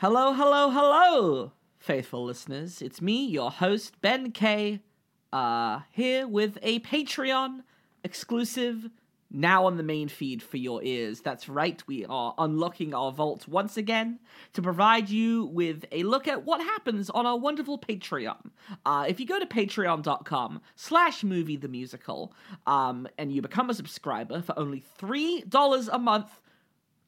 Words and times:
Hello, 0.00 0.32
hello, 0.32 0.70
hello, 0.70 1.50
faithful 1.76 2.24
listeners. 2.24 2.80
It's 2.80 3.02
me, 3.02 3.26
your 3.26 3.50
host, 3.50 4.00
Ben 4.00 4.30
K, 4.30 4.78
uh, 5.32 5.80
here 5.90 6.28
with 6.28 6.56
a 6.62 6.78
Patreon 6.78 7.64
exclusive 8.04 8.90
now 9.28 9.66
on 9.66 9.76
the 9.76 9.82
main 9.82 10.06
feed 10.06 10.40
for 10.40 10.56
your 10.56 10.84
ears. 10.84 11.20
That's 11.20 11.48
right, 11.48 11.82
we 11.88 12.04
are 12.04 12.32
unlocking 12.38 12.94
our 12.94 13.10
vault 13.10 13.48
once 13.48 13.76
again 13.76 14.20
to 14.52 14.62
provide 14.62 15.10
you 15.10 15.46
with 15.46 15.84
a 15.90 16.04
look 16.04 16.28
at 16.28 16.44
what 16.44 16.60
happens 16.60 17.10
on 17.10 17.26
our 17.26 17.36
wonderful 17.36 17.76
Patreon. 17.76 18.52
Uh, 18.86 19.04
if 19.08 19.18
you 19.18 19.26
go 19.26 19.40
to 19.40 19.46
patreon.com 19.46 20.60
slash 20.76 21.24
movie 21.24 21.56
the 21.56 21.66
musical 21.66 22.32
um, 22.68 23.08
and 23.18 23.32
you 23.32 23.42
become 23.42 23.68
a 23.68 23.74
subscriber 23.74 24.42
for 24.42 24.56
only 24.56 24.84
$3 25.00 25.88
a 25.92 25.98
month, 25.98 26.40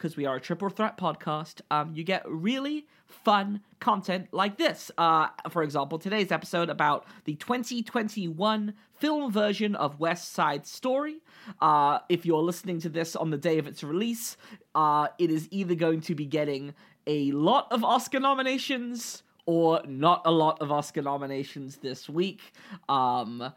because 0.01 0.17
we 0.17 0.25
are 0.25 0.37
a 0.37 0.41
triple 0.41 0.71
threat 0.71 0.97
podcast, 0.97 1.61
um, 1.71 1.93
you 1.95 2.03
get 2.03 2.23
really 2.27 2.87
fun 3.07 3.61
content 3.81 4.29
like 4.33 4.57
this. 4.57 4.91
Uh, 4.97 5.29
for 5.51 5.63
example, 5.63 5.99
today's 5.99 6.33
episode 6.33 6.71
about 6.71 7.05
the 7.27 7.35
2021 7.35 8.73
film 8.95 9.31
version 9.31 9.77
of 9.77 10.01
West 10.01 10.33
Side 10.33 10.67
Story. 10.67 11.19
Uh, 11.61 11.99
if 12.09 12.25
you're 12.25 12.41
listening 12.41 12.81
to 12.81 12.89
this 12.89 13.15
on 13.15 13.29
the 13.29 13.37
day 13.37 13.59
of 13.59 13.67
its 13.67 13.85
release, 13.85 14.39
uh, 14.75 15.09
it 15.19 15.31
is 15.31 15.49
either 15.51 15.75
going 15.75 16.01
to 16.01 16.15
be 16.15 16.25
getting 16.25 16.73
a 17.07 17.31
lot 17.33 17.71
of 17.71 17.85
Oscar 17.85 18.21
nominations 18.21 19.23
or 19.45 19.83
not 19.87 20.23
a 20.25 20.31
lot 20.31 20.63
of 20.63 20.73
Oscar 20.73 21.03
nominations 21.03 21.77
this 21.77 22.09
week. 22.09 22.55
Um, 22.89 23.53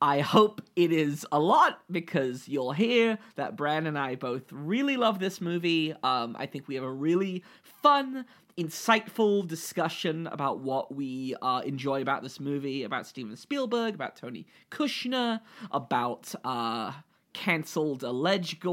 I 0.00 0.20
hope 0.20 0.60
it 0.76 0.92
is 0.92 1.26
a 1.32 1.40
lot 1.40 1.80
because 1.90 2.48
you'll 2.48 2.72
hear 2.72 3.18
that 3.36 3.56
Bran 3.56 3.86
and 3.86 3.98
I 3.98 4.14
both 4.14 4.44
really 4.52 4.96
love 4.96 5.18
this 5.18 5.40
movie. 5.40 5.94
Um, 6.02 6.36
I 6.38 6.46
think 6.46 6.68
we 6.68 6.74
have 6.74 6.84
a 6.84 6.92
really 6.92 7.42
fun, 7.62 8.26
insightful 8.58 9.46
discussion 9.46 10.26
about 10.26 10.58
what 10.60 10.94
we 10.94 11.34
uh, 11.40 11.62
enjoy 11.64 12.02
about 12.02 12.22
this 12.22 12.38
movie, 12.38 12.84
about 12.84 13.06
Steven 13.06 13.36
Spielberg, 13.36 13.94
about 13.94 14.16
Tony 14.16 14.46
Kushner, 14.70 15.40
about 15.70 16.34
uh, 16.44 16.92
cancelled 17.32 18.02
alleged 18.02 18.66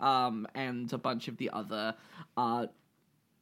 um, 0.00 0.46
and 0.54 0.92
a 0.92 0.98
bunch 0.98 1.28
of 1.28 1.36
the 1.36 1.50
other 1.50 1.94
uh, 2.36 2.66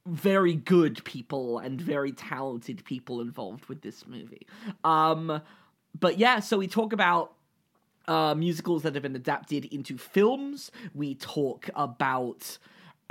very 0.06 0.54
good 0.54 1.02
people 1.04 1.58
and 1.58 1.80
very 1.80 2.12
talented 2.12 2.84
people 2.84 3.20
involved 3.22 3.66
with 3.66 3.80
this 3.80 4.06
movie. 4.06 4.46
Um, 4.84 5.40
but 5.98 6.18
yeah, 6.18 6.40
so 6.40 6.58
we 6.58 6.66
talk 6.66 6.92
about 6.92 7.34
uh, 8.06 8.34
musicals 8.34 8.82
that 8.82 8.94
have 8.94 9.02
been 9.02 9.16
adapted 9.16 9.64
into 9.66 9.96
films. 9.96 10.70
We 10.94 11.14
talk 11.14 11.70
about 11.74 12.58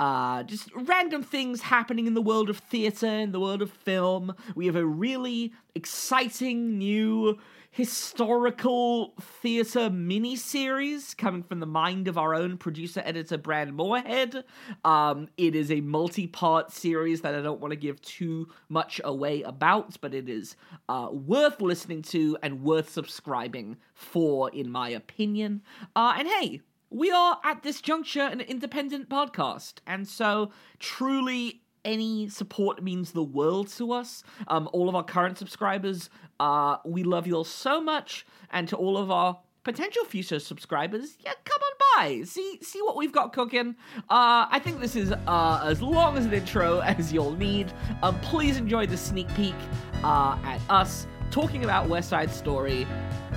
uh, 0.00 0.42
just 0.42 0.70
random 0.74 1.22
things 1.22 1.62
happening 1.62 2.06
in 2.06 2.14
the 2.14 2.22
world 2.22 2.50
of 2.50 2.58
theater, 2.58 3.06
in 3.06 3.32
the 3.32 3.40
world 3.40 3.62
of 3.62 3.70
film. 3.70 4.34
We 4.54 4.66
have 4.66 4.76
a 4.76 4.84
really 4.84 5.52
exciting 5.74 6.78
new 6.78 7.38
historical 7.74 9.14
theater 9.20 9.90
miniseries 9.90 11.16
coming 11.16 11.42
from 11.42 11.58
the 11.58 11.66
mind 11.66 12.06
of 12.06 12.16
our 12.16 12.32
own 12.32 12.56
producer 12.56 13.02
editor 13.04 13.36
Brad 13.36 13.74
Moorhead. 13.74 14.44
Um, 14.84 15.28
it 15.36 15.56
is 15.56 15.72
a 15.72 15.80
multi-part 15.80 16.70
series 16.70 17.22
that 17.22 17.34
I 17.34 17.42
don't 17.42 17.60
want 17.60 17.72
to 17.72 17.76
give 17.76 18.00
too 18.00 18.48
much 18.68 19.00
away 19.02 19.42
about, 19.42 20.00
but 20.00 20.14
it 20.14 20.28
is 20.28 20.54
uh, 20.88 21.08
worth 21.10 21.60
listening 21.60 22.02
to 22.02 22.38
and 22.44 22.62
worth 22.62 22.90
subscribing 22.90 23.76
for, 23.92 24.50
in 24.50 24.70
my 24.70 24.90
opinion. 24.90 25.60
Uh, 25.96 26.14
and 26.16 26.28
hey, 26.28 26.60
we 26.90 27.10
are 27.10 27.40
at 27.42 27.64
this 27.64 27.80
juncture 27.80 28.22
an 28.22 28.40
independent 28.40 29.08
podcast, 29.08 29.78
and 29.84 30.06
so 30.06 30.52
truly 30.78 31.63
any 31.84 32.28
support 32.28 32.82
means 32.82 33.12
the 33.12 33.22
world 33.22 33.68
to 33.76 33.92
us. 33.92 34.24
Um, 34.48 34.68
all 34.72 34.88
of 34.88 34.94
our 34.94 35.04
current 35.04 35.38
subscribers, 35.38 36.10
uh, 36.40 36.78
we 36.84 37.02
love 37.02 37.26
you 37.26 37.34
all 37.34 37.44
so 37.44 37.80
much, 37.80 38.26
and 38.50 38.68
to 38.68 38.76
all 38.76 38.96
of 38.96 39.10
our 39.10 39.38
potential 39.62 40.04
future 40.04 40.38
subscribers, 40.38 41.16
yeah, 41.20 41.32
come 41.44 41.60
on 41.62 41.72
by, 41.96 42.24
see 42.24 42.58
see 42.62 42.82
what 42.82 42.96
we've 42.96 43.12
got 43.12 43.32
cooking. 43.32 43.74
Uh, 44.10 44.46
I 44.50 44.60
think 44.62 44.80
this 44.80 44.96
is 44.96 45.12
uh, 45.12 45.60
as 45.64 45.80
long 45.80 46.16
as 46.16 46.26
an 46.26 46.32
intro 46.32 46.78
as 46.84 47.12
you'll 47.12 47.36
need. 47.36 47.72
Um, 48.02 48.18
please 48.20 48.56
enjoy 48.56 48.86
the 48.86 48.96
sneak 48.96 49.28
peek 49.34 49.54
uh, 50.02 50.38
at 50.44 50.60
us 50.68 51.06
talking 51.30 51.64
about 51.64 51.88
West 51.88 52.10
Side 52.10 52.30
Story, 52.30 52.86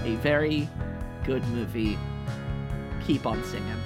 a 0.04 0.16
very 0.16 0.70
good 1.24 1.46
movie. 1.48 1.98
Keep 3.06 3.26
on 3.26 3.44
singing. 3.44 3.82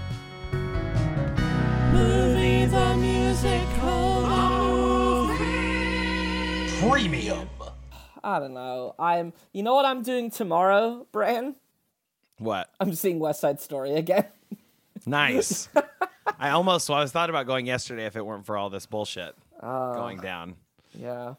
Musical. 2.97 4.20
Premium. 6.81 7.47
I 8.23 8.39
don't 8.39 8.55
know. 8.55 8.95
I'm. 8.97 9.33
You 9.53 9.61
know 9.61 9.75
what 9.75 9.85
I'm 9.85 10.01
doing 10.01 10.31
tomorrow, 10.31 11.05
Bran? 11.11 11.55
What? 12.39 12.71
I'm 12.79 12.95
seeing 12.95 13.19
West 13.19 13.39
Side 13.41 13.61
Story 13.61 13.93
again. 13.93 14.25
Nice. 15.05 15.67
I 16.39 16.51
almost 16.51 16.87
well, 16.87 16.99
I 16.99 17.01
was 17.01 17.11
thought 17.11 17.31
about 17.31 17.47
going 17.47 17.65
yesterday 17.65 18.05
if 18.05 18.15
it 18.15 18.23
weren't 18.23 18.45
for 18.45 18.55
all 18.55 18.69
this 18.69 18.85
bullshit 18.85 19.33
going 19.59 20.19
down. 20.19 20.57
yeah, 20.93 21.33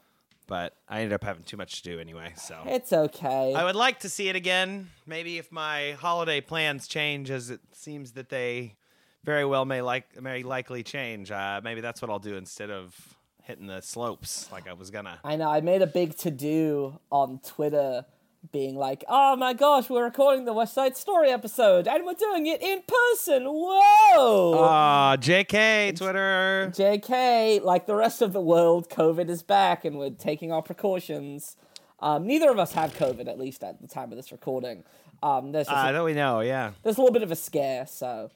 But 0.48 0.74
I 0.88 0.98
ended 0.98 1.12
up 1.12 1.22
having 1.22 1.44
too 1.44 1.56
much 1.56 1.80
to 1.80 1.90
do 1.92 2.00
anyway, 2.00 2.32
so 2.36 2.60
it's 2.66 2.92
okay. 2.92 3.54
I 3.54 3.62
would 3.62 3.76
like 3.76 4.00
to 4.00 4.08
see 4.08 4.28
it 4.28 4.34
again. 4.34 4.90
Maybe 5.06 5.38
if 5.38 5.52
my 5.52 5.92
holiday 5.92 6.40
plans 6.40 6.88
change, 6.88 7.30
as 7.30 7.50
it 7.50 7.60
seems 7.70 8.12
that 8.12 8.30
they 8.30 8.74
very 9.22 9.44
well 9.44 9.64
may 9.64 9.80
like 9.80 10.20
may 10.20 10.42
likely 10.42 10.82
change. 10.82 11.30
Uh, 11.30 11.60
maybe 11.62 11.80
that's 11.80 12.02
what 12.02 12.10
I'll 12.10 12.18
do 12.18 12.34
instead 12.34 12.70
of 12.70 12.96
hitting 13.42 13.66
the 13.66 13.80
slopes 13.80 14.48
like 14.52 14.68
I 14.68 14.72
was 14.72 14.90
gonna. 14.90 15.18
I 15.24 15.36
know. 15.36 15.50
I 15.50 15.60
made 15.60 15.82
a 15.82 15.86
big 15.86 16.16
to 16.18 16.30
do 16.30 16.98
on 17.10 17.40
Twitter, 17.44 18.04
being 18.52 18.76
like, 18.76 19.04
"Oh 19.08 19.36
my 19.36 19.52
gosh, 19.52 19.88
we're 19.90 20.04
recording 20.04 20.44
the 20.44 20.52
West 20.52 20.74
Side 20.74 20.96
Story 20.96 21.30
episode, 21.30 21.86
and 21.88 22.04
we're 22.04 22.14
doing 22.14 22.46
it 22.46 22.60
in 22.62 22.82
person." 22.86 23.44
Whoa! 23.44 24.54
Aw, 24.58 25.16
JK, 25.16 25.96
Twitter. 25.96 26.70
JK, 26.74 27.62
like 27.62 27.86
the 27.86 27.94
rest 27.94 28.22
of 28.22 28.32
the 28.32 28.40
world, 28.40 28.88
COVID 28.90 29.28
is 29.28 29.42
back, 29.42 29.84
and 29.84 29.98
we're 29.98 30.10
taking 30.10 30.52
our 30.52 30.62
precautions. 30.62 31.56
Um, 32.00 32.26
neither 32.26 32.50
of 32.50 32.58
us 32.58 32.72
have 32.72 32.94
COVID, 32.94 33.28
at 33.28 33.38
least 33.38 33.62
at 33.62 33.80
the 33.80 33.86
time 33.86 34.10
of 34.10 34.16
this 34.16 34.32
recording. 34.32 34.82
Um, 35.22 35.52
there's 35.52 35.68
just 35.68 35.84
Uh, 35.86 35.90
a, 35.90 35.92
that 35.92 36.04
we 36.04 36.14
know, 36.14 36.40
yeah. 36.40 36.72
there's 36.82 36.96
a 36.96 37.00
little 37.00 37.12
bit 37.12 37.22
of 37.22 37.30
a 37.30 37.36
scare, 37.36 37.86
so 37.86 38.28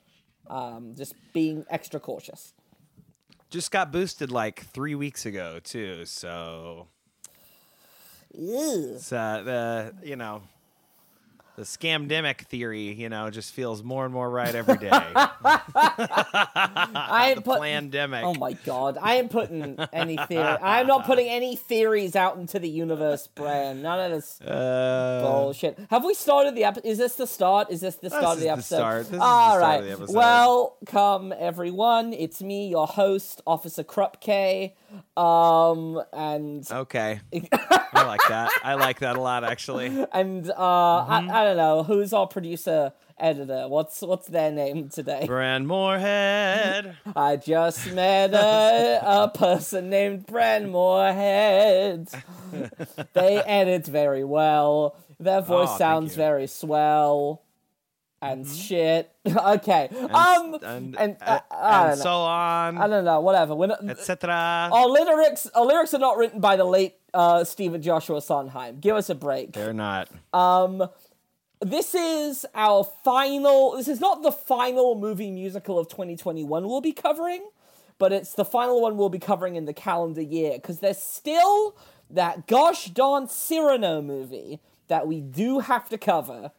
um, 0.49 0.95
just 0.97 1.15
being 1.33 1.65
extra 1.69 1.99
cautious. 1.99 2.53
Just 3.57 3.71
got 3.71 3.91
boosted 3.91 4.31
like 4.31 4.67
three 4.67 4.95
weeks 4.95 5.25
ago 5.25 5.61
too, 5.65 6.05
so 6.05 6.89
Ew. 8.37 8.99
So 9.01 9.17
uh, 9.17 9.43
the 9.45 9.95
you 10.05 10.15
know 10.15 10.43
the 11.57 11.63
scamdemic 11.63 12.43
theory, 12.43 12.93
you 12.93 13.09
know, 13.09 13.31
just 13.31 13.55
feels 13.55 13.83
more 13.83 14.05
and 14.05 14.13
more 14.13 14.29
right 14.29 14.55
every 14.55 14.77
day. 14.77 14.91
I 14.93 15.31
the 17.35 17.39
am 17.39 17.43
put- 17.43 17.61
pandemic. 17.61 18.25
Oh 18.25 18.35
my 18.35 18.53
god! 18.53 18.99
I 19.01 19.15
am 19.17 19.29
putting 19.29 19.79
any 19.93 20.17
theory. 20.17 20.45
I'm 20.45 20.87
not 20.87 21.07
putting 21.07 21.29
any 21.29 21.57
theories 21.57 22.15
out 22.15 22.37
into 22.37 22.59
the 22.59 22.69
universe, 22.69 23.27
Bran. 23.29 23.83
None 23.83 24.01
of 24.01 24.11
this 24.13 24.41
Uh, 24.41 25.23
bullshit. 25.25 25.79
Have 25.91 26.05
we 26.05 26.15
started 26.15 26.55
the 26.55 26.65
episode? 26.65 26.87
Is 26.87 26.99
this 26.99 27.15
the 27.17 27.27
start? 27.27 27.71
Is 27.71 27.81
this 27.81 27.97
the 27.97 28.11
start 28.11 28.25
of 28.25 28.33
is 28.35 28.39
the 28.41 28.45
the 28.45 28.51
episode? 28.53 28.77
start. 28.77 28.97
This 28.99 29.07
is 29.07 29.11
the 29.13 29.17
start 29.19 29.63
right. 29.63 29.77
of 29.81 29.85
the 29.85 29.93
episode. 29.93 30.17
Welcome 30.17 31.35
everyone. 31.39 32.13
It's 32.13 32.43
me, 32.43 32.69
your 32.69 32.87
host, 32.87 33.41
Officer 33.47 33.85
Krupke. 33.85 34.73
Um, 35.17 36.03
and 36.13 36.67
okay, 36.71 37.21
I 37.53 38.05
like 38.07 38.21
that. 38.29 38.51
I 38.63 38.75
like 38.75 38.99
that 39.01 39.17
a 39.17 39.21
lot, 39.21 39.45
actually. 39.45 39.87
and 40.13 40.51
uh, 40.51 40.55
Mm-hmm. 40.57 41.31
I, 41.31 41.41
I 41.41 41.45
don't 41.45 41.57
know 41.57 41.83
who's 41.83 42.13
our 42.13 42.27
producer 42.27 42.93
editor. 43.19 43.67
What's 43.69 44.03
what's 44.03 44.27
their 44.29 44.53
name 44.53 44.89
today? 44.91 45.25
Brand 45.27 45.67
Moorhead. 45.67 46.97
I 47.17 47.37
just 47.37 47.91
met 47.93 48.35
a, 48.35 49.01
a 49.03 49.29
person 49.29 49.89
named 49.89 50.27
Bran 50.27 50.69
Moorhead. 50.71 52.09
they 53.15 53.39
edit 53.39 53.87
very 53.87 54.25
well. 54.25 54.97
Their 55.19 55.41
voice 55.41 55.69
Oh, 55.73 55.79
sounds 55.79 56.15
very 56.15 56.47
swell. 56.47 57.43
And 58.23 58.47
shit. 58.47 59.13
okay. 59.27 59.89
And, 59.93 60.11
um. 60.13 60.55
and, 60.63 60.97
and, 60.99 61.17
uh, 61.21 61.41
uh, 61.51 61.89
and 61.91 61.99
so 61.99 62.13
on, 62.13 62.79
I 62.79 62.89
don't 62.89 63.05
know. 63.05 63.21
Whatever. 63.21 63.55
We're 63.55 63.67
not, 63.69 63.85
etc. 63.89 64.71
our 64.73 64.89
lyrics. 64.89 65.47
Our 65.55 65.67
lyrics 65.67 65.93
are 65.95 65.99
not 65.99 66.17
written 66.17 66.41
by 66.41 66.57
the 66.57 66.65
late 66.65 66.95
uh, 67.13 67.45
Stephen 67.45 67.83
Joshua 67.83 68.21
Sondheim. 68.23 68.81
Give 68.81 68.97
us 68.97 69.11
a 69.11 69.15
break. 69.15 69.53
They're 69.53 69.73
not. 69.73 70.09
Um. 70.33 70.89
This 71.63 71.95
is 71.95 72.45
our 72.55 72.85
final 73.03 73.77
this 73.79 73.89
is 73.89 73.99
not 73.99 74.23
the 74.23 74.31
final 74.31 74.95
movie 74.95 75.31
musical 75.31 75.79
of 75.79 75.89
2021 75.89 76.69
we'll 76.69 76.83
be 76.83 76.93
covering 76.93 77.49
but 77.97 78.13
it's 78.13 78.35
the 78.35 78.45
final 78.45 78.83
one 78.83 78.99
we'll 78.99 79.09
be 79.09 79.19
covering 79.19 79.57
in 79.57 79.65
the 79.65 79.73
calendar 79.73 80.21
year 80.21 80.53
because 80.53 80.81
there's 80.81 81.01
still 81.01 81.75
that 82.11 82.47
gosh 82.47 82.91
darn 82.91 83.27
cyrano 83.27 84.03
movie 84.03 84.61
that 84.89 85.07
we 85.07 85.23
do 85.23 85.61
have 85.61 85.89
to 85.89 85.97
cover 85.97 86.53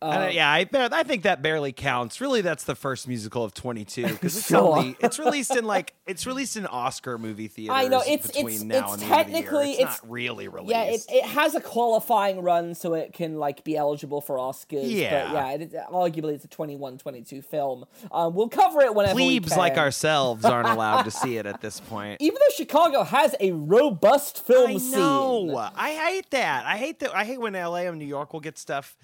I 0.00 0.28
yeah, 0.30 0.48
I, 0.48 0.68
I 0.72 1.02
think 1.02 1.24
that 1.24 1.42
barely 1.42 1.72
counts. 1.72 2.20
Really, 2.20 2.40
that's 2.40 2.64
the 2.64 2.74
first 2.76 3.08
musical 3.08 3.42
of 3.42 3.52
22 3.54 4.06
because 4.06 4.36
it's 4.38 4.46
Sure. 4.48 4.76
only 4.78 4.96
it's 5.00 5.18
released 5.18 5.56
in 5.56 5.64
like 5.64 5.94
it's 6.06 6.24
released 6.26 6.56
in 6.56 6.66
Oscar 6.66 7.18
movie 7.18 7.48
theaters. 7.48 7.74
I 7.76 7.88
know, 7.88 8.00
it's- 8.02 8.28
between 8.28 8.46
it's- 8.46 8.62
now 8.62 8.92
it's 8.92 8.92
and 8.94 9.02
the 9.02 9.06
the 9.06 9.06
year. 9.06 9.24
technically- 9.24 9.70
it's, 9.72 9.80
it's- 9.80 10.02
not 10.02 10.10
really 10.10 10.46
released. 10.48 10.70
Yeah, 10.70 10.82
it, 10.84 11.00
it 11.08 11.24
has 11.24 11.54
a 11.56 11.60
qualifying 11.60 12.42
run, 12.42 12.74
so 12.74 12.94
it 12.94 13.12
can 13.12 13.38
like 13.38 13.64
be 13.64 13.76
eligible 13.76 14.20
for 14.20 14.36
Oscars. 14.36 14.88
Yeah. 14.88 15.32
but 15.32 15.34
yeah, 15.34 15.50
it, 15.64 15.72
arguably 15.90 16.34
it's 16.34 16.44
a 16.44 16.48
21-22 16.48 17.44
film. 17.44 17.84
Um, 18.12 18.34
we'll 18.34 18.48
cover 18.48 18.80
it 18.82 18.94
whenever 18.94 19.16
we 19.16 19.40
Plebes 19.40 19.56
like 19.56 19.76
ourselves 19.78 20.44
aren't 20.44 20.68
allowed 20.68 21.02
to 21.02 21.10
see 21.10 21.38
it 21.38 21.46
at 21.46 21.60
this 21.60 21.80
point. 21.80 22.20
Even 22.20 22.34
though 22.36 22.54
Chicago 22.54 23.02
has 23.02 23.34
a 23.40 23.50
robust 23.52 24.46
film 24.46 24.70
I 24.70 24.78
scene. 24.78 25.56
I 25.76 25.90
hate 25.94 26.30
that. 26.30 26.64
I 26.66 26.76
hate 26.76 27.00
that. 27.00 27.14
I 27.16 27.24
hate 27.24 27.40
when 27.40 27.54
LA 27.54 27.78
and 27.88 27.98
New 27.98 28.04
York 28.04 28.32
will 28.32 28.40
get 28.40 28.58
stuff, 28.58 28.96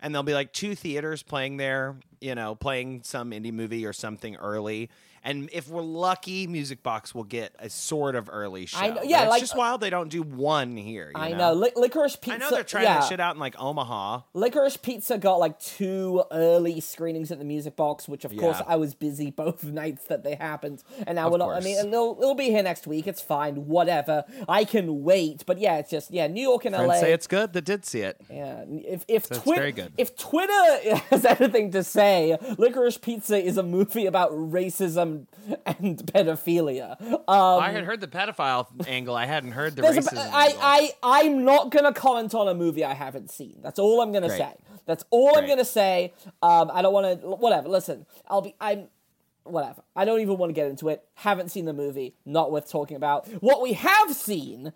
and 0.00 0.14
there'll 0.14 0.22
be 0.22 0.34
like 0.34 0.52
two 0.52 0.74
theaters 0.74 1.22
playing 1.22 1.56
there. 1.56 1.96
You 2.20 2.34
know, 2.34 2.54
playing 2.54 3.02
some 3.04 3.30
indie 3.30 3.52
movie 3.52 3.86
or 3.86 3.92
something 3.92 4.36
early. 4.36 4.90
And 5.22 5.50
if 5.52 5.68
we're 5.68 5.82
lucky, 5.82 6.46
Music 6.46 6.82
Box 6.82 7.14
will 7.14 7.24
get 7.24 7.54
a 7.58 7.68
sort 7.68 8.14
of 8.14 8.30
early 8.32 8.66
show. 8.66 8.78
I 8.78 8.88
know- 8.90 9.02
yeah, 9.02 9.22
it's 9.22 9.30
like- 9.30 9.40
just 9.40 9.56
wild 9.56 9.80
they 9.80 9.90
don't 9.90 10.08
do 10.08 10.22
one 10.22 10.76
here. 10.76 11.12
you 11.14 11.20
I 11.20 11.32
know. 11.32 11.52
Li- 11.52 11.72
Licorice 11.76 12.16
Pizza. 12.16 12.34
I 12.36 12.38
know 12.38 12.50
they're 12.50 12.64
trying 12.64 12.84
yeah. 12.84 13.00
that 13.00 13.08
shit 13.08 13.20
out 13.20 13.34
in 13.34 13.40
like 13.40 13.54
Omaha. 13.58 14.22
Licorice 14.34 14.76
Pizza 14.80 15.18
got 15.18 15.36
like 15.36 15.58
two 15.60 16.22
early 16.30 16.80
screenings 16.80 17.30
at 17.30 17.38
the 17.38 17.44
Music 17.44 17.76
Box, 17.76 18.08
which 18.08 18.24
of 18.24 18.34
course 18.36 18.62
I 18.66 18.76
was 18.76 18.94
busy 18.94 19.30
both 19.36 19.62
nights 19.64 20.04
that 20.06 20.24
they 20.24 20.36
happened, 20.36 20.82
and 21.06 21.16
now 21.16 21.26
Of 21.26 21.32
we're 21.32 21.38
not. 21.38 21.50
I 21.50 21.60
mean, 21.60 21.78
it'll, 21.78 22.16
it'll 22.20 22.34
be 22.34 22.44
here 22.50 22.62
next 22.62 22.86
week. 22.86 23.06
It's 23.06 23.20
fine, 23.20 23.66
whatever. 23.66 24.24
I 24.48 24.64
can 24.64 25.02
wait. 25.02 25.44
But 25.44 25.58
yeah, 25.58 25.76
it's 25.78 25.90
just 25.90 26.10
yeah, 26.10 26.26
New 26.28 26.42
York 26.42 26.64
and 26.64 26.74
Friends 26.74 26.88
LA. 26.88 27.00
say 27.00 27.12
it's 27.12 27.26
good 27.26 27.52
that 27.52 27.64
did 27.64 27.84
see 27.84 28.00
it. 28.00 28.16
yeah, 28.30 28.64
if 28.68 29.04
if 29.08 29.26
So 29.26 29.34
it's 29.34 29.44
very 29.44 29.72
good. 29.72 29.92
if 29.98 30.16
Twitter 30.16 30.96
has 31.10 31.24
anything 31.24 31.72
to 31.72 31.84
say, 31.84 32.38
Licorice 32.58 32.98
Pizza 33.00 33.36
is 33.36 33.58
a 33.58 33.62
movie 33.62 34.06
about 34.06 34.30
racism 34.32 35.09
and 35.66 35.98
pedophilia. 35.98 37.00
Um, 37.00 37.22
I 37.28 37.70
had 37.70 37.84
heard 37.84 38.00
the 38.00 38.08
pedophile 38.08 38.66
angle. 38.86 39.14
I 39.14 39.26
hadn't 39.26 39.52
heard 39.52 39.76
the 39.76 39.82
There's 39.82 39.96
racism. 39.96 40.30
I, 40.32 40.46
angle. 40.46 40.60
I, 40.62 40.90
I'm 41.02 41.44
not 41.44 41.70
gonna 41.70 41.92
comment 41.92 42.34
on 42.34 42.48
a 42.48 42.54
movie 42.54 42.84
I 42.84 42.94
haven't 42.94 43.30
seen. 43.30 43.58
That's 43.62 43.78
all 43.78 44.00
I'm 44.00 44.12
gonna 44.12 44.28
Great. 44.28 44.38
say. 44.38 44.54
That's 44.86 45.04
all 45.10 45.36
I'm 45.36 45.46
gonna 45.46 45.64
say. 45.64 46.12
Um, 46.42 46.70
I 46.72 46.82
don't 46.82 46.92
want 46.92 47.20
to. 47.20 47.26
Whatever. 47.28 47.68
Listen, 47.68 48.06
I'll 48.28 48.42
be. 48.42 48.54
I'm. 48.60 48.88
Whatever. 49.44 49.82
I 49.96 50.04
don't 50.04 50.20
even 50.20 50.36
want 50.36 50.50
to 50.50 50.54
get 50.54 50.66
into 50.66 50.88
it. 50.90 51.02
Haven't 51.14 51.50
seen 51.50 51.64
the 51.64 51.72
movie. 51.72 52.14
Not 52.24 52.52
worth 52.52 52.70
talking 52.70 52.96
about. 52.96 53.26
What 53.42 53.62
we 53.62 53.72
have 53.72 54.14
seen 54.14 54.72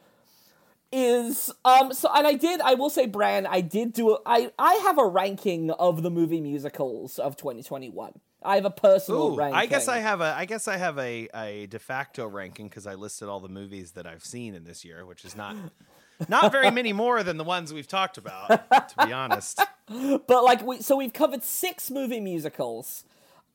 is 0.97 1.53
um 1.65 1.93
so 1.93 2.09
and 2.15 2.25
I 2.25 2.35
did 2.35 2.61
I 2.61 2.75
will 2.75 2.89
say 2.89 3.07
Bran 3.07 3.47
I 3.47 3.61
did 3.61 3.93
do 3.93 4.13
a, 4.13 4.19
I 4.25 4.53
I 4.59 4.75
have 4.85 4.97
a 4.97 5.05
ranking 5.05 5.73
of 5.73 6.05
the 6.05 6.11
movie 6.11 6.41
musicals 6.41 7.19
of 7.19 7.37
2021. 7.37 8.13
I 8.45 8.57
have 8.57 8.65
a 8.65 8.71
personal 8.71 9.33
Ooh, 9.33 9.37
ranking. 9.37 9.59
I 9.59 9.67
guess 9.67 9.89
I 9.89 9.99
have 9.99 10.21
a 10.21 10.35
I 10.37 10.45
guess 10.45 10.69
I 10.69 10.77
have 10.77 10.99
a, 10.99 11.29
a 11.35 11.67
de 11.67 11.79
facto 11.79 12.27
ranking 12.27 12.69
because 12.69 12.87
I 12.87 12.95
listed 12.95 13.29
all 13.29 13.41
the 13.41 13.49
movies 13.49 13.93
that 13.93 14.07
I've 14.07 14.25
seen 14.25 14.55
in 14.55 14.65
this 14.65 14.85
year, 14.85 15.07
which 15.07 15.25
is 15.25 15.35
not 15.35 15.57
not 16.29 16.53
very 16.53 16.71
many 16.71 16.93
more 16.93 17.23
than 17.23 17.37
the 17.37 17.45
ones 17.45 17.73
we've 17.73 17.89
talked 17.89 18.19
about, 18.19 18.49
to 18.49 19.07
be 19.07 19.13
honest. 19.13 19.61
But 19.87 20.45
like 20.45 20.65
we, 20.65 20.81
so 20.81 20.97
we've 20.97 21.13
covered 21.13 21.45
six 21.45 21.91
movie 21.91 22.19
musicals 22.19 23.05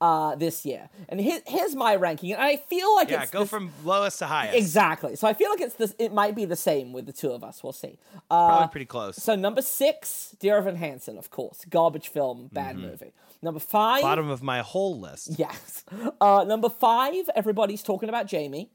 uh, 0.01 0.35
this 0.35 0.65
year, 0.65 0.89
and 1.09 1.19
here, 1.19 1.41
here's 1.45 1.75
my 1.75 1.95
ranking. 1.95 2.31
And 2.31 2.41
I 2.41 2.55
feel 2.55 2.95
like 2.95 3.09
Yeah, 3.09 3.21
it's 3.23 3.31
go 3.31 3.41
this- 3.41 3.49
from 3.49 3.71
lowest 3.83 4.19
to 4.19 4.27
highest. 4.27 4.57
exactly. 4.57 5.15
So 5.17 5.27
I 5.27 5.33
feel 5.33 5.49
like 5.49 5.59
it's 5.61 5.75
this. 5.75 5.93
It 5.99 6.13
might 6.13 6.35
be 6.35 6.45
the 6.45 6.55
same 6.55 6.93
with 6.93 7.05
the 7.05 7.11
two 7.13 7.31
of 7.31 7.43
us. 7.43 7.61
We'll 7.63 7.73
see. 7.73 7.97
Uh, 8.31 8.47
Probably 8.47 8.67
pretty 8.71 8.85
close. 8.85 9.17
so 9.17 9.35
number 9.35 9.61
six, 9.61 10.35
Dear 10.39 10.57
Evan 10.57 10.77
Hansen, 10.77 11.17
of 11.17 11.29
course, 11.29 11.65
garbage 11.69 12.07
film, 12.07 12.49
bad 12.53 12.77
movie. 12.77 13.11
Number 13.41 13.59
five, 13.59 13.99
Mm-hmm. 13.99 14.07
Bottom 14.09 14.29
of 14.29 14.41
my 14.43 14.59
whole 14.61 14.99
list. 14.99 15.37
Yes. 15.39 15.83
Uh, 16.21 16.43
number 16.47 16.69
five, 16.69 17.29
everybody's 17.35 17.83
talking 17.83 18.07
about 18.09 18.25
Jamie. 18.27 18.69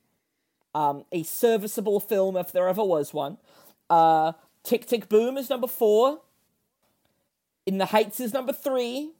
Um, 0.75 1.05
a 1.13 1.23
serviceable 1.23 2.01
film 2.01 2.37
if 2.37 2.51
there 2.53 2.69
ever 2.69 2.83
was 2.83 3.15
one. 3.15 3.39
Uh, 3.89 4.33
Tick 4.63 4.87
Tick 4.87 5.09
Boom 5.09 5.37
is 5.39 5.49
number 5.49 5.67
four. 5.69 6.21
In 7.67 7.79
the 7.79 7.87
Heights 7.87 8.21
is 8.21 8.33
number 8.35 8.53
three. 8.53 9.13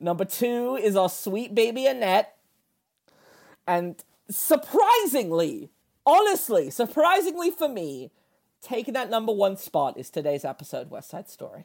Number 0.00 0.24
two 0.24 0.76
is 0.80 0.96
our 0.96 1.08
sweet 1.08 1.54
baby 1.54 1.86
Annette. 1.86 2.36
And 3.66 4.02
surprisingly, 4.28 5.70
honestly, 6.04 6.70
surprisingly 6.70 7.50
for 7.50 7.68
me, 7.68 8.10
taking 8.62 8.94
that 8.94 9.10
number 9.10 9.32
one 9.32 9.56
spot 9.56 9.96
is 9.98 10.10
today's 10.10 10.44
episode, 10.44 10.90
West 10.90 11.10
Side 11.10 11.28
Story. 11.28 11.64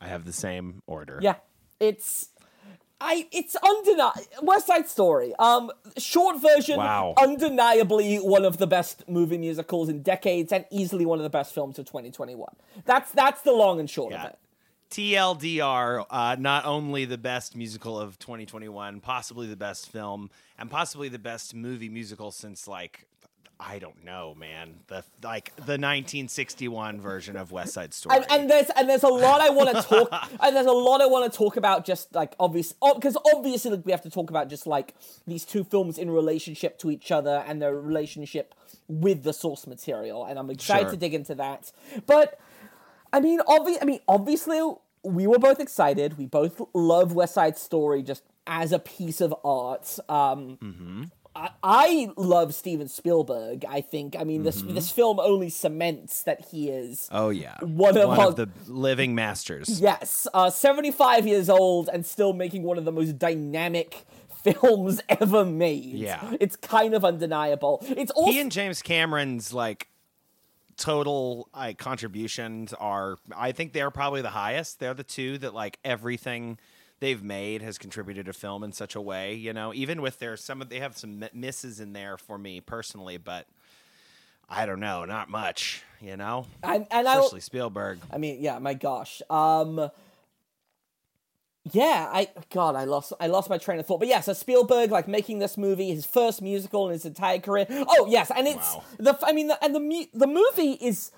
I 0.00 0.08
have 0.08 0.24
the 0.24 0.32
same 0.32 0.82
order. 0.86 1.18
Yeah, 1.22 1.36
it's 1.80 2.28
I 3.00 3.26
it's 3.32 3.56
undeniable. 3.56 4.20
West 4.42 4.66
Side 4.66 4.86
Story. 4.88 5.34
Um, 5.38 5.70
short 5.98 6.40
version. 6.40 6.76
Wow. 6.76 7.14
Undeniably 7.16 8.16
one 8.18 8.44
of 8.44 8.58
the 8.58 8.66
best 8.66 9.08
movie 9.08 9.38
musicals 9.38 9.88
in 9.88 10.02
decades, 10.02 10.52
and 10.52 10.66
easily 10.70 11.06
one 11.06 11.18
of 11.18 11.22
the 11.24 11.30
best 11.30 11.54
films 11.54 11.78
of 11.78 11.86
2021. 11.86 12.48
That's 12.84 13.10
that's 13.12 13.42
the 13.42 13.52
long 13.52 13.80
and 13.80 13.88
short 13.88 14.12
Yeah. 14.12 14.24
of 14.24 14.30
it. 14.30 14.38
TLDR, 14.94 16.06
uh, 16.08 16.36
not 16.38 16.66
only 16.66 17.04
the 17.04 17.18
best 17.18 17.56
musical 17.56 17.98
of 17.98 18.16
2021, 18.20 19.00
possibly 19.00 19.48
the 19.48 19.56
best 19.56 19.90
film, 19.90 20.30
and 20.56 20.70
possibly 20.70 21.08
the 21.08 21.18
best 21.18 21.52
movie 21.52 21.88
musical 21.88 22.30
since 22.30 22.68
like 22.68 23.08
I 23.58 23.80
don't 23.80 24.04
know, 24.04 24.36
man. 24.36 24.76
The 24.86 25.04
like 25.20 25.54
the 25.56 25.78
1961 25.78 27.00
version 27.00 27.36
of 27.36 27.50
West 27.50 27.74
Side 27.74 27.92
Story. 27.92 28.16
And, 28.16 28.26
and 28.30 28.50
there's 28.50 28.70
and 28.70 28.88
there's 28.88 29.02
a 29.02 29.08
lot 29.08 29.40
I 29.40 29.50
want 29.50 29.74
to 29.74 29.82
talk 29.82 30.30
and 30.40 30.54
there's 30.54 30.66
a 30.66 30.72
lot 30.72 31.00
I 31.00 31.06
want 31.06 31.32
to 31.32 31.36
talk 31.36 31.56
about 31.56 31.84
just 31.84 32.14
like 32.14 32.36
obvious 32.38 32.72
because 32.94 33.16
obviously 33.34 33.72
like, 33.72 33.84
we 33.84 33.90
have 33.90 34.02
to 34.02 34.10
talk 34.10 34.30
about 34.30 34.48
just 34.48 34.64
like 34.64 34.94
these 35.26 35.44
two 35.44 35.64
films 35.64 35.98
in 35.98 36.08
relationship 36.08 36.78
to 36.78 36.90
each 36.92 37.10
other 37.10 37.42
and 37.48 37.60
their 37.60 37.74
relationship 37.74 38.54
with 38.86 39.24
the 39.24 39.32
source 39.32 39.66
material 39.66 40.24
and 40.24 40.38
I'm 40.38 40.50
excited 40.50 40.82
Sure. 40.84 40.90
to 40.92 40.96
dig 40.96 41.14
into 41.14 41.34
that. 41.34 41.72
But 42.06 42.38
I 43.12 43.20
mean, 43.20 43.38
obvi- 43.40 43.78
I 43.80 43.84
mean, 43.84 44.00
obviously, 44.08 44.60
we 45.04 45.26
were 45.26 45.38
both 45.38 45.60
excited. 45.60 46.18
We 46.18 46.26
both 46.26 46.60
love 46.74 47.12
West 47.12 47.34
Side 47.34 47.56
Story 47.58 48.02
just 48.02 48.22
as 48.46 48.72
a 48.72 48.78
piece 48.78 49.20
of 49.20 49.34
art. 49.44 49.98
Um, 50.08 51.10
I, 51.36 51.50
I 51.62 52.10
love 52.16 52.54
Steven 52.54 52.88
Spielberg. 52.88 53.64
I 53.68 53.80
think. 53.80 54.16
I 54.18 54.24
mean, 54.24 54.42
this 54.44 54.62
this 54.62 54.90
film 54.90 55.18
only 55.20 55.50
cements 55.50 56.22
that 56.24 56.46
he 56.50 56.70
is. 56.70 57.08
oh 57.12 57.30
yeah, 57.30 57.56
One 57.60 57.96
of 57.96 58.10
our- 58.10 58.32
the 58.32 58.48
living 58.66 59.14
masters. 59.14 59.80
Yes, 59.80 60.26
uh, 60.34 60.50
75 60.50 61.26
years 61.26 61.48
old 61.48 61.88
and 61.92 62.04
still 62.06 62.32
making 62.32 62.62
one 62.62 62.78
of 62.78 62.84
the 62.84 62.92
most 62.92 63.18
dynamic 63.18 64.04
films 64.44 65.00
ever 65.08 65.44
made. 65.44 65.84
Yeah. 65.94 66.34
It's 66.40 66.54
kind 66.56 66.94
of 66.94 67.04
undeniable. 67.04 67.82
It's 67.88 68.12
also 68.12 68.30
He 68.30 68.40
and 68.40 68.52
James 68.52 68.82
Cameron's 68.82 69.52
like 69.52 69.88
total 70.76 71.48
like 71.54 71.78
contributions 71.78 72.72
are 72.72 73.16
I 73.36 73.52
think 73.52 73.72
they're 73.72 73.90
probably 73.90 74.22
the 74.22 74.30
highest. 74.30 74.80
They're 74.80 74.94
the 74.94 75.04
two 75.04 75.38
that 75.38 75.54
like 75.54 75.78
everything 75.84 76.58
they've 77.00 77.22
made 77.22 77.62
has 77.62 77.78
contributed 77.78 78.26
to 78.26 78.32
film 78.32 78.64
in 78.64 78.72
such 78.72 78.94
a 78.94 79.00
way, 79.00 79.34
you 79.34 79.52
know, 79.52 79.74
even 79.74 80.00
with 80.00 80.18
their 80.18 80.36
some 80.36 80.62
of 80.62 80.68
they 80.68 80.80
have 80.80 80.96
some 80.96 81.24
misses 81.32 81.80
in 81.80 81.92
there 81.92 82.16
for 82.16 82.38
me 82.38 82.60
personally, 82.60 83.16
but 83.18 83.46
I 84.48 84.66
don't 84.66 84.80
know, 84.80 85.04
not 85.04 85.28
much, 85.28 85.82
you 86.00 86.16
know. 86.16 86.46
and, 86.62 86.86
and 86.90 87.08
I, 87.08 87.18
Especially 87.18 87.40
Spielberg. 87.40 87.98
I 88.10 88.18
mean, 88.18 88.42
yeah, 88.42 88.58
my 88.58 88.74
gosh. 88.74 89.22
Um 89.30 89.90
Yeah, 91.72 92.10
I 92.12 92.28
God, 92.50 92.76
I 92.76 92.84
lost 92.84 93.14
I 93.18 93.26
lost 93.26 93.48
my 93.48 93.56
train 93.56 93.78
of 93.80 93.86
thought. 93.86 93.98
But 93.98 94.08
yeah, 94.08 94.20
so 94.20 94.34
Spielberg 94.34 94.90
like 94.90 95.08
making 95.08 95.38
this 95.38 95.56
movie, 95.56 95.90
his 95.94 96.04
first 96.04 96.42
musical 96.42 96.86
in 96.86 96.92
his 96.92 97.06
entire 97.06 97.38
career. 97.38 97.66
Oh, 97.70 98.06
yes, 98.08 98.30
and 98.36 98.46
it's 98.46 98.74
Wow. 98.74 98.84
the 98.98 99.18
I 99.22 99.32
mean, 99.32 99.48
the, 99.48 99.64
and 99.64 99.74
the 99.74 99.80
mu- 99.80 100.04
the 100.12 100.26
movie 100.26 100.72
is 100.72 101.10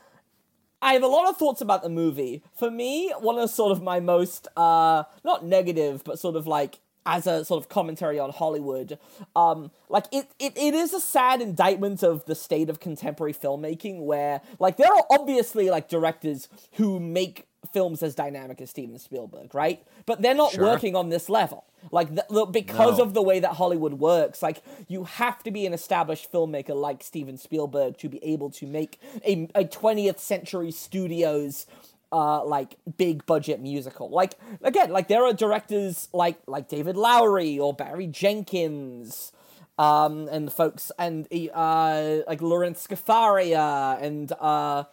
I 0.81 0.93
have 0.93 1.03
a 1.03 1.09
lot 1.09 1.29
of 1.29 1.37
thoughts 1.37 1.61
about 1.61 1.83
the 1.83 1.89
movie. 1.89 2.43
For 2.57 2.71
me, 2.71 3.13
one 3.19 3.39
of 3.39 3.51
sort 3.51 3.73
of 3.73 3.83
my 3.83 3.99
most 3.99 4.47
uh 4.57 5.03
not 5.25 5.45
negative, 5.45 6.05
but 6.05 6.19
sort 6.21 6.37
of 6.37 6.47
like 6.47 6.79
as 7.05 7.27
a 7.27 7.45
sort 7.45 7.63
of 7.63 7.69
commentary 7.69 8.19
on 8.19 8.31
Hollywood, 8.31 8.99
um, 9.37 9.71
like 9.89 10.07
it, 10.11 10.29
it, 10.41 10.57
it 10.57 10.75
is 10.75 10.93
a 10.93 10.99
sad 11.01 11.41
indictment 11.41 12.03
of 12.03 12.25
the 12.27 12.35
state 12.35 12.69
of 12.69 12.81
contemporary 12.81 13.33
filmmaking 13.33 14.01
where 14.05 14.41
like 14.59 14.77
there 14.77 14.93
are 14.93 15.05
obviously 15.11 15.71
like 15.71 15.89
directors 15.89 16.49
who 16.73 16.99
make 16.99 17.47
films 17.73 18.03
as 18.03 18.15
dynamic 18.15 18.61
as 18.61 18.71
Steven 18.71 18.99
Spielberg, 18.99 19.55
right? 19.55 19.83
But 20.07 20.23
they're 20.23 20.35
not 20.35 20.53
Sure. 20.53 20.65
working 20.65 20.95
on 20.97 21.09
this 21.09 21.29
level. 21.29 21.65
Like 21.93 22.15
the, 22.15 22.25
the, 22.31 22.47
because 22.47 22.99
No. 22.99 23.05
of 23.05 23.15
the 23.15 23.23
way 23.23 23.39
that 23.41 23.53
Hollywood 23.55 23.95
works, 23.95 24.43
like 24.43 24.63
you 24.89 25.05
have 25.05 25.43
to 25.45 25.51
be 25.51 25.67
an 25.67 25.73
established 25.73 26.33
filmmaker 26.33 26.75
like 26.75 27.03
Steven 27.03 27.37
Spielberg 27.39 27.97
to 27.99 28.09
be 28.09 28.23
able 28.25 28.51
to 28.51 28.67
make 28.67 29.01
a, 29.25 29.49
a 29.55 29.65
20th 29.65 30.19
century 30.19 30.71
studios 30.73 31.67
uh 32.13 32.45
like 32.45 32.77
big 32.97 33.27
budget 33.27 33.61
musical. 33.61 34.09
Like 34.09 34.35
again, 34.63 34.91
like 34.91 35.09
there 35.09 35.25
are 35.25 35.33
directors 35.33 36.09
like 36.13 36.39
like 36.47 36.69
David 36.69 36.97
Lowery 36.97 37.59
or 37.59 37.75
Barry 37.75 38.07
Jenkins 38.07 39.33
um 39.79 40.29
and 40.29 40.51
folks 40.53 40.91
and 40.99 41.27
uh 41.53 42.19
like 42.29 42.41
Lorene 42.41 42.75
Scafaria 42.75 44.01
and 44.01 44.33
uh 44.41 44.85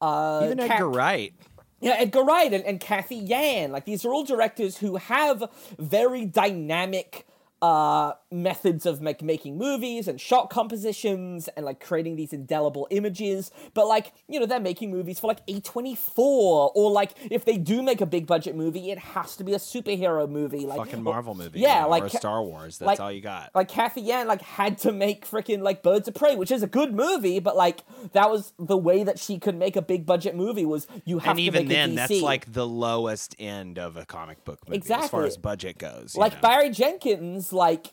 uh 0.00 0.40
Even 0.44 0.60
Edgar 0.60 0.88
Wright. 0.88 1.34
Yeah, 1.80 1.96
Edgar 1.98 2.24
Wright 2.24 2.52
and, 2.52 2.64
and 2.64 2.80
Cathy 2.80 3.16
Yan. 3.16 3.72
Like 3.72 3.84
these 3.86 4.04
are 4.04 4.12
all 4.12 4.24
directors 4.24 4.78
who 4.78 4.96
have 4.96 5.44
very 5.78 6.24
dynamic 6.24 7.26
uh 7.62 8.12
methods 8.42 8.86
of 8.86 9.02
like 9.02 9.22
making 9.22 9.56
movies 9.58 10.08
and 10.08 10.20
shot 10.20 10.50
compositions 10.50 11.48
and 11.56 11.64
like 11.64 11.80
creating 11.80 12.16
these 12.16 12.32
indelible 12.32 12.86
images 12.90 13.50
but 13.74 13.86
like 13.86 14.12
you 14.28 14.38
know 14.38 14.46
they're 14.46 14.60
making 14.60 14.90
movies 14.90 15.18
for 15.18 15.26
like 15.26 15.44
a24 15.46 16.08
or 16.16 16.90
like 16.90 17.12
if 17.30 17.44
they 17.44 17.56
do 17.56 17.82
make 17.82 18.00
a 18.00 18.06
big 18.06 18.26
budget 18.26 18.54
movie 18.56 18.90
it 18.90 18.98
has 18.98 19.36
to 19.36 19.44
be 19.44 19.52
a 19.52 19.58
superhero 19.58 20.28
movie 20.28 20.66
like 20.66 20.78
Fucking 20.78 21.02
Marvel 21.02 21.34
movie. 21.34 21.60
yeah, 21.60 21.82
know, 21.82 21.88
like 21.88 22.04
or 22.04 22.08
Star 22.08 22.42
Wars. 22.42 22.78
That's 22.78 22.86
like- 22.86 23.00
all 23.00 23.10
you 23.12 23.20
got. 23.20 23.50
like 23.54 23.68
Cathy 23.68 24.02
Yan 24.02 24.26
like 24.26 24.42
had 24.42 24.78
to 24.78 24.92
make 24.92 25.26
freaking 25.26 25.62
like 25.62 25.82
Birds 25.82 26.08
of 26.08 26.14
Prey, 26.14 26.36
which 26.36 26.50
is 26.50 26.62
a 26.62 26.66
good 26.66 26.94
movie, 26.94 27.38
but 27.40 27.56
like 27.56 27.80
that 28.12 28.30
was 28.30 28.52
the 28.58 28.76
way 28.76 29.04
that 29.04 29.18
she 29.18 29.38
could 29.38 29.56
make 29.56 29.76
a 29.76 29.82
big 29.82 30.06
budget 30.06 30.34
movie 30.34 30.64
was 30.64 30.86
you 31.04 31.18
have 31.18 31.30
and 31.30 31.38
to 31.38 31.42
even 31.42 31.68
make 31.68 31.76
then, 31.76 31.90
a 31.90 31.92
DC. 31.92 31.96
that's 32.08 32.22
like 32.22 32.52
the 32.52 32.66
lowest 32.66 33.34
end 33.38 33.78
of 33.78 33.96
a 33.96 34.04
comic 34.04 34.44
book 34.44 34.60
movie 34.68 34.76
exactly. 34.76 35.04
as 35.04 35.10
far 35.10 35.24
as 35.24 35.36
budget 35.36 35.78
goes. 35.78 36.16
like 36.16 36.34
know? 36.34 36.40
Barry 36.40 36.70
Jenkins 36.70 37.52
like 37.52 37.92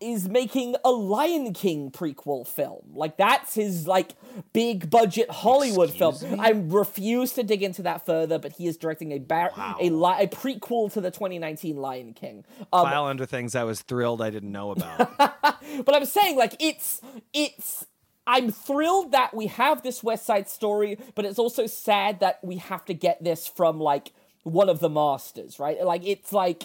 is 0.00 0.28
making 0.28 0.76
a 0.84 0.90
Lion 0.90 1.52
King 1.52 1.90
prequel 1.90 2.46
film. 2.46 2.86
Like 2.94 3.16
that's 3.18 3.54
his 3.54 3.86
like 3.86 4.12
big 4.52 4.88
budget 4.88 5.30
Hollywood 5.30 5.90
Excuse 5.90 6.22
film. 6.22 6.40
I 6.40 6.50
refuse 6.50 7.34
to 7.34 7.42
dig 7.42 7.62
into 7.62 7.82
that 7.82 8.06
further, 8.06 8.38
but 8.38 8.52
he 8.52 8.66
is 8.66 8.76
directing 8.78 9.12
a 9.12 9.18
bar- 9.18 9.52
a, 9.80 9.90
li- 9.90 10.16
a 10.20 10.26
prequel 10.26 10.90
to 10.94 11.00
the 11.00 11.10
2019 11.10 11.76
Lion 11.76 12.14
King. 12.14 12.44
Um, 12.72 12.86
file 12.86 13.04
under 13.04 13.26
things 13.26 13.54
I 13.54 13.64
was 13.64 13.82
thrilled 13.82 14.22
I 14.22 14.30
didn't 14.30 14.52
know 14.52 14.70
about. 14.70 15.34
But 15.84 15.94
I'm 15.94 16.06
saying, 16.06 16.36
like, 16.38 16.56
it's 16.60 17.00
it's. 17.34 17.84
I'm 18.26 18.50
thrilled 18.50 19.12
that 19.12 19.34
we 19.34 19.46
have 19.46 19.82
this 19.82 20.02
West 20.02 20.24
Side 20.26 20.48
Story, 20.48 20.98
but 21.14 21.24
it's 21.24 21.38
also 21.38 21.66
sad 21.66 22.20
that 22.20 22.38
we 22.42 22.56
have 22.56 22.84
to 22.86 22.94
get 22.94 23.22
this 23.22 23.46
from 23.46 23.80
like 23.80 24.12
one 24.42 24.68
of 24.68 24.80
the 24.80 24.88
masters, 24.88 25.58
right? 25.58 25.82
Like, 25.84 26.06
it's 26.06 26.32
like, 26.32 26.64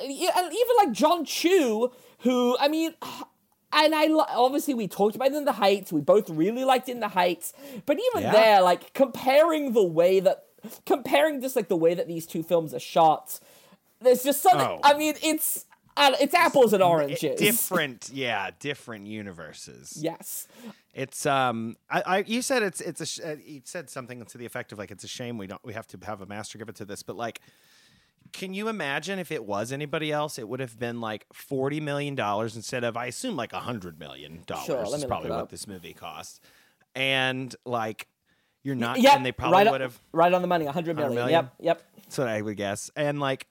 even 0.00 0.76
like 0.76 0.92
Jon 0.92 1.24
Chu, 1.24 1.90
who 2.18 2.56
I 2.58 2.68
mean. 2.68 2.94
And 3.70 3.94
I 3.94 4.08
obviously 4.08 4.72
we 4.72 4.88
talked 4.88 5.14
about 5.14 5.30
In 5.32 5.44
the 5.44 5.52
Heights. 5.52 5.92
We 5.92 6.00
both 6.00 6.30
really 6.30 6.64
liked 6.64 6.88
In 6.88 7.00
the 7.00 7.08
Heights, 7.08 7.52
but 7.84 7.98
even 7.98 8.22
Yeah. 8.22 8.32
there, 8.32 8.62
like 8.62 8.94
comparing 8.94 9.74
the 9.74 9.84
way 9.84 10.20
that 10.20 10.44
comparing 10.86 11.42
just 11.42 11.54
like 11.54 11.68
the 11.68 11.76
way 11.76 11.92
that 11.92 12.08
these 12.08 12.26
two 12.26 12.42
films 12.42 12.72
are 12.72 12.80
shot, 12.80 13.38
there's 14.00 14.24
just 14.24 14.40
something. 14.42 14.66
Oh. 14.66 14.80
I 14.82 14.96
mean, 14.96 15.16
it's 15.22 15.66
it's 15.98 16.32
apples 16.34 16.72
and 16.72 16.82
oranges. 16.82 17.38
different, 17.38 18.08
yeah, 18.10 18.50
different 18.58 19.06
universes. 19.06 19.98
Yes. 20.00 20.48
It's 20.94 21.26
um, 21.26 21.76
I, 21.90 22.02
I 22.06 22.18
you 22.26 22.40
said 22.40 22.62
it's 22.62 22.80
it's 22.80 23.02
a 23.02 23.06
sh- 23.06 23.20
uh, 23.22 23.36
you 23.44 23.60
said 23.64 23.90
something 23.90 24.24
to 24.24 24.38
the 24.38 24.46
effect 24.46 24.72
of 24.72 24.78
like 24.78 24.90
it's 24.90 25.04
a 25.04 25.08
shame 25.08 25.36
we 25.36 25.46
don't 25.46 25.62
we 25.62 25.74
have 25.74 25.86
to 25.88 25.98
have 26.06 26.22
a 26.22 26.26
master 26.26 26.56
give 26.56 26.70
it 26.70 26.76
to 26.76 26.86
this, 26.86 27.02
but 27.02 27.16
like. 27.16 27.40
Can 28.32 28.54
you 28.54 28.68
imagine 28.68 29.18
if 29.18 29.30
it 29.32 29.44
was 29.44 29.72
anybody 29.72 30.12
else? 30.12 30.38
It 30.38 30.48
would 30.48 30.60
have 30.60 30.78
been 30.78 31.00
like 31.00 31.26
forty 31.32 31.80
million 31.80 32.14
dollars 32.14 32.56
instead 32.56 32.84
of, 32.84 32.96
I 32.96 33.06
assume, 33.06 33.36
like 33.36 33.52
a 33.52 33.60
hundred 33.60 33.98
million 33.98 34.42
dollars. 34.46 34.66
Sure, 34.66 34.82
is 34.96 35.04
probably 35.04 35.30
what 35.30 35.48
this 35.50 35.66
movie 35.66 35.92
cost. 35.94 36.42
And 36.94 37.54
like, 37.64 38.08
you're 38.62 38.74
not, 38.74 39.00
Yep. 39.00 39.16
and 39.16 39.26
they 39.26 39.32
probably 39.32 39.56
right 39.58 39.66
would 39.70 39.80
on, 39.80 39.90
have. 39.90 40.00
right 40.12 40.32
on 40.32 40.42
the 40.42 40.48
money, 40.48 40.64
100 40.64 40.96
million. 40.96 41.14
million? 41.14 41.30
Yep, 41.30 41.54
yep. 41.60 41.82
That's 41.96 42.18
what 42.18 42.28
I 42.28 42.40
would 42.42 42.56
guess. 42.56 42.90
And 42.96 43.20
like, 43.20 43.46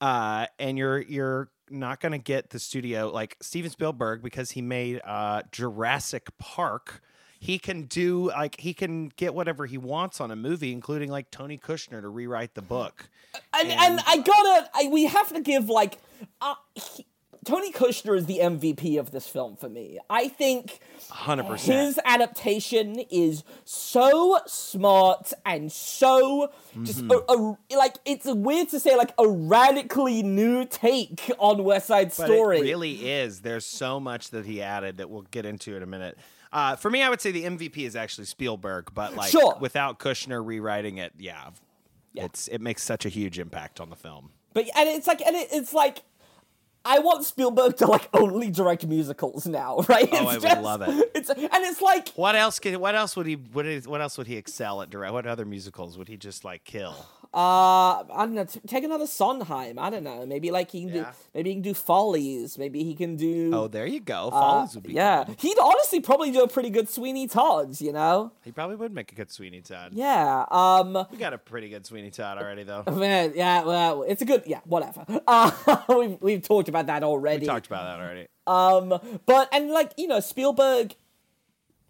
uh, 0.00 0.46
and 0.58 0.76
you're 0.76 1.00
you're 1.00 1.48
not 1.70 2.00
gonna 2.00 2.18
get 2.18 2.50
the 2.50 2.58
studio 2.58 3.10
like 3.10 3.36
Steven 3.40 3.70
Spielberg 3.70 4.22
because 4.22 4.50
he 4.52 4.62
made 4.62 5.00
uh 5.04 5.42
Jurassic 5.52 6.28
Park. 6.38 7.00
He 7.38 7.58
can 7.58 7.82
do 7.82 8.28
like 8.28 8.58
he 8.60 8.72
can 8.74 9.08
get 9.16 9.34
whatever 9.34 9.66
he 9.66 9.78
wants 9.78 10.20
on 10.20 10.30
a 10.30 10.36
movie, 10.36 10.72
including 10.72 11.10
like 11.10 11.30
Tony 11.30 11.58
Kushner 11.58 12.00
to 12.00 12.08
rewrite 12.08 12.54
the 12.54 12.62
book. 12.62 13.08
And, 13.52 13.68
and, 13.70 13.80
And- 13.98 14.00
I 14.06 14.16
gotta, 14.18 14.70
I, 14.74 14.88
we 14.90 15.04
have 15.04 15.28
to 15.34 15.40
give 15.40 15.68
like, 15.68 15.98
uh, 16.40 16.54
he, 16.74 17.06
Tony 17.44 17.70
Kushner 17.70 18.16
is 18.16 18.26
the 18.26 18.38
MVP 18.40 18.98
of 18.98 19.12
this 19.12 19.28
film 19.28 19.54
for 19.56 19.68
me. 19.68 20.00
I 20.10 20.26
think 20.28 20.80
Hundred 21.10 21.44
percent. 21.46 21.78
his 21.86 22.00
adaptation 22.04 22.98
is 23.10 23.44
so 23.64 24.40
smart 24.46 25.32
and 25.44 25.70
so 25.70 26.50
just 26.82 27.02
a, 27.02 27.22
a- 27.28 27.56
like 27.76 27.96
it's 28.04 28.24
weird 28.26 28.70
to 28.70 28.80
say 28.80 28.96
like 28.96 29.12
a 29.18 29.28
radically 29.28 30.22
new 30.24 30.64
take 30.64 31.30
on 31.38 31.62
West 31.62 31.86
Side 31.86 32.12
But 32.16 32.26
Story. 32.26 32.58
it 32.58 32.62
really 32.62 33.08
is. 33.10 33.42
There's 33.42 33.66
so 33.66 34.00
much 34.00 34.30
that 34.30 34.44
he 34.46 34.60
added 34.60 34.96
that 34.96 35.08
we'll 35.10 35.22
get 35.30 35.46
into 35.46 35.76
in 35.76 35.82
a 35.84 35.86
minute. 35.86 36.18
Uh, 36.56 36.74
for 36.74 36.90
me, 36.90 37.02
I 37.02 37.10
would 37.10 37.20
say 37.20 37.32
the 37.32 37.44
MVP 37.44 37.84
is 37.84 37.94
actually 37.94 38.24
Spielberg, 38.24 38.88
but 38.94 39.14
like 39.14 39.30
Sure. 39.30 39.58
without 39.60 39.98
Kushner 39.98 40.42
rewriting 40.42 40.96
it, 40.96 41.12
yeah, 41.18 41.50
it's 42.14 42.48
it 42.48 42.62
makes 42.62 42.82
such 42.82 43.04
a 43.04 43.10
huge 43.10 43.38
impact 43.38 43.78
on 43.78 43.90
the 43.90 43.94
film. 43.96 44.30
But 44.54 44.64
and 44.74 44.88
it's 44.88 45.06
like 45.06 45.20
and 45.20 45.36
it, 45.36 45.48
it's 45.52 45.74
like 45.74 46.02
I 46.86 46.98
want 47.00 47.24
Spielberg 47.24 47.76
to 47.78 47.86
like 47.86 48.08
only 48.14 48.50
direct 48.50 48.86
musicals 48.86 49.46
now, 49.46 49.78
right? 49.88 50.08
Oh, 50.12 50.28
It's 50.30 50.44
I 50.44 50.54
would 50.54 50.62
love 50.64 50.82
it. 50.82 51.10
It's 51.14 51.28
and 51.30 51.38
it's 51.52 51.80
like 51.82 52.08
What 52.10 52.36
else 52.36 52.58
could? 52.58 52.76
What 52.76 52.94
else 52.94 53.16
would 53.16 53.26
he? 53.26 53.34
What, 53.34 53.66
is, 53.66 53.86
what 53.88 54.00
else 54.00 54.16
would 54.18 54.26
he 54.26 54.36
excel 54.36 54.82
at? 54.82 54.90
Direct? 54.90 55.12
What 55.12 55.26
other 55.26 55.44
musicals 55.44 55.98
would 55.98 56.08
he 56.08 56.16
just 56.16 56.44
like 56.44 56.64
kill? 56.64 56.94
uh 57.34 58.00
I 58.04 58.20
don't 58.20 58.34
know, 58.34 58.44
t- 58.44 58.60
take 58.66 58.84
another 58.84 59.06
Sondheim. 59.06 59.78
I 59.78 59.90
don't 59.90 60.04
know. 60.04 60.24
Maybe 60.24 60.50
like 60.50 60.70
he 60.70 60.82
can 60.82 60.92
do 60.92 60.98
Yeah. 61.00 61.12
maybe 61.34 61.50
he 61.50 61.54
can 61.56 61.62
do 61.62 61.74
Follies. 61.74 62.56
Maybe 62.56 62.84
he 62.84 62.94
can 62.94 63.16
do 63.16 63.50
Oh, 63.52 63.68
there 63.68 63.84
you 63.86 64.00
go. 64.00 64.28
uh, 64.28 64.30
Follies 64.30 64.74
would 64.74 64.84
be. 64.84 64.92
yeah. 64.92 65.24
good. 65.24 65.40
He'd 65.40 65.58
honestly 65.58 66.00
probably 66.00 66.30
do 66.30 66.42
a 66.42 66.48
pretty 66.48 66.70
good 66.70 66.88
Sweeney 66.88 67.26
Todd. 67.26 67.78
you 67.80 67.92
know? 67.92 68.32
he 68.44 68.52
probably 68.52 68.76
would 68.76 68.92
make 68.94 69.10
a 69.12 69.14
good 69.14 69.30
Sweeney 69.30 69.60
Todd. 69.60 69.90
Yeah. 69.92 70.44
Um 70.50 71.06
We 71.10 71.18
got 71.18 71.32
a 71.34 71.38
pretty 71.38 71.68
good 71.68 71.84
Sweeney 71.84 72.10
Todd 72.10 72.38
already, 72.38 72.62
though. 72.62 72.84
man, 72.92 73.32
yeah, 73.42 73.64
well, 73.64 74.02
it's 74.04 74.22
a 74.22 74.24
good 74.24 74.44
yeah, 74.46 74.60
whatever. 74.64 75.04
Uh 75.26 75.50
we've 75.88 76.22
we've 76.22 76.42
talked 76.42 76.68
about 76.68 76.75
that 76.82 77.02
already. 77.02 77.40
We 77.40 77.46
talked 77.46 77.66
about 77.66 77.84
that 77.84 78.04
already. 78.04 78.26
Um, 78.46 79.18
but 79.26 79.48
and 79.52 79.70
like 79.70 79.92
you 79.96 80.06
know, 80.06 80.20
Spielberg, 80.20 80.94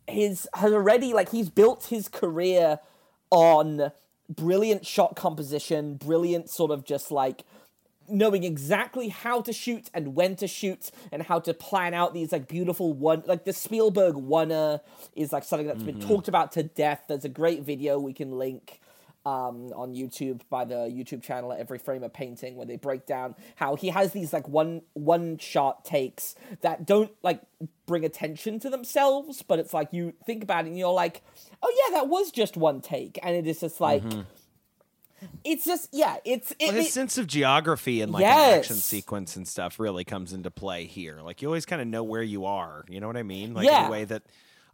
his 0.06 0.48
has 0.54 0.72
already 0.72 1.12
like 1.12 1.30
he's 1.30 1.50
built 1.50 1.86
his 1.86 2.08
career 2.08 2.78
on 3.30 3.92
brilliant 4.28 4.86
shot 4.86 5.16
composition, 5.16 5.94
brilliant 5.94 6.48
sort 6.50 6.70
of 6.70 6.84
just 6.84 7.10
like 7.10 7.44
knowing 8.08 8.44
exactly 8.44 9.08
how 9.08 9.40
to 9.40 9.52
shoot 9.52 9.90
and 9.92 10.14
when 10.14 10.36
to 10.36 10.46
shoot 10.46 10.90
and 11.10 11.24
how 11.24 11.40
to 11.40 11.52
plan 11.52 11.92
out 11.92 12.14
these 12.14 12.30
like 12.30 12.46
beautiful 12.46 12.92
one 12.92 13.22
like 13.26 13.44
the 13.44 13.52
Spielberg 13.52 14.14
oner 14.30 14.80
is 15.16 15.32
like 15.32 15.42
something 15.42 15.66
that's 15.66 15.82
been 15.82 16.00
talked 16.00 16.28
about 16.28 16.52
to 16.52 16.62
death. 16.62 17.04
There's 17.08 17.24
a 17.24 17.28
great 17.28 17.62
video 17.62 17.98
we 17.98 18.12
can 18.12 18.32
link 18.38 18.80
um, 19.26 19.72
on 19.74 19.92
YouTube 19.92 20.40
by 20.48 20.64
the 20.64 20.74
YouTube 20.86 21.20
channel 21.20 21.52
at 21.52 21.58
Every 21.58 21.78
Frame 21.78 22.04
a 22.04 22.08
Painting, 22.08 22.54
where 22.56 22.64
they 22.64 22.76
break 22.76 23.06
down 23.06 23.34
how 23.56 23.74
he 23.74 23.88
has 23.88 24.12
these 24.12 24.32
like 24.32 24.48
one 24.48 24.82
one 24.92 25.36
shot 25.38 25.84
takes 25.84 26.36
that 26.60 26.86
don't 26.86 27.10
like 27.24 27.42
bring 27.86 28.04
attention 28.04 28.60
to 28.60 28.70
themselves, 28.70 29.42
but 29.42 29.58
it's 29.58 29.74
like 29.74 29.88
you 29.92 30.14
think 30.24 30.44
about 30.44 30.64
it 30.64 30.68
and 30.68 30.78
you're 30.78 30.92
like, 30.92 31.22
oh 31.62 31.72
yeah, 31.90 31.96
that 31.98 32.08
was 32.08 32.30
just 32.30 32.56
one 32.56 32.80
take, 32.80 33.18
and 33.22 33.34
it 33.34 33.46
is 33.48 33.60
just 33.60 33.80
like. 33.80 34.02
It's 35.44 35.64
just 35.64 35.88
yeah, 35.92 36.16
it's 36.26 36.50
it, 36.52 36.56
Well, 36.60 36.72
his 36.74 36.86
it- 36.88 36.92
sense 36.92 37.16
of 37.16 37.26
geography 37.26 38.02
and 38.02 38.12
like 38.12 38.22
an 38.24 38.58
action 38.58 38.76
sequence 38.76 39.34
and 39.34 39.48
stuff 39.48 39.80
really 39.80 40.04
comes 40.04 40.32
into 40.34 40.50
play 40.50 40.84
here. 40.84 41.20
Like 41.22 41.40
you 41.40 41.48
always 41.48 41.64
kind 41.64 41.80
of 41.80 41.88
know 41.88 42.04
where 42.04 42.22
you 42.22 42.44
are. 42.44 42.84
You 42.88 43.00
know 43.00 43.06
what 43.06 43.16
I 43.16 43.22
mean? 43.22 43.54
Like 43.54 43.66
in 43.66 43.86
a 43.86 43.90
way 43.90 44.04
that 44.04 44.22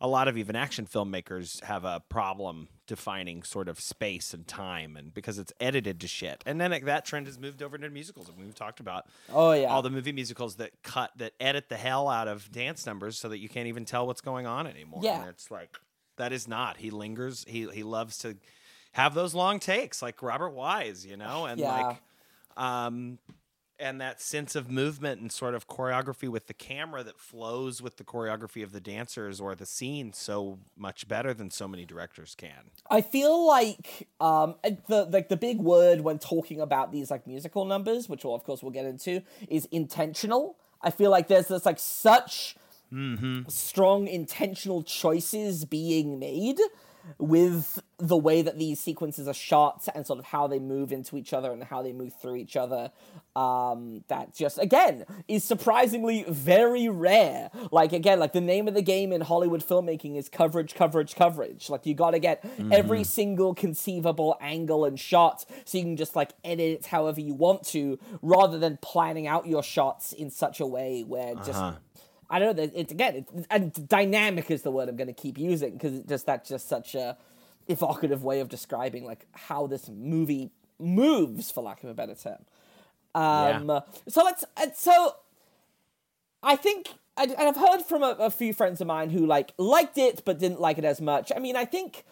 a 0.02 0.08
lot 0.08 0.26
of 0.26 0.36
even 0.36 0.56
action 0.56 0.84
filmmakers 0.84 1.62
have 1.62 1.84
a 1.84 2.02
problem 2.08 2.66
defining 2.88 3.42
sort 3.44 3.68
of 3.68 3.78
space 3.78 4.34
and 4.34 4.46
time, 4.48 4.96
and 4.96 5.14
because 5.14 5.38
it's 5.38 5.52
edited 5.60 6.00
to 6.00 6.08
shit. 6.08 6.42
And 6.44 6.60
then 6.60 6.72
like, 6.72 6.84
that 6.86 7.04
trend 7.04 7.26
has 7.28 7.38
moved 7.38 7.62
over 7.62 7.76
into 7.76 7.88
musicals, 7.88 8.28
and 8.28 8.36
we've 8.36 8.54
talked 8.54 8.80
about 8.80 9.06
Oh, 9.32 9.52
yeah. 9.52 9.68
all 9.68 9.80
the 9.80 9.90
movie 9.90 10.10
musicals 10.12 10.56
that 10.56 10.72
cut 10.82 11.12
that 11.18 11.32
edit 11.38 11.68
the 11.68 11.76
hell 11.76 12.08
out 12.08 12.26
of 12.26 12.50
dance 12.50 12.84
numbers 12.84 13.16
so 13.16 13.28
that 13.28 13.38
you 13.38 13.48
can't 13.48 13.68
even 13.68 13.84
tell 13.84 14.06
what's 14.06 14.20
going 14.20 14.44
on 14.46 14.66
anymore. 14.66 15.00
Yeah. 15.04 15.20
and 15.20 15.28
it's 15.30 15.50
like 15.50 15.70
that 16.16 16.32
is 16.32 16.46
not. 16.48 16.76
He 16.78 16.90
lingers. 16.90 17.44
He 17.48 17.68
he 17.72 17.84
loves 17.84 18.18
to 18.18 18.36
have 18.92 19.14
those 19.14 19.34
long 19.34 19.60
takes 19.60 20.02
like 20.02 20.20
Robert 20.20 20.50
Wise, 20.50 21.06
you 21.06 21.16
know, 21.16 21.46
and 21.46 21.60
Yeah. 21.60 21.72
like 21.86 21.96
um 22.56 23.18
and 23.82 24.00
that 24.00 24.20
sense 24.20 24.54
of 24.54 24.70
movement 24.70 25.20
and 25.20 25.32
sort 25.32 25.54
of 25.54 25.66
choreography 25.66 26.28
with 26.28 26.46
the 26.46 26.54
camera 26.54 27.02
that 27.02 27.18
flows 27.18 27.82
with 27.82 27.96
the 27.96 28.04
choreography 28.04 28.62
of 28.62 28.70
the 28.70 28.80
dancers 28.80 29.40
or 29.40 29.56
the 29.56 29.66
scene 29.66 30.12
so 30.12 30.60
much 30.76 31.08
better 31.08 31.34
than 31.34 31.50
so 31.50 31.66
many 31.66 31.84
directors 31.84 32.36
can. 32.38 32.70
I 32.88 33.00
feel 33.00 33.44
like 33.46 34.08
um 34.20 34.54
the 34.86 35.08
like 35.10 35.28
the 35.28 35.36
big 35.36 35.58
word 35.58 36.00
when 36.02 36.18
talking 36.20 36.60
about 36.60 36.92
these 36.92 37.10
like 37.10 37.26
musical 37.26 37.64
numbers, 37.64 38.08
which 38.08 38.24
we'll, 38.24 38.34
of 38.34 38.44
course 38.44 38.62
we'll 38.62 38.72
get 38.72 38.86
into, 38.86 39.22
is 39.48 39.66
intentional. 39.72 40.56
I 40.80 40.90
feel 40.90 41.10
like 41.10 41.26
there's 41.26 41.48
this 41.48 41.66
like 41.66 41.80
such 41.80 42.56
strong 43.48 44.06
intentional 44.06 44.82
choices 44.82 45.64
being 45.64 46.18
made 46.18 46.58
with 47.18 47.82
the 47.98 48.16
way 48.16 48.42
that 48.42 48.58
these 48.58 48.80
sequences 48.80 49.28
are 49.28 49.34
shot 49.34 49.86
and 49.94 50.06
sort 50.06 50.18
of 50.18 50.24
how 50.26 50.46
they 50.46 50.58
move 50.58 50.92
into 50.92 51.16
each 51.16 51.32
other 51.32 51.52
and 51.52 51.62
how 51.64 51.82
they 51.82 51.92
move 51.92 52.12
through 52.20 52.36
each 52.36 52.56
other. 52.56 52.90
Um, 53.34 54.04
that 54.08 54.34
just 54.34 54.58
again 54.58 55.06
is 55.26 55.42
surprisingly 55.42 56.24
very 56.28 56.88
rare. 56.88 57.50
Like 57.70 57.92
again, 57.92 58.18
like 58.18 58.32
the 58.32 58.40
name 58.42 58.68
of 58.68 58.74
the 58.74 58.82
game 58.82 59.12
in 59.12 59.22
Hollywood 59.22 59.64
filmmaking 59.66 60.16
is 60.16 60.28
coverage, 60.28 60.74
coverage, 60.74 61.14
coverage. 61.14 61.70
Like 61.70 61.86
you 61.86 61.94
got 61.94 62.10
to 62.10 62.18
get 62.18 62.44
every 62.70 63.04
single 63.04 63.54
conceivable 63.54 64.36
angle 64.40 64.84
and 64.84 64.98
shot, 65.00 65.44
so 65.64 65.78
you 65.78 65.84
can 65.84 65.96
just 65.96 66.14
like 66.14 66.32
edit 66.44 66.62
it 66.62 66.86
however 66.86 67.20
you 67.20 67.34
want 67.34 67.64
to, 67.68 67.98
rather 68.20 68.58
than 68.58 68.78
planning 68.82 69.26
out 69.26 69.46
your 69.46 69.62
shots 69.62 70.12
in 70.12 70.30
such 70.30 70.60
a 70.60 70.66
way 70.66 71.02
where 71.02 71.34
just 71.36 71.50
Uh-huh. 71.50 71.72
I 72.32 72.38
don't 72.38 72.56
know. 72.56 72.70
It's 72.74 72.90
again, 72.90 73.16
it's, 73.16 73.46
and 73.50 73.88
dynamic 73.88 74.50
is 74.50 74.62
the 74.62 74.70
word 74.70 74.88
I'm 74.88 74.96
going 74.96 75.06
to 75.06 75.12
keep 75.12 75.36
using 75.36 75.74
because 75.74 76.00
just 76.04 76.24
that's 76.24 76.48
just 76.48 76.66
such 76.66 76.94
a 76.94 77.18
evocative 77.68 78.24
way 78.24 78.40
of 78.40 78.48
describing 78.48 79.04
like 79.04 79.26
how 79.32 79.66
this 79.66 79.88
movie 79.90 80.50
moves, 80.78 81.50
for 81.50 81.62
lack 81.62 81.84
of 81.84 81.90
a 81.90 81.94
better 81.94 82.14
term. 82.14 82.38
Um, 83.14 83.82
So 84.08 84.24
let's. 84.24 84.44
So 84.74 85.16
I 86.42 86.56
think, 86.56 86.94
and 87.18 87.32
and 87.32 87.48
I've 87.48 87.56
heard 87.56 87.82
from 87.82 88.02
a, 88.02 88.16
a 88.18 88.30
few 88.30 88.54
friends 88.54 88.80
of 88.80 88.86
mine 88.86 89.10
who 89.10 89.26
like 89.26 89.52
liked 89.58 89.98
it 89.98 90.22
but 90.24 90.38
didn't 90.38 90.60
like 90.60 90.78
it 90.78 90.86
as 90.86 91.02
much. 91.02 91.30
I 91.36 91.38
mean, 91.38 91.54
I 91.54 91.66
think 91.66 92.04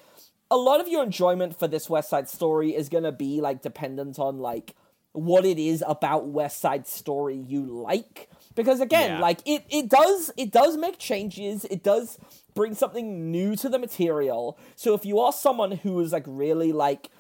a 0.51 0.57
lot 0.59 0.81
of 0.81 0.89
your 0.89 1.03
enjoyment 1.03 1.59
for 1.59 1.67
this 1.67 1.89
West 1.89 2.11
Side 2.11 2.29
Story 2.29 2.77
is 2.77 2.91
going 2.91 3.05
to 3.05 3.13
be 3.13 3.41
like 3.41 3.63
dependent 3.63 4.19
on 4.19 4.39
like 4.39 4.75
what 5.13 5.47
it 5.47 5.59
is 5.59 5.83
about 5.87 6.27
West 6.27 6.61
Side 6.61 6.87
Story 6.87 7.37
you 7.37 7.65
like. 7.65 8.29
Because 8.55 8.81
again, 8.81 9.13
Yeah. 9.13 9.21
like 9.21 9.41
it, 9.47 9.65
it 9.71 9.89
does 9.89 10.31
it 10.37 10.51
does 10.51 10.77
make 10.77 10.99
changes. 10.99 11.65
It 11.67 11.83
does 11.83 12.19
bring 12.55 12.75
something 12.75 13.31
new 13.31 13.57
to 13.57 13.69
the 13.69 13.79
material. 13.79 14.59
So 14.77 14.95
if 14.95 15.05
you 15.05 15.21
are 15.21 15.33
someone 15.33 15.73
who 15.73 16.01
is 16.01 16.13
like 16.13 16.25
really 16.27 16.73
like 16.73 17.11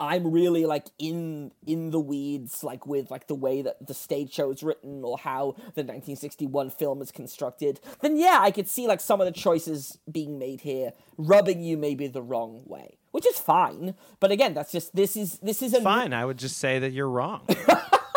I'm 0.00 0.30
really 0.30 0.64
like 0.64 0.86
in 0.98 1.50
in 1.66 1.90
the 1.90 1.98
weeds, 1.98 2.62
like 2.62 2.86
with 2.86 3.10
like 3.10 3.26
the 3.26 3.34
way 3.34 3.62
that 3.62 3.84
the 3.84 3.94
stage 3.94 4.32
show 4.32 4.50
is 4.52 4.62
written 4.62 5.02
or 5.02 5.18
how 5.18 5.52
the 5.74 5.82
1961 5.82 6.70
film 6.70 7.02
is 7.02 7.10
constructed, 7.10 7.80
then 8.00 8.16
yeah, 8.16 8.38
I 8.40 8.52
could 8.52 8.68
see 8.68 8.86
like 8.86 9.00
some 9.00 9.20
of 9.20 9.26
the 9.26 9.32
choices 9.32 9.98
being 10.10 10.38
made 10.38 10.60
here 10.60 10.92
rubbing 11.16 11.62
you 11.62 11.76
maybe 11.76 12.06
the 12.06 12.22
wrong 12.22 12.62
way, 12.64 12.96
which 13.10 13.26
is 13.26 13.40
fine. 13.40 13.94
But 14.20 14.30
again, 14.30 14.54
that's 14.54 14.70
just 14.70 14.94
this 14.94 15.16
is 15.16 15.40
this 15.40 15.62
is 15.62 15.74
a 15.74 15.82
Fine, 15.82 16.12
I 16.12 16.24
would 16.24 16.38
just 16.38 16.58
say 16.58 16.78
that 16.78 16.92
you're 16.92 17.10
wrong. 17.10 17.42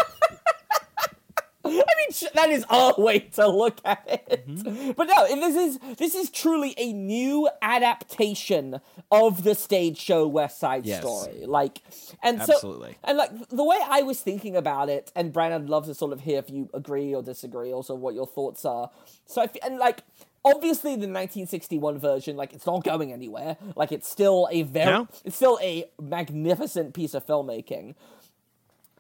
I 1.65 1.69
mean, 1.69 2.29
that 2.33 2.49
is 2.49 2.65
our 2.69 2.95
way 2.97 3.19
to 3.19 3.47
look 3.47 3.79
at 3.85 4.03
it. 4.29 4.47
Mm-hmm. 4.47 4.91
But 4.91 5.05
no, 5.07 5.27
this 5.27 5.55
is 5.55 5.79
this 5.97 6.15
is 6.15 6.29
truly 6.29 6.73
a 6.77 6.91
new 6.93 7.49
adaptation 7.61 8.79
of 9.11 9.43
the 9.43 9.55
stage 9.55 9.97
show 9.97 10.27
West 10.27 10.59
Side 10.59 10.85
Yes. 10.85 11.01
Story. 11.01 11.45
Like, 11.45 11.81
and 12.23 12.41
so 12.41 12.85
and 13.03 13.17
like 13.17 13.49
the 13.49 13.63
way 13.63 13.77
I 13.87 14.01
was 14.01 14.19
thinking 14.21 14.55
about 14.55 14.89
it, 14.89 15.11
and 15.15 15.31
Brandon, 15.31 15.63
I'd 15.63 15.69
love 15.69 15.85
to 15.85 15.93
sort 15.93 16.13
of 16.13 16.21
hear 16.21 16.39
if 16.39 16.49
you 16.49 16.69
agree 16.73 17.13
or 17.13 17.21
disagree, 17.21 17.71
also 17.73 17.95
what 17.95 18.15
your 18.15 18.27
thoughts 18.27 18.65
are. 18.65 18.89
So 19.25 19.41
I 19.41 19.45
f- 19.45 19.55
and 19.63 19.77
like. 19.77 20.03
Obviously, 20.43 20.93
the 20.93 21.05
1961 21.05 21.99
version, 21.99 22.35
like 22.35 22.51
it's 22.51 22.65
not 22.65 22.83
going 22.83 23.13
anywhere. 23.13 23.57
Like 23.75 23.91
it's 23.91 24.09
still 24.09 24.47
a 24.51 24.63
very, 24.63 24.91
No. 24.91 25.07
it's 25.23 25.35
still 25.35 25.59
a 25.61 25.85
magnificent 26.01 26.95
piece 26.95 27.13
of 27.13 27.23
filmmaking. 27.27 27.93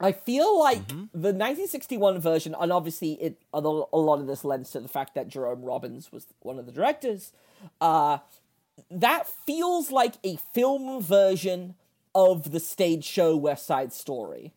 I 0.03 0.11
feel 0.11 0.59
like 0.59 0.87
Mm-hmm. 0.87 1.05
the 1.13 1.33
1961 1.33 2.19
version, 2.19 2.55
and 2.59 2.71
obviously 2.71 3.13
it 3.13 3.41
a 3.53 3.59
lot 3.59 4.19
of 4.19 4.27
this 4.27 4.43
lends 4.43 4.71
to 4.71 4.79
the 4.79 4.87
fact 4.87 5.15
that 5.15 5.27
Jerome 5.27 5.61
Robbins 5.63 6.11
was 6.11 6.27
one 6.41 6.57
of 6.59 6.65
the 6.65 6.71
directors. 6.71 7.31
Uh, 7.79 8.19
that 8.89 9.27
feels 9.27 9.91
like 9.91 10.15
a 10.23 10.37
film 10.53 11.01
version 11.01 11.75
of 12.15 12.51
the 12.51 12.59
stage 12.59 13.03
show 13.05 13.35
West 13.37 13.65
Side 13.65 13.93
Story. 13.93 14.53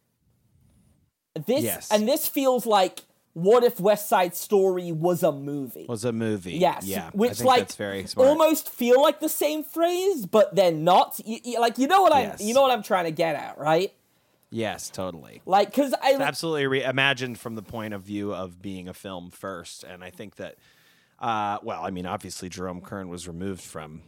This 1.46 1.64
Yes. 1.64 1.90
and 1.90 2.08
this 2.08 2.26
feels 2.28 2.64
like 2.66 3.00
what 3.32 3.64
if 3.64 3.80
West 3.80 4.08
Side 4.08 4.36
Story 4.36 4.92
was 4.92 5.24
a 5.24 5.32
movie? 5.32 5.86
Was 5.88 6.04
a 6.04 6.12
movie. 6.12 6.52
Yes, 6.52 6.84
Yeah. 6.86 7.06
I 7.06 7.10
which 7.16 7.42
like 7.42 7.58
that's 7.62 7.74
very 7.74 8.06
smart. 8.06 8.28
almost 8.28 8.68
feel 8.70 9.02
like 9.02 9.18
the 9.18 9.28
same 9.28 9.64
phrase, 9.64 10.24
but 10.24 10.54
they're 10.54 10.70
not. 10.70 11.20
You, 11.24 11.38
you- 11.42 11.60
like 11.60 11.76
you 11.76 11.88
know 11.88 12.00
what 12.02 12.12
I'm, 12.14 12.28
Yes. 12.28 12.40
you 12.40 12.54
know 12.54 12.62
what 12.62 12.70
I'm 12.70 12.84
trying 12.84 13.06
to 13.06 13.10
get 13.10 13.34
at, 13.34 13.58
right? 13.58 13.92
Yes, 14.54 14.88
totally. 14.88 15.42
Like, 15.46 15.74
cause 15.74 15.92
I 16.00 16.14
absolutely 16.14 16.66
re- 16.68 16.84
imagined 16.84 17.38
from 17.40 17.56
the 17.56 17.62
point 17.62 17.92
of 17.92 18.02
view 18.02 18.32
of 18.32 18.62
being 18.62 18.88
a 18.88 18.94
film 18.94 19.30
first, 19.30 19.82
and 19.82 20.04
I 20.04 20.10
think 20.10 20.36
that, 20.36 20.56
uh, 21.18 21.58
well, 21.62 21.82
I 21.82 21.90
mean, 21.90 22.06
obviously 22.06 22.48
Jerome 22.48 22.80
Kern 22.80 23.08
was 23.08 23.26
removed 23.26 23.62
from 23.62 24.02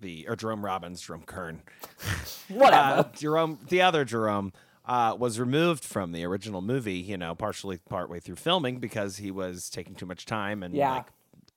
the 0.00 0.26
or 0.28 0.34
Jerome 0.34 0.64
Robbins, 0.64 1.00
Jerome 1.00 1.22
Kern, 1.22 1.62
whatever. 2.48 3.00
uh, 3.00 3.04
Jerome, 3.16 3.58
the 3.68 3.82
other 3.82 4.04
Jerome. 4.04 4.52
Uh, 4.84 5.14
was 5.14 5.38
removed 5.38 5.84
from 5.84 6.12
the 6.12 6.24
original 6.24 6.62
movie, 6.62 6.94
you 6.94 7.18
know, 7.18 7.34
partially 7.34 7.76
partway 7.90 8.18
through 8.20 8.36
filming 8.36 8.78
because 8.78 9.18
he 9.18 9.30
was 9.30 9.68
taking 9.68 9.94
too 9.94 10.06
much 10.06 10.24
time 10.24 10.62
and 10.62 10.72
Yeah. 10.74 10.90
like, 10.94 11.06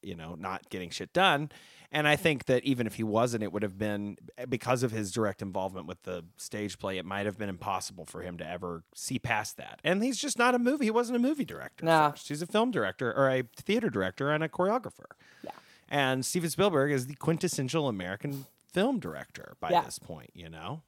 you 0.03 0.15
know, 0.15 0.35
not 0.35 0.69
getting 0.69 0.89
shit 0.89 1.13
done. 1.13 1.49
And 1.93 2.07
I 2.07 2.15
think 2.15 2.45
that 2.45 2.63
even 2.63 2.87
if 2.87 2.95
he 2.95 3.03
wasn't, 3.03 3.43
it 3.43 3.51
would 3.51 3.63
have 3.63 3.77
been 3.77 4.17
eh, 4.37 4.45
because 4.45 4.81
of 4.81 4.91
his 4.91 5.11
direct 5.11 5.41
involvement 5.41 5.87
with 5.87 6.01
the 6.03 6.23
stage 6.37 6.79
play. 6.79 6.97
It 6.97 7.05
might 7.05 7.25
have 7.25 7.37
been 7.37 7.49
impossible 7.49 8.05
for 8.05 8.21
him 8.21 8.37
to 8.37 8.47
ever 8.47 8.83
see 8.95 9.19
past 9.19 9.57
that. 9.57 9.79
And 9.83 10.01
he's 10.01 10.17
just 10.17 10.37
not 10.39 10.55
a 10.55 10.59
movie. 10.59 10.85
He 10.85 10.91
wasn't 10.91 11.17
a 11.17 11.19
movie 11.19 11.43
director. 11.43 11.85
No. 11.85 12.11
first. 12.11 12.29
He's 12.29 12.41
a 12.41 12.47
film 12.47 12.71
director 12.71 13.11
or 13.13 13.29
a 13.29 13.43
theater 13.57 13.89
director 13.89 14.31
and 14.31 14.41
a 14.41 14.47
choreographer. 14.47 15.05
Yeah. 15.43 15.51
And 15.89 16.25
Steven 16.25 16.49
Spielberg 16.49 16.93
is 16.93 17.07
the 17.07 17.15
quintessential 17.15 17.89
American 17.89 18.45
film 18.71 18.99
director 18.99 19.55
by 19.59 19.71
Yeah. 19.71 19.81
this 19.81 19.99
point. 19.99 20.29
You 20.33 20.47
know, 20.47 20.83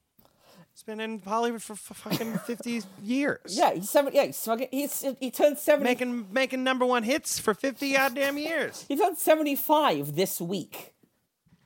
he's 0.74 0.84
been 0.84 1.02
in 1.02 1.20
Hollywood 1.20 1.62
for 1.62 1.74
f- 1.74 1.80
fucking 1.80 2.38
fifty 2.46 2.82
years. 3.02 3.58
Yeah, 3.58 3.74
he's 3.74 3.90
seven. 3.90 4.14
Yeah, 4.16 4.28
he's 4.28 4.42
fucking. 4.42 4.70
He's 4.72 5.06
he 5.20 5.32
turned 5.32 5.58
seventy. 5.58 5.90
Making 5.90 6.28
making 6.32 6.64
number 6.64 6.86
one 6.86 7.04
hits 7.04 7.40
for 7.40 7.54
fifty 7.54 7.92
goddamn 7.92 8.38
years. 8.38 8.86
he 8.88 8.96
turned 8.96 9.18
seventy-five 9.18 10.16
this 10.16 10.40
week. 10.40 10.93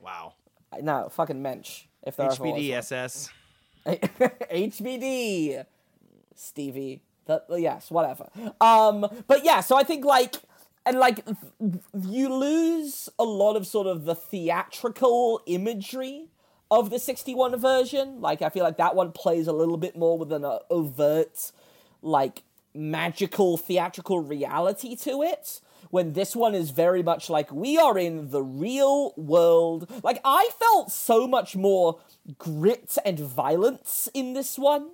Wow. 0.08 0.32
No, 0.80 1.08
fucking 1.10 1.42
mensch. 1.42 1.84
If 2.02 2.16
there 2.16 2.30
ever 2.30 2.42
was 2.42 2.52
HBD. 2.52 2.70
SS. 2.70 3.30
HBD, 3.86 5.64
Stevie. 6.34 7.02
The, 7.26 7.42
yes, 7.58 7.90
whatever. 7.90 8.28
Um, 8.60 9.06
but 9.26 9.44
yeah, 9.44 9.60
so 9.60 9.76
I 9.76 9.82
think 9.82 10.04
like, 10.04 10.36
and 10.86 10.98
like, 10.98 11.26
you 12.00 12.32
lose 12.32 13.10
a 13.18 13.24
lot 13.24 13.56
of 13.56 13.66
sort 13.66 13.86
of 13.86 14.06
the 14.06 14.14
theatrical 14.14 15.42
imagery 15.46 16.28
of 16.70 16.88
the 16.88 16.98
61 16.98 17.56
version. 17.56 18.20
Like, 18.22 18.40
I 18.40 18.48
feel 18.48 18.64
like 18.64 18.78
that 18.78 18.94
one 18.94 19.12
plays 19.12 19.46
a 19.46 19.52
little 19.52 19.76
bit 19.76 19.96
more 19.96 20.16
with 20.16 20.32
an 20.32 20.44
uh, 20.44 20.60
overt, 20.70 21.52
like, 22.00 22.44
magical 22.74 23.58
theatrical 23.58 24.20
reality 24.20 24.96
to 24.96 25.22
it. 25.22 25.60
When 25.90 26.12
this 26.12 26.36
one 26.36 26.54
is 26.54 26.70
very 26.70 27.02
much 27.02 27.28
like, 27.30 27.50
we 27.52 27.78
are 27.78 27.98
in 27.98 28.30
the 28.30 28.42
real 28.42 29.12
world. 29.16 29.90
Like, 30.02 30.20
I 30.24 30.50
felt 30.58 30.90
so 30.92 31.26
much 31.26 31.56
more 31.56 31.98
grit 32.38 32.96
and 33.04 33.18
violence 33.18 34.08
in 34.12 34.34
this 34.34 34.58
one 34.58 34.90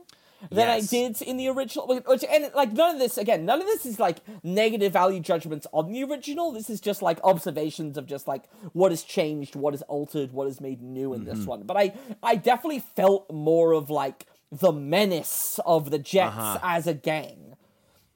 than 0.51 0.69
I 0.69 0.81
did 0.81 1.23
in 1.23 1.37
the 1.39 1.49
original. 1.49 1.87
Which, 2.07 2.23
and 2.31 2.51
like 2.55 2.73
none 2.73 2.95
of 2.97 2.99
this 3.01 3.17
again, 3.17 3.47
none 3.47 3.61
of 3.63 3.67
this 3.67 3.87
is 3.87 3.99
like 3.99 4.19
negative 4.43 4.93
value 4.93 5.21
judgments 5.21 5.67
on 5.73 5.91
the 5.91 6.05
original. 6.05 6.53
This 6.53 6.69
is 6.69 6.81
just 6.81 7.01
like 7.03 7.19
observations 7.25 7.97
of 7.97 8.07
just 8.07 8.29
like 8.29 8.45
what 8.75 8.93
has 8.93 9.03
changed, 9.03 9.57
what 9.57 9.73
has 9.73 9.83
altered, 9.83 10.33
what 10.33 10.47
is 10.47 10.61
made 10.61 10.83
new 10.83 11.15
in 11.15 11.23
Mm-hmm. 11.25 11.35
this 11.39 11.47
one. 11.47 11.63
But 11.63 11.77
I 11.79 11.95
I 12.23 12.37
definitely 12.37 12.81
felt 12.95 13.33
more 13.33 13.73
of 13.73 13.89
like 13.89 14.27
the 14.53 14.71
menace 14.73 15.59
of 15.65 15.91
the 15.91 15.99
Jets 15.99 16.37
Uh-huh. 16.37 16.59
as 16.63 16.87
a 16.87 16.95
gang. 16.95 17.54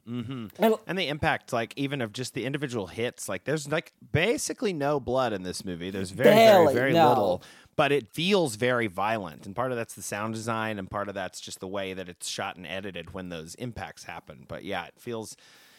Mm-hmm. 0.09 0.75
And, 0.87 0.99
the 0.99 1.09
impact, 1.09 1.53
like 1.53 1.75
even 1.77 2.01
of 2.01 2.13
just 2.13 2.35
the 2.35 2.45
individual 2.47 2.87
hits, 2.87 3.29
like 3.29 3.45
there's 3.45 3.71
like 3.71 3.93
basically 4.13 4.73
no 4.73 4.99
blood 4.99 5.33
in 5.33 5.43
this 5.43 5.65
movie. 5.65 5.91
There's 5.91 6.11
very, 6.11 6.31
Barely, 6.31 6.73
very, 6.73 6.75
very 6.75 6.93
no. 6.95 7.09
little, 7.09 7.43
but 7.77 7.93
it 7.93 8.09
feels 8.09 8.57
very 8.57 8.87
violent. 8.87 9.47
And 9.47 9.55
part 9.55 9.71
of 9.71 9.77
that's 9.77 9.95
the 9.95 10.03
sound 10.03 10.35
design, 10.35 10.79
and 10.79 10.91
part 10.91 11.09
of 11.09 11.15
that's 11.15 11.41
just 11.41 11.61
the 11.61 11.69
way 11.69 11.93
that 11.93 12.09
it's 12.09 12.29
shot 12.29 12.57
and 12.57 12.67
edited 12.67 13.13
when 13.13 13.29
those 13.29 13.55
impacts 13.57 14.05
happen. 14.05 14.47
But 14.49 14.65
yeah, 14.65 14.87
it 14.87 14.95
feels, 14.97 15.37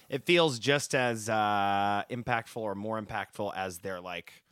it 0.10 0.26
feels 0.26 0.60
just 0.60 0.94
as 0.94 1.28
uh, 1.28 2.04
impactful 2.10 2.58
or 2.58 2.76
more 2.76 3.02
impactful 3.02 3.52
as 3.56 3.80
their 3.80 4.00
like 4.00 4.44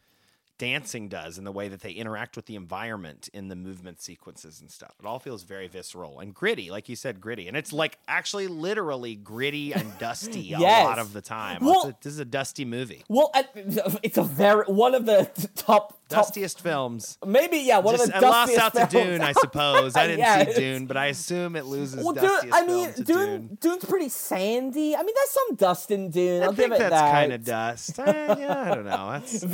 dancing 0.58 1.08
does 1.08 1.38
in 1.38 1.44
the 1.44 1.52
way 1.52 1.68
that 1.68 1.82
they 1.82 1.92
interact 1.92 2.36
with 2.36 2.46
the 2.48 2.56
environment 2.56 3.30
in 3.34 3.48
the 3.48 3.56
movement 3.56 4.02
sequences 4.02 4.60
and 4.62 4.72
stuff. 4.72 4.96
It 5.00 5.06
all 5.06 5.20
feels 5.20 5.44
very 5.44 5.68
visceral 5.68 6.20
and 6.20 6.34
gritty, 6.34 6.70
like 6.72 6.90
you 6.90 6.96
said, 6.96 7.22
gritty. 7.22 7.48
And 7.48 7.56
it's 7.56 7.72
like 7.74 7.98
actually 8.08 8.48
literally 8.48 9.16
gritty 9.16 9.74
and 9.74 9.98
dusty 10.00 10.54
a 10.54 10.60
lot 10.60 11.00
of 11.00 11.14
the 11.14 11.22
time. 11.22 11.64
Well- 11.64 11.88
a- 11.90 11.96
this 12.04 12.14
is 12.14 12.20
a 12.20 12.26
dusty 12.26 12.66
movie. 12.66 13.04
Well, 13.08 13.32
it's 14.04 14.18
a 14.18 14.24
very 14.24 14.66
one 14.66 14.96
of 14.96 15.06
the 15.06 15.30
top 15.56 15.94
top 16.10 16.24
Dustiest 16.28 16.62
films. 16.62 17.18
maybe 17.26 17.58
yeah 17.58 17.80
one 17.80 17.96
Just, 17.96 18.06
of 18.06 18.10
the 18.12 18.16
and 18.16 18.26
lost 18.26 18.56
dustiest 18.56 18.78
out 18.78 18.90
to. 18.92 19.04
Dune, 19.04 19.22
I 19.22 19.34
suppose. 19.34 19.96
I 19.98 20.08
didn't 20.08 20.20
Yeah, 20.20 20.46
see 20.46 20.54
Dune, 20.54 20.86
but 20.86 20.96
I 20.96 21.08
assume 21.08 21.58
it 21.58 21.66
loses 21.66 22.02
Well, 22.02 22.14
Dune, 22.14 22.50
I 22.54 22.66
mean, 22.66 22.92
Dune, 22.94 23.04
Dune. 23.06 23.58
Dune's 23.60 23.84
pretty 23.84 24.08
sandy. 24.08 24.96
I 24.96 25.04
mean, 25.04 25.14
there's 25.14 25.30
some 25.32 25.56
dust 25.56 25.92
in 25.92 26.10
Dune. 26.10 26.44
I 26.44 26.46
I'll 26.46 26.54
think 26.54 26.72
give 26.72 26.80
it 26.80 26.80
that's 26.80 26.92
that. 27.02 27.12
kind 27.12 27.34
of 27.34 27.44
dust. 27.44 28.00
Eh, 28.00 28.36
yeah, 28.40 28.72
I 28.72 28.76
don't 28.76 28.86
know. 28.86 29.10
That's, 29.12 29.42
that's- 29.42 29.48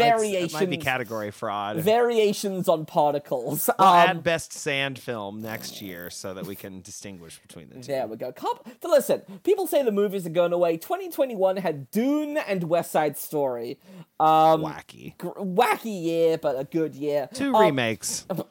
It 0.93 0.99
might 0.99 1.05
be 1.05 1.09
Variations. 1.09 1.09
category 1.09 1.31
fraud. 1.31 1.77
Variations 1.77 2.69
on 2.69 2.85
particles. 2.85 3.69
We'll 3.79 3.87
Um, 3.87 3.95
add 4.09 4.23
best 4.23 4.53
sand 4.53 4.99
film 4.99 5.41
next 5.41 5.81
year 5.81 6.09
so 6.09 6.33
that 6.33 6.45
we 6.45 6.55
can 6.55 6.81
distinguish 6.81 7.39
between 7.39 7.69
the 7.69 7.75
two. 7.75 7.81
There 7.83 8.07
we 8.07 8.17
go. 8.17 8.31
Cop- 8.31 8.67
so 8.81 8.89
listen, 8.89 9.21
people 9.43 9.67
say 9.67 9.83
the 9.83 9.91
movies 9.91 10.25
are 10.25 10.29
going 10.31 10.53
away. 10.53 10.77
2021 10.77 11.57
had 11.57 11.89
Dune 11.91 12.37
and 12.37 12.63
West 12.65 12.91
Side 12.91 13.17
Story. 13.17 13.79
Um, 14.19 14.61
Wacky. 14.63 15.17
gr- 15.17 15.29
wacky 15.39 16.03
year, 16.03 16.37
but 16.37 16.57
a 16.59 16.63
good 16.63 16.95
year. 16.95 17.27
Two 17.33 17.53
Um, 17.55 17.61
remakes. 17.61 18.25
uh, 18.29 18.43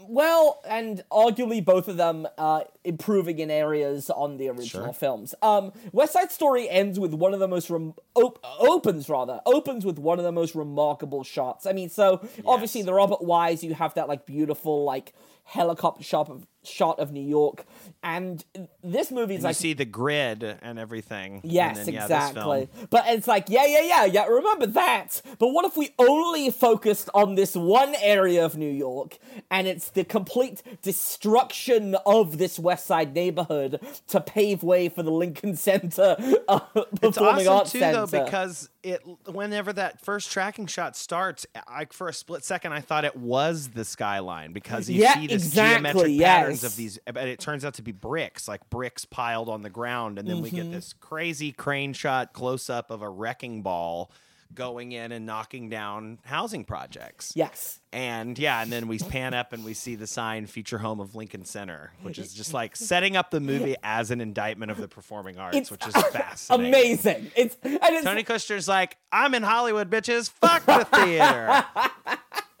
well, 0.00 0.60
and 0.68 1.02
arguably 1.10 1.64
both 1.64 1.88
of 1.88 1.96
them 1.96 2.26
uh, 2.36 2.62
improving 2.84 3.38
in 3.38 3.50
areas 3.50 4.10
on 4.10 4.36
the 4.36 4.48
original 4.48 4.84
Sure. 4.86 4.92
films. 4.92 5.34
Um, 5.42 5.72
West 5.92 6.12
Side 6.12 6.30
Story 6.30 6.68
ends 6.68 7.00
with 7.00 7.14
one 7.14 7.32
of 7.34 7.40
the 7.40 7.48
most 7.48 7.70
rem- 7.70 7.94
op- 8.14 8.38
opens 8.60 9.08
rather 9.08 9.40
opens 9.46 9.84
with 9.86 9.98
one 9.98 10.18
of 10.18 10.24
the 10.24 10.32
most 10.32 10.54
remarkable 10.54 11.24
shots. 11.24 11.66
I 11.66 11.72
mean, 11.72 11.88
so 11.88 12.20
obviously 12.46 12.82
the 12.82 12.92
Robert 12.94 13.22
Wise, 13.22 13.64
you 13.64 13.74
have 13.74 13.94
that 13.94 14.06
like 14.08 14.26
beautiful 14.26 14.84
like 14.84 15.14
helicopter 15.44 16.02
shot 16.04 16.28
of 16.30 16.46
shot 16.66 16.98
of 16.98 17.12
New 17.12 17.20
York, 17.26 17.66
and 18.02 18.42
this 18.82 19.10
movie 19.10 19.34
is 19.34 19.42
you 19.42 19.44
like 19.44 19.56
see 19.56 19.74
the 19.74 19.84
grid 19.84 20.42
and 20.42 20.78
everything. 20.78 21.40
and 21.42 21.52
Yes, 21.52 21.76
then, 21.84 21.92
yeah, 21.94 22.04
exactly. 22.04 22.68
film. 22.72 22.86
But 22.90 23.04
it's 23.08 23.28
like, 23.28 23.50
yeah, 23.50 23.66
yeah, 23.66 23.82
yeah, 23.82 24.04
yeah, 24.06 24.24
remember 24.24 24.66
that. 24.68 25.20
But 25.38 25.48
what 25.48 25.66
if 25.66 25.76
we 25.76 25.90
only 25.98 26.50
focused 26.50 27.10
on 27.12 27.34
this 27.34 27.54
one 27.54 27.94
area 28.00 28.44
of 28.44 28.56
New 28.56 28.70
York 28.70 29.18
and 29.50 29.66
it's 29.66 29.90
the 29.90 30.04
complete 30.04 30.62
destruction 30.80 31.96
of 32.06 32.38
this 32.38 32.58
West 32.58 32.86
Side 32.86 33.14
neighborhood 33.14 33.80
to 34.08 34.20
pave 34.20 34.62
way 34.62 34.88
for 34.88 35.02
the 35.02 35.10
Lincoln 35.12 35.54
Center 35.56 36.16
uh, 36.48 36.60
It's 37.02 37.18
Performing 37.18 37.46
awesome 37.46 37.52
Arts 37.58 37.72
too, 37.72 37.78
Center? 37.80 38.06
though, 38.06 38.24
because 38.24 38.70
it 38.82 39.02
whenever 39.26 39.72
that 39.74 40.00
first 40.04 40.30
tracking 40.30 40.66
shot 40.66 40.96
starts, 40.96 41.46
I 41.68 41.86
for 41.90 42.08
a 42.08 42.12
split 42.12 42.44
second 42.44 42.72
I 42.72 42.80
thought 42.80 43.04
it 43.04 43.16
was 43.16 43.68
the 43.68 43.84
skyline 43.84 44.52
because 44.52 44.88
you 44.88 45.00
Yeah, 45.00 45.14
see 45.14 45.26
this 45.26 45.33
exactly, 45.34 45.90
geometric 46.16 46.20
patterns 46.20 46.64
of 46.64 46.76
these, 46.76 46.98
but 47.06 47.28
it 47.28 47.38
turns 47.40 47.64
out 47.64 47.74
to 47.74 47.82
be 47.82 47.92
bricks, 47.92 48.46
like 48.48 48.68
bricks 48.70 49.04
piled 49.04 49.48
on 49.48 49.62
the 49.62 49.70
ground, 49.70 50.18
and 50.18 50.28
then 50.28 50.40
we 50.40 50.48
Mm-hmm. 50.50 50.56
get 50.56 50.72
this 50.72 50.92
crazy 50.92 51.52
crane 51.52 51.92
shot 51.92 52.32
close 52.32 52.68
up 52.70 52.90
of 52.90 53.02
a 53.02 53.08
wrecking 53.08 53.62
ball 53.62 54.10
going 54.54 54.92
in 54.92 55.10
and 55.10 55.26
knocking 55.26 55.68
down 55.68 56.18
housing 56.24 56.64
projects. 56.64 57.32
yes. 57.34 57.80
And 57.92 58.38
yeah, 58.38 58.60
and 58.62 58.70
then 58.72 58.86
we 58.88 58.98
pan 58.98 59.34
up 59.34 59.52
and 59.52 59.64
we 59.64 59.72
see 59.74 59.94
the 59.96 60.06
sign 60.06 60.46
"Future 60.46 60.78
Home 60.78 61.00
of 61.00 61.14
Lincoln 61.16 61.44
Center," 61.44 61.92
which 62.02 62.18
is 62.18 62.32
just 62.34 62.52
like 62.52 62.76
setting 62.76 63.16
up 63.16 63.30
the 63.30 63.40
movie 63.40 63.74
as 63.84 64.10
an 64.12 64.20
indictment 64.20 64.70
of 64.72 64.76
the 64.78 64.86
performing 64.88 65.38
arts, 65.38 65.56
It's 65.56 65.70
which 65.70 65.86
is 65.86 65.92
fascinating. 66.12 66.66
Amazing. 66.72 67.30
It's 67.36 67.56
and 67.62 67.78
it's 67.82 68.04
Tony 68.04 68.22
Kushner's 68.24 68.66
like, 68.68 68.96
"I'm 69.12 69.32
in 69.34 69.42
Hollywood, 69.44 69.90
bitches. 69.90 70.28
Fuck 70.30 70.66
the 70.66 70.84
theater." 70.84 71.64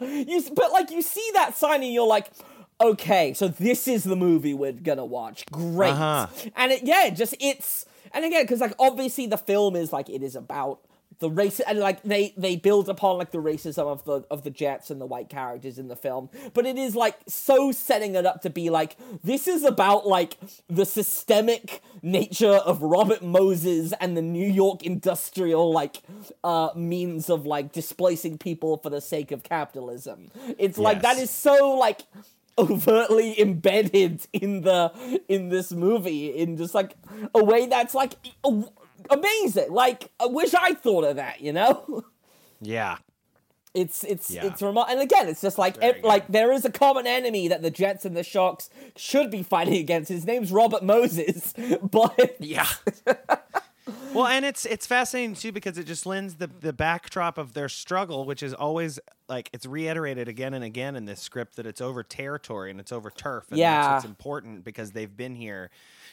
you 0.00 0.42
but 0.54 0.72
like 0.72 0.90
you 0.90 1.02
see 1.02 1.28
that 1.34 1.56
sign 1.56 1.82
and 1.82 1.92
you're 1.92 2.06
like 2.06 2.30
okay 2.80 3.32
so 3.34 3.48
this 3.48 3.86
is 3.88 4.04
the 4.04 4.16
movie 4.16 4.54
we're 4.54 4.72
gonna 4.72 5.04
watch. 5.04 5.46
Great. 5.46 5.90
Uh-huh. 5.90 6.26
and 6.56 6.72
it 6.72 6.82
yeah 6.82 7.10
just 7.10 7.34
it's 7.40 7.86
and 8.12 8.24
again 8.24 8.44
because 8.44 8.60
like 8.60 8.74
obviously 8.78 9.26
the 9.26 9.38
film 9.38 9.76
is 9.76 9.92
like 9.92 10.08
it 10.08 10.22
is 10.22 10.36
about 10.36 10.80
the 11.20 11.30
race 11.30 11.60
and 11.60 11.78
like 11.78 12.02
they 12.02 12.34
they 12.36 12.56
build 12.56 12.88
upon 12.88 13.18
like 13.18 13.30
the 13.30 13.38
racism 13.38 13.86
of 13.86 14.04
the 14.04 14.24
of 14.30 14.42
the 14.42 14.50
jets 14.50 14.90
and 14.90 15.00
the 15.00 15.06
white 15.06 15.28
characters 15.28 15.78
in 15.78 15.88
the 15.88 15.96
film. 15.96 16.28
But 16.52 16.66
it 16.66 16.76
is 16.76 16.96
like 16.96 17.16
so 17.28 17.72
setting 17.72 18.14
it 18.14 18.26
up 18.26 18.42
to 18.42 18.50
be 18.50 18.68
like 18.70 18.96
this 19.22 19.46
is 19.46 19.64
about 19.64 20.06
like 20.06 20.36
the 20.68 20.84
systemic 20.84 21.82
nature 22.02 22.52
of 22.52 22.82
robert 22.82 23.22
moses 23.22 23.94
and 24.00 24.16
the 24.16 24.20
new 24.22 24.46
york 24.46 24.82
industrial 24.82 25.72
like 25.72 26.02
uh 26.42 26.68
means 26.74 27.30
of 27.30 27.46
like 27.46 27.72
displacing 27.72 28.36
people 28.36 28.76
for 28.76 28.90
the 28.90 29.00
sake 29.00 29.30
of 29.32 29.42
capitalism. 29.42 30.30
It's 30.58 30.78
like 30.78 31.02
that 31.02 31.16
is 31.18 31.30
so 31.30 31.70
like 31.78 32.02
overtly 32.58 33.40
embedded 33.40 34.26
in 34.32 34.62
the 34.62 34.92
in 35.28 35.48
this 35.48 35.72
movie 35.72 36.28
in 36.28 36.56
just 36.56 36.74
like 36.74 36.94
a 37.34 37.42
way 37.42 37.66
that's 37.66 37.94
like 37.94 38.14
amazing. 39.10 39.70
Like 39.72 40.10
i 40.20 40.26
wish 40.26 40.54
i 40.54 40.72
thought 40.74 41.04
of 41.04 41.16
that 41.16 41.40
you 41.40 41.52
know? 41.52 42.04
Yeah, 42.60 42.98
it's 43.74 44.04
it's 44.04 44.30
Yeah. 44.30 44.46
it's 44.46 44.62
remar- 44.62 44.86
and 44.88 45.00
again 45.00 45.28
it's 45.28 45.40
just 45.42 45.58
like 45.58 45.76
ev- 45.82 46.02
like 46.04 46.28
there 46.28 46.52
is 46.52 46.64
a 46.64 46.70
common 46.70 47.06
enemy 47.06 47.48
that 47.48 47.60
the 47.62 47.70
jets 47.70 48.04
and 48.04 48.16
the 48.16 48.22
sharks 48.22 48.70
should 48.96 49.30
be 49.30 49.42
fighting 49.42 49.74
against. 49.74 50.08
His 50.08 50.24
name's 50.24 50.50
robert 50.52 50.82
moses 50.84 51.52
but 51.82 52.36
yeah. 52.38 52.68
well, 54.14 54.26
and 54.26 54.44
it's 54.44 54.64
it's 54.64 54.86
fascinating 54.86 55.34
too 55.34 55.52
because 55.52 55.76
it 55.78 55.84
just 55.84 56.06
lends 56.06 56.36
the 56.36 56.46
the 56.60 56.72
backdrop 56.72 57.36
of 57.38 57.52
their 57.52 57.68
struggle, 57.68 58.24
which 58.24 58.42
is 58.42 58.54
always 58.54 58.98
like 59.28 59.50
it's 59.52 59.66
reiterated 59.66 60.28
again 60.28 60.54
and 60.54 60.64
again 60.64 60.96
in 60.96 61.04
this 61.06 61.20
script 61.20 61.56
that 61.56 61.66
it's 61.66 61.80
over 61.80 62.02
territory 62.02 62.70
and 62.70 62.80
it's 62.80 62.92
over 62.92 63.10
turf, 63.10 63.44
and 63.50 63.58
Yeah. 63.58 63.80
that's 63.80 63.92
what's 63.94 64.04
important 64.06 64.64
because 64.64 64.92
they've 64.92 65.14
been 65.14 65.34
here. 65.34 65.70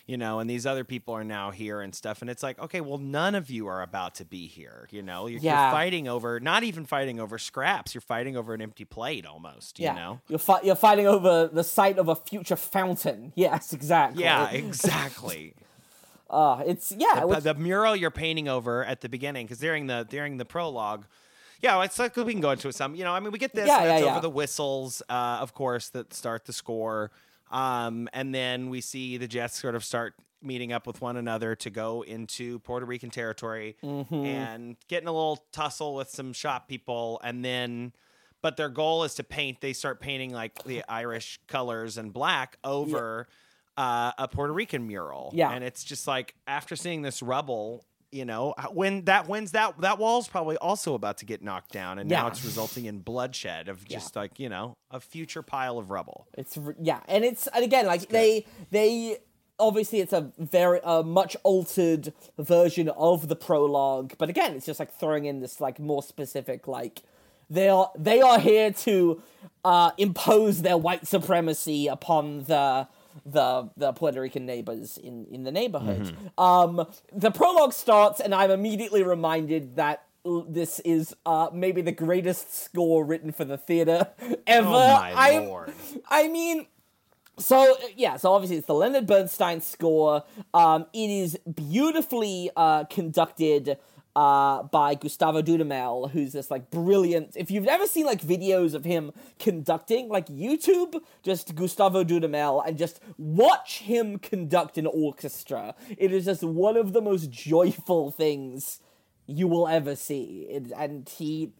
You 0.07 0.17
know, 0.17 0.39
and 0.39 0.49
these 0.49 0.65
other 0.65 0.83
people 0.83 1.13
are 1.13 1.23
now 1.23 1.51
here 1.51 1.79
and 1.79 1.93
stuff. 1.93 2.21
And 2.21 2.29
it's 2.29 2.41
like, 2.41 2.57
okay, 2.59 2.81
well, 2.81 2.97
none 2.97 3.35
of 3.35 3.51
you 3.51 3.67
are 3.67 3.83
about 3.83 4.15
to 4.15 4.25
be 4.25 4.47
here. 4.47 4.87
You 4.89 5.03
know, 5.03 5.27
you're, 5.27 5.39
Yeah. 5.39 5.65
you're 5.65 5.71
fighting 5.71 6.07
over, 6.07 6.39
not 6.39 6.63
even 6.63 6.85
fighting 6.85 7.19
over 7.19 7.37
scraps. 7.37 7.93
You're 7.93 8.01
fighting 8.01 8.35
over 8.35 8.55
an 8.55 8.61
empty 8.63 8.83
plate 8.83 9.27
almost, 9.27 9.77
you 9.79 9.85
yeah 9.85 9.93
know? 9.93 10.19
you're, 10.27 10.39
fi- 10.39 10.61
you're 10.63 10.75
fighting 10.75 11.05
over 11.07 11.47
the 11.53 11.63
site 11.63 11.99
of 11.99 12.07
a 12.09 12.15
future 12.15 12.55
fountain 12.55 13.31
yes 13.35 13.73
exactly 13.73 14.23
Yeah, 14.23 14.49
exactly. 14.51 15.53
Uh, 16.31 16.63
it's 16.65 16.91
yeah 16.97 17.19
the, 17.19 17.27
was- 17.27 17.43
the 17.43 17.53
mural 17.53 17.95
you're 17.95 18.09
painting 18.09 18.47
over 18.47 18.83
at 18.85 19.01
the 19.01 19.09
beginning 19.09 19.45
because 19.45 19.59
during 19.59 19.85
the 19.87 20.05
during 20.09 20.37
the 20.37 20.45
prologue 20.45 21.05
yeah 21.61 21.81
it's 21.83 21.99
like 21.99 22.15
we 22.15 22.31
can 22.31 22.41
go 22.41 22.49
into 22.51 22.71
some 22.71 22.95
you 22.95 23.03
know 23.03 23.11
i 23.11 23.19
mean 23.19 23.31
we 23.31 23.37
get 23.37 23.53
this 23.53 23.67
Yeah, 23.67 23.83
it's 23.83 24.01
yeah, 24.01 24.05
over 24.07 24.15
yeah. 24.15 24.19
the 24.21 24.29
whistles 24.29 25.01
uh, 25.09 25.37
of 25.41 25.53
course 25.53 25.89
that 25.89 26.13
start 26.13 26.45
the 26.45 26.53
score 26.53 27.11
um, 27.51 28.07
and 28.13 28.33
then 28.33 28.69
we 28.69 28.79
see 28.81 29.17
the 29.17 29.27
jets 29.27 29.59
sort 29.61 29.75
of 29.75 29.83
start 29.83 30.13
meeting 30.41 30.71
up 30.73 30.87
with 30.87 31.01
one 31.01 31.17
another 31.17 31.53
to 31.55 31.69
go 31.69 32.01
into 32.03 32.59
puerto 32.59 32.85
rican 32.85 33.09
territory 33.11 33.75
Mm-hmm. 33.83 34.15
and 34.25 34.75
getting 34.87 35.07
a 35.07 35.11
little 35.11 35.43
tussle 35.51 35.93
with 35.95 36.09
some 36.09 36.33
shop 36.33 36.67
people 36.67 37.19
and 37.23 37.43
then 37.45 37.93
but 38.41 38.57
their 38.57 38.69
goal 38.69 39.03
is 39.03 39.13
to 39.15 39.23
paint 39.23 39.61
they 39.61 39.73
start 39.73 39.99
painting 40.01 40.31
like 40.33 40.63
the 40.63 40.83
irish 40.89 41.39
colors 41.47 41.97
and 41.97 42.11
black 42.13 42.57
over 42.63 43.27
uh, 43.77 44.11
a 44.17 44.27
puerto 44.27 44.53
rican 44.53 44.87
mural. 44.87 45.31
Yeah. 45.33 45.51
and 45.51 45.63
it's 45.63 45.83
just 45.83 46.07
like 46.07 46.35
after 46.47 46.75
seeing 46.75 47.01
this 47.01 47.21
rubble 47.21 47.85
you 48.11 48.25
know 48.25 48.53
when 48.73 49.05
that 49.05 49.27
when's 49.27 49.51
that 49.51 49.79
that 49.79 49.97
wall's 49.97 50.27
probably 50.27 50.57
also 50.57 50.93
about 50.93 51.17
to 51.19 51.25
get 51.25 51.41
knocked 51.41 51.71
down 51.71 51.97
and 51.97 52.09
now 52.09 52.27
it's 52.27 52.43
resulting 52.43 52.85
in 52.85 52.99
bloodshed 52.99 53.69
of 53.69 53.85
just 53.85 54.15
like 54.15 54.37
you 54.39 54.49
know 54.49 54.75
a 54.91 54.99
future 54.99 55.41
pile 55.41 55.77
of 55.77 55.89
rubble. 55.89 56.27
It's 56.37 56.57
yeah, 56.79 56.99
and 57.07 57.23
it's 57.23 57.47
and 57.47 57.63
again 57.63 57.85
like 57.85 58.09
they 58.09 58.45
they 58.69 59.17
obviously 59.57 59.99
it's 59.99 60.13
a 60.13 60.31
very 60.37 60.81
a 60.83 61.03
much 61.03 61.37
altered 61.43 62.13
version 62.37 62.89
of 62.89 63.29
the 63.29 63.35
prologue, 63.35 64.13
but 64.17 64.29
again 64.29 64.55
it's 64.55 64.65
just 64.65 64.79
like 64.79 64.93
throwing 64.93 65.25
in 65.25 65.39
this 65.39 65.61
like 65.61 65.79
more 65.79 66.03
specific 66.03 66.67
like 66.67 67.03
they 67.49 67.69
are 67.69 67.91
they 67.97 68.21
are 68.21 68.39
here 68.39 68.71
to 68.71 69.21
uh, 69.63 69.91
impose 69.97 70.61
their 70.61 70.77
white 70.77 71.07
supremacy 71.07 71.87
upon 71.87 72.43
the 72.43 72.87
the 73.25 73.69
the 73.77 73.93
Puerto 73.93 74.21
Rican 74.21 74.45
neighbors 74.45 74.97
in 74.97 75.25
in 75.31 75.43
the 75.43 75.51
neighborhood. 75.51 76.15
Um, 76.37 76.85
the 77.13 77.31
prologue 77.31 77.73
starts, 77.73 78.19
and 78.19 78.33
I'm 78.35 78.51
immediately 78.51 79.03
reminded 79.03 79.75
that. 79.77 80.03
This 80.47 80.79
is 80.81 81.15
uh, 81.25 81.49
maybe 81.51 81.81
the 81.81 81.91
greatest 81.91 82.53
score 82.53 83.03
written 83.03 83.31
for 83.31 83.43
the 83.43 83.57
theater 83.57 84.07
ever. 84.45 84.67
oh 84.67 84.71
my 84.93 85.13
I'm- 85.15 85.45
lord 85.45 85.73
I 86.11 86.27
mean, 86.27 86.67
so 87.39 87.75
yeah, 87.95 88.17
so 88.17 88.31
obviously 88.31 88.57
it's 88.57 88.67
the 88.67 88.75
Leonard 88.75 89.07
Bernstein 89.07 89.61
score. 89.61 90.23
Um, 90.53 90.85
it 90.93 91.09
is 91.09 91.39
beautifully 91.55 92.51
uh, 92.55 92.83
conducted 92.83 93.79
uh, 94.15 94.63
by 94.63 94.95
Gustavo 94.95 95.41
Dudamel, 95.41 96.11
who's 96.11 96.33
this 96.33 96.51
like 96.51 96.69
brilliant. 96.69 97.35
If 97.35 97.49
you've 97.49 97.67
ever 97.67 97.87
seen 97.87 98.05
like 98.05 98.21
videos 98.21 98.73
of 98.73 98.83
him 98.83 99.11
conducting, 99.39 100.09
like 100.09 100.27
YouTube, 100.27 101.01
just 101.23 101.55
Gustavo 101.55 102.03
Dudamel, 102.03 102.63
and 102.65 102.77
just 102.77 102.99
watch 103.17 103.79
him 103.79 104.19
conduct 104.19 104.77
an 104.77 104.85
orchestra. 104.85 105.75
It 105.97 106.11
is 106.11 106.25
just 106.25 106.43
one 106.43 106.77
of 106.77 106.93
the 106.93 107.01
most 107.01 107.29
joyful 107.29 108.11
things 108.11 108.79
you 109.27 109.47
will 109.47 109.67
ever 109.67 109.95
see. 109.95 110.47
It, 110.49 110.71
and 110.75 111.07
he 111.07 111.53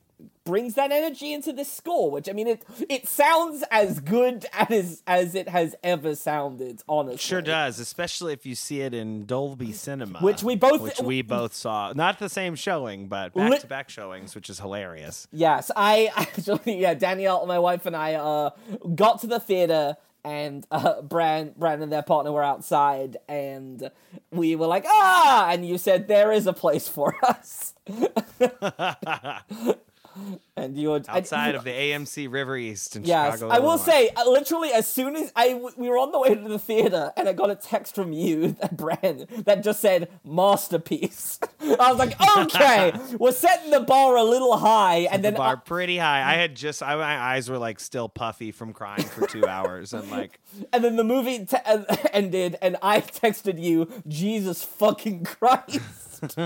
brings 0.44 0.74
that 0.74 0.92
energy 0.92 1.34
into 1.34 1.54
this 1.54 1.72
score, 1.72 2.10
which 2.12 2.28
I 2.28 2.34
mean 2.34 2.48
it 2.48 2.64
it 2.90 3.08
sounds 3.08 3.64
as 3.72 4.00
good 4.00 4.46
as 4.54 5.04
as 5.06 5.36
it 5.36 5.50
has 5.50 5.76
ever 5.84 6.16
sounded, 6.16 6.82
honestly. 6.90 7.18
Sure 7.18 7.42
does, 7.42 7.80
especially 7.80 8.34
if 8.34 8.46
you 8.46 8.56
see 8.56 8.82
it 8.82 8.94
in 8.94 9.26
Dolby 9.26 9.72
Cinema, 9.72 10.20
Which 10.20 10.44
we 10.44 10.56
both- 10.56 10.82
which 10.82 11.00
we 11.00 11.22
both 11.22 11.54
saw. 11.54 11.94
Not 11.96 12.20
the 12.20 12.30
same 12.30 12.56
showing, 12.56 13.08
but 13.08 13.34
back 13.34 13.62
to 13.62 13.68
back 13.68 13.90
showings, 13.90 14.36
which 14.36 14.50
is 14.50 14.60
hilarious. 14.60 15.28
Yes, 15.32 15.72
I 15.76 16.12
actually, 16.16 16.80
yeah, 16.80 16.94
Danielle, 16.94 17.46
my 17.46 17.60
wife, 17.60 17.86
and 17.86 17.96
I 17.96 18.16
uh, 18.16 18.50
got 18.96 19.22
to 19.22 19.28
the 19.28 19.40
theater, 19.40 19.96
and 20.24 20.66
uh, 20.72 21.02
Brand, 21.02 21.56
Brand 21.56 21.84
and 21.84 21.92
their 21.92 22.04
partner 22.04 22.32
were 22.32 22.44
outside, 22.44 23.18
and 23.28 23.92
we 24.32 24.56
were 24.56 24.68
like, 24.68 24.86
ah, 24.88 25.50
and 25.52 25.68
you 25.68 25.78
said 25.78 26.08
there 26.08 26.32
is 26.32 26.48
a 26.48 26.54
place 26.54 26.88
for 26.88 27.16
us. 27.24 27.74
and 30.56 30.78
you 30.78 30.90
were 30.90 31.02
Outside 31.08 31.56
of 31.56 31.64
the 31.64 31.72
AMC 31.72 32.32
River 32.32 32.58
East 32.58 32.96
in 32.96 33.04
Yes, 33.04 33.34
Chicago. 33.36 33.54
I 33.54 33.60
will 33.60 33.72
Illinois. 33.72 33.84
say, 33.84 34.10
uh, 34.10 34.30
literally, 34.30 34.70
as 34.72 34.88
soon 34.88 35.16
as 35.16 35.32
I 35.36 35.54
we 35.78 35.90
were 35.90 35.98
on 35.98 36.12
the 36.12 36.20
way 36.20 36.36
to 36.36 36.42
the 36.48 36.60
theater, 36.60 37.12
and 37.18 37.28
I 37.30 37.34
got 37.34 37.50
a 37.50 37.56
text 37.56 37.96
from 37.96 38.14
you, 38.14 38.50
that 38.62 38.78
brand, 38.78 39.28
that 39.46 39.64
just 39.64 39.80
said 39.82 40.10
masterpiece. 40.24 41.40
I 41.62 41.92
was 41.92 41.98
like, 41.98 42.16
okay, 42.38 42.94
we're 43.18 43.32
setting 43.32 43.72
the 43.72 43.80
bar 43.82 44.16
a 44.18 44.24
little 44.24 44.58
high, 44.58 45.08
and 45.12 45.24
then 45.24 45.34
the 45.34 45.38
bar 45.40 45.58
pretty 45.58 45.98
high. 45.98 46.22
I 46.22 46.36
had 46.36 46.56
just 46.56 46.84
I, 46.84 46.96
my 46.96 47.18
eyes 47.18 47.50
were 47.50 47.58
like 47.58 47.80
still 47.80 48.10
puffy 48.10 48.52
from 48.52 48.74
crying 48.74 49.04
for 49.04 49.28
two 49.28 49.46
hours, 49.46 49.94
and 49.94 50.10
like 50.12 50.40
And 50.74 50.84
then 50.84 50.96
the 50.96 51.04
movie 51.04 51.46
te- 51.46 51.58
uh, 51.66 51.84
ended, 52.14 52.58
and 52.62 52.78
I 52.82 53.02
texted 53.02 53.62
you, 53.62 53.88
Jesus 54.08 54.64
fucking 54.64 55.24
Christ. 55.24 56.38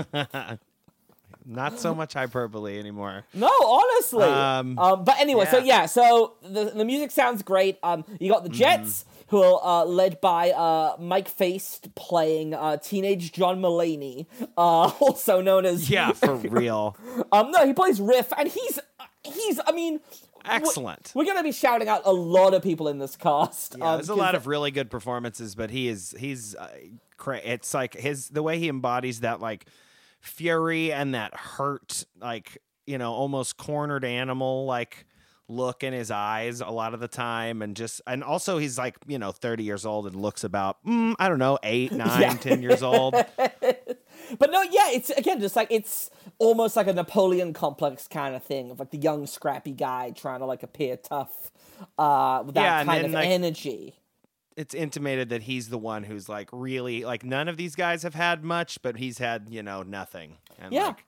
Not 1.46 1.78
so 1.78 1.94
much 1.94 2.14
hyperbole 2.14 2.78
anymore. 2.78 3.24
no, 3.32 3.48
honestly. 3.62 4.24
Um, 4.24 4.78
Um, 4.78 5.04
but 5.04 5.18
anyway, 5.20 5.46
so 5.48 5.58
yeah. 5.58 5.64
yeah, 5.82 5.86
so 5.86 6.34
the, 6.42 6.64
the 6.74 6.84
music 6.84 7.10
sounds 7.12 7.42
great. 7.42 7.78
Um, 7.82 8.04
you 8.18 8.30
got 8.32 8.42
the 8.42 8.48
Jets, 8.48 9.04
who 9.28 9.42
are 9.42 9.82
uh, 9.82 9.84
led 9.84 10.20
by 10.20 10.50
uh, 10.50 10.96
Mike 10.98 11.28
Faist 11.28 11.94
playing 11.94 12.52
uh, 12.54 12.78
teenage 12.78 13.32
John 13.32 13.60
Mulaney, 13.60 14.26
uh, 14.56 14.90
also 15.00 15.40
known 15.40 15.64
as. 15.66 15.88
Yeah, 15.88 16.10
for 16.12 16.34
real. 16.34 16.96
Um, 17.30 17.50
no, 17.52 17.64
he 17.66 17.72
plays 17.72 18.00
Riff, 18.00 18.32
and 18.36 18.48
he's. 18.48 18.78
He's, 19.24 19.60
I 19.66 19.72
mean. 19.72 20.00
Excellent. 20.48 21.10
We're 21.12 21.24
gonna 21.24 21.42
be 21.42 21.50
shouting 21.50 21.88
out 21.88 22.02
a 22.04 22.12
lot 22.12 22.54
of 22.54 22.62
people 22.62 22.86
in 22.86 22.98
this 22.98 23.16
cast. 23.16 23.74
Yeah, 23.76 23.84
um, 23.90 23.96
there's 23.96 24.08
a 24.08 24.14
lot 24.14 24.36
of 24.36 24.46
really 24.46 24.70
good 24.70 24.90
performances, 24.92 25.56
but 25.56 25.70
he 25.70 25.88
is 25.88 26.14
he's 26.16 26.54
uh, 26.54 26.68
cra- 27.16 27.40
it's 27.44 27.74
like 27.74 27.94
his 27.94 28.28
the 28.28 28.44
way 28.44 28.60
he 28.60 28.68
embodies 28.68 29.20
that 29.20 29.40
like 29.40 29.66
fury 30.20 30.92
and 30.92 31.14
that 31.14 31.34
hurt 31.34 32.04
like 32.20 32.58
you 32.86 32.98
know 32.98 33.12
almost 33.12 33.56
cornered 33.56 34.04
animal 34.04 34.64
like 34.66 35.06
look 35.48 35.84
in 35.84 35.92
his 35.92 36.10
eyes 36.10 36.60
a 36.60 36.66
lot 36.68 36.92
of 36.94 36.98
the 36.98 37.06
time 37.06 37.62
and 37.62 37.76
just 37.76 38.00
and 38.08 38.24
also 38.24 38.58
he's 38.58 38.76
like 38.76 38.96
you 39.06 39.16
know 39.18 39.30
30 39.30 39.62
years 39.62 39.86
old 39.86 40.06
and 40.08 40.16
looks 40.16 40.42
about 40.42 40.84
mm, 40.84 41.14
i 41.20 41.28
don't 41.28 41.38
know 41.38 41.56
eight 41.62 41.92
nine 41.92 42.36
ten 42.38 42.62
years 42.62 42.82
old 42.82 43.14
But 44.40 44.50
no, 44.50 44.62
yeah, 44.62 44.90
it's 44.90 45.10
again 45.10 45.40
just 45.40 45.54
like 45.54 45.68
it's 45.70 46.10
almost 46.38 46.74
like 46.74 46.88
a 46.88 46.92
Napoleon 46.92 47.52
complex 47.52 48.08
kind 48.08 48.34
of 48.34 48.42
thing 48.42 48.72
of 48.72 48.80
like 48.80 48.90
the 48.90 48.98
young 48.98 49.26
scrappy 49.26 49.70
guy 49.70 50.10
trying 50.10 50.40
to 50.40 50.46
like 50.46 50.64
appear 50.64 50.96
tough 50.96 51.52
uh 51.96 52.42
with 52.44 52.54
that 52.56 52.62
Yeah, 52.62 52.84
kind 52.84 53.04
of 53.06 53.12
like- 53.12 53.28
energy. 53.28 53.94
It's 54.56 54.74
intimated 54.74 55.28
that 55.28 55.42
he's 55.42 55.68
the 55.68 55.78
one 55.78 56.02
who's 56.02 56.28
like 56.28 56.48
really 56.52 57.04
like 57.04 57.22
none 57.24 57.48
of 57.48 57.56
these 57.56 57.74
guys 57.74 58.02
have 58.02 58.14
had 58.14 58.42
much, 58.42 58.80
but 58.82 58.96
he's 58.96 59.18
had 59.18 59.48
you 59.50 59.62
know 59.62 59.82
nothing. 59.82 60.38
And 60.58 60.72
Yeah. 60.72 60.86
like 60.88 61.04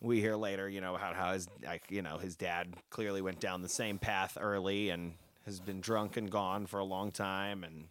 we 0.00 0.20
hear 0.20 0.34
later, 0.34 0.68
you 0.68 0.80
know 0.80 0.96
how 0.96 1.12
how 1.14 1.32
his 1.32 1.46
like 1.64 1.84
you 1.90 2.02
know 2.02 2.18
his 2.18 2.34
dad 2.36 2.74
clearly 2.90 3.22
went 3.22 3.38
down 3.40 3.62
the 3.62 3.68
same 3.68 3.98
path 3.98 4.36
early 4.40 4.90
and 4.90 5.14
has 5.46 5.60
been 5.60 5.80
drunk 5.80 6.16
and 6.16 6.30
gone 6.30 6.66
for 6.66 6.78
a 6.80 6.84
long 6.84 7.10
time 7.12 7.62
and 7.64 7.86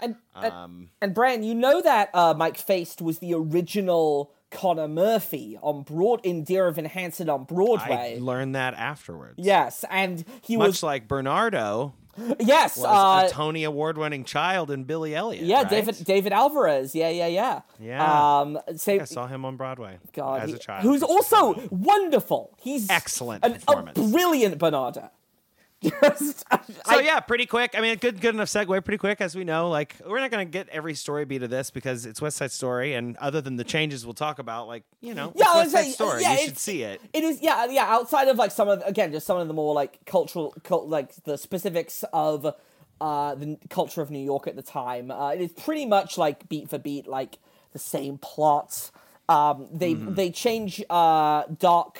And 0.00 0.16
and, 0.34 0.52
um 0.52 0.90
and 1.02 1.12
Bran, 1.14 1.42
you 1.42 1.54
know 1.54 1.82
that 1.82 2.08
uh 2.14 2.32
Mike 2.34 2.56
Faist 2.56 3.02
was 3.02 3.18
the 3.18 3.34
original 3.34 4.32
Connor 4.50 4.88
Murphy 4.88 5.58
on 5.62 5.82
Broad 5.82 6.24
in 6.24 6.42
Dear 6.44 6.68
Evan 6.68 6.86
Hansen 6.86 7.28
on 7.28 7.44
Broadway. 7.44 8.16
I 8.16 8.18
learned 8.20 8.54
that 8.54 8.72
afterwards. 8.74 9.34
yes, 9.36 9.84
and 9.90 10.24
he 10.42 10.56
Much 10.56 10.66
was 10.66 10.76
much 10.76 10.82
like 10.82 11.08
Bernardo 11.08 11.94
yes, 12.40 12.82
uh, 12.82 13.24
a 13.26 13.30
Tony 13.30 13.64
Award 13.64 13.96
winning 13.98 14.24
child 14.24 14.70
in 14.70 14.84
Billy 14.84 15.14
Elliot. 15.14 15.44
yeah, 15.44 15.58
right? 15.62 15.70
David 15.70 16.04
David 16.04 16.32
Alvarez. 16.32 16.94
Yeah, 16.94 17.08
yeah, 17.10 17.26
yeah. 17.26 17.60
Yeah. 17.78 18.40
Um, 18.40 18.58
say, 18.76 19.00
I 19.00 19.04
saw 19.04 19.26
him 19.26 19.44
on 19.44 19.56
Broadway 19.56 19.98
God, 20.12 20.42
as 20.42 20.50
he- 20.50 20.56
a 20.56 20.58
child. 20.58 20.82
who's 20.82 21.02
also 21.02 21.54
wonderful. 21.70 22.56
He's 22.60 22.88
Excellent 22.90 23.44
an, 23.44 23.58
a 23.68 23.82
brilliant 23.92 24.58
Bernardo. 24.58 25.10
Just, 26.02 26.44
I, 26.50 26.60
So 26.86 26.98
yeah, 27.00 27.20
pretty 27.20 27.46
quick. 27.46 27.74
I 27.76 27.80
mean, 27.80 27.96
good 27.96 28.20
good 28.20 28.34
enough 28.34 28.48
segue. 28.48 28.84
Pretty 28.84 28.98
quick, 28.98 29.20
as 29.22 29.34
we 29.34 29.44
know. 29.44 29.70
Like 29.70 29.96
we're 30.06 30.20
not 30.20 30.30
gonna 30.30 30.44
get 30.44 30.68
every 30.68 30.94
story 30.94 31.24
beat 31.24 31.42
of 31.42 31.48
this 31.48 31.70
because 31.70 32.04
it's 32.04 32.20
West 32.20 32.36
Side 32.36 32.50
Story, 32.52 32.94
and 32.94 33.16
other 33.16 33.40
than 33.40 33.56
the 33.56 33.64
changes 33.64 34.04
we'll 34.04 34.12
talk 34.12 34.38
about, 34.38 34.66
like 34.68 34.82
you 35.00 35.14
know, 35.14 35.32
Yeah, 35.34 35.44
it's 35.46 35.54
West 35.54 35.70
Side 35.72 35.80
saying, 35.82 35.92
Story. 35.94 36.22
yeah, 36.22 36.32
you 36.38 36.44
should 36.46 36.58
see 36.58 36.82
it. 36.82 37.00
It 37.14 37.24
is, 37.24 37.40
yeah, 37.40 37.64
yeah. 37.70 37.86
Outside 37.88 38.28
of 38.28 38.36
like 38.36 38.50
some 38.50 38.68
of, 38.68 38.82
again, 38.84 39.10
just 39.10 39.26
some 39.26 39.38
of 39.38 39.48
the 39.48 39.54
more 39.54 39.72
like 39.74 40.04
cultural, 40.04 40.54
cult, 40.64 40.86
like 40.88 41.14
the 41.24 41.38
specifics 41.38 42.04
of 42.12 42.54
uh 43.00 43.34
the 43.36 43.56
culture 43.70 44.02
of 44.02 44.10
New 44.10 44.18
York 44.22 44.46
at 44.46 44.56
the 44.56 44.62
time. 44.62 45.10
Uh, 45.10 45.30
it 45.30 45.40
is 45.40 45.52
pretty 45.52 45.86
much 45.86 46.18
like 46.18 46.46
beat 46.50 46.68
for 46.68 46.76
beat, 46.76 47.06
like 47.06 47.38
the 47.72 47.78
same 47.78 48.18
plots. 48.18 48.92
Um, 49.30 49.68
they 49.72 49.94
Mm-hmm. 49.94 50.12
they 50.14 50.30
change 50.30 50.82
uh 50.90 51.44
Doc. 51.58 51.98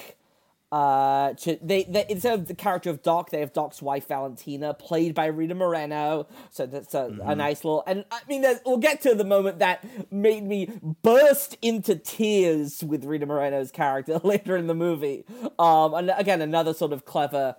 Uh, 0.73 1.33
to 1.35 1.59
they, 1.61 1.83
they 1.83 2.07
instead 2.09 2.39
of 2.39 2.47
the 2.47 2.55
character 2.55 2.91
of 2.91 3.03
Doc, 3.03 3.31
they 3.31 3.41
have 3.41 3.53
Doc's 3.53 3.83
wife 3.83 4.07
Valentina, 4.07 4.73
played 4.73 5.17
by 5.17 5.27
Rita 5.27 5.55
Moreno. 5.57 6.29
So 6.51 6.65
that's 6.67 6.95
a, 6.95 7.01
Mm-hmm. 7.11 7.29
a 7.29 7.35
nice 7.35 7.65
little. 7.65 7.83
And 7.89 8.05
I 8.13 8.21
mean, 8.29 8.45
we'll 8.65 8.77
get 8.77 9.01
to 9.03 9.15
the 9.17 9.25
moment 9.25 9.59
that 9.59 9.85
made 10.13 10.45
me 10.45 10.69
burst 11.03 11.57
into 11.61 11.97
tears 11.97 12.85
with 12.85 13.05
Rita 13.05 13.27
Moreno's 13.27 13.73
character 13.73 14.19
later 14.25 14.57
in 14.57 14.69
the 14.69 14.75
movie. 14.75 15.25
Um, 15.59 15.95
and 15.95 16.13
again, 16.17 16.41
another 16.41 16.73
sort 16.73 16.93
of 16.93 17.05
clever. 17.05 17.57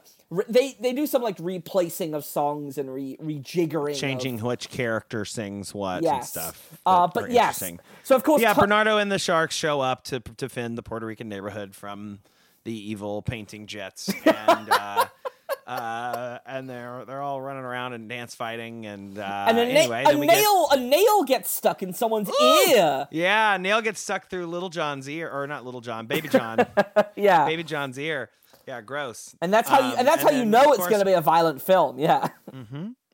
They 0.47 0.77
they 0.79 0.93
do 0.93 1.05
some 1.05 1.21
like 1.21 1.35
replacing 1.41 2.13
of 2.13 2.23
songs 2.23 2.77
and 2.77 2.93
re 2.93 3.17
rejiggering, 3.21 3.91
of- 3.91 3.97
Changing 3.99 4.39
which 4.39 4.69
character 4.69 5.25
sings 5.25 5.73
what 5.73 6.05
and 6.05 6.23
stuff. 6.23 6.79
Uh, 6.85 7.07
but 7.13 7.29
yes. 7.31 7.61
So 8.03 8.15
of 8.15 8.23
course, 8.23 8.41
yeah, 8.41 8.53
Bernardo 8.53 8.97
and 8.97 9.11
the 9.11 9.19
Sharks 9.19 9.55
show 9.55 9.81
up 9.81 10.05
to 10.05 10.21
to 10.21 10.31
defend 10.37 10.77
the 10.77 10.83
Puerto 10.83 11.05
Rican 11.05 11.27
neighborhood 11.27 11.75
from 11.75 12.19
the 12.63 12.73
evil 12.91 13.21
painting 13.21 13.67
jets, 13.67 14.13
and 14.25 14.69
uh, 14.69 15.05
uh, 15.67 16.37
and 16.45 16.69
they're 16.69 17.03
they're 17.05 17.21
all 17.21 17.41
running 17.41 17.63
around 17.63 17.93
and 17.93 18.07
dance 18.09 18.35
fighting, 18.35 18.85
and 18.85 19.17
uh, 19.17 19.45
and 19.47 19.57
a, 19.57 19.65
na- 19.65 19.79
anyway, 19.79 20.03
a 20.07 20.17
we 20.17 20.27
get- 20.27 20.35
nail 20.37 20.67
a 20.71 20.77
nail 20.77 21.23
gets 21.23 21.49
stuck 21.49 21.81
in 21.83 21.93
someone's 21.93 22.29
ear. 22.41 23.07
Yeah, 23.11 23.55
a 23.55 23.59
nail 23.59 23.81
gets 23.81 23.99
stuck 23.99 24.29
through 24.29 24.47
Little 24.47 24.69
John's 24.69 25.09
ear, 25.09 25.29
or 25.29 25.47
not 25.47 25.65
Little 25.65 25.81
John, 25.81 26.05
Baby 26.07 26.27
John, 26.29 26.65
Yeah, 27.15 27.45
Baby 27.45 27.63
John's 27.63 27.97
ear. 27.97 28.29
Yeah, 28.67 28.79
gross. 28.81 29.35
and 29.41 29.51
that's 29.51 29.67
how 29.67 29.79
you 29.79 29.93
Um, 29.93 29.99
and 29.99 30.07
that's 30.07 30.21
how 30.21 30.29
you 30.29 30.45
know 30.45 30.61
it's 30.69 30.77
course- 30.77 30.89
going 30.89 30.99
to 31.01 31.05
be 31.05 31.13
a 31.13 31.21
violent 31.21 31.61
film. 31.61 31.97
Yeah. 31.97 32.29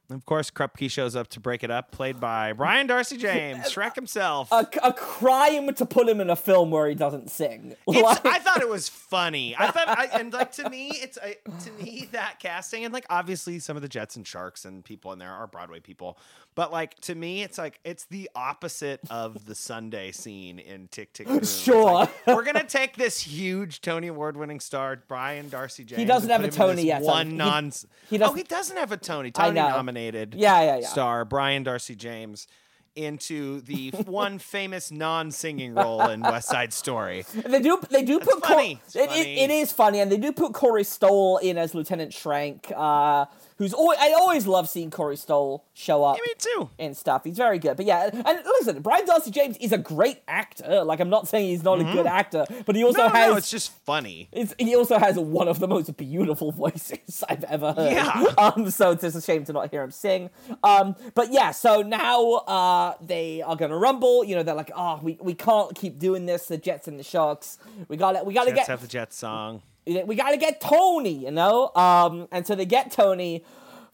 Of 0.10 0.26
course, 0.26 0.50
Krupke 0.50 0.90
shows 0.90 1.18
up 1.18 1.28
to 1.30 1.40
break 1.42 1.64
it 1.66 1.72
up, 1.72 1.92
played 1.92 2.18
by 2.20 2.54
Brian 2.54 2.88
Darcy 2.88 3.18
James, 3.28 3.66
Shrek 3.66 3.94
himself. 3.96 4.50
a, 4.54 4.66
a 4.82 4.94
crime 4.94 5.74
to 5.74 5.86
put 5.86 6.08
him 6.08 6.22
in 6.22 6.30
a 6.30 6.36
film 6.36 6.72
where 6.72 6.88
he 6.88 6.96
doesn't 6.96 7.30
sing. 7.30 7.76
Like- 7.88 8.26
I 8.26 8.40
thought 8.40 8.62
it 8.62 8.70
was 8.70 8.88
funny. 8.88 9.54
I 9.58 9.68
thought, 9.72 9.90
I, 9.90 10.06
and 10.14 10.32
like 10.32 10.54
to 10.54 10.70
me, 10.70 10.92
it's 10.94 11.18
I 11.22 11.36
to 11.66 11.72
me 11.84 12.08
that 12.14 12.40
casting, 12.40 12.86
and 12.86 12.94
like 12.94 13.06
obviously 13.10 13.60
some 13.60 13.76
of 13.76 13.82
the 13.82 13.90
Jets 13.90 14.16
and 14.16 14.26
Sharks 14.26 14.64
and 14.64 14.84
people 14.86 15.12
in 15.12 15.20
there 15.20 15.32
are 15.32 15.46
Broadway 15.48 15.82
people, 15.82 16.18
but 16.58 16.72
like 16.74 16.96
to 17.02 17.16
me, 17.16 17.44
it's 17.44 17.58
like 17.58 17.80
it's 17.86 18.06
the 18.06 18.30
opposite 18.36 19.00
of 19.10 19.46
the 19.46 19.56
Sunday 19.56 20.12
scene 20.12 20.60
in 20.60 20.90
Tick 20.90 21.14
Tick 21.14 21.28
Boom. 21.28 21.46
Sure. 21.46 21.94
like, 21.94 22.28
we're 22.28 22.44
gonna 22.44 22.64
take 22.66 22.98
this 22.98 23.22
huge 23.22 23.80
Tony 23.80 24.08
Award-winning 24.08 24.60
star 24.60 25.02
Brian 25.08 25.48
Darcy 25.50 25.86
James. 25.86 26.00
He 26.00 26.06
doesn't 26.06 26.30
have 26.30 26.44
a 26.44 26.50
Tony 26.50 26.82
yet, 26.84 27.04
One 27.04 27.30
he- 27.30 27.38
non. 27.38 27.72
he 28.10 28.16
oh, 28.16 28.20
doesn't- 28.20 28.38
he 28.38 28.44
doesn't 28.44 28.76
have 28.78 28.92
a 28.92 28.98
Tony. 28.98 29.32
Tony 29.32 29.54
nominated. 29.54 30.36
Yeah, 30.36 30.62
yeah, 30.64 30.78
yeah. 30.80 30.88
Star 30.88 31.24
Brian 31.24 31.64
Darcy 31.64 31.96
James. 31.96 32.48
Into 32.96 33.62
the 33.62 33.92
one 34.08 34.40
famous 34.56 34.90
non-singing 34.90 35.76
role 35.76 36.02
in 36.10 36.20
West 36.22 36.50
Side 36.50 36.74
Story. 36.74 37.26
They 37.46 37.62
do. 37.62 37.80
They 37.92 38.02
do 38.02 38.18
put. 38.20 38.42
Cor- 38.42 38.56
funny. 38.56 38.82
It's 38.88 38.96
it- 38.96 39.02
it- 39.02 39.08
funny. 39.10 39.40
it 39.42 39.50
is 39.52 39.72
funny, 39.72 40.00
and 40.00 40.12
they 40.12 40.18
do 40.18 40.32
put 40.32 40.54
Corey 40.56 40.84
Stoll 40.84 41.38
in 41.38 41.60
as 41.60 41.76
Lieutenant 41.76 42.12
Schrank, 42.12 42.72
uh, 42.76 43.26
who's 43.58 43.74
always. 43.74 43.98
I 44.02 44.14
always 44.14 44.48
love 44.48 44.68
seeing 44.70 44.90
Corey 44.92 45.18
Stoll 45.18 45.66
show 45.74 46.04
up. 46.04 46.16
Me 46.18 46.34
too. 46.38 46.70
and 46.80 46.96
stuff. 46.96 47.24
He's 47.24 47.38
very 47.38 47.60
good. 47.60 47.78
But 47.78 47.86
yeah, 47.86 48.10
and 48.14 48.40
listen, 48.46 48.82
Brian 48.82 49.06
Darcy 49.06 49.32
James 49.32 49.58
is 49.58 49.72
a 49.72 49.78
great 49.78 50.22
actor. 50.28 50.84
Like 50.84 51.00
I'm 51.00 51.10
not 51.10 51.28
saying 51.28 51.50
he's 51.50 51.64
not 51.64 51.80
a 51.80 51.84
good 51.84 52.06
actor, 52.08 52.46
but 52.66 52.76
he 52.76 52.84
also 52.84 52.98
Mm-hmm. 53.00 53.14
No, 53.14 53.20
has 53.20 53.32
no, 53.32 53.38
it's 53.38 53.52
just 53.52 53.72
funny. 53.86 54.28
it's, 54.32 54.54
he 54.58 54.76
also 54.76 54.98
has 54.98 55.18
one 55.18 55.48
of 55.48 55.60
the 55.60 55.68
most 55.68 55.96
beautiful 55.98 56.52
voices 56.64 57.24
I've 57.30 57.44
ever 57.46 57.74
heard. 57.74 57.92
Yeah. 57.92 58.26
Um, 58.38 58.70
so 58.70 58.92
it's 58.92 59.02
just 59.02 59.16
a 59.18 59.22
shame 59.22 59.46
to 59.46 59.54
not 59.54 59.72
hear 59.72 59.82
him 59.84 59.92
sing. 59.92 60.30
Um, 60.64 60.96
but 61.16 61.32
yeah, 61.32 61.52
so 61.52 61.82
now 61.82 62.32
uh, 62.48 62.94
they 63.02 63.42
are 63.42 63.56
gonna 63.56 63.78
rumble. 63.78 64.24
You 64.24 64.36
know, 64.36 64.44
they're 64.44 64.54
like, 64.56 64.72
oh, 64.76 65.00
we, 65.02 65.18
we 65.22 65.34
can't 65.34 65.74
keep 65.76 65.98
doing 66.00 66.26
this. 66.26 66.46
The 66.48 66.58
Jets 66.58 66.88
and 66.88 67.00
the 67.00 67.04
Sharks. 67.04 67.58
We 67.88 67.98
got 67.98 68.12
to 68.14 68.24
We 68.24 68.34
got 68.34 68.46
to 68.46 68.52
get. 68.52 68.68
have 68.68 68.82
the 68.82 68.88
Jets 68.88 69.16
song. 69.18 69.62
We 70.06 70.16
got 70.16 70.32
to 70.32 70.38
get 70.38 70.62
Tony, 70.62 71.26
you 71.26 71.32
know. 71.32 71.72
Um, 71.76 72.28
and 72.32 72.46
so 72.46 72.56
they 72.56 72.66
get 72.66 72.92
Tony, 72.92 73.44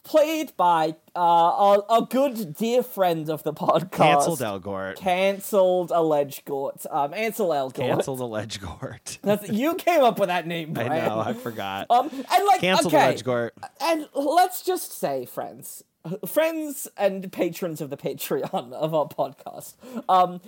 played 0.04 0.54
by 0.56 0.94
uh, 1.16 1.20
a, 1.20 1.98
a 1.98 2.06
good 2.08 2.54
dear 2.54 2.82
friend 2.82 3.28
of 3.30 3.42
the 3.42 3.52
podcast, 3.52 3.90
Cancelled 3.90 4.40
Elgort. 4.40 4.96
cancelled 4.96 5.90
alleged 5.90 6.44
Gort, 6.44 6.84
um, 6.90 7.12
Ansel 7.14 7.48
Elgort. 7.48 7.74
Cancelled 7.74 8.20
Elgort. 8.20 9.18
That's, 9.22 9.48
you 9.48 9.74
came 9.74 10.02
up 10.02 10.18
with 10.18 10.28
that 10.28 10.46
name, 10.46 10.72
by. 10.72 10.84
I 10.88 11.08
know. 11.08 11.18
I 11.18 11.32
forgot. 11.32 11.86
Um, 11.90 12.10
and 12.10 12.46
like, 12.46 12.60
Cancelled 12.60 12.94
okay, 12.94 13.14
Elgort. 13.14 13.50
and 13.80 14.08
let's 14.14 14.62
just 14.62 14.98
say, 14.98 15.24
friends, 15.24 15.82
friends 16.26 16.86
and 16.96 17.32
patrons 17.32 17.80
of 17.80 17.90
the 17.90 17.96
Patreon 17.96 18.72
of 18.72 18.94
our 18.94 19.08
podcast, 19.08 19.74
um, 20.08 20.40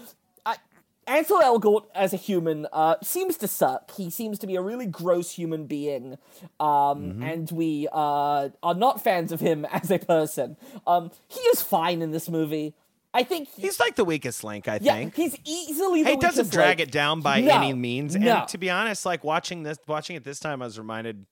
Ansel 1.07 1.40
Elgort 1.40 1.85
as 1.95 2.12
a 2.12 2.16
human 2.16 2.66
uh, 2.73 2.97
seems 3.03 3.37
to 3.38 3.49
suck. 3.49 3.90
He 3.92 4.11
seems 4.11 4.38
to 4.40 4.47
be 4.47 4.57
a 4.57 4.61
really 4.62 4.87
gross 4.87 5.31
human 5.33 5.66
being, 5.66 6.19
um, 6.59 6.66
Mm-hmm. 6.69 7.23
and 7.23 7.51
we 7.53 7.88
uh, 7.92 8.49
are 8.62 8.75
not 8.75 9.03
fans 9.03 9.31
of 9.33 9.40
him 9.40 9.64
as 9.73 9.90
a 9.90 9.99
person. 9.99 10.57
Um, 10.87 11.11
he 11.29 11.40
is 11.40 11.62
fine 11.62 12.03
in 12.03 12.11
this 12.11 12.29
movie. 12.29 12.75
I 13.14 13.23
think 13.23 13.49
he- 13.55 13.62
He's 13.62 13.81
like 13.81 13.95
the 13.95 14.05
weakest 14.05 14.45
link, 14.45 14.69
I 14.69 14.79
yeah, 14.83 14.95
think. 14.95 15.14
he's 15.14 15.37
easily 15.45 16.03
the 16.03 16.11
He 16.11 16.16
doesn't 16.16 16.51
drag 16.51 16.79
link. 16.79 16.88
it 16.88 16.92
down 16.92 17.21
by 17.23 17.40
No, 17.40 17.55
any 17.57 17.73
means. 17.73 18.14
no. 18.16 18.38
And 18.40 18.49
to 18.49 18.59
be 18.59 18.69
honest, 18.69 19.07
like 19.07 19.25
watching 19.25 19.62
this, 19.62 19.79
watching 19.87 20.16
it 20.16 20.25
this 20.25 20.38
time, 20.40 20.61
I 20.61 20.66
was 20.66 20.79
reminded 20.79 21.25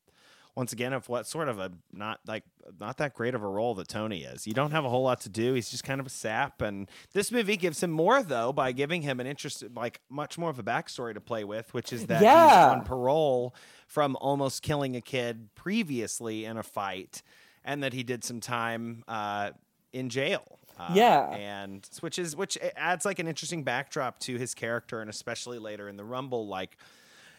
once 0.57 0.73
again 0.73 0.93
of 0.93 1.09
what 1.09 1.27
sort 1.27 1.49
of 1.49 1.59
a 1.59 1.73
not 1.93 2.21
like 2.27 2.45
not 2.79 2.97
that 2.99 3.13
great 3.15 3.35
of 3.35 3.43
a 3.43 3.47
role 3.49 3.75
that 3.75 3.89
Tony 3.89 4.23
is. 4.23 4.47
You 4.47 4.53
don't 4.55 4.71
have 4.71 4.85
a 4.85 4.89
whole 4.89 5.03
lot 5.03 5.21
to 5.23 5.29
do. 5.29 5.55
He's 5.55 5.69
just 5.71 5.83
kind 5.85 6.01
of 6.01 6.07
a 6.07 6.11
sap. 6.11 6.63
And 6.63 6.89
this 7.13 7.33
movie 7.33 7.57
gives 7.57 7.83
him 7.83 7.91
more 7.91 8.23
though 8.23 8.53
by 8.53 8.73
giving 8.73 9.03
him 9.03 9.19
an 9.21 9.27
interest, 9.27 9.65
like 9.75 10.01
much 10.09 10.39
more 10.39 10.51
of 10.51 10.59
a 10.59 10.63
backstory 10.63 11.15
to 11.15 11.21
play 11.21 11.43
with, 11.45 11.75
which 11.75 11.93
is 11.93 12.07
that 12.07 12.23
Yeah. 12.23 12.47
he's 12.49 12.57
on 12.57 12.85
parole 12.85 13.55
from 13.89 14.17
almost 14.21 14.63
killing 14.63 14.95
a 14.97 15.01
kid 15.01 15.49
previously 15.55 16.45
in 16.45 16.57
a 16.57 16.63
fight, 16.63 17.23
and 17.65 17.83
that 17.83 17.93
he 17.93 18.03
did 18.03 18.23
some 18.25 18.41
time 18.41 19.03
uh, 19.09 19.51
in 19.93 20.09
jail. 20.09 20.59
Uh, 20.79 20.91
Yeah. 20.95 21.31
and 21.31 21.89
which 22.01 22.19
is 22.19 22.35
which 22.35 22.57
adds 22.77 23.05
like 23.05 23.19
an 23.19 23.29
interesting 23.29 23.63
backdrop 23.65 24.19
to 24.21 24.37
his 24.39 24.55
character, 24.55 25.01
and 25.01 25.09
especially 25.11 25.59
later 25.59 25.89
in 25.89 25.97
the 25.97 26.05
Rumble, 26.05 26.47
like 26.49 26.77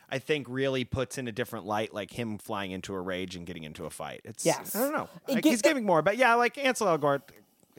I 0.09 0.19
think 0.19 0.47
really 0.49 0.83
puts 0.83 1.17
in 1.17 1.27
a 1.27 1.31
different 1.31 1.65
light, 1.65 1.93
like 1.93 2.11
him 2.11 2.37
flying 2.37 2.71
into 2.71 2.93
a 2.93 3.01
rage 3.01 3.35
and 3.35 3.45
getting 3.45 3.63
into 3.63 3.85
a 3.85 3.89
fight. 3.89 4.21
It's 4.23 4.45
Yes. 4.45 4.75
I 4.75 4.81
don't 4.81 4.93
know. 4.93 5.09
Like, 5.27 5.43
he's 5.43 5.61
giving 5.61 5.85
more, 5.85 6.01
but 6.01 6.17
yeah, 6.17 6.35
like 6.35 6.57
Ansel 6.57 6.87
Elgort, 6.87 7.21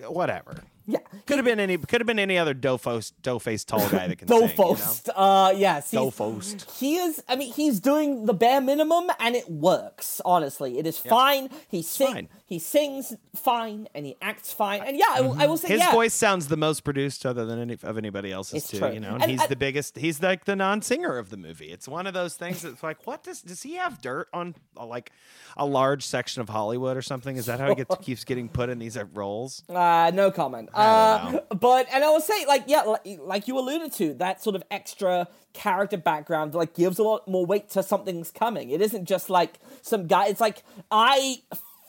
whatever. 0.06 0.56
Yeah, 0.88 0.98
Could 1.26 1.36
have 1.38 1.44
been 1.44 1.58
any. 1.58 1.76
Could 1.78 2.00
have 2.00 2.06
been 2.06 2.18
any 2.18 2.38
other 2.38 2.54
doe-faced, 2.54 3.20
doe-faced 3.22 3.66
tall 3.68 3.88
guy 3.88 4.06
that 4.06 4.18
can 4.18 4.28
sing. 4.28 4.48
You 4.56 4.56
know? 4.56 5.12
Uh, 5.14 5.52
yes, 5.56 5.90
Dofost. 5.90 6.78
He 6.78 6.96
is. 6.96 7.22
I 7.28 7.34
mean, 7.36 7.52
he's 7.52 7.80
doing 7.80 8.26
the 8.26 8.34
bare 8.34 8.60
minimum, 8.60 9.10
and 9.18 9.34
it 9.34 9.50
works. 9.50 10.20
Honestly, 10.24 10.78
it 10.78 10.86
is 10.86 10.98
fine. 10.98 11.48
He 11.68 11.82
sing, 11.82 12.06
fine. 12.12 12.28
He 12.44 12.58
sings 12.60 13.14
fine, 13.34 13.88
and 13.94 14.06
he 14.06 14.16
acts 14.22 14.52
fine. 14.52 14.82
And 14.82 14.96
yeah, 14.96 15.06
I 15.10 15.20
will- 15.22 15.40
I, 15.40 15.46
will 15.46 15.56
say, 15.56 15.68
His 15.68 15.80
yeah, 15.80 15.90
voice 15.92 16.14
sounds 16.14 16.46
the 16.48 16.56
most 16.56 16.84
produced, 16.84 17.26
other 17.26 17.44
than 17.44 17.58
any 17.58 17.74
of 17.74 17.98
anybody 17.98 18.30
else's 18.30 18.62
It's 18.62 18.70
too. 18.70 18.78
true. 18.78 18.92
You 18.92 19.00
know, 19.00 19.14
and, 19.14 19.22
And- 19.24 19.32
he's 19.32 19.46
the 19.48 19.56
biggest. 19.56 19.96
He's 19.98 20.22
like 20.22 20.44
the 20.44 20.54
non-singer 20.56 21.18
of 21.18 21.30
the 21.30 21.36
movie. 21.36 21.66
It's 21.72 21.88
one 21.88 22.06
of 22.06 22.14
those 22.14 22.34
things 22.36 22.62
that's 22.62 22.82
like, 22.82 23.06
what 23.06 23.24
does 23.24 23.42
does 23.42 23.62
he 23.62 23.74
have 23.74 24.00
dirt 24.00 24.28
on 24.32 24.54
uh, 24.76 24.86
like 24.86 25.10
a 25.56 25.66
large 25.66 26.04
section 26.06 26.40
of 26.42 26.48
Hollywood 26.48 26.96
or 26.96 27.02
something? 27.02 27.36
Is 27.36 27.46
that 27.46 27.58
how 27.58 27.70
he 27.70 27.74
gets 27.74 27.96
keeps 28.02 28.24
getting 28.24 28.48
put 28.48 28.68
in 28.68 28.78
these 28.78 28.96
uh, 28.96 29.04
roles? 29.14 29.62
Uh, 29.68 30.10
no 30.14 30.30
comment. 30.30 30.68
Uh, 30.76 31.40
but 31.54 31.86
and 31.92 32.04
I 32.04 32.08
will 32.10 32.20
say, 32.20 32.44
like, 32.46 32.64
yeah, 32.66 32.82
like, 32.82 33.06
like 33.20 33.48
you 33.48 33.58
alluded 33.58 33.92
to, 33.94 34.14
that 34.14 34.42
sort 34.42 34.56
of 34.56 34.62
extra 34.70 35.28
character 35.52 35.96
background 35.96 36.54
like 36.54 36.74
gives 36.74 36.98
a 36.98 37.02
lot 37.02 37.26
more 37.26 37.46
weight 37.46 37.70
to 37.70 37.82
something's 37.82 38.30
coming. 38.30 38.70
It 38.70 38.80
isn't 38.82 39.06
just 39.06 39.30
like 39.30 39.54
some 39.82 40.06
guy. 40.06 40.26
It's 40.26 40.40
like 40.40 40.62
I 40.90 41.42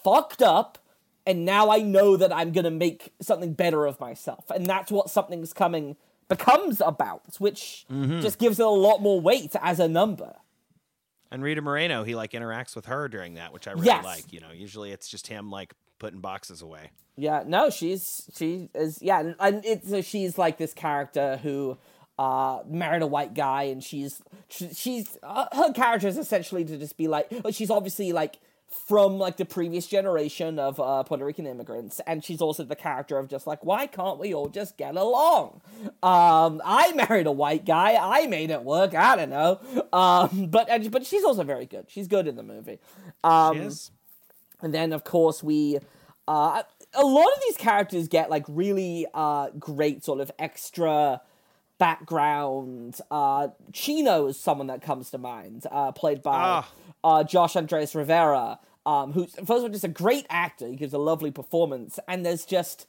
fucked 0.04 0.41
up, 0.41 0.78
and 1.26 1.43
now 1.45 1.69
I 1.69 1.80
know 1.80 2.15
that 2.17 2.32
I'm 2.34 2.52
gonna 2.52 2.71
make 2.71 3.13
something 3.21 3.54
better 3.54 3.86
of 3.86 4.00
myself, 4.00 4.50
and 4.50 4.65
that's 4.65 4.91
what 4.91 5.10
something's 5.10 5.54
coming 5.54 5.97
becomes 6.30 6.82
about, 6.82 7.23
which 7.39 7.86
Mm-hmm. 7.91 8.19
just 8.21 8.38
gives 8.39 8.60
it 8.60 8.65
a 8.65 8.69
lot 8.69 9.02
more 9.02 9.19
weight 9.21 9.56
as 9.62 9.80
a 9.80 9.88
number. 9.88 10.36
And 11.30 11.43
Rita 11.43 11.62
Moreno, 11.62 12.04
he 12.06 12.15
like 12.15 12.32
interacts 12.32 12.73
with 12.76 12.86
her 12.86 13.10
during 13.10 13.34
that, 13.34 13.52
which 13.52 13.67
I 13.67 13.71
really 13.71 13.86
Yes. 13.88 14.06
like. 14.06 14.32
You 14.32 14.39
know, 14.39 14.52
usually 14.54 14.91
it's 14.91 15.10
just 15.10 15.28
him 15.28 15.52
like 15.52 15.73
putting 15.99 16.19
boxes 16.19 16.62
away. 16.62 16.91
Yeah, 17.15 17.43
no, 17.45 17.69
she's 17.69 18.29
she 18.36 18.69
is 18.75 18.99
yeah, 19.01 19.33
and, 19.39 19.65
it's 19.65 19.89
so 19.89 20.01
she's 20.01 20.38
like 20.38 20.57
this 20.57 20.73
character 20.73 21.38
who 21.38 21.77
uh 22.19 22.60
married 22.67 23.01
a 23.01 23.07
white 23.07 23.33
guy, 23.33 23.63
and 23.63 23.83
she's 23.83 24.21
she, 24.49 24.69
she's 24.73 25.17
uh, 25.23 25.47
her 25.51 25.73
character 25.73 26.07
is 26.07 26.17
essentially 26.17 26.63
to 26.65 26.77
just 26.77 26.95
be 26.95 27.07
like 27.07 27.31
she's 27.51 27.71
obviously 27.71 28.12
like 28.12 28.38
from 28.88 29.17
like 29.17 29.38
the 29.38 29.45
previous 29.45 29.88
generation 29.88 30.60
of 30.60 30.79
uh, 30.79 31.01
Puerto 31.03 31.25
Rican 31.25 31.47
immigrants, 31.47 32.01
and 32.05 32.23
she's 32.23 32.41
also 32.41 32.63
the 32.63 32.75
character 32.75 33.17
of 33.17 33.29
just 33.29 33.47
like 33.47 33.65
why 33.65 33.88
can't 33.88 34.19
we 34.19 34.33
all 34.33 34.49
just 34.49 34.77
get 34.77 34.95
along? 34.95 35.62
Um, 36.03 36.62
I 36.63 36.91
married 36.93 37.25
a 37.25 37.31
white 37.31 37.65
guy, 37.65 37.97
I 37.99 38.27
made 38.27 38.51
it 38.51 38.63
work. 38.63 38.93
I 38.93 39.15
don't 39.15 39.29
know, 39.29 39.60
um, 39.91 40.47
but 40.51 40.69
and, 40.69 40.91
but 40.91 41.05
she's 41.05 41.23
also 41.23 41.43
very 41.43 41.65
good. 41.65 41.86
She's 41.88 42.07
good 42.07 42.27
in 42.27 42.36
the 42.36 42.43
movie. 42.43 42.79
Um, 43.23 43.57
She 43.57 43.63
is. 43.63 43.91
And 44.62 44.74
then, 44.74 44.93
of 44.93 45.04
course, 45.04 45.43
we. 45.43 45.80
Uh, 46.28 46.62
a 46.93 47.06
lot 47.06 47.26
of 47.26 47.41
these 47.48 47.56
characters 47.58 48.08
get 48.10 48.30
like 48.30 48.43
really 48.50 49.06
uh, 49.13 49.50
great 49.58 50.04
sort 50.04 50.20
of 50.20 50.30
extra 50.39 51.22
background. 51.78 53.00
Uh, 53.10 53.50
Chino 53.74 54.28
is 54.28 54.39
someone 54.39 54.67
that 54.67 54.82
comes 54.82 55.10
to 55.12 55.17
mind, 55.17 55.65
uh, 55.72 55.91
played 55.91 56.22
by 56.22 56.36
Ah. 56.36 56.72
uh, 57.04 57.24
Josh 57.24 57.56
Andres 57.56 57.96
Rivera, 57.96 58.60
um, 58.86 59.13
who's 59.13 59.34
first 59.36 59.50
of 59.50 59.63
all 59.63 59.70
just 59.70 59.84
a 59.84 59.89
great 59.89 60.26
actor. 60.30 60.67
He 60.67 60.76
gives 60.76 60.93
a 60.93 60.98
lovely 60.98 61.32
performance, 61.32 62.00
and 62.08 62.26
there's 62.26 62.46
just 62.46 62.88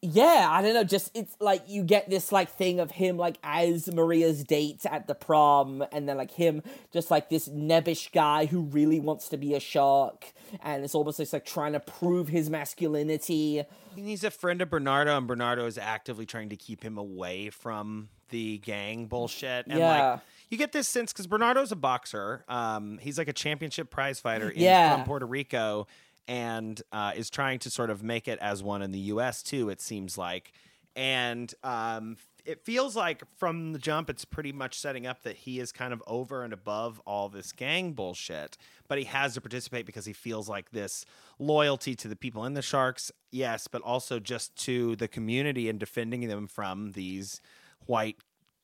yeah, 0.00 0.46
I 0.50 0.62
don't 0.62 0.74
know, 0.74 0.84
just 0.84 1.10
it's 1.14 1.34
like 1.40 1.62
you 1.68 1.82
get 1.82 2.08
this 2.08 2.30
like 2.30 2.48
thing 2.50 2.78
of 2.78 2.92
him 2.92 3.16
like 3.16 3.36
as 3.42 3.92
Maria's 3.92 4.44
date 4.44 4.86
at 4.86 5.06
the 5.08 5.14
prom, 5.14 5.84
and 5.92 6.08
then 6.08 6.16
like 6.16 6.30
him 6.30 6.62
just 6.92 7.10
like 7.10 7.28
this 7.30 7.48
nebbish 7.48 8.12
guy 8.12 8.46
who 8.46 8.60
really 8.62 9.00
wants 9.00 9.28
to 9.30 9.36
be 9.36 9.54
a 9.54 9.60
shark, 9.60 10.32
and 10.62 10.84
it's 10.84 10.94
almost 10.94 11.18
just 11.18 11.32
like 11.32 11.44
trying 11.44 11.72
to 11.72 11.80
prove 11.80 12.28
his 12.28 12.48
masculinity. 12.48 13.64
He's 13.96 14.22
a 14.22 14.30
friend 14.30 14.62
of 14.62 14.70
Bernardo, 14.70 15.16
and 15.16 15.26
Bernardo 15.26 15.66
is 15.66 15.78
actively 15.78 16.26
trying 16.26 16.50
to 16.50 16.56
keep 16.56 16.82
him 16.84 16.96
away 16.98 17.50
from 17.50 18.08
the 18.30 18.58
gang 18.58 19.06
bullshit. 19.06 19.66
And 19.66 19.78
Yeah. 19.78 20.10
like 20.12 20.20
you 20.50 20.56
get 20.58 20.72
this 20.72 20.86
sense 20.88 21.12
because 21.12 21.26
Bernardo's 21.26 21.72
a 21.72 21.76
boxer. 21.76 22.44
Um, 22.48 22.98
he's 22.98 23.18
like 23.18 23.28
a 23.28 23.32
championship 23.32 23.90
prize 23.90 24.20
fighter 24.20 24.48
in, 24.48 24.62
Yeah. 24.62 24.94
from 24.96 25.04
Puerto 25.06 25.26
Rico 25.26 25.86
and 26.28 26.80
uh, 26.92 27.12
is 27.16 27.30
trying 27.30 27.58
to 27.60 27.70
sort 27.70 27.90
of 27.90 28.02
make 28.02 28.28
it 28.28 28.38
as 28.40 28.62
one 28.62 28.82
in 28.82 28.92
the 28.92 28.98
US 28.98 29.42
too, 29.42 29.70
it 29.70 29.80
seems 29.80 30.16
like. 30.16 30.52
And 30.94 31.52
um, 31.64 32.16
it 32.44 32.64
feels 32.64 32.94
like 32.96 33.22
from 33.36 33.72
the 33.72 33.78
jump, 33.78 34.10
it's 34.10 34.24
pretty 34.24 34.52
much 34.52 34.78
setting 34.78 35.06
up 35.06 35.22
that 35.22 35.36
he 35.36 35.58
is 35.58 35.72
kind 35.72 35.92
of 35.92 36.02
over 36.06 36.44
and 36.44 36.52
above 36.52 37.00
all 37.06 37.28
this 37.28 37.52
gang 37.52 37.92
bullshit, 37.92 38.58
but 38.88 38.98
he 38.98 39.04
has 39.04 39.34
to 39.34 39.40
participate 39.40 39.86
because 39.86 40.06
he 40.06 40.12
feels 40.12 40.48
like 40.48 40.70
this 40.70 41.04
loyalty 41.38 41.94
to 41.94 42.08
the 42.08 42.16
people 42.16 42.44
in 42.44 42.54
the 42.54 42.62
Sharks, 42.62 43.10
yes, 43.30 43.68
but 43.68 43.80
also 43.82 44.18
just 44.18 44.56
to 44.64 44.96
the 44.96 45.08
community 45.08 45.68
and 45.68 45.78
defending 45.78 46.26
them 46.28 46.46
from 46.46 46.92
these 46.92 47.40
white 47.86 48.16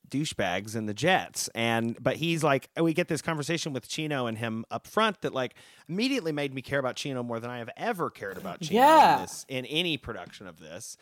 douchebags 0.09 0.75
in 0.75 0.85
the 0.85 0.93
Jets. 0.93 1.49
And 1.55 1.97
but 2.01 2.15
he's 2.17 2.43
like, 2.43 2.69
we 2.79 2.93
get 2.93 3.07
this 3.07 3.21
conversation 3.21 3.73
with 3.73 3.87
Chino 3.87 4.25
and 4.27 4.37
him 4.37 4.65
up 4.71 4.87
front 4.87 5.21
that 5.21 5.33
like 5.33 5.55
immediately 5.87 6.31
made 6.31 6.53
me 6.53 6.61
care 6.61 6.79
about 6.79 6.95
Chino 6.95 7.23
more 7.23 7.39
than 7.39 7.49
I 7.49 7.59
have 7.59 7.69
ever 7.77 8.09
cared 8.09 8.37
about 8.37 8.61
Chino 8.61 8.79
Yeah. 8.81 9.15
in 9.15 9.21
this 9.21 9.45
in 9.49 9.65
any 9.65 9.97
production 9.97 10.47
of 10.47 10.59
this. 10.59 10.97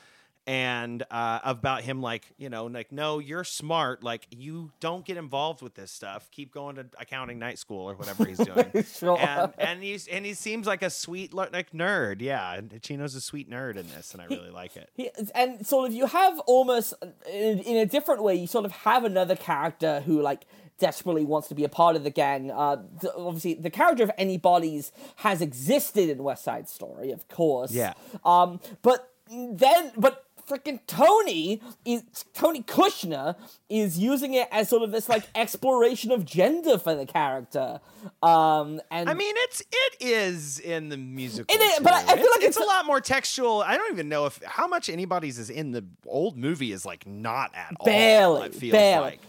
And 0.46 1.04
uh, 1.10 1.40
about 1.46 1.84
him, 1.84 2.02
like 2.02 2.26
you 2.38 2.50
know, 2.50 2.66
like 2.66 2.92
no, 2.92 3.20
you're 3.20 3.46
smart. 3.46 4.04
Like 4.04 4.28
you 4.30 4.72
don't 4.82 5.06
get 5.06 5.16
involved 5.16 5.62
with 5.62 5.76
this 5.76 5.90
stuff. 5.90 6.30
Keep 6.32 6.54
going 6.54 6.76
to 6.76 6.86
accounting 7.00 7.40
night 7.40 7.58
school 7.60 7.90
or 7.90 7.96
whatever 7.96 8.26
he's 8.26 8.40
doing. 8.40 8.66
Sure. 8.94 9.18
And 9.20 9.54
and 9.58 9.82
he's 9.82 10.06
and 10.08 10.26
he 10.26 10.34
seems 10.34 10.68
like 10.68 10.82
a 10.82 10.90
sweet 10.90 11.34
like 11.34 11.72
nerd. 11.72 12.20
Yeah, 12.20 12.56
and 12.56 12.82
Chino's 12.82 13.16
a 13.16 13.22
sweet 13.22 13.50
nerd 13.50 13.78
in 13.78 13.88
this, 13.90 14.12
and 14.14 14.22
I 14.22 14.26
really 14.26 14.50
like 14.50 14.76
it. 14.76 14.90
He, 14.94 15.10
and 15.34 15.66
sort 15.66 15.88
of 15.90 15.94
you 15.96 16.08
have 16.08 16.38
almost 16.42 16.94
in, 17.32 17.60
in 17.60 17.78
a 17.78 17.86
different 17.86 18.22
way 18.22 18.36
you 18.36 18.48
sort 18.48 18.66
of 18.66 18.72
have 18.74 19.06
another 19.06 19.38
character 19.38 20.02
who 20.02 20.22
like 20.22 20.46
desperately 20.80 21.24
wants 21.24 21.48
to 21.48 21.56
be 21.56 21.64
a 21.64 21.70
part 21.70 21.96
of 21.96 22.04
the 22.04 22.10
gang 22.10 22.50
uh 22.52 22.76
obviously 23.16 23.54
the 23.54 23.70
character 23.70 24.04
of 24.04 24.12
anybody's 24.18 24.92
has 25.18 25.40
existed 25.42 26.10
in 26.10 26.22
west 26.24 26.44
side 26.44 26.68
story 26.68 27.12
of 27.12 27.26
course 27.30 27.72
Yeah. 27.72 27.94
um 28.26 28.60
but 28.82 29.14
then 29.30 29.92
but 29.96 30.23
freaking 30.48 30.80
tony 30.88 31.62
is 31.86 32.04
tony 32.34 32.62
kushner 32.62 33.36
is 33.70 33.98
using 33.98 34.34
it 34.34 34.48
as 34.52 34.70
sort 34.70 34.84
of 34.84 34.92
this 34.92 35.08
like 35.10 35.24
exploration 35.36 36.12
of 36.12 36.26
gender 36.26 36.78
for 36.78 36.96
the 36.96 37.06
character 37.06 37.80
um 38.22 38.82
and 38.92 39.10
I 39.10 39.14
mean, 39.14 39.34
it's 39.38 39.62
it 39.72 39.96
is 40.02 40.60
in 40.60 40.90
the 40.90 40.98
musical. 40.98 41.56
It 41.56 41.60
is, 41.62 41.80
but 41.80 41.94
I- 41.94 42.02
I 42.02 42.16
feel 42.18 42.26
like 42.32 42.44
it's, 42.44 42.58
it's 42.58 42.58
a 42.58 42.64
a- 42.64 42.66
lot 42.66 42.86
more 42.86 43.00
textual. 43.00 43.62
I 43.62 43.78
don't 43.78 43.92
even 43.94 44.10
know 44.10 44.26
if 44.26 44.42
how 44.44 44.68
much 44.68 44.90
anybody's 44.90 45.40
is 45.40 45.50
in 45.50 45.72
the 45.72 45.86
old 46.06 46.38
movie 46.38 46.74
is 46.74 46.86
like 46.86 47.08
not 47.08 47.52
at 47.56 47.74
all. 47.80 47.86
Barely, 47.86 48.50
barely. 48.70 49.02
like 49.02 49.20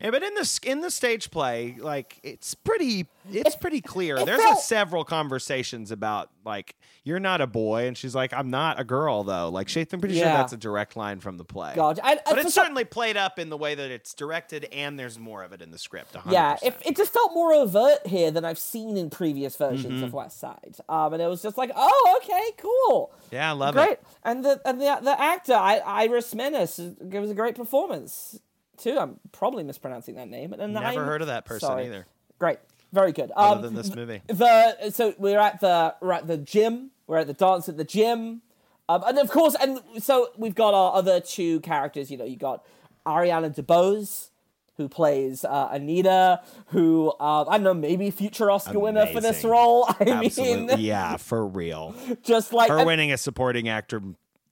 Yeah, 0.00 0.10
but 0.10 0.22
in 0.22 0.34
the 0.34 0.60
in 0.64 0.80
the 0.82 0.90
stage 0.90 1.30
play, 1.30 1.76
like 1.80 2.20
it's 2.22 2.54
pretty 2.54 3.06
it's 3.32 3.56
pretty 3.56 3.80
clear. 3.80 4.16
it 4.18 4.26
There's 4.26 4.42
felt- 4.42 4.58
a 4.58 4.62
several 4.62 5.04
conversations 5.04 5.90
about 5.90 6.30
like 6.44 6.76
you're 7.02 7.18
not 7.18 7.40
a 7.40 7.46
boy, 7.46 7.86
and 7.86 7.96
she's 7.96 8.14
like, 8.14 8.34
I'm 8.34 8.50
not 8.50 8.78
a 8.78 8.84
girl 8.84 9.24
though. 9.24 9.48
Like 9.48 9.70
she, 9.70 9.86
I'm 9.90 10.00
pretty 10.00 10.16
sure 10.16 10.24
that's 10.24 10.52
a 10.52 10.56
direct 10.58 10.96
line 10.96 11.20
from 11.20 11.38
the 11.38 11.44
play. 11.44 11.72
God, 11.74 11.98
I, 12.02 12.12
I, 12.12 12.18
But 12.26 12.38
it's 12.40 12.52
some- 12.52 12.64
certainly 12.64 12.84
played 12.84 13.16
up 13.16 13.38
in 13.38 13.48
the 13.48 13.56
way 13.56 13.74
that 13.74 13.90
it's 13.90 14.12
directed, 14.12 14.64
and 14.70 14.98
there's 14.98 15.18
more 15.18 15.42
of 15.42 15.52
it 15.54 15.62
in 15.62 15.70
the 15.70 15.78
script. 15.78 16.12
100%. 16.12 16.30
Yeah, 16.32 16.56
it, 16.62 16.76
it 16.84 16.94
just 16.96 17.12
felt 17.14 17.32
more 17.32 17.54
overt 17.54 18.06
here 18.06 18.30
than 18.30 18.44
I've 18.44 18.58
seen 18.58 18.96
in 18.98 19.08
previous 19.08 19.56
versions 19.56 19.94
Mm-hmm. 19.94 20.04
of 20.04 20.12
West 20.12 20.38
Side. 20.38 20.76
Um, 20.90 21.14
and 21.14 21.22
it 21.22 21.26
was 21.26 21.40
just 21.42 21.56
like, 21.56 21.70
oh, 21.74 22.20
okay, 22.22 22.50
cool. 22.58 23.12
yeah, 23.30 23.48
I 23.48 23.52
love 23.52 23.74
great. 23.76 23.92
it. 23.92 24.02
And 24.24 24.44
the 24.44 24.60
and 24.66 24.78
the 24.78 24.98
the 25.02 25.18
actor, 25.18 25.54
I, 25.54 25.78
Iris 25.78 26.34
Menas, 26.34 26.78
gives 27.08 27.30
a 27.30 27.34
great 27.34 27.54
performance 27.54 28.38
too. 28.78 28.98
I'm 28.98 29.18
probably 29.32 29.64
mispronouncing 29.64 30.14
that 30.16 30.28
name. 30.28 30.52
And 30.52 30.74
Never 30.74 31.04
heard 31.04 31.20
of 31.22 31.28
that 31.28 31.44
person 31.44 31.66
sorry. 31.68 31.86
either. 31.86 32.06
Great, 32.38 32.58
very 32.92 33.12
good. 33.12 33.30
Other 33.36 33.56
Um, 33.56 33.62
than 33.62 33.74
this 33.74 33.94
movie. 33.94 34.22
the 34.26 34.90
so 34.90 35.14
we're 35.18 35.38
at 35.40 35.60
the 35.60 35.94
we're 36.00 36.12
at 36.12 36.26
the 36.26 36.36
gym. 36.38 36.90
We're 37.06 37.18
at 37.18 37.26
the 37.28 37.34
dance 37.34 37.68
at 37.68 37.76
the 37.76 37.84
gym, 37.84 38.42
um, 38.88 39.02
and 39.06 39.18
of 39.18 39.30
course, 39.30 39.54
and 39.60 39.80
so 39.98 40.28
we've 40.36 40.54
got 40.56 40.74
our 40.74 40.94
other 40.94 41.20
two 41.20 41.60
characters. 41.60 42.10
You 42.10 42.16
know, 42.18 42.24
you 42.24 42.36
got 42.36 42.64
Ariana 43.06 43.54
DeBose, 43.54 44.30
who 44.76 44.88
plays 44.88 45.44
uh, 45.44 45.68
Anita, 45.70 46.40
who 46.68 47.12
uh, 47.20 47.44
I 47.48 47.58
don't 47.58 47.62
know, 47.62 47.74
maybe 47.74 48.10
future 48.10 48.50
Oscar 48.50 48.80
winner 48.80 49.06
for 49.06 49.20
this 49.20 49.44
role. 49.44 49.84
I 50.00 50.04
Absolutely, 50.04 50.66
mean, 50.66 50.78
yeah, 50.80 51.16
for 51.16 51.46
real. 51.46 51.94
just 52.24 52.52
like 52.52 52.68
Her 52.70 52.78
and- 52.78 52.86
winning 52.88 53.12
a 53.12 53.16
supporting 53.16 53.68
actor 53.68 54.02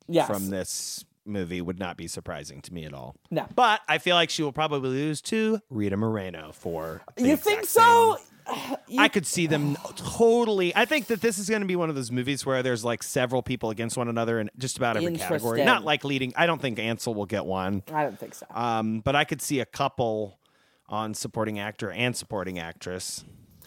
yes, 0.06 0.28
from 0.28 0.50
this 0.50 1.04
movie 1.26 1.60
would 1.60 1.78
not 1.78 1.96
be 1.96 2.06
surprising 2.06 2.60
to 2.62 2.72
me 2.72 2.84
at 2.84 2.92
all. 2.94 3.16
No. 3.30 3.46
But 3.54 3.80
I 3.88 3.98
feel 3.98 4.16
like 4.16 4.30
she 4.30 4.42
will 4.42 4.52
probably 4.52 4.90
lose 4.90 5.20
to 5.22 5.60
Rita 5.70 5.96
Moreno 5.96 6.52
for. 6.52 7.02
You 7.16 7.36
think 7.36 7.64
so? 7.64 8.16
same- 8.16 8.26
I 8.98 9.08
could 9.08 9.26
see 9.26 9.46
them 9.46 9.76
totally. 9.96 10.74
I 10.76 10.84
think 10.84 11.06
that 11.06 11.20
this 11.20 11.38
is 11.38 11.48
going 11.48 11.62
to 11.62 11.68
be 11.68 11.76
one 11.76 11.88
of 11.88 11.94
those 11.94 12.10
movies 12.10 12.44
where 12.44 12.62
there's 12.62 12.84
like 12.84 13.02
several 13.02 13.42
people 13.42 13.70
against 13.70 13.96
one 13.96 14.08
another 14.08 14.38
in 14.40 14.50
just 14.58 14.76
about 14.76 14.96
every 14.96 15.16
category. 15.16 15.64
Not 15.64 15.84
like 15.84 16.04
leading. 16.04 16.32
I 16.36 16.46
don't 16.46 16.60
think 16.60 16.78
Ansel 16.78 17.14
will 17.14 17.26
get 17.26 17.46
one. 17.46 17.82
I 17.92 18.04
don't 18.04 18.18
think 18.18 18.34
so. 18.34 18.46
Um, 18.50 19.00
but 19.00 19.16
I 19.16 19.24
could 19.24 19.40
see 19.40 19.60
a 19.60 19.66
couple 19.66 20.38
on 20.88 21.14
supporting 21.14 21.58
actor 21.58 21.90
and 21.90 22.14
supporting 22.14 22.58
actress. 22.58 23.24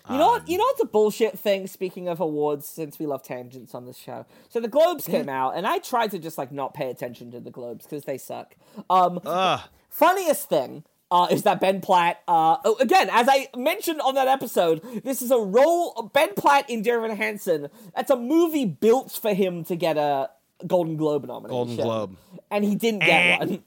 You 0.10 0.18
know 0.18 0.26
um, 0.26 0.30
what? 0.32 0.48
You 0.48 0.58
know 0.58 0.64
what's 0.64 0.82
a 0.82 0.86
bullshit 0.86 1.38
thing? 1.38 1.68
Speaking 1.68 2.08
of 2.08 2.20
awards, 2.20 2.68
since 2.68 3.00
we 3.00 3.06
love 3.06 3.24
tangents 3.24 3.76
on 3.76 3.86
this 3.86 3.98
show, 3.98 4.26
so 4.50 4.60
the 4.60 4.68
Globes 4.68 5.06
came 5.06 5.30
out, 5.30 5.56
and 5.56 5.68
I 5.68 5.80
tried 5.80 6.12
to 6.12 6.20
just 6.20 6.38
like 6.38 6.52
not 6.52 6.74
pay 6.74 6.90
attention 6.90 7.32
to 7.32 7.40
the 7.40 7.52
Globes 7.52 7.86
because 7.86 8.06
they 8.06 8.18
suck. 8.18 8.56
Um, 8.90 9.20
Ugh. 9.26 9.62
funniest 9.90 10.50
thing 10.50 10.84
uh, 11.12 11.28
is 11.32 11.44
that 11.44 11.60
Ben 11.60 11.82
Platt, 11.82 12.22
uh, 12.28 12.58
oh, 12.64 12.78
again, 12.80 13.10
as 13.12 13.28
I 13.30 13.48
mentioned 13.56 14.02
on 14.02 14.16
that 14.16 14.28
episode, 14.28 14.82
this 15.04 15.22
is 15.22 15.32
a 15.32 15.38
role. 15.38 16.12
Ben 16.14 16.34
Platt 16.36 16.70
in 16.70 16.82
Dear 16.82 17.04
Evan 17.04 17.16
Hansen. 17.16 17.70
That's 17.96 18.12
a 18.12 18.18
movie 18.18 18.66
built 18.66 19.12
for 19.12 19.34
him 19.34 19.64
to 19.66 19.76
get 19.76 19.98
a 19.98 20.30
Golden 20.66 20.98
Globe 20.98 21.26
nomination. 21.26 21.50
Golden 21.50 21.76
Globe. 21.76 22.18
and 22.52 22.64
he 22.64 22.76
didn't 22.76 23.02
get 23.02 23.40
one. 23.40 23.64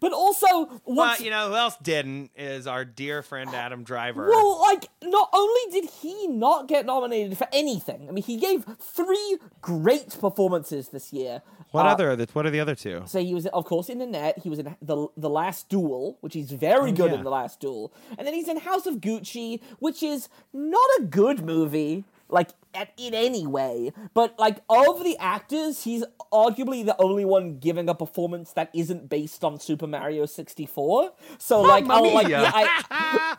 But 0.00 0.12
also, 0.12 0.66
But 0.66 0.80
what's 0.84 1.20
you 1.20 1.30
know 1.30 1.48
who 1.48 1.56
else 1.56 1.76
didn't 1.82 2.30
is 2.36 2.66
our 2.66 2.84
dear 2.84 3.22
friend 3.22 3.50
Adam 3.54 3.84
Driver. 3.84 4.28
Well, 4.28 4.60
like, 4.60 4.86
not 5.02 5.28
only 5.32 5.60
did 5.80 5.90
he 5.90 6.26
not 6.28 6.68
get 6.68 6.86
nominated 6.86 7.36
for 7.38 7.46
anything, 7.52 8.06
I 8.08 8.12
mean, 8.12 8.24
he 8.24 8.36
gave 8.36 8.64
three 8.80 9.38
great 9.60 10.16
performances 10.20 10.88
this 10.88 11.12
year. 11.12 11.42
what 11.70 11.86
Uh, 11.86 11.90
other? 11.90 12.16
What 12.32 12.46
are 12.46 12.50
the 12.50 12.60
other 12.60 12.74
two? 12.74 13.02
So 13.06 13.20
he 13.20 13.34
was, 13.34 13.46
of 13.46 13.64
course, 13.64 13.88
in 13.88 13.98
the 13.98 14.06
net. 14.06 14.38
He 14.38 14.48
was 14.48 14.58
in 14.58 14.76
the 14.80 15.08
the 15.16 15.30
Last 15.30 15.68
Duel, 15.68 16.16
which 16.20 16.34
he's 16.34 16.50
very 16.50 16.92
good 16.92 17.10
Oh, 17.10 17.12
yeah. 17.12 17.18
in 17.18 17.24
the 17.24 17.30
Last 17.30 17.60
Duel, 17.60 17.92
and 18.16 18.26
then 18.26 18.34
he's 18.34 18.48
in 18.48 18.58
House 18.58 18.86
of 18.86 18.96
Gucci, 18.96 19.60
which 19.78 20.02
is 20.02 20.28
not 20.52 20.88
a 20.98 21.02
good 21.02 21.44
movie, 21.44 22.04
like 22.28 22.50
at, 22.74 22.92
in 22.96 23.14
any 23.14 23.46
way. 23.46 23.92
But 24.14 24.38
like 24.38 24.58
of 24.68 25.04
the 25.04 25.16
actors, 25.18 25.84
he's 25.84 26.04
arguably 26.32 26.84
the 26.84 27.00
only 27.00 27.24
one 27.24 27.58
giving 27.58 27.88
a 27.88 27.94
performance 27.94 28.52
that 28.52 28.70
isn't 28.74 29.08
based 29.08 29.44
on 29.44 29.58
Super 29.60 29.86
Mario 29.86 30.26
sixty 30.26 30.66
four. 30.66 31.12
So 31.38 31.60
like, 31.60 31.88
I'll 31.88 32.14
like, 32.14 32.28
yeah, 32.28 32.50
I, 32.52 33.36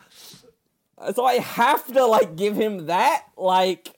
so 1.14 1.24
I 1.24 1.34
have 1.34 1.86
to 1.92 2.04
like 2.06 2.36
give 2.36 2.56
him 2.56 2.86
that. 2.86 3.24
Like 3.36 3.94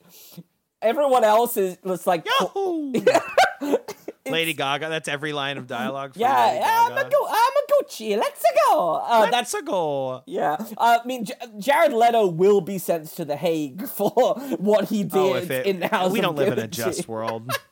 everyone 0.80 1.24
else 1.24 1.56
is 1.56 1.78
just 1.86 2.06
like, 2.06 2.26
Yahoo! 2.40 2.92
Lady 4.26 4.54
Gaga. 4.54 4.88
That's 4.88 5.08
every 5.08 5.32
line 5.32 5.58
of 5.58 5.66
dialogue. 5.66 6.12
Yeah, 6.16 6.32
I'm 6.32 6.92
a 6.92 7.08
go, 7.10 7.26
I'm 7.28 7.34
a 7.34 7.84
Gucci. 7.84 8.16
Let's 8.16 8.44
go. 8.68 8.94
Uh, 9.04 9.20
that's 9.22 9.52
That's 9.52 9.54
a 9.54 9.62
goal. 9.62 10.22
yeah. 10.26 10.56
Uh, 10.76 10.98
I 11.02 11.06
mean, 11.06 11.24
J- 11.24 11.34
Jared 11.58 11.92
Leto 11.92 12.26
will 12.26 12.60
be 12.60 12.78
sent 12.78 13.08
to 13.16 13.24
the 13.24 13.36
Hague 13.36 13.86
for 13.88 14.10
what 14.58 14.88
he 14.88 15.02
did 15.02 15.14
Oh, 15.16 15.34
it, 15.34 15.50
in 15.66 15.80
the 15.80 15.88
House 15.88 16.12
we 16.12 16.20
don't 16.20 16.36
live 16.36 16.52
in 16.52 16.58
a 16.58 16.68
just 16.68 17.08
world. 17.08 17.50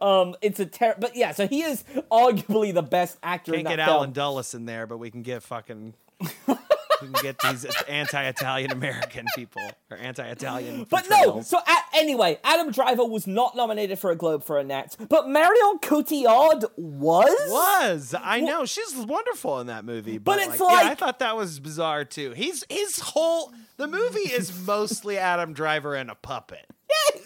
Um, 0.00 0.34
it's 0.42 0.58
a 0.58 0.66
ter- 0.66 0.96
but 0.98 1.14
yeah. 1.14 1.30
So 1.32 1.46
he 1.46 1.62
is 1.62 1.84
arguably 2.10 2.74
the 2.74 2.82
best 2.82 3.16
actor 3.22 3.52
Can't 3.52 3.66
get 3.66 3.76
film. 3.78 3.88
Alan 3.88 4.12
Dulles 4.12 4.52
in 4.52 4.64
there, 4.66 4.88
but 4.88 4.98
we 4.98 5.08
can 5.10 5.22
get 5.22 5.42
fucking. 5.44 5.94
we 7.00 7.08
can 7.08 7.22
get 7.22 7.38
these 7.40 7.64
anti-Italian 7.88 8.72
American 8.72 9.26
people 9.34 9.62
or 9.90 9.96
anti-Italian. 9.96 10.86
But 10.90 11.08
no, 11.08 11.40
so 11.42 11.58
anyway, 11.94 12.38
Adam 12.44 12.70
Driver 12.72 13.04
was 13.04 13.26
not 13.26 13.56
nominated 13.56 13.98
for 13.98 14.10
a 14.10 14.16
Globe 14.16 14.44
for 14.44 14.58
Annette, 14.58 14.96
but 15.08 15.28
Marion 15.28 15.78
Cotillard 15.80 16.64
was. 16.76 17.34
was 17.48 18.14
I 18.20 18.40
know 18.40 18.64
she's 18.64 18.94
wonderful 18.96 19.60
in 19.60 19.68
that 19.68 19.84
movie, 19.84 20.18
but, 20.18 20.36
But 20.36 20.48
it's 20.48 20.60
like, 20.60 20.84
yeah, 20.84 20.90
I 20.90 20.94
thought 20.94 21.18
that 21.20 21.36
was 21.36 21.60
bizarre 21.60 22.04
too. 22.04 22.32
He's 22.32 22.64
his 22.68 23.00
whole 23.00 23.52
the 23.76 23.86
movie 23.86 24.20
is 24.30 24.66
mostly 24.66 25.18
Adam 25.18 25.52
Driver 25.52 25.94
and 25.94 26.10
a 26.10 26.14
puppet. 26.14 26.66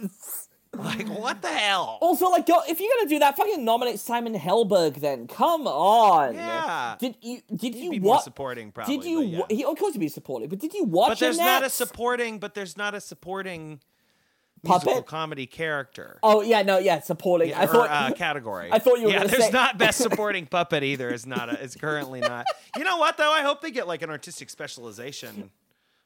Yes. 0.00 0.41
Like 0.74 1.06
what 1.06 1.42
the 1.42 1.48
hell? 1.48 1.98
Also, 2.00 2.28
like, 2.30 2.46
go, 2.46 2.60
if 2.66 2.80
you're 2.80 2.90
gonna 2.98 3.08
do 3.08 3.18
that, 3.18 3.36
fucking 3.36 3.62
nominate 3.62 4.00
Simon 4.00 4.34
Helberg. 4.34 4.94
Then 4.96 5.26
come 5.26 5.66
on. 5.66 6.34
Yeah. 6.34 6.96
Did 6.98 7.16
you? 7.20 7.42
Did 7.54 7.74
He'd 7.74 7.84
you 7.84 7.90
be 7.90 7.98
more 8.00 8.14
watch? 8.14 8.24
supporting, 8.24 8.72
probably. 8.72 8.96
Did 8.96 9.04
you? 9.06 9.20
yeah. 9.22 9.38
wa- 9.40 9.46
He, 9.50 9.64
of 9.66 9.76
course, 9.78 9.92
he'd 9.92 9.98
be 9.98 10.08
supporting. 10.08 10.48
But 10.48 10.60
did 10.60 10.72
you 10.72 10.84
watch? 10.84 11.10
But 11.10 11.18
there's 11.18 11.36
not 11.38 11.62
a 11.62 11.68
supporting. 11.68 12.38
But 12.38 12.54
there's 12.54 12.78
not 12.78 12.94
a 12.94 13.02
supporting 13.02 13.80
Puppet? 14.64 14.86
musical 14.86 15.02
comedy 15.02 15.44
character. 15.46 16.18
Oh 16.22 16.40
yeah, 16.40 16.62
no, 16.62 16.78
yeah, 16.78 17.00
supporting. 17.00 17.50
Yeah, 17.50 17.60
I 17.60 17.64
or, 17.64 17.66
thought. 17.66 17.90
uh, 17.90 18.12
category. 18.14 18.70
I 18.72 18.78
thought 18.78 18.98
you 18.98 19.06
were 19.08 19.12
Yeah, 19.12 19.24
there's 19.24 19.44
say- 19.44 19.50
not 19.50 19.76
best 19.76 19.98
supporting 20.02 20.46
puppet 20.46 20.82
either. 20.84 21.10
Is 21.10 21.26
not. 21.26 21.50
A, 21.52 21.60
is 21.62 21.74
currently 21.76 22.20
not. 22.20 22.46
You 22.78 22.84
know 22.84 22.96
what 22.96 23.18
though? 23.18 23.30
I 23.32 23.42
hope 23.42 23.60
they 23.60 23.72
get 23.72 23.86
like 23.86 24.00
an 24.00 24.08
artistic 24.08 24.48
specialization 24.48 25.50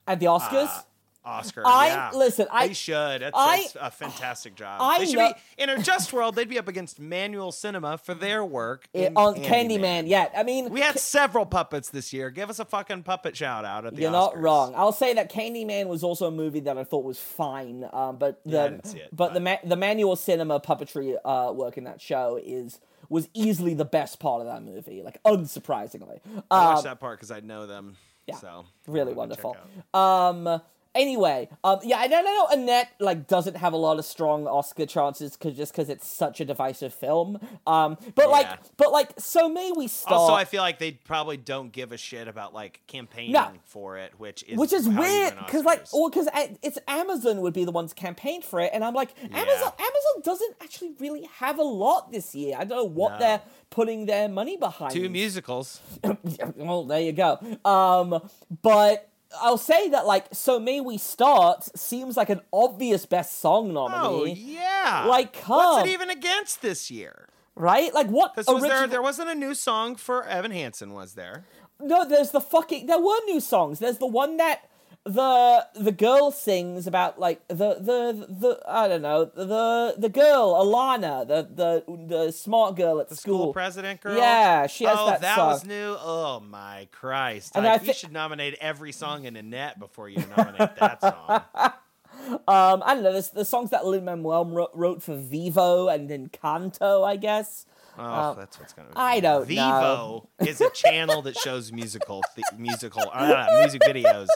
at 0.08 0.18
the 0.18 0.26
Oscars. 0.26 0.66
uh, 0.68 0.80
Oscar. 1.26 1.62
I- 1.66 1.88
yeah. 1.88 2.10
listen, 2.14 2.46
I- 2.50 2.68
They 2.68 2.74
should. 2.74 3.20
That's, 3.22 3.32
I- 3.36 3.56
that's 3.62 3.76
a 3.80 3.90
fantastic 3.90 4.54
job. 4.54 4.80
I 4.80 4.98
they 5.00 5.06
should 5.06 5.18
be 5.18 5.32
in 5.58 5.68
a 5.68 5.82
just 5.82 6.12
world. 6.12 6.34
They'd 6.36 6.48
be 6.48 6.58
up 6.58 6.68
against 6.68 7.00
Manual 7.00 7.52
Cinema 7.52 7.98
for 7.98 8.14
their 8.14 8.44
work 8.44 8.88
Eh, 8.94 9.06
in 9.06 9.16
on 9.16 9.34
Candyman. 9.34 9.44
Candyman, 9.80 10.08
yeah. 10.08 10.28
I 10.36 10.42
mean, 10.44 10.70
We 10.70 10.80
had 10.80 10.98
several 10.98 11.44
puppets 11.46 11.90
this 11.90 12.12
year. 12.12 12.30
Give 12.30 12.48
us 12.48 12.58
a 12.58 12.64
fucking 12.64 13.02
puppet 13.02 13.36
shout 13.36 13.64
out 13.64 13.84
at 13.86 13.94
the 13.94 14.02
you're 14.02 14.10
Oscars. 14.10 14.12
not 14.12 14.38
wrong. 14.38 14.74
I'll 14.76 14.92
say 14.92 15.12
that 15.14 15.30
Candyman 15.32 15.88
was 15.88 16.02
also 16.04 16.26
a 16.26 16.30
movie 16.30 16.60
that 16.60 16.78
I 16.78 16.84
thought 16.84 17.04
was 17.04 17.18
fine, 17.18 17.88
um, 17.92 18.16
but 18.16 18.40
the 18.46 18.52
Yeah, 18.56 18.62
I 18.92 18.96
it, 19.04 19.08
but, 19.12 19.34
the 19.34 19.40
ma- 19.40 19.56
the 19.64 19.76
manual 19.76 20.14
cinema 20.16 20.60
puppetry 20.60 21.16
uh, 21.24 21.52
work 21.52 21.76
in 21.76 21.84
that 21.84 22.00
show 22.00 22.38
is 22.42 22.78
was 23.08 23.28
easily 23.34 23.72
the 23.74 23.84
best 23.84 24.18
part 24.18 24.40
of 24.40 24.46
that 24.48 24.62
movie, 24.64 25.00
like 25.02 25.22
unsurprisingly. 25.22 26.20
I 26.50 26.58
Um, 26.58 26.74
watched 26.74 26.84
that 26.84 26.98
part 27.00 27.18
because 27.18 27.30
I 27.30 27.40
know 27.40 27.66
them. 27.66 27.96
yeah, 28.26 28.36
so 28.36 28.64
really 28.86 29.12
I'm 29.12 29.16
gonna 29.16 29.34
check 29.36 29.44
wonderful. 29.44 29.56
Um. 29.94 30.60
Anyway, 30.96 31.48
um, 31.62 31.78
yeah, 31.84 31.98
I 31.98 32.08
don't 32.08 32.24
know. 32.24 32.46
Annette 32.50 32.88
like 32.98 33.26
doesn't 33.28 33.56
have 33.56 33.72
a 33.72 33.76
lot 33.76 33.98
of 33.98 34.04
strong 34.04 34.46
Oscar 34.46 34.86
chances 34.86 35.36
cause, 35.36 35.56
just 35.56 35.72
because 35.72 35.88
it's 35.88 36.08
such 36.08 36.40
a 36.40 36.44
divisive 36.44 36.92
film. 36.94 37.38
Um, 37.66 37.96
but 38.14 38.30
like, 38.30 38.48
but 38.76 38.90
like, 38.90 39.12
so 39.18 39.48
may 39.48 39.72
we 39.76 39.88
start? 39.88 40.14
Also, 40.20 40.34
I 40.34 40.44
feel 40.44 40.62
like 40.62 40.78
they 40.78 40.92
probably 40.92 41.36
don't 41.36 41.70
give 41.70 41.92
a 41.92 41.96
shit 41.96 42.26
about 42.28 42.54
like 42.54 42.80
campaigning 42.86 43.32
No. 43.32 43.50
for 43.64 43.98
it, 43.98 44.12
which 44.18 44.42
is 44.44 44.58
which 44.58 44.72
is 44.72 44.88
weird 44.88 45.34
because 45.44 45.64
like 45.64 45.84
or 45.92 46.08
because 46.10 46.28
it's 46.62 46.78
amazon 46.88 47.40
would 47.42 47.52
be 47.52 47.64
the 47.64 47.72
ones 47.72 47.92
campaigned 47.92 48.44
for 48.44 48.60
it 48.60 48.70
and 48.72 48.84
i'm 48.84 48.94
like 48.94 49.10
amazon 49.22 49.72
amazon 49.78 50.22
doesn't 50.24 50.54
actually 50.62 50.92
really 50.98 51.28
have 51.38 51.58
a 51.58 51.62
lot 51.62 52.10
this 52.12 52.34
year 52.34 52.54
i 52.58 52.64
don't 52.64 52.78
know 52.78 52.84
what 52.84 53.12
No. 53.14 53.18
they're 53.18 53.40
putting 53.70 54.06
their 54.06 54.28
money 54.28 54.56
behind 54.56 54.92
two 54.92 55.08
musicals. 55.08 55.80
well 56.56 56.84
there 56.84 57.00
you 57.00 57.12
go 57.12 57.38
um 57.64 58.28
but 58.62 59.08
i'll 59.40 59.58
say 59.58 59.88
that 59.90 60.06
like 60.06 60.26
so 60.32 60.58
may 60.60 60.80
we 60.80 60.98
start 60.98 61.64
seems 61.78 62.16
like 62.16 62.30
an 62.30 62.40
obvious 62.52 63.06
best 63.06 63.40
song 63.40 63.72
nominee. 63.72 63.98
Oh 64.00 64.24
yeah, 64.24 65.04
Like, 65.08 65.36
what's 65.46 65.86
it 65.88 65.92
even 65.92 66.10
against 66.10 66.62
this 66.62 66.90
year? 66.90 67.28
right 67.54 67.92
like 67.94 68.08
what 68.08 68.36
was 68.36 68.46
there 68.46 68.56
original- 68.56 68.88
there 68.88 69.02
wasn't 69.02 69.28
a 69.30 69.34
new 69.34 69.54
song 69.54 69.96
for 69.96 70.24
Evan 70.24 70.50
Hansen, 70.50 70.92
was 70.92 71.14
there? 71.14 71.44
no 71.80 72.04
there's 72.08 72.30
the 72.30 72.40
fucking 72.40 72.86
there 72.86 72.98
were 73.00 73.18
new 73.26 73.38
songs 73.40 73.78
there's 73.78 73.98
the 73.98 74.06
one 74.06 74.36
that 74.38 74.68
the 75.06 75.66
the 75.74 75.92
girl 75.92 76.30
sings 76.32 76.86
about 76.86 77.18
like 77.18 77.46
the 77.48 77.54
the 77.74 78.26
the 78.28 78.60
I 78.68 78.88
don't 78.88 79.02
know 79.02 79.24
the 79.24 79.94
the 79.96 80.08
girl 80.08 80.54
Alana 80.54 81.26
the 81.26 81.48
the 81.54 82.06
the 82.06 82.32
smart 82.32 82.74
girl 82.76 83.00
at 83.00 83.08
The 83.08 83.16
school. 83.16 83.38
school 83.38 83.52
president 83.52 84.00
girl. 84.00 84.16
Yeah, 84.16 84.66
she 84.66 84.84
has 84.84 84.96
oh, 84.98 85.06
that 85.06 85.20
that 85.20 85.36
song. 85.36 85.48
was 85.50 85.64
new. 85.64 85.96
Oh 85.98 86.40
my 86.40 86.88
Christ! 86.90 87.52
And 87.54 87.64
Like, 87.64 87.82
I 87.82 87.84
you 87.84 87.92
should 87.92 88.12
nominate 88.12 88.54
every 88.60 88.92
song 88.92 89.24
in 89.24 89.36
Annette 89.36 89.78
before 89.78 90.08
you 90.08 90.24
nominate 90.36 90.76
that 90.76 91.00
song. 91.00 91.42
Um, 92.28 92.82
I 92.84 92.94
don't 92.94 93.04
know. 93.04 93.12
There's 93.12 93.28
the 93.28 93.44
songs 93.44 93.70
that 93.70 93.86
Lin 93.86 94.04
Manuel 94.04 94.46
wrote, 94.46 94.70
wrote 94.74 95.00
for 95.02 95.14
Vivo 95.14 95.86
and 95.88 96.10
Encanto, 96.10 97.04
I 97.06 97.14
guess. 97.16 97.66
Oh, 97.98 98.34
that's 98.34 98.58
what's 98.58 98.72
gonna. 98.72 98.88
I 98.96 99.20
don't 99.20 99.46
Vivo 99.46 99.60
know. 99.60 100.28
is 100.40 100.60
a 100.60 100.70
channel 100.70 101.22
that 101.22 101.36
shows 101.36 101.72
musical, 101.72 102.22
th- 102.34 102.46
musical, 102.58 103.08
uh, 103.12 103.46
music 103.60 103.82
videos. 103.82 104.26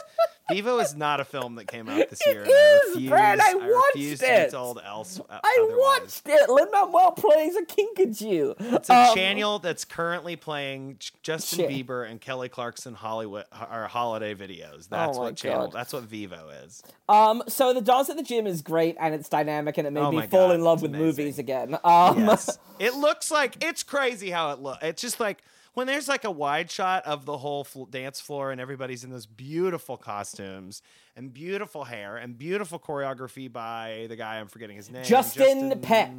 Vivo 0.51 0.79
is 0.79 0.95
not 0.95 1.19
a 1.19 1.25
film 1.25 1.55
that 1.55 1.67
came 1.67 1.87
out 1.89 2.09
this 2.09 2.19
year. 2.25 2.43
and 2.43 2.51
I 2.51 2.81
refuse, 2.93 3.09
Brad, 3.09 3.39
I 3.39 3.51
refuse 3.53 4.21
watched 4.21 4.31
it. 4.31 4.51
told 4.51 4.79
else. 4.85 5.19
uh, 5.19 5.39
I 5.43 5.57
otherwise. 5.65 5.79
watched 6.01 6.21
it. 6.27 6.49
Lin 6.49 6.67
Manuel 6.71 7.11
plays 7.11 7.55
a 7.55 7.61
Kinkajou. 7.63 8.55
It's 8.75 8.89
a 8.89 8.93
Um, 8.95 9.15
channel 9.15 9.59
that's 9.59 9.85
currently 9.85 10.35
playing 10.35 10.99
Justin. 11.23 11.69
Bieber 11.69 12.09
and 12.09 12.19
Kelly 12.21 12.49
Clarkson 12.49 12.93
Hollywood 12.95 13.45
or 13.71 13.87
holiday 13.87 14.35
videos. 14.35 14.87
That's 14.89 15.17
Oh 15.17 15.21
what 15.21 15.35
channel. 15.35 15.67
God. 15.67 15.73
That's 15.73 15.93
what 15.93 16.03
Vivo 16.03 16.49
is. 16.65 16.83
Um, 17.09 17.43
so 17.47 17.73
the 17.73 17.81
dance 17.81 18.09
at 18.09 18.17
the 18.17 18.23
gym 18.23 18.47
is 18.47 18.61
great 18.61 18.95
and 18.99 19.13
it's 19.13 19.29
dynamic 19.29 19.77
and 19.77 19.87
it 19.87 19.91
made 19.91 20.01
Oh 20.01 20.11
me 20.11 20.21
fall 20.27 20.47
God, 20.49 20.55
in 20.55 20.61
love 20.63 20.81
with 20.81 20.91
amazing. 20.91 21.05
movies 21.05 21.39
again. 21.39 21.77
Um, 21.83 22.19
Yes. 22.19 22.57
it 22.79 22.93
looks 22.95 23.31
like 23.31 23.63
it's 23.63 23.83
crazy 23.83 24.29
how 24.29 24.51
it 24.51 24.59
looks. 24.59 24.79
It's 24.83 25.01
just 25.01 25.19
like 25.19 25.41
when 25.73 25.87
there's 25.87 26.07
like 26.07 26.23
a 26.23 26.31
wide 26.31 26.69
shot 26.69 27.05
of 27.05 27.25
the 27.25 27.37
whole 27.37 27.63
fl- 27.63 27.85
dance 27.85 28.19
floor 28.19 28.51
and 28.51 28.59
everybody's 28.59 29.03
in 29.03 29.09
those 29.09 29.25
beautiful 29.25 29.97
costumes 29.97 30.81
and 31.15 31.33
beautiful 31.33 31.83
hair 31.83 32.17
and 32.17 32.37
beautiful 32.37 32.79
choreography 32.79 33.51
by 33.51 34.05
the 34.09 34.15
guy 34.15 34.39
I'm 34.39 34.47
forgetting 34.47 34.75
his 34.75 34.89
name. 34.89 35.03
Justin 35.03 35.79
Peck. 35.81 36.11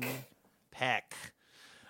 Peck. 0.71 1.15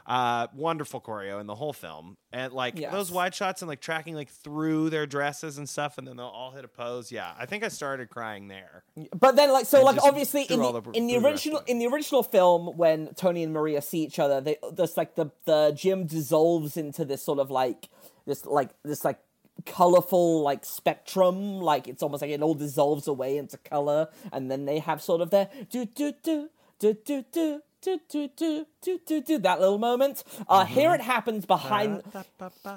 Uh, 0.06 0.48
wonderful 0.54 1.00
choreo 1.00 1.40
in 1.40 1.46
the 1.46 1.54
whole 1.54 1.72
film, 1.72 2.16
and 2.32 2.52
like 2.52 2.76
Yes. 2.78 2.90
those 2.92 3.12
wide 3.12 3.34
shots 3.34 3.62
and 3.62 3.68
like 3.68 3.80
tracking 3.80 4.14
like 4.16 4.28
through 4.30 4.90
their 4.90 5.06
dresses 5.06 5.58
and 5.58 5.68
stuff, 5.68 5.96
and 5.98 6.08
then 6.08 6.16
they'll 6.16 6.26
all 6.26 6.50
hit 6.50 6.64
a 6.64 6.68
pose. 6.68 7.12
Yeah, 7.12 7.32
I 7.38 7.46
think 7.46 7.62
I 7.62 7.68
started 7.68 8.10
crying 8.10 8.48
there. 8.48 8.82
But 9.14 9.36
then, 9.36 9.52
like, 9.52 9.66
so, 9.66 9.78
And 9.78 9.86
like, 9.96 10.02
obviously, 10.04 10.42
in 10.42 10.60
the, 10.60 10.80
the- 10.80 10.90
in 10.90 11.06
the 11.06 11.16
original 11.18 11.60
in 11.68 11.78
the 11.78 11.86
original 11.86 12.22
film, 12.24 12.76
when 12.76 13.14
Tony 13.14 13.44
and 13.44 13.52
Maria 13.52 13.80
see 13.80 14.02
each 14.02 14.18
other, 14.18 14.40
they 14.40 14.56
there's 14.72 14.96
like 14.96 15.14
the 15.14 15.30
the 15.44 15.72
gym 15.76 16.06
dissolves 16.06 16.76
into 16.76 17.04
this 17.04 17.22
sort 17.22 17.38
of 17.38 17.50
like 17.50 17.88
this 18.26 18.44
like 18.44 18.70
this 18.84 19.04
like 19.04 19.20
colorful 19.66 20.42
like 20.42 20.64
spectrum 20.64 21.60
like 21.60 21.86
it's 21.86 22.02
almost 22.02 22.22
like 22.22 22.30
it 22.30 22.42
all 22.42 22.54
dissolves 22.54 23.06
away 23.06 23.36
into 23.36 23.56
color 23.58 24.08
and 24.32 24.50
then 24.50 24.64
they 24.64 24.78
have 24.80 25.00
sort 25.00 25.20
of 25.20 25.30
their 25.30 25.48
do 25.70 25.84
do 25.84 26.12
do 26.22 26.48
do 26.80 26.94
do 27.04 27.24
do 27.30 27.62
do 27.82 27.98
do 28.08 28.28
do 28.36 28.66
do 28.80 28.98
do 29.04 29.20
do 29.20 29.38
that 29.38 29.60
little 29.60 29.78
moment 29.78 30.22
uh 30.48 30.62
Mm-hmm. 30.64 30.74
here 30.74 30.94
it 30.94 31.00
happens 31.00 31.44
behind 31.46 32.02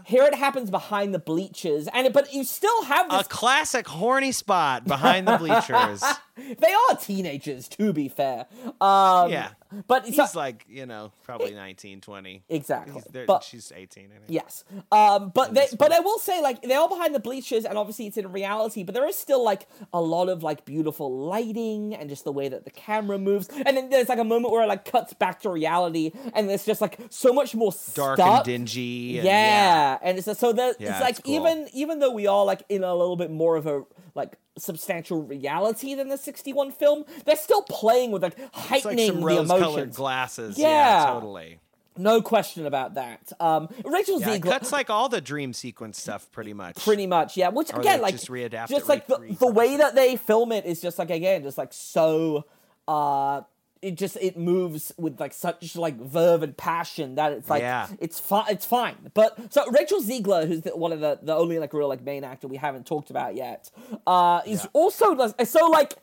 here 0.05 0.23
it 0.23 0.33
happens 0.33 0.69
behind 0.71 1.13
the 1.13 1.19
bleachers 1.19 1.87
and 1.93 2.07
it, 2.07 2.13
but 2.13 2.33
you 2.33 2.43
still 2.43 2.83
have 2.83 3.05
A 3.11 3.23
classic 3.23 3.87
horny 3.87 4.31
spot 4.31 4.85
behind 4.85 5.27
the 5.27 5.37
bleachers. 5.37 6.03
they 6.37 6.73
are 6.89 6.95
teenagers 6.97 7.67
to 7.69 7.93
be 7.93 8.07
fair 8.09 8.47
um 8.81 9.29
yeah, 9.31 9.49
but 9.87 10.05
he's 10.05 10.35
like 10.35 10.65
you 10.67 10.85
know 10.85 11.11
probably 11.23 11.53
19, 11.53 12.01
20. 12.01 12.43
Exactly. 12.49 13.01
But- 13.27 13.43
she's 13.43 13.71
18. 13.75 14.05
I 14.05 14.07
think. 14.09 14.23
Yes. 14.27 14.63
Um, 14.91 15.31
but 15.33 15.53
they, 15.53 15.67
but 15.77 15.91
I 15.91 15.99
will 15.99 16.19
say, 16.19 16.41
like, 16.41 16.61
they're 16.61 16.77
all 16.79 16.89
behind 16.89 17.13
the 17.15 17.19
bleachers, 17.19 17.65
and 17.65 17.77
obviously 17.77 18.07
it's 18.07 18.17
in 18.17 18.31
reality. 18.31 18.83
But 18.83 18.93
there 18.95 19.07
is 19.07 19.17
still 19.17 19.43
like 19.43 19.67
a 19.93 20.01
lot 20.01 20.29
of 20.29 20.43
like 20.43 20.65
beautiful 20.65 21.25
lighting 21.25 21.93
and 21.95 22.09
just 22.09 22.23
the 22.23 22.31
way 22.31 22.47
that 22.49 22.63
the 22.65 22.71
camera 22.71 23.17
moves. 23.17 23.47
And 23.65 23.75
then 23.77 23.89
there's 23.89 24.09
like 24.09 24.19
a 24.19 24.23
moment 24.23 24.51
where 24.53 24.63
it 24.63 24.67
like 24.67 24.85
cuts 24.85 25.13
back 25.13 25.41
to 25.41 25.49
reality, 25.49 26.11
and 26.33 26.49
it's 26.49 26.65
just 26.65 26.81
like 26.81 26.99
so 27.09 27.33
much 27.33 27.55
more 27.55 27.71
dark 27.93 28.17
stuff. 28.17 28.37
and 28.37 28.45
dingy. 28.45 29.17
And, 29.19 29.25
yeah. 29.25 29.97
and 30.01 30.17
it's 30.17 30.39
so 30.39 30.53
that 30.53 30.75
Yeah, 30.79 30.91
it's 30.91 31.01
like 31.01 31.09
it's 31.11 31.19
cool. 31.21 31.33
even 31.35 31.67
even 31.73 31.99
though 31.99 32.11
we 32.11 32.27
are 32.27 32.45
like 32.45 32.63
in 32.69 32.83
a 32.83 32.93
little 32.93 33.15
bit 33.17 33.31
more 33.31 33.55
of 33.55 33.65
a 33.67 33.83
like 34.13 34.37
substantial 34.57 35.21
reality 35.23 35.95
than 35.95 36.07
the 36.09 36.17
61 36.17 36.71
film 36.71 37.03
they're 37.25 37.35
still 37.35 37.61
playing 37.63 38.11
with 38.11 38.23
like 38.23 38.37
like 38.39 38.53
heightening 38.53 39.07
some 39.11 39.21
the 39.21 39.39
emotions 39.41 39.97
glasses. 39.97 40.57
Yeah. 40.57 40.67
Yeah, 41.05 41.11
totally. 41.13 41.59
no 41.97 42.21
question 42.21 42.65
about 42.65 42.93
that 42.95 43.31
um 43.39 43.67
rachel 43.83 44.19
Yeah, 44.21 44.37
Zegler 44.37 44.43
cuts 44.51 44.71
like 44.71 44.89
all 44.89 45.09
the 45.09 45.21
dream 45.21 45.51
sequence 45.53 45.99
stuff 45.99 46.31
pretty 46.31 46.53
much. 46.53 46.77
pretty 46.83 47.05
much 47.07 47.35
yeah 47.37 47.49
which 47.49 47.73
Or 47.73 47.79
again 47.81 48.01
like 48.01 48.15
just 48.15 48.29
readapt 48.29 48.69
just 48.69 48.85
it, 48.85 48.89
like 48.89 49.07
the, 49.07 49.19
re- 49.19 49.33
the 49.33 49.47
way 49.47 49.77
that 49.77 49.95
they 49.95 50.15
film 50.15 50.51
it 50.51 50.65
is 50.65 50.81
just 50.81 50.97
like 50.99 51.09
again 51.09 51.43
just 51.43 51.57
like 51.57 51.73
so 51.73 52.45
uh 52.87 53.41
it 53.81 53.95
just 53.95 54.17
it 54.21 54.37
moves 54.37 54.91
with 54.97 55.19
like 55.19 55.33
such 55.33 55.75
like 55.75 55.97
verve 55.99 56.41
and 56.43 56.55
passion 56.57 57.15
that 57.15 57.31
it's 57.33 57.49
like 57.49 57.61
Yeah. 57.61 57.87
it's 57.99 58.19
fine 58.19 58.45
it's 58.49 58.65
fine 58.65 58.95
but 59.13 59.53
so 59.53 59.69
rachel 59.71 60.01
zegler 60.01 60.47
who's 60.47 60.61
the, 60.61 60.75
one 60.75 60.91
of 60.91 60.99
the 61.01 61.19
the 61.21 61.35
only 61.35 61.59
like 61.59 61.73
real 61.73 61.87
like 61.89 62.01
main 62.03 62.23
actor 62.23 62.47
we 62.47 62.57
haven't 62.57 62.85
talked 62.85 63.09
about 63.09 63.35
yet 63.35 63.69
uh 64.07 64.41
is 64.45 64.63
Yeah. 64.63 64.69
also 64.73 65.15
so 65.43 65.67
like 65.67 65.93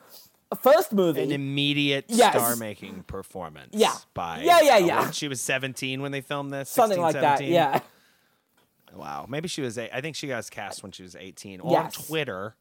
first 0.60 0.92
movie 0.92 1.22
An 1.22 1.32
immediate 1.32 2.04
Yes. 2.08 2.34
star-making 2.34 3.04
performance. 3.04 3.70
Yeah. 3.72 3.94
By 4.12 4.42
Yeah, 4.42 4.60
yeah, 4.60 4.76
yeah. 4.78 5.10
She 5.10 5.26
was 5.26 5.40
17 5.40 6.02
when 6.02 6.12
they 6.12 6.20
filmed 6.20 6.52
this. 6.52 6.68
something 6.68 7.02
16, 7.02 7.02
like 7.02 7.14
that 7.22 7.42
yeah 7.44 7.80
Wow. 8.94 9.24
Maybe 9.26 9.48
she 9.48 9.62
was. 9.62 9.78
Eight. 9.78 9.88
I 9.90 10.02
think 10.02 10.16
she 10.16 10.26
got 10.28 10.50
cast 10.50 10.82
when 10.82 10.92
she 10.92 11.02
was 11.02 11.16
18 11.16 11.62
on 11.62 11.90
Twitter. 11.92 12.54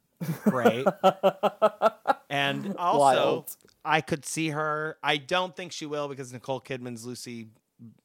Great. 0.46 0.86
and 2.30 2.76
also, 2.78 3.00
Wild. 3.00 3.56
I 3.84 4.02
could 4.02 4.26
see 4.26 4.50
her. 4.50 4.98
I 5.04 5.18
don't 5.18 5.56
think 5.56 5.72
she 5.72 5.86
will 5.86 6.08
because 6.08 6.32
Nicole 6.32 6.62
Kidman's 6.62 7.06
Lucy. 7.06 7.48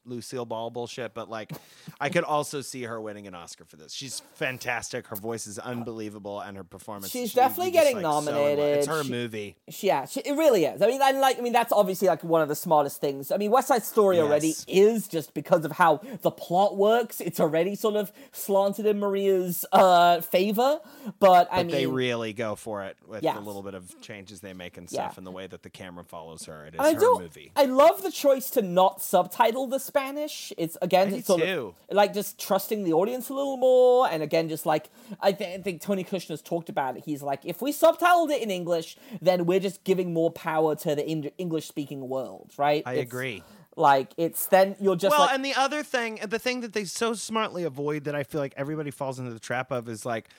Lucille 0.07 0.45
Ball 0.45 0.71
bullshit, 0.71 1.15
but 1.15 1.29
like, 1.29 1.53
I 2.01 2.09
could 2.09 2.25
also 2.25 2.61
see 2.61 2.85
her 2.85 3.01
winning 3.01 3.27
an 3.27 3.35
Oscar 3.35 3.65
for 3.65 3.77
this. 3.77 3.93
She's 3.93 4.21
fantastic. 4.35 5.07
Her 5.09 5.17
voice 5.17 5.47
is 5.47 5.59
unbelievable, 5.59 6.41
and 6.41 6.57
her 6.57 6.65
performance. 6.65 7.11
She's 7.11 7.31
she- 7.31 7.37
definitely 7.37 7.67
you 7.67 7.73
just, 7.75 7.85
getting 7.85 7.97
like, 8.03 8.05
so 8.25 8.31
nominated. 8.31 8.79
it's 8.79 8.87
her 8.87 9.05
She- 9.05 9.11
movie. 9.11 9.57
Yeah, 9.81 10.07
she, 10.07 10.21
it 10.21 10.33
really 10.37 10.65
is. 10.65 10.81
I 10.81 10.87
mean, 10.87 11.01
and 11.03 11.21
like, 11.21 11.39
I 11.39 11.43
mean, 11.43 11.53
that's 11.53 11.73
obviously 11.73 12.09
like 12.09 12.23
one 12.25 12.43
of 12.43 12.49
the 12.49 12.55
smartest 12.57 13.01
things. 13.01 13.31
I 13.31 13.37
mean, 13.37 13.51
West 13.51 13.69
Side 13.69 13.85
Story 13.85 14.19
already 14.21 14.55
is 14.69 15.09
just 15.09 15.35
because 15.35 15.65
of 15.65 15.73
how 15.73 16.01
the 16.23 16.31
plot 16.31 16.77
works. 16.77 17.21
It's 17.21 17.41
already 17.41 17.75
sort 17.75 17.97
of 17.97 18.13
slanted 18.33 18.87
in 18.87 18.99
Maria's 19.01 19.65
uh 19.73 20.21
favor, 20.21 20.81
but 21.19 21.49
I 21.51 21.59
But 21.59 21.67
mean, 21.67 21.75
they 21.77 21.87
really 21.87 22.33
go 22.33 22.55
for 22.55 22.85
it 22.85 22.97
with 23.07 23.23
Yes. 23.23 23.35
the 23.37 23.41
little 23.43 23.63
bit 23.63 23.75
of 23.75 24.01
changes 24.01 24.41
they 24.41 24.53
make 24.53 24.77
and 24.77 24.91
Yeah. 24.91 25.07
stuff, 25.07 25.19
and 25.19 25.27
the 25.27 25.31
way 25.31 25.47
that 25.47 25.63
the 25.63 25.71
camera 25.71 26.05
follows 26.05 26.45
her. 26.47 26.67
It 26.67 26.75
is 26.75 26.81
I 26.81 26.95
her 26.95 27.19
movie. 27.19 27.53
I 27.57 27.65
love 27.65 28.03
the 28.03 28.11
choice 28.13 28.51
to 28.51 28.63
not 28.63 29.03
subtitle 29.03 29.67
the 29.67 29.81
Spanish. 29.97 30.53
It's 30.57 30.77
again, 30.83 31.13
it's 31.15 31.27
sort 31.27 31.43
too. 31.43 31.75
of 31.89 31.97
like 31.97 32.13
just 32.13 32.39
trusting 32.39 32.85
the 32.85 32.93
audience 32.93 33.29
a 33.29 33.35
little 33.35 33.57
more, 33.57 34.09
and 34.09 34.23
again, 34.23 34.49
just 34.49 34.67
like 34.67 34.91
I, 35.21 35.33
th- 35.33 35.59
I 35.61 35.63
think 35.63 35.81
Tony 35.81 36.05
Kushner's 36.05 36.43
talked 36.43 36.69
about 36.69 36.97
it. 36.97 37.05
He's 37.05 37.23
like, 37.23 37.41
if 37.45 37.63
we 37.63 37.73
subtitled 37.73 38.31
it 38.31 38.43
in 38.43 38.51
English, 38.51 38.97
then 39.21 39.47
we're 39.47 39.61
just 39.61 39.85
giving 39.85 40.13
more 40.13 40.31
power 40.31 40.75
to 40.77 40.95
the 40.95 41.07
English 41.39 41.67
speaking 41.67 42.09
world, 42.09 42.53
right? 42.57 42.83
I 42.87 42.93
It's- 42.93 43.07
agree. 43.07 43.43
Like 43.79 44.13
it's 44.17 44.47
then 44.47 44.75
you're 44.81 44.97
just 44.97 45.11
well, 45.15 45.27
like 45.27 45.35
and 45.35 45.45
the 45.45 45.55
other 45.55 45.83
thing, 45.83 46.19
the 46.27 46.39
thing 46.39 46.63
that 46.63 46.73
they 46.73 46.87
so 46.87 47.13
smartly 47.13 47.65
avoid 47.65 48.05
that 48.05 48.15
I 48.15 48.23
feel 48.23 48.41
like 48.41 48.55
everybody 48.57 48.91
falls 48.91 49.19
into 49.19 49.35
the 49.35 49.39
trap 49.39 49.71
of 49.71 49.87
is 49.91 50.07
like, 50.07 50.31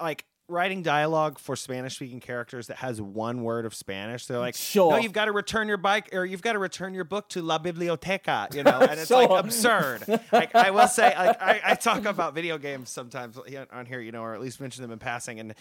like 0.00 0.24
writing 0.48 0.82
dialogue 0.82 1.38
for 1.38 1.54
Spanish-speaking 1.54 2.20
characters 2.20 2.68
that 2.68 2.78
has 2.78 3.00
one 3.02 3.42
word 3.42 3.66
of 3.66 3.74
Spanish. 3.74 4.26
They're 4.26 4.38
like, 4.38 4.54
Sure. 4.54 4.92
no, 4.92 4.96
you've 4.96 5.12
got 5.12 5.26
to 5.26 5.32
return 5.32 5.68
your 5.68 5.76
bike 5.76 6.08
or 6.14 6.24
you've 6.24 6.40
got 6.40 6.54
to 6.54 6.58
return 6.58 6.94
your 6.94 7.04
book 7.04 7.28
to 7.30 7.42
La 7.42 7.58
Biblioteca, 7.58 8.48
you 8.54 8.62
know, 8.62 8.80
and 8.80 8.98
it's 8.98 9.10
like 9.10 9.28
absurd. 9.30 10.02
like 10.32 10.54
I 10.54 10.70
will 10.70 10.88
say, 10.88 11.14
like 11.16 11.40
I, 11.42 11.60
I 11.62 11.74
talk 11.74 12.06
about 12.06 12.34
video 12.34 12.56
games 12.56 12.90
sometimes 12.90 13.38
on 13.70 13.86
here, 13.86 14.00
you 14.00 14.10
know, 14.10 14.22
or 14.22 14.34
at 14.34 14.40
least 14.40 14.60
mention 14.60 14.82
them 14.82 14.90
in 14.90 14.98
passing, 14.98 15.38
and 15.38 15.54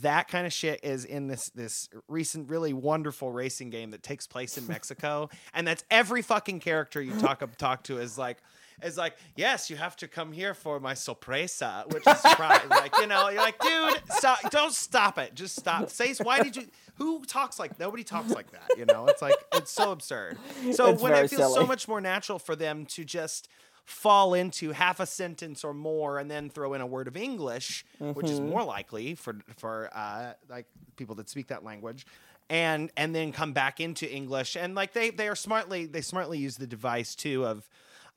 that 0.00 0.26
kind 0.28 0.46
of 0.46 0.52
shit 0.52 0.80
is 0.82 1.04
in 1.04 1.28
this 1.28 1.48
this 1.54 1.88
recent, 2.08 2.50
really 2.50 2.72
wonderful 2.72 3.30
racing 3.30 3.70
game 3.70 3.92
that 3.92 4.02
takes 4.02 4.26
place 4.26 4.58
in 4.58 4.66
Mexico, 4.68 5.30
and 5.54 5.66
that's 5.66 5.84
every 5.90 6.22
fucking 6.22 6.60
character 6.60 7.00
you 7.00 7.18
talk 7.20 7.42
talk 7.58 7.84
to 7.84 7.98
is 7.98 8.18
like 8.18 8.38
is 8.84 8.96
like, 8.96 9.16
yes, 9.36 9.70
you 9.70 9.76
have 9.76 9.96
to 9.96 10.08
come 10.08 10.32
here 10.32 10.54
for 10.54 10.80
my 10.80 10.94
sorpresa, 10.94 11.84
which 11.88 12.06
is 12.06 12.18
surprise. 12.18 12.60
like, 12.68 12.96
you 12.98 13.06
know, 13.06 13.28
you're 13.28 13.40
like, 13.42 13.58
dude, 13.60 14.02
stop, 14.10 14.50
don't 14.50 14.72
stop 14.72 15.18
it. 15.18 15.34
Just 15.34 15.56
stop. 15.58 15.90
Say, 15.90 16.14
why 16.22 16.42
did 16.42 16.56
you, 16.56 16.66
who 16.96 17.24
talks 17.24 17.58
like, 17.58 17.78
nobody 17.78 18.04
talks 18.04 18.30
like 18.30 18.50
that, 18.52 18.76
you 18.76 18.84
know? 18.84 19.06
It's 19.06 19.22
like, 19.22 19.34
it's 19.54 19.70
so 19.70 19.92
absurd. 19.92 20.38
So 20.72 20.90
It's 20.90 21.02
when 21.02 21.12
it 21.14 21.30
feels 21.30 21.54
so 21.54 21.66
much 21.66 21.88
more 21.88 22.00
natural 22.00 22.38
for 22.38 22.56
them 22.56 22.86
to 22.86 23.04
just 23.04 23.48
fall 23.84 24.34
into 24.34 24.70
half 24.72 25.00
a 25.00 25.06
sentence 25.06 25.64
or 25.64 25.74
more 25.74 26.18
and 26.18 26.30
then 26.30 26.48
throw 26.50 26.72
in 26.74 26.80
a 26.80 26.86
word 26.86 27.08
of 27.08 27.16
English, 27.16 27.84
which 27.98 28.30
is 28.30 28.38
Mm-hmm. 28.40 28.50
more 28.50 28.64
likely 28.64 29.14
for, 29.14 29.36
for, 29.56 29.90
uh, 29.92 30.32
like 30.48 30.66
people 30.96 31.14
that 31.16 31.28
speak 31.28 31.48
that 31.48 31.64
language. 31.64 32.06
And 32.50 32.90
and 32.98 33.14
then 33.14 33.32
come 33.32 33.52
back 33.54 33.80
into 33.80 34.12
English 34.12 34.56
and 34.56 34.74
like 34.74 34.92
they 34.92 35.08
they 35.08 35.26
are 35.28 35.36
smartly 35.36 35.86
they 35.86 36.02
smartly 36.02 36.36
use 36.38 36.56
the 36.58 36.66
device 36.66 37.14
too 37.14 37.46
of 37.46 37.66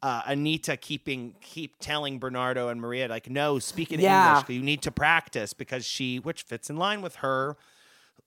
uh, 0.06 0.22
Anita 0.28 0.78
keeping 0.78 1.34
keep 1.42 1.80
telling 1.80 2.20
Bernardo 2.20 2.68
and 2.68 2.80
Maria 2.80 3.08
like 3.08 3.28
no 3.28 3.58
speak 3.58 3.92
in 3.92 4.00
Yeah. 4.00 4.38
English 4.38 4.56
you 4.56 4.62
need 4.62 4.84
to 4.84 4.92
practice 4.92 5.52
because 5.54 5.84
she 5.84 6.18
which 6.18 6.44
fits 6.44 6.70
in 6.70 6.78
line 6.78 7.02
with 7.02 7.16
her 7.18 7.58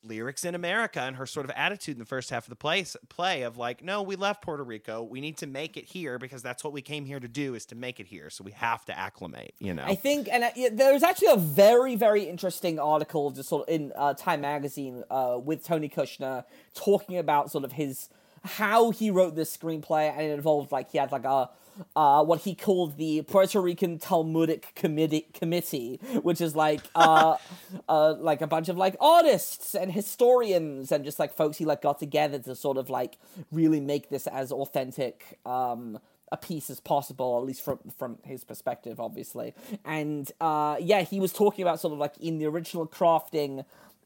lyrics 0.03 0.45
in 0.45 0.57
America 0.57 1.01
and 1.01 1.14
her 1.16 1.26
sort 1.26 1.45
of 1.45 1.53
attitude 1.55 1.95
in 1.95 1.99
the 2.01 2.05
first 2.05 2.31
half 2.31 2.45
of 2.47 2.51
the 2.51 2.57
play, 2.57 2.85
play 3.09 3.43
of 3.43 3.57
like, 3.57 3.83
no, 3.83 4.03
we 4.03 4.16
left 4.16 4.43
Puerto 4.43 4.64
Rico. 4.64 5.03
We 5.03 5.20
need 5.20 5.37
to 5.39 5.47
make 5.47 5.76
it 5.76 5.85
here 5.85 6.18
because 6.18 6.43
that's 6.43 6.64
what 6.64 6.72
we 6.72 6.83
came 6.83 7.05
here 7.05 7.20
to 7.20 7.29
do 7.29 7.55
is 7.55 7.66
to 7.66 7.74
make 7.74 8.01
it 8.01 8.07
here. 8.07 8.31
So 8.31 8.45
we 8.45 8.53
have 8.53 8.85
to 8.87 8.99
acclimate, 8.99 9.55
you 9.59 9.74
know? 9.74 9.85
I 9.85 9.95
think, 9.95 10.29
and 10.31 10.45
uh, 10.45 10.51
yeah, 10.57 10.68
there's 10.72 11.03
actually 11.03 11.33
a 11.33 11.37
very, 11.37 11.97
very 11.97 12.24
interesting 12.24 12.79
article 12.79 13.31
just 13.31 13.49
sort 13.49 13.68
of 13.68 13.74
in 13.74 13.93
uh, 13.97 14.14
Time 14.14 14.41
Magazine 14.41 15.05
uh, 15.11 15.39
with 15.43 15.64
Tony 15.64 15.89
Kushner 15.89 16.45
talking 16.74 17.18
about 17.18 17.51
sort 17.51 17.64
of 17.64 17.72
his 17.72 18.09
how 18.45 18.91
he 18.91 19.11
wrote 19.11 19.35
this 19.35 19.55
screenplay, 19.55 20.11
and 20.12 20.22
it 20.22 20.31
involved 20.31 20.70
like 20.70 20.93
he 20.93 20.99
had 20.99 21.11
like 21.11 21.24
a 21.24 21.51
uh, 21.97 22.24
what 22.24 22.41
he 22.43 22.55
called 22.55 22.97
the 22.97 23.22
Puerto 23.22 23.61
Rican 23.61 23.99
Talmudic 23.99 24.74
Committee, 24.74 25.26
committee 25.33 26.01
which 26.22 26.41
is 26.41 26.55
like 26.55 26.81
uh, 26.95 27.37
uh, 27.89 28.14
like 28.18 28.41
a 28.41 28.47
bunch 28.47 28.68
of 28.68 28.76
like 28.76 28.97
artists 29.01 29.74
and 29.74 29.93
historians 29.93 30.93
and 30.93 31.05
just 31.05 31.18
like 31.18 31.35
folks 31.35 31.59
he 31.59 31.64
like 31.64 31.83
got 31.83 31.99
together 31.99 32.39
to 32.39 32.55
sort 32.55 32.76
of 32.76 32.91
like 32.91 33.18
really 33.53 33.81
make 33.81 34.09
this 34.09 34.26
as 34.26 34.53
authentic 34.53 35.39
um, 35.47 35.99
a 36.31 36.37
piece 36.37 36.70
as 36.70 36.81
possible, 36.81 37.39
at 37.39 37.45
least 37.45 37.64
from 37.64 37.79
from 37.97 38.18
his 38.24 38.45
perspective, 38.45 39.01
obviously. 39.01 39.55
And 39.85 40.31
uh, 40.41 40.76
yeah, 40.81 41.03
he 41.03 41.20
was 41.20 41.33
talking 41.33 41.62
about 41.62 41.81
sort 41.81 41.93
of 41.93 41.99
like 41.99 42.16
in 42.18 42.39
the 42.39 42.47
original 42.47 42.87
crafting 42.87 43.64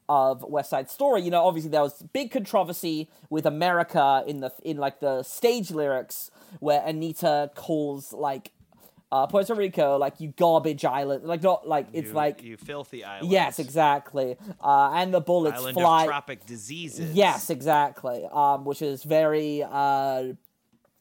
of 0.09 0.43
West 0.43 0.69
Side 0.69 0.89
Story. 0.89 1.21
You 1.21 1.31
know, 1.31 1.43
obviously 1.45 1.71
there 1.71 1.81
was 1.81 2.01
big 2.13 2.31
controversy 2.31 3.09
with 3.29 3.45
America 3.45 4.23
in 4.27 4.39
the 4.41 4.51
in 4.63 4.77
like 4.77 4.99
the 4.99 5.23
stage 5.23 5.71
lyrics 5.71 6.29
where 6.59 6.81
Anita 6.85 7.51
calls 7.55 8.13
like 8.13 8.51
uh, 9.11 9.27
Puerto 9.27 9.53
Rico 9.53 9.97
like 9.97 10.19
you 10.19 10.33
garbage 10.37 10.83
island, 10.83 11.23
like 11.25 11.43
not 11.43 11.67
like 11.67 11.85
it's 11.93 12.07
You- 12.07 12.13
like 12.13 12.41
you 12.43 12.57
filthy 12.57 13.03
island. 13.03 13.31
yes, 13.31 13.59
exactly. 13.59 14.37
Uh, 14.59 14.91
and 14.95 15.13
the 15.13 15.21
bullets 15.21 15.59
Island 15.59 15.75
fly. 15.75 16.05
tropic 16.07 16.45
diseases. 16.47 17.13
Yes, 17.13 17.49
exactly. 17.51 18.25
Um, 18.31 18.65
which 18.65 18.81
is 18.81 19.03
very 19.03 19.63
uh, 19.63 20.33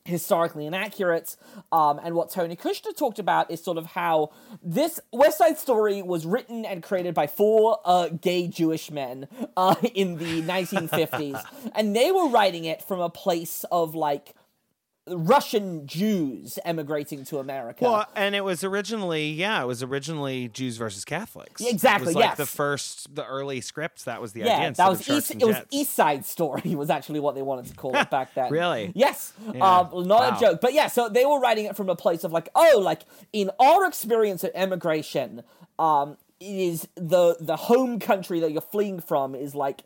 historically 0.05 0.67
inaccurate. 0.67 1.37
Um, 1.71 2.01
and 2.03 2.15
what 2.15 2.31
Tony 2.31 2.57
Kushner 2.57 2.97
talked 2.97 3.19
about 3.19 3.51
is 3.51 3.63
sort 3.63 3.79
of 3.79 3.87
how 3.87 4.31
this 4.63 5.01
West 5.13 5.39
Side 5.39 5.59
Story 5.59 6.03
was 6.03 6.27
written 6.27 6.65
and 6.65 6.83
created 6.83 7.15
by 7.15 7.27
four 7.27 7.79
uh, 7.85 8.09
gay 8.09 8.49
Jewish 8.49 8.91
men 8.91 9.29
uh, 9.57 9.77
in 9.95 10.19
the 10.19 10.43
1950s, 10.43 11.43
and 11.75 11.95
they 11.95 12.11
were 12.11 12.29
writing 12.29 12.65
it 12.65 12.83
from 12.83 13.01
a 13.01 13.11
place 13.11 13.65
of 13.71 13.95
like. 13.95 14.35
Russian 15.09 15.87
Jews 15.87 16.61
emigrating 16.65 17.25
to 17.25 17.39
America. 17.41 17.83
Well, 17.85 18.07
and 18.15 18.37
it 18.37 18.43
was 18.45 18.63
originally, 18.63 19.31
yeah, 19.31 19.61
it 19.61 19.67
was 19.67 19.83
originally 19.83 20.49
Jews 20.49 20.77
versus 20.77 21.05
Catholics. 21.05 21.61
Exactly, 21.61 22.05
It 22.05 22.07
was 22.07 22.15
like 22.15 22.25
yes. 22.25 22.37
the 22.37 22.47
first, 22.47 23.13
the 23.15 23.27
early 23.27 23.61
scripts. 23.61 24.05
That 24.05 24.21
was 24.21 24.33
the. 24.33 24.41
Yeah, 24.41 24.69
instead 24.69 24.85
that 24.85 24.89
was 24.91 25.09
East. 25.09 25.31
It 25.33 25.45
was 25.45 25.57
East 25.71 25.95
Side 25.95 26.25
Story 26.25 26.75
was 26.77 26.89
actually 26.89 27.19
what 27.19 27.35
they 27.35 27.43
wanted 27.43 27.67
to 27.67 27.75
call 27.75 27.97
it 27.97 28.11
back 28.11 28.35
then. 28.35 28.51
Really? 28.53 28.93
Yes. 28.95 29.33
Yeah. 29.53 29.79
Um, 29.81 30.07
not 30.07 30.33
Wow. 30.33 30.37
a 30.37 30.41
joke, 30.41 30.61
but 30.61 30.73
yeah. 30.73 30.87
So 30.87 31.09
they 31.09 31.25
were 31.27 31.41
writing 31.41 31.65
it 31.65 31.75
from 31.77 31.89
a 31.89 31.97
place 31.97 32.23
of 32.23 32.31
like, 32.33 32.49
oh, 32.55 32.81
like 32.83 33.03
in 33.33 33.51
our 33.59 33.87
experience 33.87 34.45
of 34.45 34.51
emigration, 34.55 35.43
um, 35.79 36.17
it 36.39 36.47
is 36.47 36.87
the 36.95 37.37
the 37.41 37.57
home 37.57 37.99
country 37.99 38.39
that 38.41 38.53
you're 38.53 38.61
fleeing 38.61 39.01
from 39.01 39.35
is 39.35 39.55
like 39.55 39.83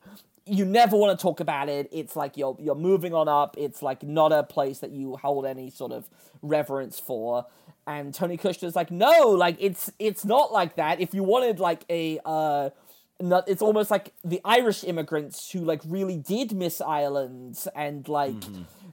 you 0.47 0.65
never 0.65 0.97
want 0.97 1.19
to 1.19 1.23
talk 1.23 1.41
about 1.41 1.69
it. 1.69 1.89
It's 1.93 2.15
like 2.15 2.37
you're 2.37 2.57
you're 2.61 2.77
moving 2.77 3.13
on 3.15 3.29
up. 3.29 3.57
It's 3.59 3.83
like 3.83 4.03
not 4.03 4.33
a 4.33 4.43
place 4.45 4.79
that 4.79 4.93
you 4.93 5.17
hold 5.17 5.45
any 5.45 5.71
sort 5.71 5.93
of 5.93 6.09
reverence 6.41 7.01
for. 7.01 7.47
And 7.87 8.15
Tony 8.15 8.37
Kushner's 8.37 8.77
like, 8.77 8.91
no, 8.91 9.31
like 9.31 9.57
it's 9.59 9.91
it's 9.99 10.25
not 10.25 10.53
like 10.53 10.77
that. 10.77 11.01
If 11.01 11.15
you 11.15 11.23
wanted 11.23 11.59
like 11.59 11.85
a 11.91 12.21
uh 12.25 12.71
not, 13.19 13.49
it's 13.49 13.63
almost 13.63 13.91
like 13.91 14.13
the 14.25 14.41
Irish 14.45 14.85
immigrants 14.85 15.51
who 15.51 15.61
like 15.61 15.81
really 15.87 16.17
did 16.17 16.53
miss 16.53 16.81
Ireland 16.81 17.65
and 17.75 18.07
like 18.09 18.35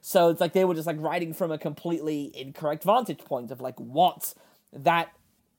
so 0.00 0.30
it's 0.30 0.40
like 0.40 0.54
they 0.54 0.64
were 0.64 0.74
just 0.74 0.86
like 0.86 0.96
writing 0.98 1.34
from 1.34 1.52
a 1.52 1.58
completely 1.58 2.32
incorrect 2.34 2.84
vantage 2.84 3.18
point 3.18 3.50
of 3.50 3.60
like 3.60 3.78
what 3.78 4.34
that 4.72 5.12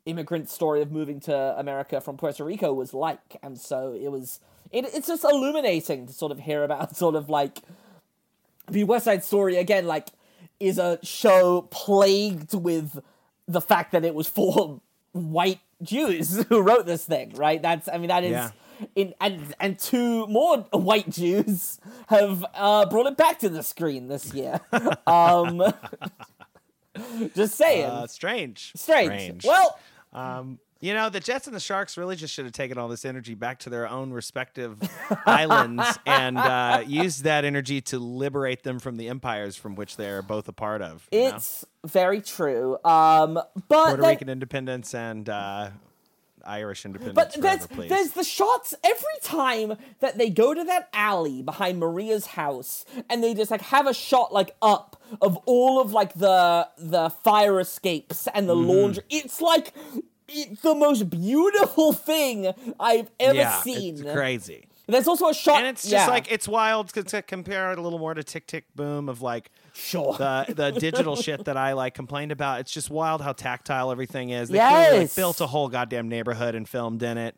immigrant 0.06 0.50
story 0.50 0.82
of 0.82 0.92
moving 0.92 1.20
to 1.22 1.36
America 1.60 2.02
from 2.02 2.18
Puerto 2.18 2.44
Rico 2.44 2.74
was 2.74 2.94
like 2.94 3.38
and 3.44 3.60
so 3.60 3.94
it 3.94 4.12
was 4.12 4.40
it, 4.76 4.86
it's 4.94 5.08
just 5.08 5.24
illuminating 5.24 6.06
to 6.08 6.14
sort 6.14 6.32
of 6.32 6.40
hear 6.40 6.64
about 6.64 6.96
sort 7.04 7.16
of 7.16 7.30
like 7.30 7.60
the 8.70 8.84
West 8.84 9.06
Side 9.06 9.24
Story 9.24 9.58
again 9.58 9.86
like 9.88 10.08
is 10.60 10.78
a 10.78 11.00
show 11.04 11.64
plagued 11.72 12.54
with 12.54 13.00
the 13.48 13.62
fact 13.62 13.92
that 13.92 14.04
it 14.06 14.14
was 14.16 14.28
for 14.28 14.82
white 15.12 15.60
Jews 15.82 16.44
who 16.50 16.62
wrote 16.62 16.86
this 16.86 17.06
thing, 17.06 17.34
right? 17.36 17.62
That's 17.62 17.88
I 17.88 17.98
mean 17.98 18.08
that 18.10 18.24
is 18.24 18.32
Yeah. 18.32 18.50
in 18.96 19.14
and 19.22 19.54
and 19.60 19.78
two 19.80 20.26
more 20.28 20.58
white 20.72 21.10
Jews 21.10 21.80
have 22.08 22.46
uh, 22.54 22.86
brought 22.88 23.08
it 23.08 23.18
back 23.18 23.40
to 23.40 23.50
the 23.50 23.64
screen 23.64 24.08
this 24.08 24.34
year. 24.34 24.60
um, 25.08 25.62
just 27.36 27.56
saying, 27.56 27.86
Uh, 27.86 28.08
strange. 28.08 28.72
strange. 28.76 29.44
Well, 29.46 29.78
Um, 30.14 30.60
you 30.82 30.94
know, 30.94 31.10
the 31.10 31.20
Jets 31.20 31.48
and 31.48 31.56
the 31.56 31.60
Sharks 31.60 31.98
really 31.98 32.16
just 32.16 32.34
should 32.34 32.46
have 32.46 32.54
taken 32.54 32.78
all 32.78 32.88
this 32.88 33.06
energy 33.06 33.34
back 33.34 33.60
to 33.60 33.70
their 33.70 33.88
own 33.90 34.12
respective 34.12 34.78
islands 35.26 35.86
and 36.06 36.38
uh, 36.38 36.84
used 36.86 37.24
that 37.24 37.46
energy 37.46 37.82
to 37.82 38.00
liberate 38.00 38.64
them 38.64 38.80
from 38.80 38.98
the 38.98 39.08
empires 39.10 39.56
from 39.56 39.76
which 39.76 39.96
they're 39.98 40.22
both 40.22 40.48
a 40.48 40.54
part 40.54 40.82
of. 40.82 41.08
you 41.12 41.22
know? 41.22 41.36
it's 41.36 41.66
very 41.86 42.22
true. 42.22 42.74
Um, 42.84 43.36
but 43.36 43.70
Puerto 43.70 44.02
that- 44.02 44.08
Rican 44.10 44.30
independence 44.30 44.94
and 44.94 45.28
uh, 45.30 45.70
Irish 46.46 46.86
independence. 46.86 47.16
But 47.16 47.34
forever, 47.34 47.68
there's 47.74 47.90
there's 47.90 48.12
the 48.12 48.24
shots 48.24 48.76
every 48.84 49.04
time 49.24 49.78
that 50.02 50.18
they 50.20 50.30
go 50.30 50.54
to 50.54 50.64
that 50.66 50.90
alley 50.94 51.42
behind 51.42 51.80
Maria's 51.80 52.28
house 52.28 52.86
and 53.10 53.24
they 53.24 53.34
just 53.34 53.50
like 53.50 53.62
have 53.62 53.88
a 53.88 53.94
shot 53.96 54.32
like 54.32 54.52
up 54.62 55.02
of 55.22 55.38
all 55.48 55.82
of 55.82 55.92
like 55.92 56.14
the 56.14 56.68
the 56.78 57.10
fire 57.10 57.60
escapes 57.60 58.28
and 58.36 58.48
the 58.48 58.56
Mm-hmm. 58.56 58.70
laundry. 58.70 59.04
It's 59.10 59.42
like 59.42 59.74
it's 59.76 60.15
the 60.28 60.76
most 60.76 61.10
beautiful 61.10 61.94
thing 61.94 62.54
I've 62.80 63.10
ever 63.20 63.36
yeah, 63.36 63.62
seen. 63.62 63.96
It's 63.96 64.14
crazy. 64.14 64.68
There's 64.88 65.08
also 65.08 65.30
a 65.30 65.34
shot 65.34 65.58
And 65.58 65.68
it's 65.68 65.82
just 65.82 65.94
yeah. 65.94 66.08
like 66.08 66.32
it's 66.32 66.48
wild 66.48 66.90
to, 66.94 67.04
to 67.04 67.22
compare 67.22 67.72
it 67.72 67.80
a 67.80 67.82
little 67.82 67.98
more 67.98 68.14
to 68.14 68.24
Tick 68.24 68.46
Tick 68.46 68.66
Boom 68.76 69.10
of 69.10 69.22
like 69.22 69.50
sure. 69.74 70.16
the 70.18 70.46
the 70.50 70.72
digital 70.80 71.16
shit 71.16 71.46
that 71.46 71.58
I 71.58 71.74
like 71.74 71.96
complained 71.96 72.32
about. 72.32 72.60
It's 72.60 72.72
just 72.72 72.90
wild 72.90 73.22
how 73.22 73.34
tactile 73.34 73.92
everything 73.92 74.30
is. 74.30 74.50
They 74.50 74.60
clearly, 74.60 75.00
like, 75.00 75.16
built 75.16 75.42
a 75.42 75.48
whole 75.48 75.70
goddamn 75.70 76.08
neighborhood 76.08 76.56
and 76.56 76.70
filmed 76.70 77.02
in 77.02 77.18
it. 77.18 77.36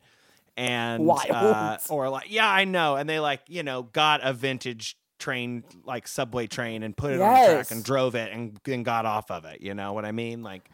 And 0.58 1.06
Wild. 1.06 1.30
uh, 1.30 1.78
or 1.90 2.10
like 2.10 2.32
yeah, 2.32 2.50
I 2.50 2.66
know. 2.66 2.96
And 2.96 3.08
they 3.08 3.20
like, 3.20 3.42
you 3.48 3.64
know, 3.64 3.84
got 3.84 4.22
a 4.24 4.34
vintage 4.34 4.98
train 5.20 5.64
like 5.86 6.08
subway 6.08 6.48
train 6.48 6.84
and 6.84 6.96
put 6.96 7.14
it 7.14 7.22
on 7.22 7.34
the 7.34 7.54
track 7.54 7.72
and 7.72 7.84
drove 7.84 8.16
it 8.16 8.32
and 8.32 8.60
then 8.64 8.84
got 8.84 9.06
off 9.06 9.32
of 9.32 9.46
it. 9.46 9.62
You 9.62 9.74
know 9.74 9.94
what 9.94 10.04
I 10.04 10.12
mean? 10.12 10.44
Like 10.44 10.70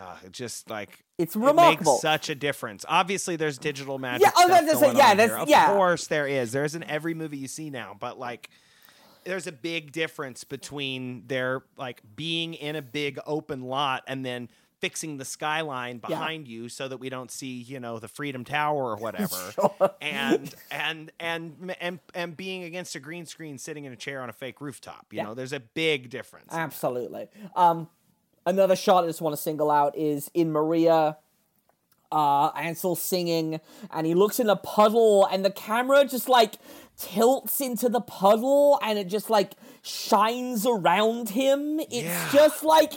uh, 0.00 0.16
just 0.30 0.70
like 0.70 1.04
It's 1.18 1.36
it 1.36 1.54
makes 1.54 2.00
such 2.00 2.30
a 2.30 2.34
difference. 2.34 2.84
Obviously, 2.88 3.36
there's 3.36 3.58
digital 3.58 3.98
magic. 3.98 4.22
Yeah, 4.26 4.32
I 4.36 4.46
was 4.46 4.56
stuff 4.56 4.62
about 4.62 4.72
to 4.72 4.80
going 4.86 4.96
yeah, 4.96 5.14
that's- 5.14 5.28
here. 5.30 5.38
Of 5.38 5.48
yeah. 5.48 5.66
course, 5.74 6.06
there 6.06 6.26
is. 6.26 6.52
There 6.52 6.64
isn't 6.64 6.82
every 6.84 7.14
movie 7.14 7.36
you 7.38 7.48
see 7.48 7.70
now, 7.70 7.96
but 7.98 8.18
like, 8.18 8.48
there's 9.24 9.46
a 9.46 9.52
big 9.52 9.92
difference 9.92 10.44
between 10.44 11.24
their 11.26 11.62
like 11.76 12.00
being 12.16 12.54
in 12.54 12.76
a 12.76 12.82
big 12.82 13.18
open 13.26 13.62
lot 13.62 14.02
and 14.06 14.24
then 14.24 14.48
fixing 14.80 15.18
the 15.18 15.26
skyline 15.26 15.98
behind 15.98 16.48
you 16.48 16.70
so 16.70 16.88
that 16.88 16.96
we 16.96 17.10
don't 17.10 17.30
see 17.30 17.60
you 17.60 17.78
know 17.78 17.98
the 17.98 18.08
freedom 18.08 18.44
tower 18.44 18.82
or 18.92 18.96
whatever 18.96 19.36
and 20.00 20.54
and 20.70 21.12
and 21.20 21.74
and 21.82 21.98
and 22.14 22.34
being 22.34 22.62
against 22.62 22.94
a 22.94 22.98
green 22.98 23.26
screen 23.26 23.58
sitting 23.58 23.84
in 23.84 23.92
a 23.92 23.96
chair 23.96 24.22
on 24.22 24.30
a 24.30 24.32
fake 24.32 24.58
rooftop 24.58 25.04
you 25.10 25.18
Yeah. 25.18 25.24
know 25.24 25.34
there's 25.34 25.52
a 25.52 25.60
big 25.60 26.08
difference 26.08 26.48
Absolutely. 26.50 27.28
Um, 27.54 27.88
another 28.46 28.76
shot 28.76 29.04
I 29.04 29.06
just 29.06 29.20
want 29.20 29.34
to 29.36 29.40
single 29.42 29.70
out 29.70 29.96
is 29.96 30.30
in 30.34 30.52
Maria. 30.52 31.16
Uh, 32.12 32.48
Ansel 32.56 32.96
singing, 32.96 33.60
and 33.92 34.04
he 34.04 34.14
looks 34.14 34.40
in 34.40 34.50
a 34.50 34.56
puddle, 34.56 35.26
and 35.30 35.44
the 35.44 35.50
camera 35.52 36.04
just 36.04 36.28
like 36.28 36.54
tilts 36.96 37.60
into 37.60 37.88
the 37.88 38.00
puddle, 38.00 38.80
and 38.82 38.98
it 38.98 39.06
just 39.06 39.30
like 39.30 39.52
shines 39.82 40.66
around 40.66 41.28
him. 41.28 41.78
It's 41.78 41.92
Yeah. 41.92 42.28
just 42.32 42.64
like, 42.64 42.94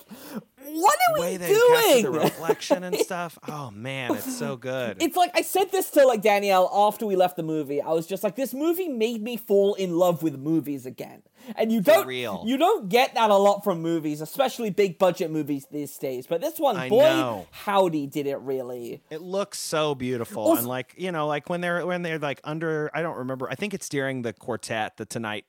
what 0.66 0.96
are 0.96 1.14
the 1.14 1.20
we 1.20 1.20
way 1.20 1.38
they 1.38 1.48
doing? 1.54 2.04
the 2.06 2.10
reflection 2.24 2.84
and 2.84 2.96
stuff 2.98 3.38
oh 3.48 3.70
man 3.70 4.16
it's 4.16 4.36
so 4.38 4.56
good 4.56 4.98
It's 5.02 5.16
like 5.16 5.30
I 5.36 5.42
said 5.44 5.72
this 5.72 5.92
to 5.92 6.08
like 6.08 6.22
Danielle 6.24 6.68
after 6.74 7.06
we 7.06 7.16
left 7.16 7.36
the 7.36 7.44
movie. 7.44 7.82
I 7.84 7.90
was 7.90 8.08
just 8.08 8.24
like, 8.24 8.36
this 8.36 8.54
movie 8.54 8.88
made 8.88 9.22
me 9.22 9.38
fall 9.38 9.76
in 9.76 9.96
love 9.96 10.24
with 10.24 10.40
movies 10.40 10.88
again. 10.88 11.22
And 11.56 11.72
you 11.72 11.82
don't 11.82 12.08
real. 12.08 12.44
you 12.46 12.58
don't 12.58 12.90
get 12.90 13.16
that 13.16 13.30
a 13.30 13.36
lot 13.36 13.64
from 13.64 13.82
movies, 13.82 14.22
especially 14.22 14.70
big 14.70 14.98
budget 14.98 15.30
movies 15.32 15.68
these 15.72 15.98
days. 15.98 16.26
But 16.28 16.42
this 16.42 16.58
one, 16.60 16.78
I 16.78 16.90
boy, 16.90 17.02
know. 17.04 17.48
howdy, 17.52 18.08
did 18.08 18.28
it 18.28 18.38
really. 18.40 19.02
It 19.10 19.22
looks 19.22 19.60
so 19.60 19.96
beautiful, 19.96 20.44
Also- 20.44 20.60
and 20.60 20.68
like 20.68 20.94
you 20.98 21.12
know, 21.12 21.28
like 21.28 21.50
when 21.50 21.62
they're 21.62 21.86
when 21.86 22.02
they're 22.02 22.20
like 22.20 22.40
under. 22.44 22.90
I 22.94 23.02
don't 23.02 23.18
remember. 23.18 23.50
I 23.50 23.56
think 23.56 23.74
it's 23.74 23.90
during 23.90 24.22
the 24.22 24.34
quartet, 24.34 24.98
the 24.98 25.06
tonight 25.06 25.46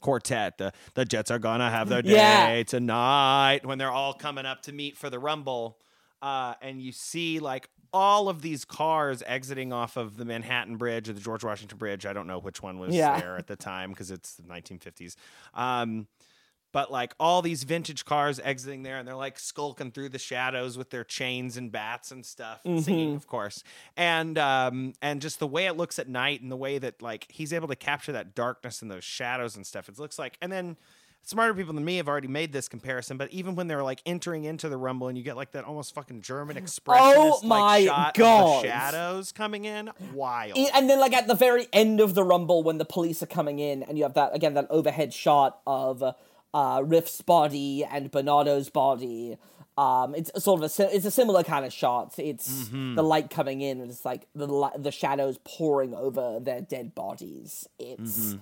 quartet. 0.00 0.58
The 0.58 0.72
the 0.94 1.04
Jets 1.04 1.30
are 1.30 1.38
gonna 1.38 1.70
have 1.70 1.88
their 1.88 2.02
day 2.02 2.10
Yeah. 2.58 2.62
tonight 2.64 3.60
when 3.64 3.78
they're 3.78 3.90
all 3.90 4.14
coming 4.14 4.46
up 4.46 4.62
to 4.62 4.72
meet 4.72 4.96
for 4.96 5.10
the 5.10 5.18
Rumble, 5.18 5.78
uh, 6.22 6.54
and 6.62 6.80
you 6.80 6.92
see 6.92 7.38
like 7.40 7.68
all 7.94 8.28
of 8.28 8.42
these 8.42 8.64
cars 8.64 9.22
exiting 9.24 9.72
off 9.72 9.96
of 9.96 10.16
the 10.16 10.24
Manhattan 10.24 10.76
Bridge 10.76 11.08
or 11.08 11.12
the 11.12 11.20
George 11.20 11.44
Washington 11.44 11.78
Bridge. 11.78 12.04
I 12.04 12.12
don't 12.12 12.26
know 12.26 12.40
which 12.40 12.60
one 12.60 12.78
was 12.80 12.94
Yeah. 12.94 13.18
there 13.20 13.36
at 13.36 13.46
the 13.46 13.54
time 13.56 13.90
because 13.90 14.10
it's 14.10 14.34
the 14.34 14.42
1950s. 14.42 15.14
Um, 15.54 16.08
but 16.72 16.90
like 16.90 17.14
all 17.20 17.40
these 17.40 17.62
vintage 17.62 18.04
cars 18.04 18.40
exiting 18.42 18.82
there 18.82 18.96
and 18.98 19.06
they're 19.06 19.14
like 19.14 19.38
skulking 19.38 19.92
through 19.92 20.08
the 20.08 20.18
shadows 20.18 20.76
with 20.76 20.90
their 20.90 21.04
chains 21.04 21.56
and 21.56 21.70
bats 21.70 22.10
and 22.10 22.26
stuff 22.26 22.62
singing 22.64 23.14
of 23.14 23.28
course 23.28 23.62
and 23.96 24.36
um 24.38 24.92
and 25.00 25.22
just 25.22 25.38
the 25.38 25.46
way 25.46 25.66
it 25.66 25.76
looks 25.76 26.00
at 26.00 26.08
night 26.08 26.42
and 26.42 26.50
the 26.50 26.56
way 26.56 26.78
that 26.78 27.00
like 27.00 27.26
he's 27.30 27.52
able 27.52 27.68
to 27.68 27.76
capture 27.76 28.10
that 28.10 28.34
darkness 28.34 28.82
and 28.82 28.90
those 28.90 29.04
shadows 29.04 29.54
and 29.54 29.64
stuff 29.64 29.88
it 29.88 30.00
looks 30.00 30.18
like 30.18 30.36
and 30.42 30.50
then 30.50 30.76
smarter 31.24 31.54
people 31.54 31.72
than 31.74 31.84
me 31.84 31.96
have 31.96 32.08
already 32.08 32.28
made 32.28 32.52
this 32.52 32.68
comparison 32.68 33.16
but 33.16 33.30
even 33.32 33.54
when 33.54 33.66
they're 33.66 33.82
like 33.82 34.00
entering 34.06 34.44
into 34.44 34.68
the 34.68 34.76
rumble 34.76 35.08
and 35.08 35.16
you 35.16 35.24
get 35.24 35.36
like 35.36 35.50
that 35.52 35.64
almost 35.64 35.94
fucking 35.94 36.20
german 36.20 36.56
expressionist 36.64 36.96
oh 36.96 37.40
my 37.44 37.78
like 37.78 37.86
shot 37.86 38.14
God. 38.14 38.56
of 38.56 38.62
the 38.62 38.68
shadows 38.68 39.32
coming 39.32 39.64
in 39.64 39.90
wild 40.12 40.56
and 40.74 40.88
then 40.88 41.00
like 41.00 41.12
at 41.12 41.26
the 41.26 41.34
very 41.34 41.66
end 41.72 42.00
of 42.00 42.14
the 42.14 42.22
rumble 42.24 42.62
when 42.62 42.78
the 42.78 42.84
police 42.84 43.22
are 43.22 43.26
coming 43.26 43.58
in 43.58 43.82
and 43.82 43.96
you 43.98 44.04
have 44.04 44.14
that 44.14 44.34
again 44.34 44.54
that 44.54 44.66
overhead 44.70 45.12
shot 45.14 45.60
of 45.66 46.02
uh 46.52 46.82
riff's 46.84 47.20
body 47.22 47.84
and 47.84 48.10
bernardo's 48.10 48.68
body 48.70 49.36
um 49.76 50.14
it's 50.14 50.30
sort 50.42 50.62
of 50.62 50.70
a 50.78 50.94
it's 50.94 51.04
a 51.04 51.10
similar 51.10 51.42
kind 51.42 51.64
of 51.64 51.72
shot 51.72 52.14
it's 52.18 52.64
Mm-hmm. 52.68 52.94
the 52.94 53.02
light 53.02 53.28
coming 53.30 53.60
in 53.60 53.80
and 53.80 53.90
it's 53.90 54.04
like 54.04 54.28
the 54.34 54.70
the 54.78 54.92
shadows 54.92 55.38
pouring 55.44 55.94
over 55.94 56.38
their 56.40 56.60
dead 56.60 56.94
bodies 56.94 57.68
it's 57.78 58.18
Mm-hmm. 58.34 58.38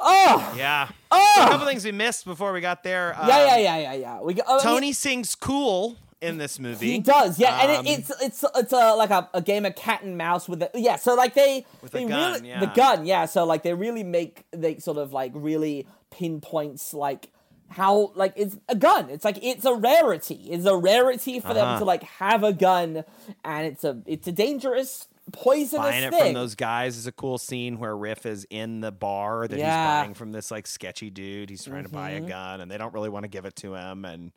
Oh 0.00 0.54
yeah 0.56 0.88
So 1.12 1.18
a 1.44 1.48
couple 1.48 1.66
things 1.66 1.84
we 1.84 1.92
missed 1.92 2.24
before 2.24 2.52
we 2.52 2.60
got 2.60 2.82
there 2.82 3.14
um, 3.20 3.28
yeah 3.28 3.46
yeah 3.46 3.56
yeah 3.58 3.78
yeah 3.78 3.92
yeah 3.94 4.20
we 4.20 4.34
mean, 4.34 4.42
tony 4.62 4.92
sings 4.92 5.34
cool 5.34 5.96
in 6.20 6.36
this 6.36 6.58
movie 6.58 6.90
He 6.92 6.98
does, 6.98 7.38
yeah, 7.38 7.54
Um, 7.54 7.70
and 7.70 7.86
it, 7.86 7.90
it's 8.00 8.10
it's 8.20 8.44
it's 8.56 8.72
a 8.72 8.94
like 8.96 9.10
a, 9.10 9.28
a 9.34 9.40
game 9.40 9.64
of 9.64 9.76
cat 9.76 10.02
and 10.02 10.18
mouse 10.18 10.48
with 10.48 10.58
the 10.58 10.70
yeah. 10.74 10.96
So 10.96 11.14
like 11.14 11.34
they 11.34 11.64
they 11.92 12.06
gun, 12.06 12.32
really 12.32 12.48
yeah. 12.48 12.58
the 12.58 12.66
gun, 12.66 13.06
yeah. 13.06 13.26
So 13.26 13.44
like 13.44 13.62
they 13.62 13.72
really 13.72 14.02
make 14.02 14.44
they 14.50 14.78
sort 14.78 14.98
of 14.98 15.12
like 15.12 15.30
really 15.34 15.86
pinpoints 16.10 16.92
like 16.92 17.30
how 17.68 18.10
like 18.16 18.32
it's 18.34 18.56
a 18.68 18.74
gun. 18.74 19.10
It's 19.10 19.24
like 19.24 19.38
it's 19.44 19.64
a 19.64 19.74
rarity. 19.74 20.48
It's 20.50 20.66
a 20.66 20.76
rarity 20.76 21.38
for 21.38 21.54
them 21.54 21.64
Uh-huh. 21.68 21.78
to 21.78 21.84
like 21.84 22.02
have 22.02 22.42
a 22.42 22.52
gun, 22.52 23.04
and 23.44 23.66
it's 23.66 23.84
a 23.84 24.02
it's 24.04 24.26
a 24.26 24.32
dangerous 24.32 25.06
poisonous 25.32 25.84
buying 25.86 26.02
it 26.04 26.10
thing. 26.10 26.20
from 26.26 26.32
those 26.34 26.54
guys 26.54 26.96
is 26.96 27.06
a 27.06 27.12
cool 27.12 27.38
scene 27.38 27.78
where 27.78 27.96
Riff 27.96 28.26
is 28.26 28.46
in 28.50 28.80
the 28.80 28.92
bar 28.92 29.46
that 29.48 29.58
Yeah. 29.58 29.64
Mm-hmm. 29.66 29.96
he's 29.96 30.02
buying 30.04 30.14
from 30.14 30.32
this 30.32 30.50
like 30.50 30.66
sketchy 30.66 31.10
dude. 31.10 31.50
He's 31.50 31.64
trying 31.64 31.84
to 31.84 31.90
buy 31.90 32.10
a 32.10 32.20
gun 32.20 32.60
and 32.60 32.70
they 32.70 32.78
don't 32.78 32.92
really 32.94 33.08
want 33.08 33.24
to 33.24 33.28
give 33.28 33.44
it 33.44 33.56
to 33.56 33.74
him 33.74 34.04
and 34.04 34.32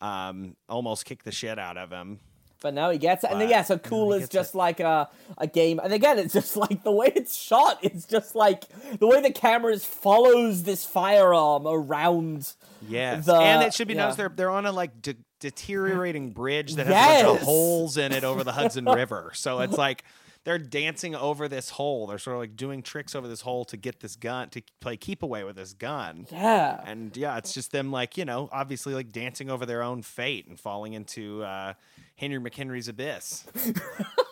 um 0.00 0.56
almost 0.68 1.04
kick 1.04 1.24
the 1.24 1.32
shit 1.32 1.58
out 1.58 1.76
of 1.76 1.90
him. 1.90 2.20
But 2.62 2.74
no, 2.74 2.90
he 2.90 2.98
gets 2.98 3.24
it, 3.24 3.30
and 3.30 3.40
then 3.40 3.48
yeah, 3.48 3.62
so 3.62 3.78
cool 3.78 4.12
is 4.12 4.28
just 4.28 4.54
it. 4.54 4.58
like 4.58 4.80
a 4.80 5.08
a 5.38 5.46
game, 5.46 5.80
and 5.82 5.94
again, 5.94 6.18
it's 6.18 6.34
just 6.34 6.58
like 6.58 6.82
the 6.84 6.92
way 6.92 7.10
it's 7.16 7.34
shot. 7.34 7.78
It's 7.80 8.04
just 8.04 8.34
like 8.34 8.64
the 8.98 9.06
way 9.06 9.22
the 9.22 9.32
camera 9.32 9.78
follows 9.78 10.64
this 10.64 10.84
firearm 10.84 11.66
around. 11.66 12.52
Yes. 12.86 13.24
The- 13.24 13.34
and 13.36 13.62
it 13.62 13.72
should 13.72 13.88
be 13.88 13.94
yeah. 13.94 14.00
noticed 14.02 14.18
they're 14.18 14.28
they're 14.28 14.50
on 14.50 14.66
a 14.66 14.72
like 14.72 15.00
de- 15.00 15.16
deteriorating 15.40 16.30
bridge 16.30 16.74
that 16.74 16.86
has 16.86 17.22
a 17.22 17.24
bunch 17.24 17.40
of 17.40 17.46
holes 17.46 17.96
in 17.96 18.12
it 18.12 18.24
over 18.24 18.44
the 18.44 18.52
Hudson 18.52 18.84
River. 18.86 19.32
So 19.34 19.60
it's 19.60 19.76
like 19.76 20.04
they're 20.44 20.58
dancing 20.58 21.14
over 21.14 21.48
this 21.48 21.70
hole. 21.70 22.06
They're 22.06 22.18
sort 22.18 22.36
of 22.36 22.40
like 22.40 22.56
doing 22.56 22.82
tricks 22.82 23.14
over 23.14 23.28
this 23.28 23.40
hole 23.40 23.64
to 23.66 23.76
get 23.76 24.00
this 24.00 24.16
gun 24.16 24.48
to 24.50 24.62
play 24.80 24.96
keep 24.96 25.22
away 25.22 25.44
with 25.44 25.56
this 25.56 25.72
gun. 25.72 26.26
Yeah, 26.30 26.80
and 26.86 27.14
yeah, 27.16 27.36
it's 27.36 27.52
just 27.52 27.72
them 27.72 27.90
like 27.90 28.16
you 28.16 28.24
know, 28.24 28.48
obviously 28.52 28.94
like 28.94 29.12
dancing 29.12 29.50
over 29.50 29.66
their 29.66 29.82
own 29.82 30.02
fate 30.02 30.46
and 30.46 30.58
falling 30.58 30.92
into 30.92 31.42
uh, 31.42 31.74
Henry 32.16 32.38
McHenry's 32.38 32.88
abyss. 32.88 33.44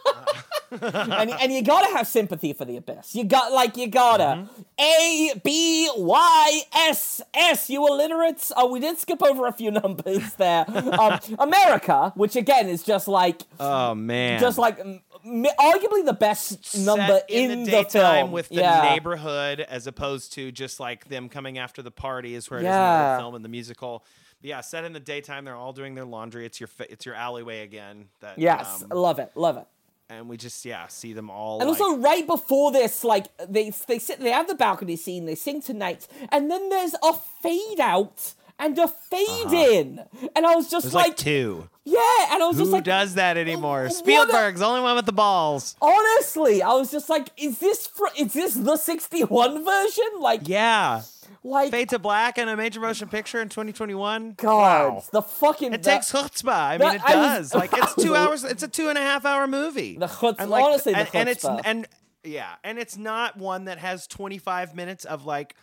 and 0.81 1.31
and 1.31 1.53
you 1.53 1.63
gotta 1.63 1.97
have 1.97 2.07
sympathy 2.07 2.53
for 2.53 2.65
the 2.65 2.77
abyss. 2.77 3.15
You 3.15 3.25
got 3.25 3.53
like 3.53 3.77
you 3.77 3.89
gotta 3.89 4.19
Mm-hmm. 4.19 4.63
A 4.81 5.41
B 5.45 5.91
Y 5.97 6.61
S 6.75 7.21
S. 7.35 7.71
You 7.71 7.87
illiterates. 7.87 8.53
Oh, 8.57 8.71
we 8.71 8.81
did 8.81 8.99
skip 8.99 9.23
over 9.23 9.47
a 9.47 9.53
few 9.53 9.71
numbers 9.83 10.35
there. 10.35 10.65
Um, 10.69 11.19
America, 11.39 12.13
which 12.17 12.37
again 12.37 12.69
is 12.69 12.83
just 12.83 13.09
like 13.09 13.43
Oh 13.59 13.95
man, 13.95 14.41
just 14.41 14.59
like 14.59 14.79
arguably 14.79 16.05
the 16.05 16.17
best 16.19 16.77
number 16.79 17.07
Set 17.07 17.31
in, 17.31 17.51
in, 17.51 17.65
the 17.65 17.71
daytime 17.71 18.17
film 18.27 18.33
with 18.33 18.49
the 18.49 18.57
yeah. 18.57 18.83
neighborhood 18.91 19.61
as 19.61 19.87
opposed 19.87 20.33
to 20.35 20.53
just 20.53 20.81
like 20.81 21.09
them 21.09 21.29
coming 21.29 21.59
after 21.59 21.83
the 21.83 21.91
party 21.91 22.35
is 22.35 22.51
where 22.51 22.61
it 22.61 22.63
is 22.63 22.67
in 22.67 22.73
Yeah. 22.73 23.17
the 23.17 23.23
film 23.23 23.35
and 23.35 23.45
the 23.45 23.49
musical. 23.49 24.05
Yeah, 24.41 24.61
set 24.61 24.85
in 24.85 24.93
the 24.93 25.01
daytime. 25.01 25.45
They're 25.45 25.57
all 25.57 25.73
doing 25.73 25.95
their 25.97 26.05
laundry. 26.05 26.47
It's 26.47 26.61
your 26.61 26.69
it's 26.81 27.05
your 27.05 27.17
alleyway 27.17 27.63
again. 27.63 28.07
That 28.21 28.39
Yes, 28.39 28.85
um, 28.85 28.97
love 28.97 29.19
it, 29.19 29.33
love 29.35 29.57
it. 29.57 29.67
And 30.11 30.29
we 30.29 30.37
just 30.37 30.65
yeah 30.65 30.87
see 30.89 31.13
them 31.13 31.31
all. 31.31 31.61
And 31.61 31.71
like, 31.71 31.81
also, 31.81 31.99
right 31.99 32.27
before 32.27 32.73
this, 32.73 33.05
like 33.05 33.27
they 33.49 33.71
they 33.87 33.99
sit, 33.99 34.21
they 34.21 34.31
have 34.31 34.49
the 34.49 34.55
balcony 34.55 34.97
scene, 34.97 35.27
they 35.27 35.35
sing 35.35 35.63
tonight, 35.63 36.07
and 36.31 36.51
then 36.51 36.69
there's 36.69 36.95
a 37.03 37.13
fade 37.43 37.81
out 37.81 38.35
and 38.59 38.79
a 38.79 38.89
fade 38.89 39.47
uh-huh. 39.47 39.55
in, 39.55 40.05
and 40.35 40.47
I 40.47 40.57
was 40.57 40.69
just 40.69 40.85
there's 40.87 40.95
like, 40.95 41.09
like, 41.09 41.17
two. 41.17 41.69
yeah, 41.85 42.01
and 42.33 42.43
I 42.43 42.47
was 42.47 42.57
Who 42.57 42.63
just 42.63 42.73
like, 42.73 42.85
Who 42.85 42.91
does 42.91 43.15
that 43.15 43.37
oh, 43.37 43.41
anymore? 43.41 43.83
what 43.85 43.93
Spielberg's 43.93 44.61
the 44.61 44.67
only 44.67 44.81
one 44.81 44.97
with 44.97 45.07
the 45.07 45.13
balls. 45.13 45.77
honestly, 45.81 46.63
I 46.63 46.73
was 46.73 46.91
just 46.91 47.09
like, 47.09 47.29
is 47.37 47.59
this 47.59 47.87
fr- 47.87 48.07
is 48.19 48.33
this 48.33 48.55
the 48.55 48.77
'61 48.77 49.65
version? 49.65 50.05
Like, 50.21 50.49
Yeah, 50.49 51.03
like, 51.43 51.71
Fade 51.71 51.89
to 51.91 51.99
Black 51.99 52.39
and 52.39 52.49
a 52.51 52.57
major 52.57 52.81
motion 52.81 53.09
picture 53.09 53.41
in 53.41 53.49
2021. 53.49 54.35
God, 54.37 54.57
Wow. 54.95 55.03
the 55.13 55.23
fucking 55.23 55.73
It 55.73 55.83
the- 55.83 55.91
takes 55.91 56.11
chutzpah. 56.13 56.49
I 56.53 56.71
mean, 56.79 56.89
that- 56.89 56.95
it 56.97 57.03
I 57.05 57.17
was- 57.39 57.51
does. 57.51 57.55
like 57.55 57.71
it's 57.73 57.95
two 57.95 58.15
hours. 58.17 58.45
It's 58.45 58.63
a 58.63 58.69
two 58.69 58.89
and 58.89 58.99
a 58.99 59.03
half 59.03 59.25
hour 59.25 59.47
movie. 59.47 59.97
The 59.99 60.07
chutz- 60.07 60.37
And, 60.39 60.51
like, 60.51 60.65
honestly, 60.65 60.93
the 60.93 60.99
and, 61.01 61.09
and 61.15 61.29
it's 61.29 61.45
chutzpah. 61.45 61.61
and 61.65 61.87
yeah, 62.25 62.55
and 62.65 62.79
it's 62.79 62.97
not 62.97 63.37
one 63.37 63.65
that 63.67 63.79
has 63.79 64.07
25 64.07 64.75
minutes 64.75 65.05
of 65.05 65.25
like 65.25 65.55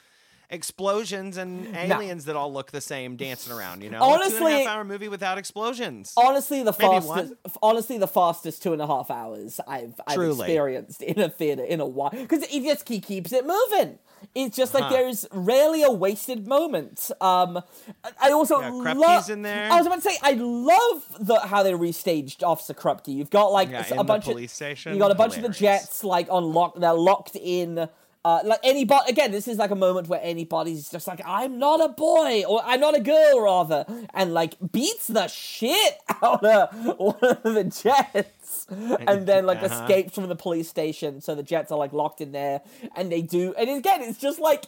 explosions 0.50 1.38
and 1.38 1.76
aliens 1.76 2.26
that 2.26 2.36
all 2.36 2.52
look 2.52 2.72
the 2.72 2.82
same 2.82 3.16
dancing 3.16 3.54
around. 3.54 3.82
You 3.84 3.90
know, 3.90 3.98
a 3.98 4.00
two 4.00 4.06
and 4.06 4.22
a 4.22 4.26
Honestly- 4.26 4.64
half 4.64 4.68
hour 4.68 4.84
movie 4.84 5.08
without 5.08 5.38
explosions. 5.38 6.14
Honestly, 6.18 6.64
the 6.64 6.76
Maybe 6.80 7.02
fastest. 7.06 7.34
Honestly, 7.62 7.98
the 7.98 8.08
fastest 8.08 8.64
two 8.64 8.74
and 8.74 8.82
a 8.82 8.88
half 8.88 9.10
hours 9.12 9.60
I've 9.68 10.00
I've 10.08 10.20
experienced 10.22 11.02
in 11.02 11.20
a 11.20 11.30
theater 11.30 11.64
in 11.64 11.80
a 11.80 11.86
while 11.86 12.12
because 12.12 12.44
it 12.44 12.64
just 12.64 12.86
keeps 12.86 13.32
it 13.32 13.46
moving. 13.46 14.00
It's 14.34 14.56
just 14.56 14.74
like 14.74 14.84
Huh. 14.86 14.90
there's 14.92 15.26
rarely 15.32 15.84
a 15.84 15.92
wasted 15.92 16.48
moment. 16.48 17.12
Um, 17.22 17.62
I- 18.20 18.32
also 18.32 18.60
Yeah, 18.60 18.94
love. 18.94 19.30
In 19.30 19.42
there. 19.44 19.72
I 19.72 19.78
was 19.78 19.86
about 19.86 19.96
to 20.02 20.10
say 20.10 20.18
I 20.24 20.32
love 20.32 21.04
the 21.20 21.40
how 21.42 21.62
they 21.64 21.74
restaged 21.74 22.42
Officer 22.44 22.74
Krupke. 22.74 23.10
You've 23.10 23.30
got 23.30 23.52
like 23.52 23.70
Yeah, 23.70 23.86
a 23.92 23.96
the 23.98 24.04
bunch 24.04 24.26
police 24.26 24.52
of 24.52 24.56
station. 24.56 24.94
you 24.94 25.00
got 25.00 25.12
a 25.12 25.16
bunch 25.16 25.38
of 25.38 25.44
the 25.44 25.50
jets 25.50 26.04
like 26.04 26.28
on 26.30 26.54
lock. 26.54 26.76
They're 26.80 26.94
locked 26.94 27.36
in. 27.36 27.88
Uh, 28.26 28.40
like 28.44 28.60
anybody 28.64 29.12
again, 29.12 29.32
this 29.32 29.48
is 29.48 29.60
like 29.60 29.70
a 29.70 29.76
moment 29.76 30.08
where 30.08 30.20
anybody's 30.24 30.90
just 30.90 31.06
like, 31.08 31.22
I'm 31.24 31.60
not 31.60 31.80
a 31.80 31.90
boy, 31.90 32.44
or 32.50 32.60
I'm 32.66 32.80
not 32.80 32.96
a 32.96 33.00
girl, 33.00 33.40
rather, 33.42 33.86
and 34.16 34.34
like 34.34 34.56
beats 34.72 35.06
the 35.08 35.28
shit 35.28 36.00
out 36.24 36.44
of 36.44 36.74
one 36.98 37.16
of 37.22 37.44
the 37.44 37.64
jets, 37.66 38.66
and 39.08 39.28
then 39.28 39.46
like 39.46 39.62
Uh-huh. 39.62 39.84
escapes 39.86 40.16
from 40.16 40.28
the 40.28 40.36
police 40.36 40.68
station. 40.68 41.22
So 41.22 41.36
the 41.36 41.44
jets 41.44 41.72
are 41.72 41.78
like 41.78 41.94
locked 41.94 42.20
in 42.20 42.32
there, 42.32 42.62
and 42.96 43.12
they 43.12 43.22
do. 43.22 43.54
And 43.60 43.70
again, 43.70 44.02
it's 44.02 44.18
just 44.18 44.40
like 44.40 44.66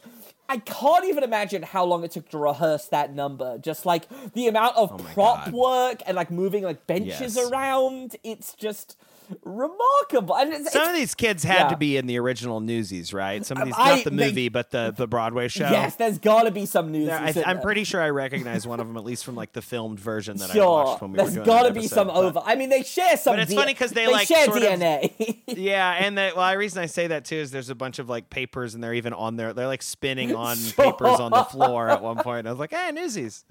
I 0.47 0.59
can't 0.59 1.05
even 1.05 1.23
imagine 1.23 1.63
how 1.63 1.83
long 1.83 2.03
it 2.03 2.11
took 2.11 2.29
to 2.29 2.37
rehearse 2.37 2.85
that 2.89 3.13
number. 3.15 3.57
Just 3.57 3.87
like 3.87 4.07
the 4.33 4.45
amount 4.47 4.77
of 4.77 4.91
Oh 4.91 4.97
prop 5.15 5.45
God. 5.47 5.53
work 5.53 6.01
and 6.05 6.15
like 6.15 6.29
moving 6.29 6.63
like 6.63 6.85
benches 6.85 7.35
Yes. 7.35 7.37
around. 7.51 8.15
It's 8.23 8.53
just 8.53 8.97
remarkable. 9.43 10.35
And 10.35 10.53
it's, 10.53 10.71
Some 10.71 10.81
it's- 10.83 10.89
of 10.89 10.95
these 10.95 11.15
kids 11.15 11.43
had 11.43 11.55
yeah. 11.63 11.67
to 11.69 11.77
be 11.77 11.97
in 11.97 12.07
the 12.07 12.17
original 12.19 12.59
Newsies, 12.59 13.13
right? 13.13 13.45
Some 13.45 13.57
of 13.57 13.65
these, 13.65 13.73
I- 13.77 13.95
not 13.95 14.03
the 14.03 14.09
they- 14.09 14.15
movie, 14.27 14.49
but 14.49 14.71
the 14.71 14.93
the 14.95 15.07
Broadway 15.07 15.47
show. 15.47 15.69
Yes, 15.69 15.95
there's 15.95 16.17
gotta 16.17 16.51
be 16.51 16.65
some 16.65 16.91
Newsies. 16.91 17.07
There- 17.35 17.45
I, 17.45 17.49
I'm 17.49 17.57
there. 17.57 17.63
pretty 17.63 17.83
sure 17.83 18.01
I 18.01 18.09
recognize 18.09 18.65
one 18.67 18.79
of 18.79 18.87
them 18.87 18.97
at 18.97 19.03
least 19.03 19.25
from 19.25 19.35
like 19.35 19.53
the 19.53 19.61
filmed 19.61 19.99
version 19.99 20.37
that 20.37 20.55
I 20.55 20.65
watched 20.65 21.01
when 21.01 21.11
we 21.11 21.17
were 21.17 21.23
there's 21.23 21.33
doing 21.35 21.45
gotta 21.45 21.73
be 21.73 21.87
some 21.87 22.07
but- 22.07 22.15
over. 22.15 22.41
I 22.45 22.55
mean, 22.55 22.69
they 22.69 22.83
share 22.83 23.17
some. 23.17 23.33
But 23.33 23.39
it's 23.41 23.51
D- 23.51 23.57
funny 23.57 23.73
'cause 23.73 23.91
they, 23.91 24.07
like, 24.07 24.27
share 24.27 24.45
sort 24.45 24.57
of- 24.57 24.63
DNA. 24.63 25.37
Yeah, 25.57 25.91
and 25.99 26.17
the 26.17 26.33
well, 26.35 26.51
the 26.51 26.57
reason 26.57 26.81
I 26.83 26.85
say 26.87 27.07
that 27.07 27.25
too 27.25 27.35
is 27.37 27.51
there's 27.51 27.69
a 27.69 27.75
bunch 27.75 27.99
of 27.99 28.09
like 28.09 28.29
papers 28.29 28.75
and 28.75 28.83
they're 28.83 28.93
even 28.93 29.13
on 29.13 29.37
there. 29.37 29.53
They're 29.53 29.67
like 29.67 29.81
spinning 29.81 30.35
on 30.35 30.55
Sure. 30.57 30.91
papers 30.91 31.19
on 31.19 31.31
the 31.31 31.43
floor 31.45 31.89
at 31.89 32.01
one 32.01 32.17
point. 32.17 32.47
I 32.47 32.49
was 32.51 32.59
like, 32.59 32.71
"Hey, 32.71 32.91
Newsies!" 32.91 33.43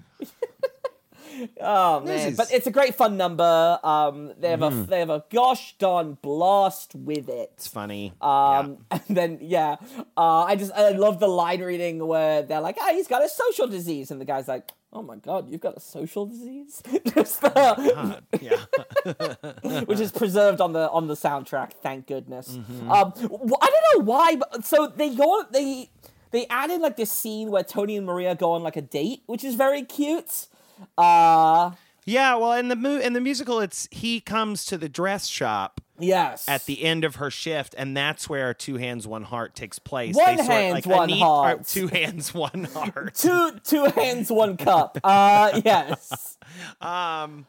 Oh 1.61 1.99
man, 2.01 2.15
Newsies. 2.17 2.37
but 2.37 2.51
it's 2.51 2.67
a 2.67 2.71
great 2.71 2.95
fun 2.95 3.17
number. 3.17 3.79
Um, 3.83 4.33
they 4.39 4.49
have 4.49 4.59
Mm-hmm. 4.59 4.83
a 4.83 4.85
they 4.87 4.99
have 4.99 5.09
a 5.09 5.23
gosh 5.29 5.75
darn 5.77 6.17
blast 6.21 6.95
with 6.95 7.29
it. 7.29 7.51
It's 7.53 7.67
funny. 7.67 8.13
Um, 8.21 8.79
and 8.91 9.01
then 9.09 9.39
yeah, 9.41 9.77
uh, 10.17 10.43
I 10.43 10.55
just 10.55 10.71
I 10.73 10.89
love 10.91 11.19
the 11.19 11.27
line 11.27 11.61
reading 11.61 12.05
where 12.05 12.41
they're 12.43 12.61
like, 12.61 12.77
"Ah, 12.81 12.89
he's 12.91 13.07
got 13.07 13.23
a 13.23 13.29
social 13.29 13.67
disease," 13.67 14.11
and 14.11 14.19
the 14.19 14.25
guy's 14.25 14.47
like, 14.47 14.69
"Oh 14.91 15.01
my 15.03 15.15
god, 15.17 15.49
you've 15.49 15.61
got 15.61 15.77
a 15.77 15.79
social 15.79 16.25
disease," 16.25 16.81
the- 16.85 18.21
yeah. 18.41 18.65
yeah. 19.61 19.81
which 19.85 19.99
is 19.99 20.11
preserved 20.11 20.61
on 20.61 20.73
the 20.73 20.89
on 20.89 21.07
the 21.07 21.13
soundtrack. 21.15 21.73
Thank 21.83 22.07
goodness. 22.07 22.57
Mm-hmm. 22.57 22.91
Um, 22.91 23.13
I 23.15 23.69
don't 23.69 23.99
know 23.99 24.03
why, 24.03 24.35
but 24.35 24.65
so 24.65 24.87
they 24.87 25.13
go 25.15 25.43
they 25.51 25.89
they 26.31 26.45
added 26.47 26.81
like 26.81 26.97
this 26.97 27.11
scene 27.11 27.51
where 27.51 27.63
Tony 27.63 27.95
and 27.97 28.05
Maria 28.05 28.35
go 28.35 28.51
on 28.53 28.63
like 28.63 28.75
a 28.75 28.81
date, 28.81 29.23
which 29.27 29.43
is 29.43 29.55
very 29.55 29.83
cute. 29.83 30.47
Uh, 30.97 31.71
Yeah, 32.05 32.35
well, 32.35 32.53
in 32.53 32.69
the 32.69 32.75
mu- 32.77 32.99
in 32.99 33.13
the 33.13 33.19
musical, 33.21 33.59
it's 33.59 33.87
he 33.91 34.21
comes 34.21 34.63
to 34.65 34.77
the 34.77 34.87
dress 34.87 35.27
shop 35.27 35.81
Yes. 35.99 36.47
at 36.47 36.65
the 36.65 36.83
end 36.83 37.03
of 37.03 37.15
her 37.15 37.29
shift, 37.29 37.75
and 37.77 37.97
that's 37.97 38.29
where 38.29 38.53
Two 38.53 38.77
Hands 38.77 39.05
One 39.05 39.23
Heart 39.23 39.55
takes 39.55 39.77
place. 39.79 40.15
One 40.15 40.37
sort- 40.37 40.47
Hands, 40.49 40.73
like, 40.73 40.85
One 40.85 41.09
Anita- 41.09 41.25
Heart. 41.25 41.59
or 41.59 41.63
Two 41.65 41.87
Hands 41.87 42.33
One 42.33 42.63
Heart. 42.65 43.15
two 43.15 43.59
two 43.63 43.85
hands, 43.85 44.31
one 44.31 44.55
cup. 44.57 44.97
Uh, 45.03 45.59
yes. 45.65 46.37
Um, 46.79 47.45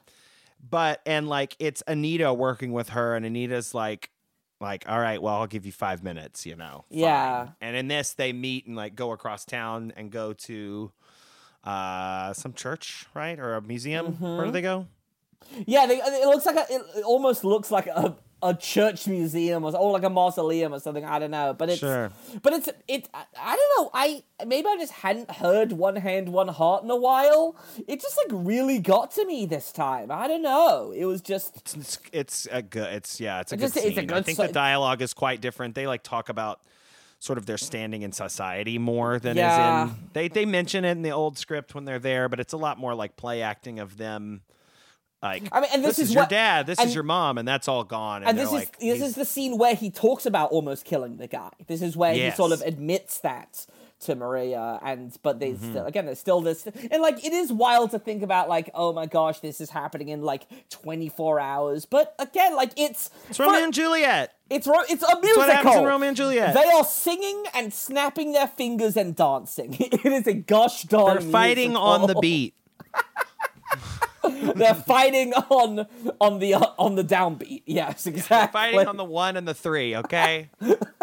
but 0.69 1.01
and 1.07 1.29
like 1.29 1.55
it's 1.61 1.83
Anita 1.87 2.35
working 2.35 2.73
with 2.73 2.89
her, 2.91 3.15
and 3.15 3.25
Anita's 3.25 3.75
like, 3.75 4.11
like, 4.61 4.89
all 4.89 4.99
right, 4.99 5.23
well, 5.23 5.37
I'll 5.37 5.47
give 5.47 5.65
you 5.67 5.73
five 5.73 6.03
minutes, 6.03 6.45
you 6.45 6.57
know. 6.57 6.85
fine." 6.91 6.99
Yeah. 6.99 7.49
And 7.61 7.77
in 7.77 7.87
this, 7.87 8.15
they 8.15 8.33
meet 8.33 8.67
and 8.67 8.75
like 8.75 8.97
go 8.97 9.13
across 9.13 9.45
town 9.45 9.93
and 9.97 10.11
go 10.11 10.33
to 10.33 10.91
uh 11.69 12.33
some 12.33 12.53
church, 12.55 13.07
right, 13.15 13.39
or 13.39 13.55
a 13.57 13.63
museum. 13.63 14.07
Where 14.21 14.31
Mm-hmm. 14.31 14.45
do 14.47 14.51
they 14.53 14.63
go? 14.63 14.87
Yeah, 15.67 15.87
they, 15.87 15.99
it 15.99 16.27
looks 16.27 16.47
like 16.47 16.57
a, 16.57 16.67
it, 16.75 17.05
almost 17.05 17.43
looks 17.45 17.71
like 17.71 17.87
a, 17.87 18.17
a 18.43 18.55
church 18.55 19.07
museum 19.07 19.65
or, 19.65 19.75
or 19.77 19.93
like 19.93 20.03
a 20.03 20.11
mausoleum 20.11 20.75
or 20.75 20.81
something. 20.81 21.05
I 21.05 21.19
don't 21.19 21.31
know, 21.31 21.55
but 21.55 21.71
it's 21.71 21.79
Sure. 21.79 22.11
but 22.43 22.53
it's 22.53 22.69
it. 22.87 23.09
I, 23.15 23.57
don't 23.57 23.71
know. 23.85 23.91
I 23.95 24.23
maybe 24.47 24.67
I 24.69 24.77
just 24.79 24.93
hadn't 24.93 25.31
heard 25.31 25.73
one 25.73 25.97
hand, 25.97 26.29
one 26.31 26.49
heart 26.49 26.85
in 26.85 26.91
a 26.91 26.97
while. 26.97 27.57
It 27.87 28.01
just 28.01 28.17
like 28.19 28.45
really 28.47 28.79
got 28.81 29.13
to 29.13 29.25
me 29.27 29.47
this 29.47 29.71
time. 29.73 30.11
I 30.11 30.27
don't 30.29 30.43
know. 30.43 30.93
It 30.95 31.05
was 31.07 31.21
just 31.23 31.57
It's 31.77 31.99
it's 32.13 32.49
a 32.51 32.61
good. 32.63 32.93
It's 32.93 33.21
yeah. 33.21 33.41
It's 33.41 33.53
a 33.53 33.57
good 33.57 33.63
just- 33.73 33.77
it's 33.77 33.97
a 33.97 34.01
scene. 34.01 34.13
I 34.13 34.23
think 34.23 34.37
so- 34.37 34.47
the 34.47 34.53
dialogue 34.53 35.01
is 35.03 35.15
quite 35.15 35.41
different. 35.41 35.75
They 35.75 35.87
like 35.87 36.03
talk 36.03 36.29
about 36.29 36.61
sort 37.21 37.39
of 37.39 37.47
their 37.47 37.59
standing 37.59 38.03
in 38.03 38.13
society 38.13 38.79
more 38.79 39.19
than 39.19 39.37
Yeah. 39.37 39.87
is 39.87 39.91
in. 39.91 39.97
They 40.13 40.29
they 40.29 40.45
mention 40.47 40.85
it 40.85 40.93
in 40.93 41.03
the 41.03 41.11
old 41.11 41.37
script 41.39 41.75
when 41.75 41.85
they're 41.85 41.99
there, 41.99 42.29
but 42.29 42.39
it's 42.41 42.53
a 42.53 42.57
lot 42.57 42.79
more 42.79 42.95
like 42.95 43.17
play 43.17 43.43
acting 43.43 43.81
of 43.81 43.97
them. 43.97 44.43
Like 45.21 45.49
I 45.51 45.61
mean, 45.61 45.71
and 45.75 45.85
this 45.85 45.99
is 45.99 46.09
is 46.11 46.15
your 46.15 46.23
what- 46.23 46.31
dad, 46.31 46.67
this 46.67 46.79
and- 46.79 46.89
is 46.89 46.95
your 46.95 47.03
mom, 47.03 47.39
and 47.39 47.49
that's 47.49 47.67
all 47.67 47.83
gone. 47.83 48.23
And, 48.23 48.31
and 48.31 48.39
this 48.39 48.47
is 48.47 48.53
like, 48.53 48.79
this 48.79 49.03
is 49.03 49.17
the 49.17 49.25
scene 49.25 49.59
where 49.59 49.75
he 49.75 49.91
talks 49.91 50.27
about 50.27 50.51
almost 50.53 50.85
killing 50.85 51.17
the 51.17 51.27
guy. 51.27 51.51
This 51.67 51.83
is 51.83 51.97
where 51.97 52.15
he 52.15 52.31
sort 52.31 52.53
of 52.53 52.61
admits 52.63 53.19
that 53.21 53.67
to 54.01 54.15
Maria, 54.15 54.79
and 54.83 55.17
but 55.23 55.41
there's 55.41 55.59
Mm-hmm. 55.59 55.71
still 55.73 55.87
again 55.87 56.07
there's 56.07 56.19
still 56.21 56.41
this, 56.41 56.67
and 56.67 57.03
like 57.03 57.25
it 57.25 57.33
is 57.33 57.53
wild 57.53 57.91
to 57.93 57.99
think 57.99 58.23
about 58.23 58.49
like 58.49 58.71
oh 58.75 58.93
my 58.93 59.07
gosh 59.07 59.41
this 59.41 59.61
is 59.61 59.71
happening 59.71 60.09
in 60.09 60.23
like 60.23 60.47
24 60.71 61.41
hours, 61.41 61.85
but 61.85 62.15
again 62.19 62.55
like 62.55 62.73
it's 62.77 63.11
it's 63.29 63.39
Romeo 63.41 63.65
and 63.65 63.75
Juliet. 63.75 64.35
it's 64.51 64.67
ro- 64.67 64.83
it's 64.89 65.03
a 65.03 65.07
musical. 65.21 65.21
That's 65.23 65.37
what 65.37 65.51
happens 65.51 65.77
in 65.77 65.85
Romeo 65.85 66.09
and 66.09 66.17
Juliet. 66.17 66.55
They 66.55 66.65
are 66.71 66.85
singing 66.85 67.45
and 67.55 67.73
snapping 67.75 68.33
their 68.33 68.47
fingers 68.49 68.97
and 68.97 69.17
dancing. 69.17 69.75
It 69.81 70.05
is 70.07 70.27
a 70.27 70.35
gosh 70.35 70.83
darn. 70.85 71.19
They're 71.21 71.31
fighting 71.33 71.75
on 71.77 72.07
the 72.07 72.15
beat. 72.15 72.55
They're 74.55 74.75
fighting 74.75 75.33
on 75.33 75.87
on 76.21 76.39
the 76.39 76.55
uh, 76.55 76.67
on 76.79 76.97
the 76.97 77.05
downbeat. 77.05 77.63
Yes, 77.67 78.07
exactly. 78.07 78.53
Fighting 78.61 78.87
on 78.89 78.97
the 78.97 79.05
one 79.05 79.37
and 79.37 79.47
the 79.49 79.55
three. 79.55 79.97
Okay. 79.97 80.51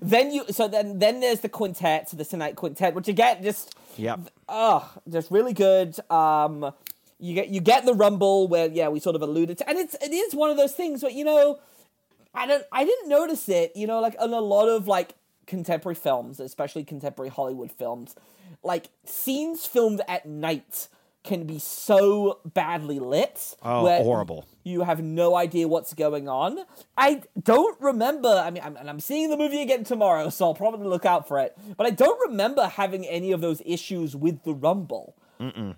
Then 0.00 0.32
you 0.32 0.44
so 0.50 0.68
then 0.68 0.98
then 0.98 1.20
there's 1.20 1.40
the 1.40 1.48
quintet, 1.48 2.08
the 2.12 2.24
tonight 2.24 2.56
quintet, 2.56 2.94
which 2.94 3.08
again 3.08 3.42
just 3.42 3.74
yep. 3.96 4.20
oh 4.48 4.90
just 5.08 5.30
really 5.30 5.52
good. 5.52 5.98
Um, 6.10 6.72
you 7.18 7.34
get 7.34 7.48
you 7.48 7.60
get 7.60 7.84
the 7.84 7.94
rumble 7.94 8.48
where 8.48 8.68
yeah 8.68 8.88
we 8.88 9.00
sort 9.00 9.16
of 9.16 9.22
alluded 9.22 9.58
to, 9.58 9.68
and 9.68 9.78
it's 9.78 9.94
it 9.94 10.12
is 10.12 10.34
one 10.34 10.50
of 10.50 10.56
those 10.56 10.72
things 10.72 11.02
where 11.02 11.12
you 11.12 11.24
know 11.24 11.58
I 12.34 12.46
don't 12.46 12.64
I 12.72 12.84
didn't 12.84 13.08
notice 13.08 13.48
it 13.48 13.72
you 13.74 13.86
know 13.86 14.00
like 14.00 14.14
in 14.22 14.32
a 14.32 14.40
lot 14.40 14.68
of 14.68 14.86
like 14.86 15.14
contemporary 15.46 15.96
films, 15.96 16.38
especially 16.38 16.84
contemporary 16.84 17.30
Hollywood 17.30 17.72
films, 17.72 18.14
like 18.62 18.90
scenes 19.04 19.66
filmed 19.66 20.02
at 20.06 20.26
night 20.26 20.88
can 21.28 21.44
be 21.44 21.58
so 21.58 22.40
badly 22.44 22.98
lit. 22.98 23.54
Oh, 23.62 23.84
where 23.84 24.02
horrible. 24.02 24.46
You 24.64 24.82
have 24.82 25.02
no 25.02 25.36
idea 25.36 25.68
what's 25.68 25.94
going 25.94 26.28
on. 26.28 26.58
I 26.96 27.22
don't 27.40 27.80
remember. 27.80 28.28
I 28.28 28.50
mean, 28.50 28.62
I'm, 28.64 28.76
and 28.76 28.88
I'm 28.88 28.98
seeing 28.98 29.30
the 29.30 29.36
movie 29.36 29.62
again 29.62 29.84
tomorrow, 29.84 30.30
so 30.30 30.46
I'll 30.46 30.54
probably 30.54 30.88
look 30.88 31.04
out 31.04 31.28
for 31.28 31.38
it. 31.38 31.56
But 31.76 31.86
I 31.86 31.90
don't 31.90 32.18
remember 32.28 32.66
having 32.66 33.06
any 33.06 33.30
of 33.32 33.40
those 33.40 33.62
issues 33.64 34.16
with 34.16 34.42
the 34.42 34.54
Rumble. 34.54 35.14
Mm-mm. 35.38 35.76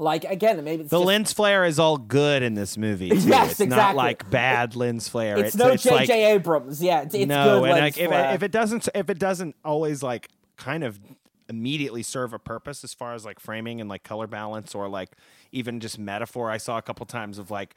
Like 0.00 0.24
again, 0.24 0.62
maybe 0.62 0.82
it's 0.82 0.90
The 0.90 0.98
just, 0.98 1.06
lens 1.06 1.32
flare 1.32 1.64
is 1.64 1.78
all 1.78 1.96
good 1.96 2.42
in 2.42 2.54
this 2.54 2.76
movie. 2.76 3.10
Too. 3.10 3.16
Yes, 3.28 3.52
it's 3.52 3.60
not 3.60 3.66
exactly. 3.66 3.96
like 3.96 4.30
bad 4.30 4.76
lens 4.76 5.08
flare. 5.08 5.38
It's, 5.38 5.56
no 5.56 5.76
J.J. 5.76 5.90
like 5.90 6.10
Abrams. 6.10 6.82
Yeah, 6.82 7.02
it's, 7.02 7.14
it's 7.14 7.26
no, 7.26 7.60
good 7.60 7.70
and 7.70 7.80
like, 7.80 7.98
if, 7.98 8.10
it, 8.10 8.34
if 8.34 8.42
it 8.42 8.52
doesn't, 8.52 8.88
if 8.94 9.10
it 9.10 9.18
doesn't 9.18 9.56
always 9.64 10.02
like 10.02 10.28
kind 10.56 10.84
of 10.84 11.00
immediately 11.48 12.02
serve 12.02 12.32
a 12.32 12.38
purpose 12.38 12.84
as 12.84 12.92
far 12.92 13.14
as 13.14 13.24
like 13.24 13.40
framing 13.40 13.80
and 13.80 13.88
like 13.88 14.02
color 14.02 14.26
balance 14.26 14.74
or 14.74 14.88
like 14.88 15.10
even 15.52 15.80
just 15.80 15.98
metaphor. 15.98 16.50
I 16.50 16.58
saw 16.58 16.78
a 16.78 16.82
couple 16.82 17.06
times 17.06 17.38
of 17.38 17.50
like 17.50 17.74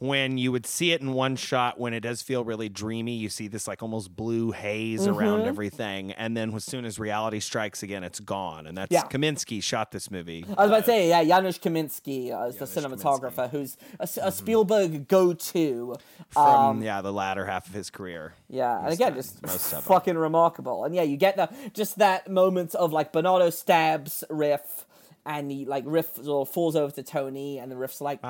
when 0.00 0.36
you 0.38 0.50
would 0.50 0.66
see 0.66 0.90
it 0.92 1.00
in 1.00 1.12
one 1.12 1.36
shot 1.36 1.78
when 1.78 1.94
it 1.94 2.00
does 2.00 2.20
feel 2.20 2.44
really 2.44 2.68
dreamy 2.68 3.12
you 3.14 3.28
see 3.28 3.46
this 3.46 3.68
like 3.68 3.80
almost 3.80 4.14
blue 4.14 4.50
haze 4.50 5.06
around 5.06 5.38
Mm-hmm. 5.40 5.48
everything 5.48 6.12
and 6.12 6.36
then 6.36 6.52
as 6.52 6.64
soon 6.64 6.84
as 6.84 6.98
reality 6.98 7.38
strikes 7.38 7.82
again 7.82 8.02
it's 8.02 8.18
gone 8.18 8.66
and 8.66 8.76
that's 8.76 8.90
Yeah. 8.90 9.04
Kaminski 9.04 9.62
shot 9.62 9.92
this 9.92 10.10
movie 10.10 10.44
I 10.58 10.62
was 10.62 10.70
about 10.70 10.78
to 10.80 10.84
say, 10.86 11.08
yeah, 11.08 11.22
Janusz 11.22 11.58
Kaminski 11.58 12.32
uh, 12.32 12.46
is 12.46 12.56
the 12.56 12.66
Janusz 12.66 13.02
cinematographer, 13.02 13.48
who's 13.50 13.76
a, 14.00 14.08
a 14.22 14.32
Spielberg 14.32 15.06
go-to. 15.06 15.96
from 16.30 16.82
yeah 16.82 17.00
the 17.00 17.12
latter 17.12 17.46
half 17.46 17.68
of 17.68 17.74
his 17.74 17.88
career 17.90 18.34
Yeah, 18.48 18.82
and 18.84 18.92
again, 18.92 19.12
done 19.12 19.22
just 19.22 19.42
most 19.46 19.72
of 19.72 19.78
'em. 19.78 19.82
fucking 19.82 20.18
remarkable. 20.18 20.84
And 20.84 20.94
yeah, 20.94 21.02
you 21.02 21.16
get 21.16 21.36
the 21.36 21.48
just 21.72 21.98
that 21.98 22.28
moment 22.28 22.74
of 22.74 22.92
like 22.92 23.12
Bernardo 23.12 23.50
stabs 23.50 24.24
Riff, 24.28 24.86
and 25.24 25.50
he 25.50 25.64
like 25.66 25.84
Riff 25.86 26.06
falls 26.08 26.74
over 26.76 26.92
to 26.94 27.02
Tony, 27.04 27.58
and 27.58 27.70
the 27.70 27.76
Riff's 27.76 28.00
like. 28.00 28.20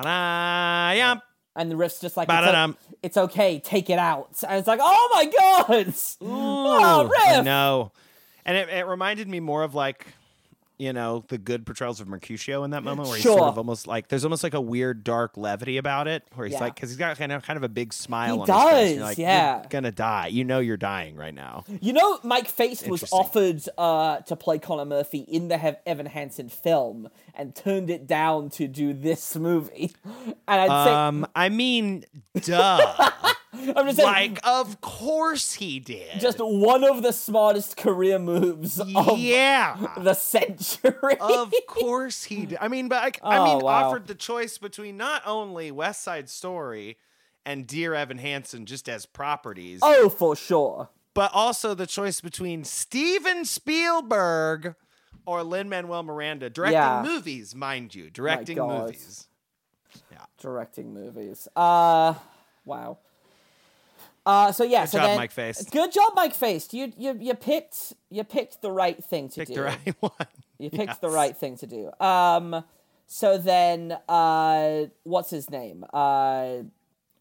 And 1.57 1.71
the 1.71 1.77
Riff's 1.77 2.01
just 2.01 2.17
like, 2.17 2.29
it's, 2.49 2.79
it's 3.03 3.17
okay, 3.17 3.61
take 3.61 3.91
it 3.91 3.99
out. 3.99 4.43
And 4.47 4.59
it's 4.59 4.69
like, 4.69 4.81
oh 4.83 5.11
my 5.15 5.25
god, 5.27 5.95
oh 6.21 7.11
I 7.17 7.37
Riff, 7.37 7.45
know. 7.45 7.93
And 8.45 8.57
it, 8.57 8.69
it 8.69 8.87
reminded 8.87 9.29
me 9.29 9.41
more 9.41 9.63
of 9.63 9.75
like, 9.75 10.07
you 10.79 10.93
know, 10.93 11.25
the 11.29 11.39
good 11.39 11.64
portrayals 11.66 12.01
of 12.01 12.09
Mercutio 12.09 12.64
in 12.64 12.70
that 12.72 12.83
moment 12.83 13.09
where 13.09 13.16
he's 13.16 13.25
sort 13.25 13.43
of 13.43 13.59
almost 13.59 13.87
like 13.87 14.09
there's 14.09 14.25
almost 14.25 14.43
like 14.43 14.55
a 14.55 14.61
weird 14.61 15.05
dark 15.05 15.37
levity 15.37 15.77
about 15.77 16.09
it 16.09 16.25
where 16.35 16.47
he's 16.47 16.55
Yeah. 16.55 16.61
like 16.61 16.75
because 16.75 16.91
he's 16.91 16.97
got 16.99 17.16
kind 17.16 17.31
of 17.33 17.43
kind 17.45 17.57
of 17.57 17.62
a 17.62 17.68
big 17.68 17.93
smile 17.93 18.45
He 18.45 18.51
on 18.53 18.62
his 18.64 18.70
face. 18.72 18.93
does, 18.99 19.03
like, 19.03 19.18
yeah. 19.18 19.57
You're 19.59 19.66
gonna 19.70 19.93
die. 19.93 20.27
You 20.29 20.45
know 20.45 20.59
you're 20.59 20.77
dying 20.77 21.14
right 21.16 21.35
now. 21.35 21.64
You 21.81 21.93
know, 21.93 22.18
Mike 22.25 22.49
Faist 22.49 22.89
was 22.89 23.05
offered 23.12 23.62
uh, 23.79 24.18
to 24.22 24.35
play 24.37 24.59
Connor 24.59 24.85
Murphy 24.85 25.18
in 25.18 25.49
the 25.49 25.59
Hev- 25.59 25.77
Evan 25.87 26.07
Hansen 26.07 26.49
film 26.49 27.09
and 27.35 27.55
turned 27.55 27.89
it 27.91 28.07
down 28.07 28.51
to 28.51 28.66
do 28.68 28.93
this 28.93 29.37
movie. 29.37 29.93
And 30.47 30.61
I'd 30.70 30.85
say, 30.87 30.93
Um, 30.93 31.27
I 31.35 31.49
mean, 31.49 32.05
duh. 32.35 33.11
I'm 33.77 33.87
just 33.87 33.97
saying, 33.99 34.35
like, 34.35 34.41
of 34.47 34.81
course 34.81 35.55
he 35.55 35.79
did. 35.81 36.21
just 36.21 36.39
one 36.39 36.85
of 36.85 37.03
the 37.03 37.13
smartest 37.13 37.77
career 37.77 38.19
moves 38.19 38.79
of 38.81 39.19
yeah. 39.19 39.77
the 39.99 40.15
century. 40.15 41.17
of 41.21 41.53
course 41.67 42.25
he 42.25 42.47
did. 42.47 42.59
I 42.61 42.69
mean, 42.69 42.89
but 42.89 43.19
I 43.23 43.39
Oh, 43.39 43.45
mean, 43.45 43.65
wow. 43.65 43.89
offered 43.89 44.07
the 44.07 44.15
choice 44.15 44.59
between 44.59 44.97
not 44.97 45.23
only 45.27 45.71
West 45.71 46.03
Side 46.03 46.29
Story 46.29 46.97
and 47.47 47.67
Dear 47.67 47.95
Evan 47.95 48.19
Hansen 48.19 48.67
just 48.67 48.89
as 48.89 49.07
properties, 49.07 49.81
oh, 49.83 50.09
for 50.09 50.35
sure. 50.37 50.89
but 51.15 51.31
also 51.35 51.75
the 51.75 51.87
choice 51.87 52.21
between 52.21 52.65
Steven 52.65 53.45
Spielberg 53.45 54.75
or 55.27 55.43
Lin 55.43 55.69
Manuel 55.69 56.03
Miranda 56.03 56.51
directing 56.51 56.75
Yeah. 56.81 57.03
movies, 57.03 57.55
mind 57.55 57.95
you, 57.95 58.11
directing 58.11 58.59
movies. 58.59 59.29
Directing 60.39 60.93
movies. 60.93 61.49
Uh, 61.57 62.15
wow. 62.67 62.99
Uh, 64.27 64.51
so 64.53 64.64
yeah, 64.64 64.83
Good 64.85 64.91
so 64.91 64.99
job, 64.99 65.07
then, 65.09 65.16
Mike 65.18 65.31
Faist. 65.33 65.70
Good 65.70 65.93
job, 65.93 66.12
Mike 66.16 66.35
Faist. 66.35 66.72
You 66.72 66.93
you 66.97 67.16
you 67.20 67.35
picked 67.35 67.93
you 68.11 68.25
picked 68.25 68.62
the 68.62 68.70
right 68.70 69.03
thing 69.05 69.29
to 69.31 69.41
Pick 69.41 69.49
do. 69.49 69.55
the 69.55 69.62
right 69.62 69.95
one. 70.01 70.12
You 70.59 70.70
picked 70.70 71.01
the 71.01 71.11
right 71.11 71.37
thing 71.37 71.57
to 71.59 71.66
do. 71.66 71.91
Um, 72.01 72.64
so 73.07 73.37
then, 73.37 73.99
uh, 74.09 74.85
what's 75.03 75.29
his 75.31 75.51
name? 75.51 75.85
Uh, 75.93 76.59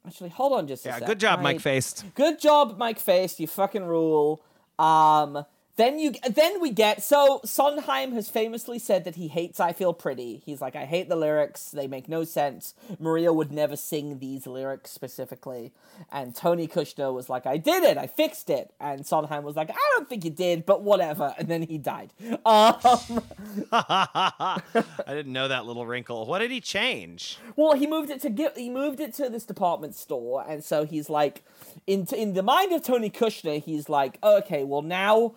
actually, 0.08 0.30
hold 0.30 0.54
on 0.54 0.68
just 0.68 0.86
a 0.86 0.89
Yeah, 0.89 0.99
sec. 0.99 1.08
good 1.08 1.20
job, 1.20 1.39
I- 1.39 1.43
Mike 1.43 1.60
Faist. 1.60 2.06
Good 2.16 2.39
job, 2.39 2.78
Mike 2.78 2.99
Faist. 2.99 3.39
You 3.39 3.47
fucking 3.47 3.84
rule. 3.84 4.41
Um, 4.80 5.45
then 5.76 5.97
you 5.97 6.13
then 6.30 6.61
we 6.61 6.69
get 6.69 7.01
so 7.01 7.41
Sondheim 7.43 8.11
has 8.13 8.30
famously 8.30 8.78
said 8.78 9.05
that 9.05 9.15
he 9.15 9.28
hates 9.28 9.59
"I 9.59 9.74
Feel 9.74 9.93
Pretty." 9.93 10.43
He's 10.45 10.61
like, 10.61 10.76
I 10.76 10.86
hate 10.86 11.09
the 11.09 11.15
lyrics; 11.15 11.71
they 11.71 11.88
make 11.88 12.07
no 12.07 12.24
sense. 12.24 12.76
Maria 12.99 13.34
would 13.34 13.51
never 13.51 13.76
sing 13.76 14.19
these 14.19 14.45
lyrics 14.45 14.91
specifically, 14.91 15.71
and 16.11 16.36
Tony 16.36 16.67
Kushner 16.67 17.11
was 17.11 17.28
like, 17.28 17.47
I 17.47 17.57
did 17.57 17.84
it, 17.84 17.97
I 17.97 18.05
fixed 18.05 18.51
it, 18.51 18.71
and 18.80 19.05
Sondheim 19.05 19.43
was 19.43 19.55
like, 19.55 19.71
I 19.71 19.89
don't 19.93 20.07
think 20.07 20.24
you 20.24 20.30
did, 20.32 20.65
but 20.65 20.84
whatever, 20.84 21.34
and 21.39 21.47
then 21.47 21.63
he 21.63 21.78
died. 21.78 22.11
Um, 22.45 22.78
I 23.71 24.61
didn't 25.07 25.32
know 25.32 25.47
that 25.47 25.65
little 25.65 25.86
wrinkle. 25.86 26.26
What 26.26 26.39
did 26.39 26.51
he 26.51 26.59
change? 26.61 27.38
Well, 27.55 27.74
he 27.74 27.88
moved 27.88 28.09
it 28.09 28.21
to 28.21 28.30
get 28.30 28.57
he 28.57 28.69
moved 28.69 28.99
it 28.99 29.13
to 29.15 29.30
this 29.30 29.45
department 29.45 29.95
store, 29.95 30.45
and 30.47 30.63
so 30.63 30.86
he's 30.86 31.09
like, 31.09 31.43
in 31.88 32.05
in 32.15 32.34
the 32.34 32.43
mind 32.43 32.74
of 32.74 32.84
Tony 32.84 33.09
Kushner, 33.09 33.63
he's 33.63 33.88
like, 33.89 34.19
okay, 34.24 34.63
well 34.63 34.82
now 34.82 35.34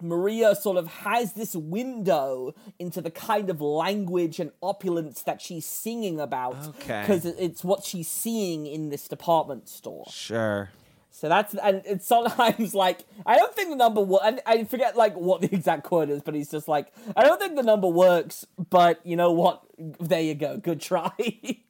Maria 0.00 0.54
sort 0.54 0.76
of 0.76 0.86
has 0.88 1.32
this 1.34 1.54
window 1.54 2.54
into 2.78 3.00
the 3.00 3.10
kind 3.10 3.50
of 3.50 3.60
language 3.60 4.38
and 4.40 4.50
opulence 4.62 5.22
that 5.22 5.40
she's 5.40 5.66
singing 5.66 6.20
about 6.20 6.56
Okay. 6.68 7.02
because 7.02 7.24
it's 7.24 7.64
what 7.64 7.84
she's 7.84 8.08
seeing 8.08 8.66
in 8.66 8.88
this 8.90 9.08
department 9.08 9.68
store. 9.68 10.06
Sure. 10.10 10.70
So 11.10 11.30
that's 11.30 11.54
and 11.54 11.80
it's 11.86 12.06
sometimes 12.06 12.74
like 12.84 13.04
I 13.24 13.36
don't 13.38 13.54
think 13.54 13.70
the 13.70 13.76
number 13.76 14.02
I, 14.22 14.38
I 14.44 14.64
forget 14.64 14.96
like 14.96 15.14
what 15.14 15.40
the 15.40 15.48
exact 15.54 15.84
quote 15.84 16.10
is, 16.10 16.20
but 16.22 16.34
he's 16.34 16.50
just 16.50 16.68
like 16.68 16.92
I 17.16 17.22
don't 17.22 17.40
think 17.40 17.56
the 17.56 17.62
number 17.62 17.88
works, 17.88 18.46
but 18.70 19.00
you 19.04 19.16
know 19.16 19.32
what? 19.32 19.62
There 19.78 20.20
you 20.20 20.34
go, 20.34 20.58
good 20.58 20.80
try. 20.80 21.10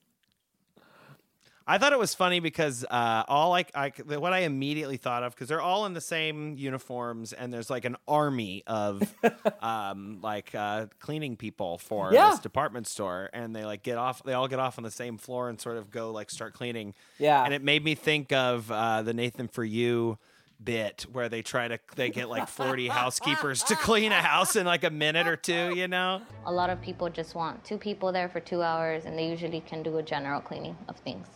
I 1.68 1.78
thought 1.78 1.92
it 1.92 1.98
was 1.98 2.14
funny 2.14 2.38
because 2.38 2.84
uh, 2.88 3.24
all 3.26 3.50
like 3.50 3.72
I, 3.74 3.88
what 4.06 4.32
I 4.32 4.40
immediately 4.40 4.96
thought 4.98 5.24
of 5.24 5.34
because 5.34 5.48
they're 5.48 5.60
all 5.60 5.84
in 5.86 5.94
the 5.94 6.00
same 6.00 6.56
uniforms 6.56 7.32
and 7.32 7.52
there's 7.52 7.68
like 7.70 7.84
an 7.84 7.96
army 8.06 8.62
of 8.68 9.02
um, 9.60 10.20
like 10.22 10.54
uh, 10.54 10.86
cleaning 11.00 11.36
people 11.36 11.78
for 11.78 12.12
Yeah. 12.12 12.30
this 12.30 12.38
department 12.40 12.86
store 12.86 13.30
and 13.32 13.54
they 13.54 13.64
like 13.64 13.82
get 13.82 13.98
off 13.98 14.22
they 14.22 14.32
all 14.32 14.46
get 14.48 14.58
off 14.60 14.78
on 14.78 14.84
the 14.84 14.90
same 14.90 15.18
floor 15.18 15.48
and 15.48 15.60
sort 15.60 15.76
of 15.76 15.90
go 15.90 16.12
like 16.12 16.30
start 16.30 16.54
cleaning 16.54 16.94
Yeah. 17.18 17.42
and 17.44 17.52
it 17.52 17.62
made 17.62 17.82
me 17.84 17.94
think 17.96 18.32
of 18.32 18.70
uh, 18.70 19.02
the 19.02 19.12
Nathan 19.14 19.48
for 19.48 19.64
you 19.64 20.18
bit 20.62 21.04
where 21.12 21.28
they 21.28 21.42
try 21.42 21.68
to 21.68 21.78
they 21.96 22.08
get 22.10 22.30
like 22.30 22.48
40 22.48 22.88
housekeepers 23.00 23.62
to 23.64 23.74
clean 23.76 24.10
a 24.12 24.22
house 24.22 24.56
in 24.56 24.64
like 24.64 24.84
a 24.84 24.90
minute 24.90 25.26
or 25.26 25.36
two 25.36 25.74
you 25.74 25.86
know 25.88 26.22
A 26.46 26.52
lot 26.52 26.70
of 26.70 26.80
people 26.80 27.10
just 27.10 27.34
want 27.34 27.62
two 27.64 27.76
people 27.76 28.10
there 28.12 28.28
for 28.30 28.40
two 28.40 28.62
hours, 28.62 29.04
and 29.04 29.18
they 29.18 29.28
usually 29.28 29.60
can 29.60 29.82
do 29.82 29.98
a 29.98 30.02
general 30.02 30.40
cleaning 30.40 30.76
of 30.88 30.96
things. 30.96 31.26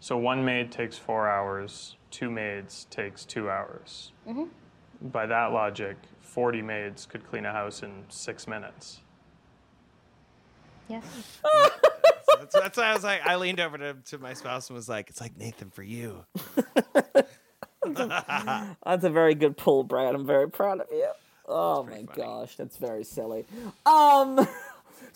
So 0.00 0.16
one 0.16 0.44
maid 0.44 0.70
takes 0.70 0.96
four 0.96 1.28
hours, 1.28 1.96
two 2.10 2.30
maids 2.30 2.86
takes 2.90 3.24
two 3.24 3.50
hours. 3.50 4.12
By 5.00 5.26
that 5.26 5.52
logic, 5.52 5.96
40 6.20 6.62
maids 6.62 7.06
could 7.06 7.28
clean 7.28 7.44
a 7.44 7.52
house 7.52 7.82
in 7.82 8.04
six 8.08 8.46
minutes. 8.46 9.00
Yes. 10.88 11.04
that's, 12.38 12.54
that's 12.54 12.78
why 12.78 12.84
I 12.84 12.94
was 12.94 13.02
like 13.02 13.20
I 13.26 13.36
leaned 13.36 13.58
over 13.58 13.76
to, 13.78 13.94
to 13.94 14.18
my 14.18 14.34
spouse 14.34 14.68
and 14.68 14.76
was 14.76 14.88
like 14.88 15.10
it's 15.10 15.20
like 15.20 15.36
Nathan 15.36 15.70
for 15.70 15.82
you 15.82 16.24
That's 17.94 19.04
a 19.04 19.10
very 19.10 19.34
good 19.34 19.56
pull, 19.56 19.84
Brad. 19.84 20.14
I'm 20.14 20.26
very 20.26 20.50
proud 20.50 20.80
of 20.80 20.86
you. 20.90 21.08
Oh 21.48 21.84
my 21.84 22.02
gosh, 22.02 22.56
that's 22.56 22.76
very 22.76 23.04
silly. 23.04 23.46
Um, 23.84 24.36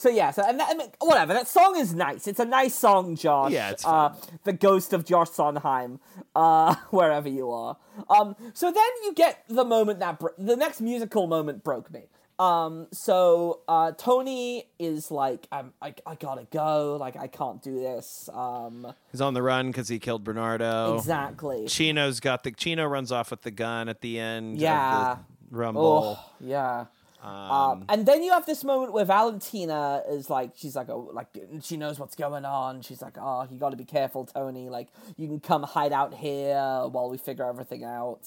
so 0.01 0.09
yeah, 0.09 0.31
so 0.31 0.43
and 0.43 0.59
that, 0.59 0.71
I 0.71 0.75
mean, 0.75 0.89
whatever. 0.99 1.35
That 1.35 1.47
song 1.47 1.77
is 1.77 1.93
nice. 1.93 2.27
It's 2.27 2.41
a 2.41 2.47
nice 2.47 2.75
song, 2.75 3.17
Josh. 3.17 3.53
Yeah, 3.53 3.73
it's 3.73 3.85
uh, 3.87 4.15
the 4.45 4.55
ghost 4.55 4.95
of 4.95 5.05
Josh 5.05 5.29
Sondheim, 5.29 6.01
uh, 6.35 6.75
wherever 6.91 7.29
you 7.29 7.51
are. 7.51 7.77
Um, 8.09 8.35
so 8.55 8.73
then 8.73 8.83
you 9.05 9.13
get 9.13 9.45
the 9.51 9.63
moment 9.63 9.99
that 10.01 10.19
bro- 10.19 10.33
the 10.39 10.57
next 10.57 10.81
musical 10.81 11.27
moment 11.27 11.63
broke 11.63 11.93
me. 11.93 12.05
Um, 12.39 12.87
so 12.91 13.61
uh, 13.69 13.93
Tony 13.93 14.65
is 14.79 15.11
like, 15.11 15.47
I'm, 15.53 15.75
I, 15.83 15.93
I 16.07 16.15
gotta 16.15 16.47
go. 16.51 16.97
Like, 16.99 17.17
I 17.17 17.27
can't 17.27 17.63
do 17.63 17.79
this. 17.79 18.31
Um, 18.33 18.95
He's 19.13 19.21
on 19.21 19.35
the 19.35 19.43
run 19.43 19.67
because 19.67 19.89
he 19.89 19.99
killed 19.99 20.25
Bernardo. 20.25 20.97
exactly. 20.97 21.67
Chino's 21.69 22.21
got 22.21 22.43
the 22.43 22.53
Chino 22.53 22.87
runs 22.87 23.13
off 23.13 23.31
with 23.31 23.43
the 23.43 23.51
gun 23.51 23.91
at 23.91 24.01
the 24.01 24.19
end. 24.19 24.59
Yeah. 24.59 25.13
Of 25.13 25.19
the 25.51 25.57
rumble. 25.59 26.17
Oh, 26.19 26.31
yeah. 26.41 26.87
Um, 27.23 27.85
and 27.89 28.07
then 28.07 28.23
you 28.23 28.33
have 28.33 28.47
this 28.47 28.64
moment 28.64 28.93
where 28.93 29.05
Valentina 29.05 30.03
is 30.09 30.31
like, 30.31 30.53
she's 30.57 30.75
like, 30.75 30.89
oh, 30.89 31.11
like 31.12 31.27
she 31.62 31.77
knows 31.77 31.99
what's 31.99 32.14
going 32.14 32.45
on. 32.45 32.81
She's 32.83 33.03
like, 33.03 33.16
oh, 33.21 33.47
you 33.51 33.59
got 33.59 33.71
to 33.71 33.77
be 33.77 33.85
careful, 33.85 34.25
Tony. 34.25 34.68
Like, 34.68 34.89
you 35.16 35.29
can 35.29 35.41
come 35.41 35.62
hide 35.62 35.93
out 35.93 36.14
here 36.14 36.55
while 36.91 37.11
we 37.11 37.18
figure 37.18 37.45
everything 37.45 37.85
out. 37.85 38.23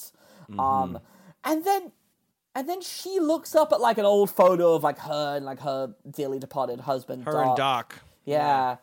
Mm-hmm. 0.50 0.60
Um, 0.60 1.00
and 1.44 1.66
then, 1.66 1.92
and 2.56 2.70
then 2.70 2.82
she 2.82 3.20
looks 3.20 3.56
up 3.56 3.72
at 3.72 3.82
like 3.82 3.98
an 3.98 4.06
old 4.06 4.30
photo 4.30 4.76
of 4.76 4.84
like 4.84 5.00
her 5.00 5.38
and 5.38 5.46
like 5.46 5.62
her 5.62 5.96
dearly 6.10 6.38
departed 6.38 6.82
husband. 6.82 7.24
Her 7.24 7.42
and 7.42 7.58
Doc. 7.58 8.00
Yeah. 8.26 8.78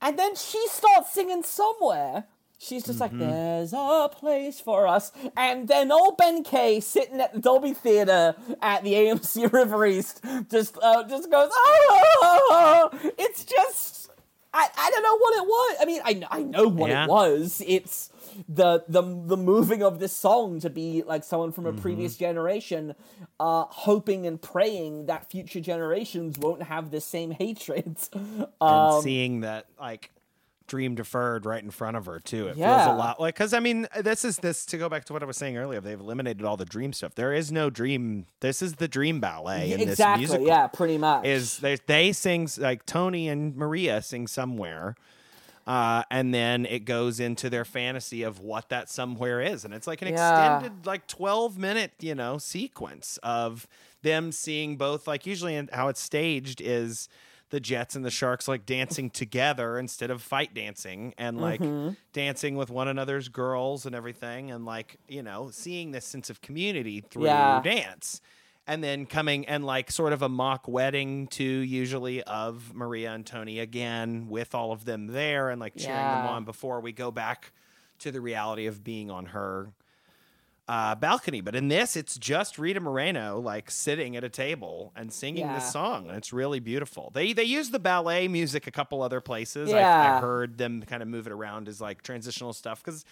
And 0.00 0.18
then 0.18 0.34
she 0.36 0.66
starts 0.68 1.12
singing 1.12 1.42
somewhere. 1.42 2.24
She's 2.64 2.84
just 2.84 2.98
Mm-hmm. 2.98 3.18
like, 3.20 3.28
there's 3.30 3.72
a 3.74 4.08
place 4.10 4.58
for 4.60 4.86
us. 4.86 5.12
And 5.36 5.68
then 5.68 5.92
old 5.92 6.16
Ben 6.16 6.42
Kay 6.42 6.80
sitting 6.80 7.20
at 7.20 7.34
the 7.34 7.40
Dolby 7.40 7.74
Theater 7.74 8.34
at 8.62 8.82
the 8.84 8.94
AMC 8.94 9.52
River 9.60 9.84
East 9.86 10.24
just 10.50 10.78
uh, 10.82 11.04
just 11.06 11.30
goes, 11.30 11.50
oh, 11.52 12.88
it's 13.18 13.44
just, 13.44 14.10
I, 14.52 14.68
I 14.78 14.90
don't 14.90 15.02
know 15.02 15.18
what 15.18 15.36
it 15.36 15.46
was. 15.46 15.76
I 15.80 15.84
mean, 15.84 16.00
I, 16.30 16.38
I 16.38 16.42
know 16.42 16.68
what 16.68 16.90
Yeah. 16.90 17.04
it 17.04 17.08
was. 17.10 17.62
It's 17.66 18.10
the, 18.48 18.82
the 18.88 19.02
the 19.02 19.36
moving 19.36 19.82
of 19.84 20.00
this 20.00 20.12
song 20.12 20.58
to 20.60 20.70
be 20.70 21.02
like 21.06 21.22
someone 21.22 21.52
from 21.52 21.66
a 21.66 21.72
Mm-hmm. 21.72 21.82
previous 21.82 22.16
generation 22.16 22.94
uh, 23.38 23.64
hoping 23.68 24.26
and 24.26 24.40
praying 24.42 25.06
that 25.06 25.30
future 25.30 25.60
generations 25.60 26.38
won't 26.38 26.62
have 26.64 26.90
the 26.90 27.00
same 27.00 27.30
hatred. 27.30 27.96
and 28.12 28.46
Um, 28.60 29.02
seeing 29.02 29.40
that 29.40 29.66
like 29.78 30.10
dream 30.74 30.96
deferred 30.96 31.46
right 31.46 31.62
in 31.62 31.70
front 31.70 31.96
of 31.96 32.06
her 32.06 32.18
too. 32.18 32.48
It 32.48 32.56
feels 32.56 32.86
a 32.86 32.92
lot 32.92 33.20
like 33.20 33.36
because 33.36 33.54
I 33.54 33.60
mean 33.60 33.86
this 34.00 34.24
is 34.24 34.38
this 34.38 34.66
to 34.66 34.76
go 34.76 34.88
back 34.88 35.04
to 35.04 35.12
what 35.12 35.22
I 35.22 35.26
was 35.26 35.36
saying 35.36 35.56
earlier. 35.56 35.80
They've 35.80 36.00
eliminated 36.00 36.44
all 36.44 36.56
the 36.56 36.64
dream 36.64 36.92
stuff. 36.92 37.14
There 37.14 37.32
is 37.32 37.52
no 37.52 37.70
dream. 37.70 38.26
This 38.40 38.60
is 38.60 38.74
the 38.74 38.88
dream 38.88 39.20
ballet 39.20 39.70
in 39.70 39.78
this 39.78 39.90
exactly. 39.90 40.22
musical. 40.22 40.46
Yeah, 40.48 40.66
pretty 40.66 40.98
much. 40.98 41.26
Is 41.26 41.58
they 41.58 41.76
they 41.86 42.10
sing 42.10 42.48
like 42.58 42.86
Tony 42.86 43.28
and 43.28 43.54
Maria 43.56 44.02
sing 44.02 44.26
somewhere. 44.26 44.96
Uh, 45.64 46.02
and 46.10 46.34
then 46.34 46.66
it 46.66 46.80
goes 46.84 47.20
into 47.20 47.48
their 47.48 47.64
fantasy 47.64 48.22
of 48.24 48.40
what 48.40 48.68
that 48.68 48.90
somewhere 48.90 49.40
is, 49.40 49.64
and 49.64 49.72
it's 49.72 49.86
like 49.86 50.02
an 50.02 50.08
Yeah. 50.08 50.56
extended, 50.56 50.84
like 50.86 51.06
twelve 51.06 51.56
minute, 51.56 51.92
you 52.00 52.16
know, 52.16 52.36
sequence 52.36 53.18
of 53.22 53.68
them 54.02 54.32
seeing 54.32 54.76
both. 54.76 55.06
Like 55.06 55.24
usually, 55.24 55.54
in 55.54 55.70
how 55.72 55.88
it's 55.88 56.02
staged 56.02 56.60
is 56.60 57.08
the 57.54 57.60
Jets 57.60 57.94
and 57.94 58.04
the 58.04 58.10
Sharks 58.10 58.48
like 58.48 58.66
dancing 58.66 59.08
together 59.10 59.78
instead 59.78 60.10
of 60.10 60.20
fight 60.20 60.52
dancing, 60.52 61.14
and 61.16 61.40
like 61.40 61.60
Mm-hmm. 61.60 61.94
dancing 62.12 62.56
with 62.56 62.68
one 62.68 62.88
another's 62.88 63.28
girls 63.28 63.86
and 63.86 63.94
everything, 63.94 64.50
and 64.50 64.64
like 64.64 64.96
you 65.08 65.22
know, 65.22 65.50
seeing 65.52 65.92
this 65.92 66.04
sense 66.04 66.28
of 66.30 66.40
community 66.40 67.00
through 67.00 67.26
Yeah. 67.26 67.60
dance 67.62 68.20
and 68.66 68.82
then 68.82 69.04
coming 69.06 69.46
and 69.46 69.64
like 69.66 69.90
sort 69.90 70.12
of 70.14 70.22
a 70.22 70.28
mock 70.28 70.66
wedding 70.66 71.26
to 71.28 71.44
usually 71.44 72.22
of 72.22 72.74
Maria 72.74 73.12
and 73.12 73.24
Tony 73.26 73.58
again 73.60 74.26
with 74.28 74.54
all 74.54 74.72
of 74.72 74.84
them 74.86 75.08
there 75.08 75.50
and 75.50 75.60
like 75.60 75.76
cheering 75.76 75.96
them 75.98 76.26
on 76.26 76.44
before 76.44 76.80
we 76.80 76.90
go 76.90 77.10
back 77.10 77.52
to 77.98 78.10
the 78.10 78.20
reality 78.22 78.66
of 78.66 78.82
being 78.82 79.10
on 79.10 79.26
her 79.26 79.68
uh, 80.68 80.94
balcony. 80.94 81.40
But 81.40 81.54
in 81.54 81.68
this, 81.68 81.96
it's 81.96 82.16
just 82.18 82.58
Rita 82.58 82.80
Moreno 82.80 83.38
like 83.40 83.70
sitting 83.70 84.16
at 84.16 84.24
a 84.24 84.28
table 84.28 84.92
and 84.96 85.12
singing 85.12 85.44
Yeah. 85.44 85.54
this 85.56 85.70
song, 85.72 86.08
and 86.08 86.16
it's 86.16 86.32
really 86.32 86.60
beautiful. 86.60 87.10
They 87.14 87.32
they 87.32 87.44
use 87.44 87.70
the 87.70 87.78
ballet 87.78 88.28
music 88.28 88.66
a 88.66 88.70
couple 88.70 89.02
other 89.02 89.20
places. 89.20 89.72
I, 89.72 89.78
Yeah. 89.78 90.16
I 90.16 90.20
heard 90.20 90.58
them 90.58 90.82
kind 90.82 91.02
of 91.02 91.08
move 91.08 91.26
it 91.26 91.32
around 91.32 91.68
as 91.68 91.80
like 91.80 92.02
transitional 92.02 92.52
stuff 92.52 92.82
because. 92.84 93.04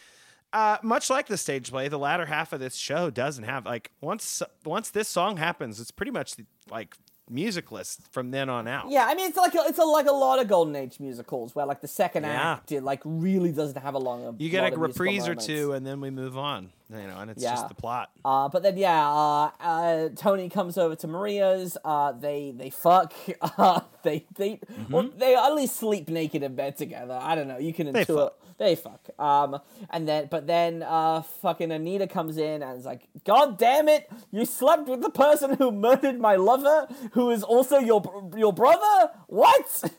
Uh, 0.55 0.77
much 0.83 1.09
like 1.09 1.29
the 1.29 1.39
stage 1.39 1.71
play, 1.71 1.89
the 1.89 1.99
latter 1.99 2.27
half 2.27 2.53
of 2.53 2.61
this 2.61 2.77
show 2.77 3.09
doesn't 3.09 3.45
have 3.45 3.65
like 3.65 3.91
once 4.03 4.43
once 4.67 4.91
this 4.91 5.09
song 5.09 5.39
happens, 5.39 5.81
it's 5.81 5.91
pretty 5.91 6.13
much 6.13 6.35
like 6.71 6.95
musicless 7.31 7.99
from 8.11 8.31
then 8.31 8.49
on 8.49 8.69
out. 8.69 8.91
yeah, 8.91 9.07
I 9.07 9.15
mean, 9.15 9.29
it's 9.29 9.37
like 9.37 9.55
a, 9.55 9.61
it's 9.67 9.79
a, 9.79 9.85
like 9.85 10.07
a 10.07 10.13
lot 10.13 10.39
of 10.41 10.49
Golden 10.49 10.77
Age 10.77 11.01
musicals 11.01 11.55
where 11.55 11.65
like 11.67 11.81
the 11.81 11.89
second 11.89 12.25
Yeah. 12.25 12.53
act 12.55 12.73
it 12.73 12.83
like 12.83 13.01
really 13.05 13.53
doesn't 13.53 13.81
have 13.81 13.95
a 13.95 13.99
long. 13.99 14.37
You 14.39 14.51
get 14.51 14.63
lot 14.63 14.73
a 14.75 14.79
reprise 14.79 15.29
or 15.29 15.35
two, 15.35 15.73
and 15.73 15.87
then 15.87 16.01
we 16.01 16.11
move 16.11 16.37
on. 16.37 16.71
You 16.91 17.07
know, 17.07 17.19
and 17.21 17.31
it's 17.31 17.43
Yeah. 17.43 17.53
just 17.55 17.69
the 17.69 17.75
plot. 17.75 18.11
Uh, 18.25 18.49
but 18.51 18.63
then 18.63 18.77
yeah, 18.77 19.09
uh, 19.11 19.51
uh, 19.61 20.09
Tony 20.15 20.51
comes 20.51 20.77
over 20.77 20.95
to 20.97 21.07
Maria's. 21.09 21.79
Uh, 21.85 22.13
they 22.13 22.53
they 22.57 22.71
fuck. 22.71 23.13
Uh, 23.59 23.81
they 24.03 24.27
they 24.37 24.59
well, 24.91 25.09
they 25.17 25.35
at 25.37 25.55
least 25.55 25.77
sleep 25.77 26.09
naked 26.09 26.43
in 26.43 26.55
bed 26.55 26.77
together. 26.77 27.19
I 27.21 27.35
don't 27.35 27.49
know. 27.49 27.59
You 27.59 27.73
can 27.73 27.87
Mm-hmm. 27.87 28.13
Intuit. 28.13 28.31
They 28.63 28.77
fuck. 28.77 29.09
Um, 29.19 29.59
and 29.91 30.07
then 30.07 30.29
but 30.31 30.47
then 30.47 30.85
uh, 30.85 31.23
fucking 31.23 31.73
Anita 31.73 32.07
comes 32.07 32.37
in 32.39 32.63
and 32.63 32.79
is 32.79 32.85
like, 32.85 33.09
God 33.25 33.59
damn 33.59 33.89
it! 33.89 34.09
You 34.31 34.45
slept 34.45 34.87
with 34.89 35.03
the 35.03 35.11
person 35.11 35.57
who 35.57 35.73
murdered 35.73 36.21
my 36.21 36.37
lover, 36.37 36.87
who 37.11 37.31
is 37.31 37.43
also 37.43 37.79
your 37.79 38.31
your 38.37 38.53
brother. 38.53 39.11
What? 39.27 39.81
you 39.85 39.91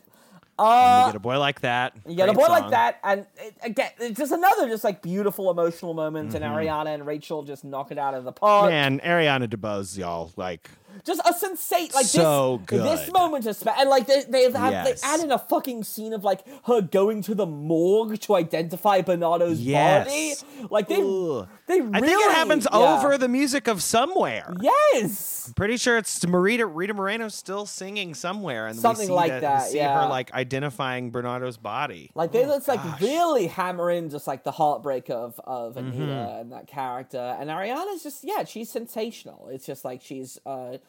get 1.12 1.14
a 1.14 1.18
boy 1.20 1.38
like 1.38 1.60
that. 1.60 1.94
You 2.08 2.14
get 2.16 2.30
a 2.30 2.32
boy 2.32 2.46
like 2.46 2.70
that, 2.70 3.00
and 3.04 3.26
it, 3.36 3.54
again, 3.62 3.90
it's 3.98 4.18
just 4.18 4.32
another 4.32 4.66
just 4.68 4.82
like 4.82 5.02
beautiful 5.02 5.50
emotional 5.50 5.92
moment, 5.92 6.30
Mm-hmm. 6.32 6.42
and 6.42 6.44
Ariana 6.54 6.94
and 6.94 7.06
Rachel 7.06 7.42
just 7.42 7.64
knock 7.64 7.90
it 7.92 7.98
out 7.98 8.14
of 8.14 8.24
the 8.24 8.32
park. 8.32 8.70
Man, 8.70 8.98
Ariana 9.00 9.46
DeBose, 9.46 9.98
y'all, 9.98 10.32
like 10.36 10.70
just 11.04 11.20
a 11.20 11.32
sensate 11.32 11.94
like 11.94 12.06
So 12.06 12.60
this 12.66 13.00
this 13.00 13.12
moment 13.12 13.46
is 13.46 13.58
spe- 13.58 13.78
and 13.78 13.90
like 13.90 14.06
they 14.06 14.22
they 14.28 14.42
have 14.52 14.72
Yes. 14.72 15.00
they 15.00 15.06
add 15.08 15.20
in 15.20 15.30
a 15.32 15.38
fucking 15.38 15.84
scene 15.84 16.12
of 16.12 16.24
like 16.24 16.42
her 16.66 16.80
going 16.80 17.22
to 17.22 17.34
the 17.34 17.46
morgue 17.46 18.20
to 18.20 18.34
identify 18.36 19.00
Bernardo's 19.02 19.60
Yes. 19.60 20.42
body 20.42 20.66
like 20.70 20.88
they 20.88 21.00
Ugh. 21.02 21.48
they 21.66 21.80
really 21.80 21.94
I 21.94 22.00
think 22.00 22.20
it 22.20 22.32
happens 22.32 22.66
yeah. 22.70 22.78
over 22.78 23.18
the 23.18 23.28
music 23.28 23.66
of 23.68 23.82
somewhere. 23.82 24.52
yes 24.60 25.52
Pretty 25.56 25.76
sure 25.76 25.98
it's 25.98 26.24
Rita 26.24 26.64
Rita 26.66 26.94
Moreno 26.94 27.28
still 27.28 27.66
singing 27.66 28.14
somewhere, 28.14 28.66
and 28.66 28.78
Something 28.78 29.02
we 29.04 29.06
see 29.08 29.12
like 29.12 29.32
we 29.32 29.40
that, 29.40 29.68
see 29.68 29.76
yeah. 29.76 30.02
her 30.02 30.08
like 30.08 30.32
identifying 30.32 31.10
Bernardo's 31.10 31.56
body. 31.58 32.10
Like 32.14 32.32
they 32.32 32.46
let's 32.46 32.66
like 32.66 32.80
Oh, 32.82 32.96
really 33.00 33.46
hammer 33.46 33.90
in 33.90 34.08
just 34.10 34.26
like 34.26 34.42
the 34.44 34.50
heartbreak 34.52 35.10
of 35.10 35.38
of 35.44 35.76
Anita 35.76 35.94
Mm-hmm. 35.94 36.40
and 36.40 36.52
that 36.52 36.66
character, 36.66 37.36
and 37.38 37.50
Ariana's 37.50 38.02
just 38.02 38.24
yeah, 38.24 38.44
she's 38.44 38.70
sensational. 38.70 39.48
It's 39.52 39.66
just 39.66 39.84
like 39.84 40.00
she's 40.02 40.38
uh, 40.46 40.68
it's 40.72 40.83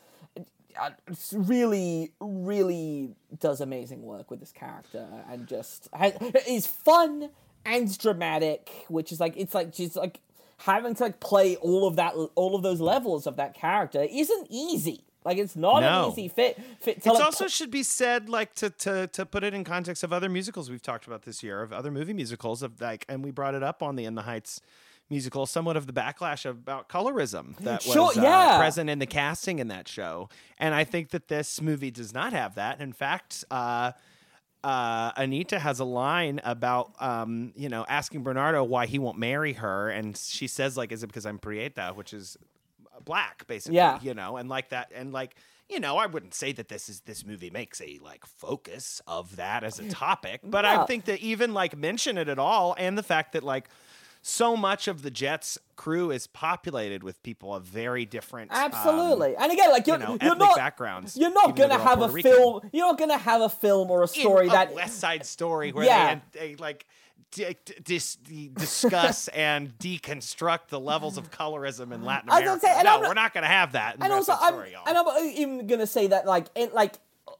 really 1.33 2.11
really 2.19 3.15
does 3.39 3.61
amazing 3.61 4.01
work 4.03 4.29
with 4.31 4.39
this 4.39 4.51
character, 4.51 5.07
and 5.29 5.47
just 5.47 5.89
is 6.47 6.67
fun 6.67 7.29
and 7.65 7.97
dramatic, 7.97 8.69
which 8.87 9.11
is 9.11 9.19
like 9.19 9.33
it's 9.37 9.53
like 9.53 9.73
she's 9.73 9.95
like 9.95 10.19
having 10.57 10.95
to 10.95 11.03
like 11.03 11.19
play 11.19 11.55
all 11.57 11.87
of 11.87 11.95
that 11.97 12.13
all 12.35 12.55
of 12.55 12.63
those 12.63 12.79
levels 12.79 13.27
of 13.27 13.35
that 13.37 13.53
character 13.53 14.05
isn't 14.09 14.47
easy. 14.49 15.03
Like 15.25 15.39
it's 15.39 15.55
not 15.55 15.81
No. 15.81 16.05
an 16.05 16.11
easy 16.11 16.27
fit 16.27 16.61
fit. 16.79 16.97
It 16.97 17.05
like, 17.07 17.23
also 17.23 17.47
should 17.47 17.71
be 17.71 17.81
said, 17.81 18.29
like 18.29 18.53
to, 18.55 18.69
to 18.69 19.07
to 19.07 19.25
put 19.25 19.43
it 19.43 19.55
in 19.55 19.63
context 19.63 20.03
of 20.03 20.13
other 20.13 20.29
musicals 20.29 20.69
we've 20.69 20.83
talked 20.83 21.07
about 21.07 21.23
this 21.23 21.41
year, 21.41 21.63
of 21.63 21.73
other 21.73 21.89
movie 21.89 22.13
musicals, 22.13 22.61
of 22.61 22.79
like, 22.79 23.05
and 23.09 23.23
we 23.23 23.31
brought 23.31 23.55
it 23.55 23.63
up 23.63 23.81
on 23.81 23.95
the 23.95 24.05
In 24.05 24.13
the 24.13 24.21
Heights 24.21 24.61
musical, 25.09 25.45
somewhat 25.45 25.77
of 25.77 25.87
the 25.87 25.93
backlash 25.93 26.49
about 26.49 26.89
colorism 26.89 27.55
that 27.57 27.85
was 27.85 27.93
Sure, 27.93 28.11
uh, 28.17 28.57
present 28.57 28.89
in 28.89 28.99
the 28.99 29.05
casting 29.05 29.59
in 29.59 29.67
that 29.69 29.87
show, 29.87 30.29
and 30.57 30.73
I 30.73 30.83
think 30.83 31.09
that 31.11 31.27
this 31.27 31.61
movie 31.61 31.91
does 31.91 32.13
not 32.13 32.33
have 32.33 32.55
that. 32.55 32.81
In 32.81 32.93
fact. 32.93 33.43
Uh, 33.51 33.91
uh, 34.63 35.11
Anita 35.15 35.59
has 35.59 35.79
a 35.79 35.85
line 35.85 36.41
about, 36.43 36.91
um, 36.99 37.53
you 37.55 37.69
know, 37.69 37.85
asking 37.87 38.23
Bernardo 38.23 38.63
why 38.63 38.87
he 38.87 38.97
won't 38.97 39.19
marry 39.19 39.53
her, 39.53 39.89
and 39.89 40.17
she 40.17 40.47
says, 40.47 40.75
like, 40.75 40.91
"Is 40.91 41.03
it 41.03 41.07
because 41.07 41.23
I'm 41.27 41.37
Prieta?" 41.37 41.91
which 41.93 42.15
is 42.15 42.35
black, 43.03 43.45
basically. 43.45 43.75
Yeah. 43.75 43.99
You 44.01 44.15
know, 44.15 44.37
and 44.37 44.49
like 44.49 44.69
that, 44.69 44.91
and 44.95 45.13
like, 45.13 45.35
you 45.69 45.79
know, 45.79 45.97
I 45.97 46.07
wouldn't 46.07 46.33
say 46.33 46.51
that 46.53 46.67
this 46.67 46.89
is 46.89 47.01
this 47.01 47.23
movie 47.23 47.51
makes 47.51 47.79
a 47.79 47.99
like 48.01 48.25
focus 48.25 49.03
of 49.05 49.35
that 49.35 49.63
as 49.63 49.77
a 49.77 49.87
topic, 49.87 50.41
but 50.43 50.63
No. 50.63 50.81
I 50.81 50.85
think 50.87 51.05
that 51.05 51.19
even 51.19 51.53
like 51.53 51.77
mention 51.77 52.17
it 52.17 52.27
at 52.27 52.39
all, 52.39 52.73
and 52.79 52.97
the 52.97 53.03
fact 53.03 53.33
that 53.33 53.43
like 53.43 53.69
so 54.27 54.57
much 54.57 54.87
of 54.87 55.03
the 55.03 55.11
Jets 55.11 55.55
crew 55.75 56.09
is 56.09 56.25
populated 56.25 57.03
with 57.03 57.21
people 57.21 57.53
of 57.53 57.63
very 57.63 58.05
different 58.05 58.51
um, 58.51 58.57
Absolutely, 58.73 59.35
and 59.35 59.51
again, 59.51 59.69
like 59.69 59.85
you're, 59.85 59.97
you 59.97 60.03
know, 60.03 60.17
you're 60.19 60.31
ethnic 60.31 60.39
not 60.39 60.55
backgrounds, 60.57 61.15
You're 61.15 61.31
not 61.31 61.55
gonna 61.55 61.77
have 61.77 62.01
a 62.01 62.09
Rican. 62.09 62.31
film. 62.31 62.69
You're 62.73 62.87
not 62.87 62.97
gonna 62.97 63.19
have 63.19 63.41
a 63.41 63.49
film 63.49 63.91
or 63.91 64.01
a 64.01 64.07
story 64.07 64.47
in 64.47 64.51
that 64.53 64.71
a 64.71 64.73
West 64.73 64.99
Side 64.99 65.27
Story 65.27 65.71
where 65.71 65.85
Yeah. 65.85 66.19
they, 66.31 66.39
they 66.39 66.55
like 66.55 66.87
d- 67.33 67.55
d- 67.65 67.73
dis- 67.83 68.15
discuss 68.15 69.27
and 69.33 69.77
deconstruct 69.77 70.69
the 70.69 70.79
levels 70.79 71.19
of 71.19 71.29
colorism 71.29 71.93
in 71.93 72.03
Latin 72.03 72.29
I 72.31 72.39
was 72.39 72.41
America. 72.43 72.65
say, 72.65 72.73
and 72.77 72.83
no, 72.85 72.99
not- 72.99 73.01
we're 73.07 73.13
not 73.13 73.33
going 73.33 73.43
to 73.43 73.47
have 73.49 73.73
that. 73.73 73.97
And 73.99 74.11
also 74.11 74.33
I'm 74.39 74.55
and 74.87 74.97
I'm 74.97 75.05
even 75.35 75.67
gonna 75.67 75.85
say 75.85 76.07
that 76.07 76.25
like 76.25 76.47
it 76.55 76.73
like 76.73 76.95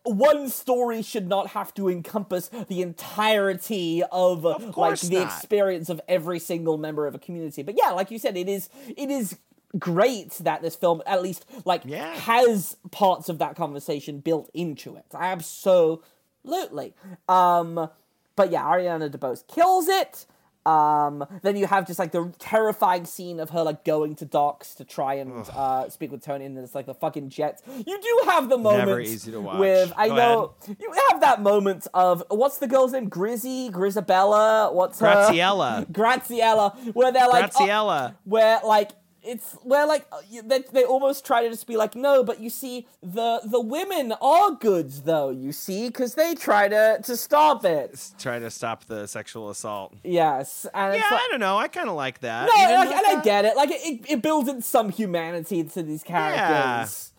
one 0.06 0.49
story 0.49 1.01
should 1.01 1.28
not 1.28 1.47
have 1.49 1.74
to 1.76 1.89
encompass 1.89 2.49
the 2.68 2.82
entirety 2.82 4.03
of, 4.12 4.43
like 4.43 4.72
course 4.74 5.01
the 5.01 5.16
not. 5.20 5.26
experience 5.28 5.89
of 5.89 5.99
every 6.08 6.39
single 6.39 6.78
member 6.78 7.08
of 7.08 7.16
a 7.16 7.20
community. 7.20 7.64
But 7.64 7.76
yeah, 7.78 7.91
like 7.91 8.12
you 8.12 8.20
said, 8.20 8.38
it 8.38 8.47
is 8.47 8.70
it 8.95 9.10
is 9.10 9.38
great 9.78 10.32
that 10.41 10.62
this 10.62 10.76
film 10.76 11.01
at 11.06 11.22
least 11.22 11.45
like 11.66 11.82
Yeah. 11.84 12.14
has 12.16 12.78
parts 12.91 13.28
of 13.30 13.39
that 13.39 13.56
conversation 13.58 14.20
built 14.20 14.49
into 14.53 14.95
it. 14.95 15.06
Absolutely. 15.14 16.93
Um 17.28 17.89
but 18.36 18.51
yeah, 18.51 18.64
Ariana 18.64 19.10
DeBose 19.10 19.47
kills 19.47 19.88
it. 19.88 20.26
Um, 20.66 21.26
then 21.43 21.55
you 21.55 21.68
have 21.68 21.86
just 21.86 21.99
like 21.99 22.11
the 22.11 22.34
terrifying 22.39 23.05
scene 23.05 23.39
of 23.39 23.51
her 23.51 23.63
like 23.63 23.86
going 23.86 24.16
to 24.16 24.26
docks 24.26 24.74
to 24.76 24.84
try 24.84 25.16
and 25.16 25.47
uh, 25.55 25.89
speak 25.89 26.11
with 26.11 26.24
Tony, 26.24 26.45
and 26.45 26.57
it's 26.57 26.74
like 26.74 26.88
the 26.88 26.93
fucking 26.93 27.30
jets. 27.30 27.61
You 27.86 28.01
do 28.01 28.22
have 28.30 28.49
the 28.49 28.57
moment 28.57 29.05
easy 29.05 29.32
to 29.32 29.41
watch. 29.41 29.59
with 29.59 29.93
I 29.95 30.07
Go 30.07 30.16
know 30.16 30.53
you 30.68 30.91
have 31.09 31.22
that 31.22 31.41
moment 31.41 31.88
of 31.93 32.24
what's 32.30 32.57
the 32.57 32.68
girl's 32.68 32.93
name? 32.93 33.09
Grizzy, 33.09 33.70
Grisabella, 33.70 34.74
what's 34.74 34.99
her 34.99 35.07
Graziella. 35.07 35.86
Graziella, 35.91 36.76
where 36.93 37.11
they're 37.11 37.28
like 37.28 37.51
oh, 37.59 38.11
where 38.24 38.59
like 38.66 38.91
it's 39.26 39.53
where 39.63 39.86
like 39.88 40.05
uh, 40.11 40.21
they, 40.43 40.63
they 40.71 40.84
almost 40.84 41.26
try 41.26 41.43
to 41.43 41.49
just 41.49 41.65
be 41.67 41.76
like 41.78 41.95
no 41.95 42.23
but 42.23 42.39
you 42.39 42.49
see 42.49 42.88
the 43.01 43.41
the 43.43 43.59
women 43.59 44.13
are 44.21 44.51
goods 44.51 45.01
though 45.01 45.30
you 45.30 45.51
see 45.51 45.88
because 45.88 46.15
they 46.15 46.36
try 46.36 46.67
to 46.67 46.99
to 47.03 47.17
stop 47.17 47.65
it 47.65 48.11
Try 48.19 48.39
to 48.39 48.49
stop 48.51 48.86
the 48.86 49.07
sexual 49.07 49.49
assault. 49.49 49.93
yes 50.03 50.65
and 50.73 50.93
Yeah, 50.95 51.01
like, 51.11 51.21
I 51.21 51.28
don't 51.32 51.39
know. 51.39 51.57
I 51.57 51.67
kind 51.67 51.89
of 51.89 51.95
like 51.95 52.19
that. 52.19 52.45
no 52.47 52.53
like, 52.53 52.89
and 52.91 53.17
i 53.17 53.21
get 53.23 53.45
it 53.45 53.55
like 53.55 53.69
it, 53.71 54.01
it, 54.09 54.21
builds 54.21 54.47
in 54.49 54.61
some 54.61 54.89
humanity 54.89 55.63
to 55.63 55.82
these 55.84 56.03
characters 56.03 57.11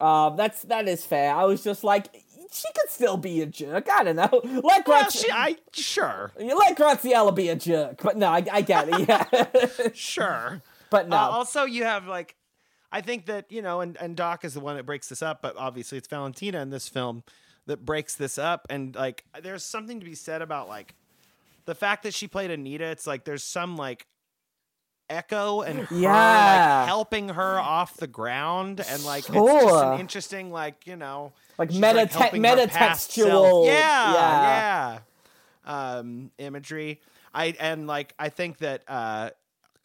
yeah. 0.00 0.26
um 0.26 0.36
that's 0.36 0.62
that 0.62 0.88
is 0.88 1.04
fair 1.04 1.34
i 1.34 1.44
was 1.44 1.62
just 1.62 1.84
like 1.84 2.06
she 2.50 2.66
could 2.80 2.90
still 2.90 3.16
be 3.16 3.42
a 3.42 3.46
jerk 3.46 3.88
i 3.90 4.02
don't 4.04 4.16
know 4.16 4.40
let 4.64 4.86
Well, 4.88 5.10
she, 5.10 5.30
I 5.30 5.56
sure, 5.72 6.32
you 6.40 6.56
let 6.56 6.76
Graziella 6.76 7.32
be 7.34 7.48
a 7.50 7.56
jerk 7.56 8.00
but 8.02 8.16
no 8.16 8.28
i, 8.28 8.44
I 8.50 8.60
get 8.62 8.88
it 8.88 9.08
yeah 9.08 9.88
sure. 9.92 10.62
but 10.90 11.08
no 11.08 11.16
Uh, 11.16 11.20
also, 11.20 11.64
you 11.64 11.84
have 11.84 12.06
like, 12.06 12.34
I 12.92 13.00
think 13.00 13.26
that 13.26 13.50
you 13.52 13.62
know, 13.62 13.80
and, 13.80 13.96
and 14.00 14.16
Doc 14.16 14.44
is 14.44 14.54
the 14.54 14.60
one 14.60 14.76
that 14.76 14.86
breaks 14.86 15.08
this 15.08 15.22
up, 15.22 15.42
but 15.42 15.56
obviously 15.56 15.98
it's 15.98 16.08
Valentina 16.08 16.60
in 16.60 16.70
this 16.70 16.88
film 16.88 17.22
that 17.66 17.84
breaks 17.84 18.14
this 18.14 18.38
up, 18.38 18.66
and 18.70 18.94
like, 18.94 19.24
there's 19.42 19.62
something 19.64 20.00
to 20.00 20.06
be 20.06 20.14
said 20.14 20.40
about 20.42 20.68
like 20.68 20.94
the 21.66 21.74
fact 21.74 22.02
that 22.04 22.14
she 22.14 22.26
played 22.26 22.50
Anita. 22.50 22.84
It's 22.86 23.06
like 23.06 23.24
there's 23.24 23.44
some 23.44 23.76
like 23.76 24.06
echo 25.10 25.62
and 25.62 25.80
her 25.88 25.94
Yeah. 25.96 26.78
like 26.80 26.86
helping 26.88 27.28
her 27.30 27.58
off 27.58 27.96
the 27.96 28.06
ground, 28.06 28.80
and 28.88 29.04
like 29.04 29.24
it's 29.28 29.34
just 29.34 29.84
an 29.84 30.00
interesting 30.00 30.50
like 30.50 30.86
you 30.86 30.96
know 30.96 31.32
Like 31.58 31.70
meta- 31.72 32.06
helping 32.06 32.42
her 32.44 32.66
past 32.68 33.12
self. 33.12 33.28
metatextual- 33.28 33.66
yeah, 33.66 34.12
yeah. 34.14 34.98
yeah 35.66 35.98
um, 35.98 36.30
imagery. 36.38 37.00
I 37.34 37.54
and 37.60 37.86
like 37.86 38.14
I 38.18 38.30
think 38.30 38.58
that 38.58 38.82
uh, 38.88 39.30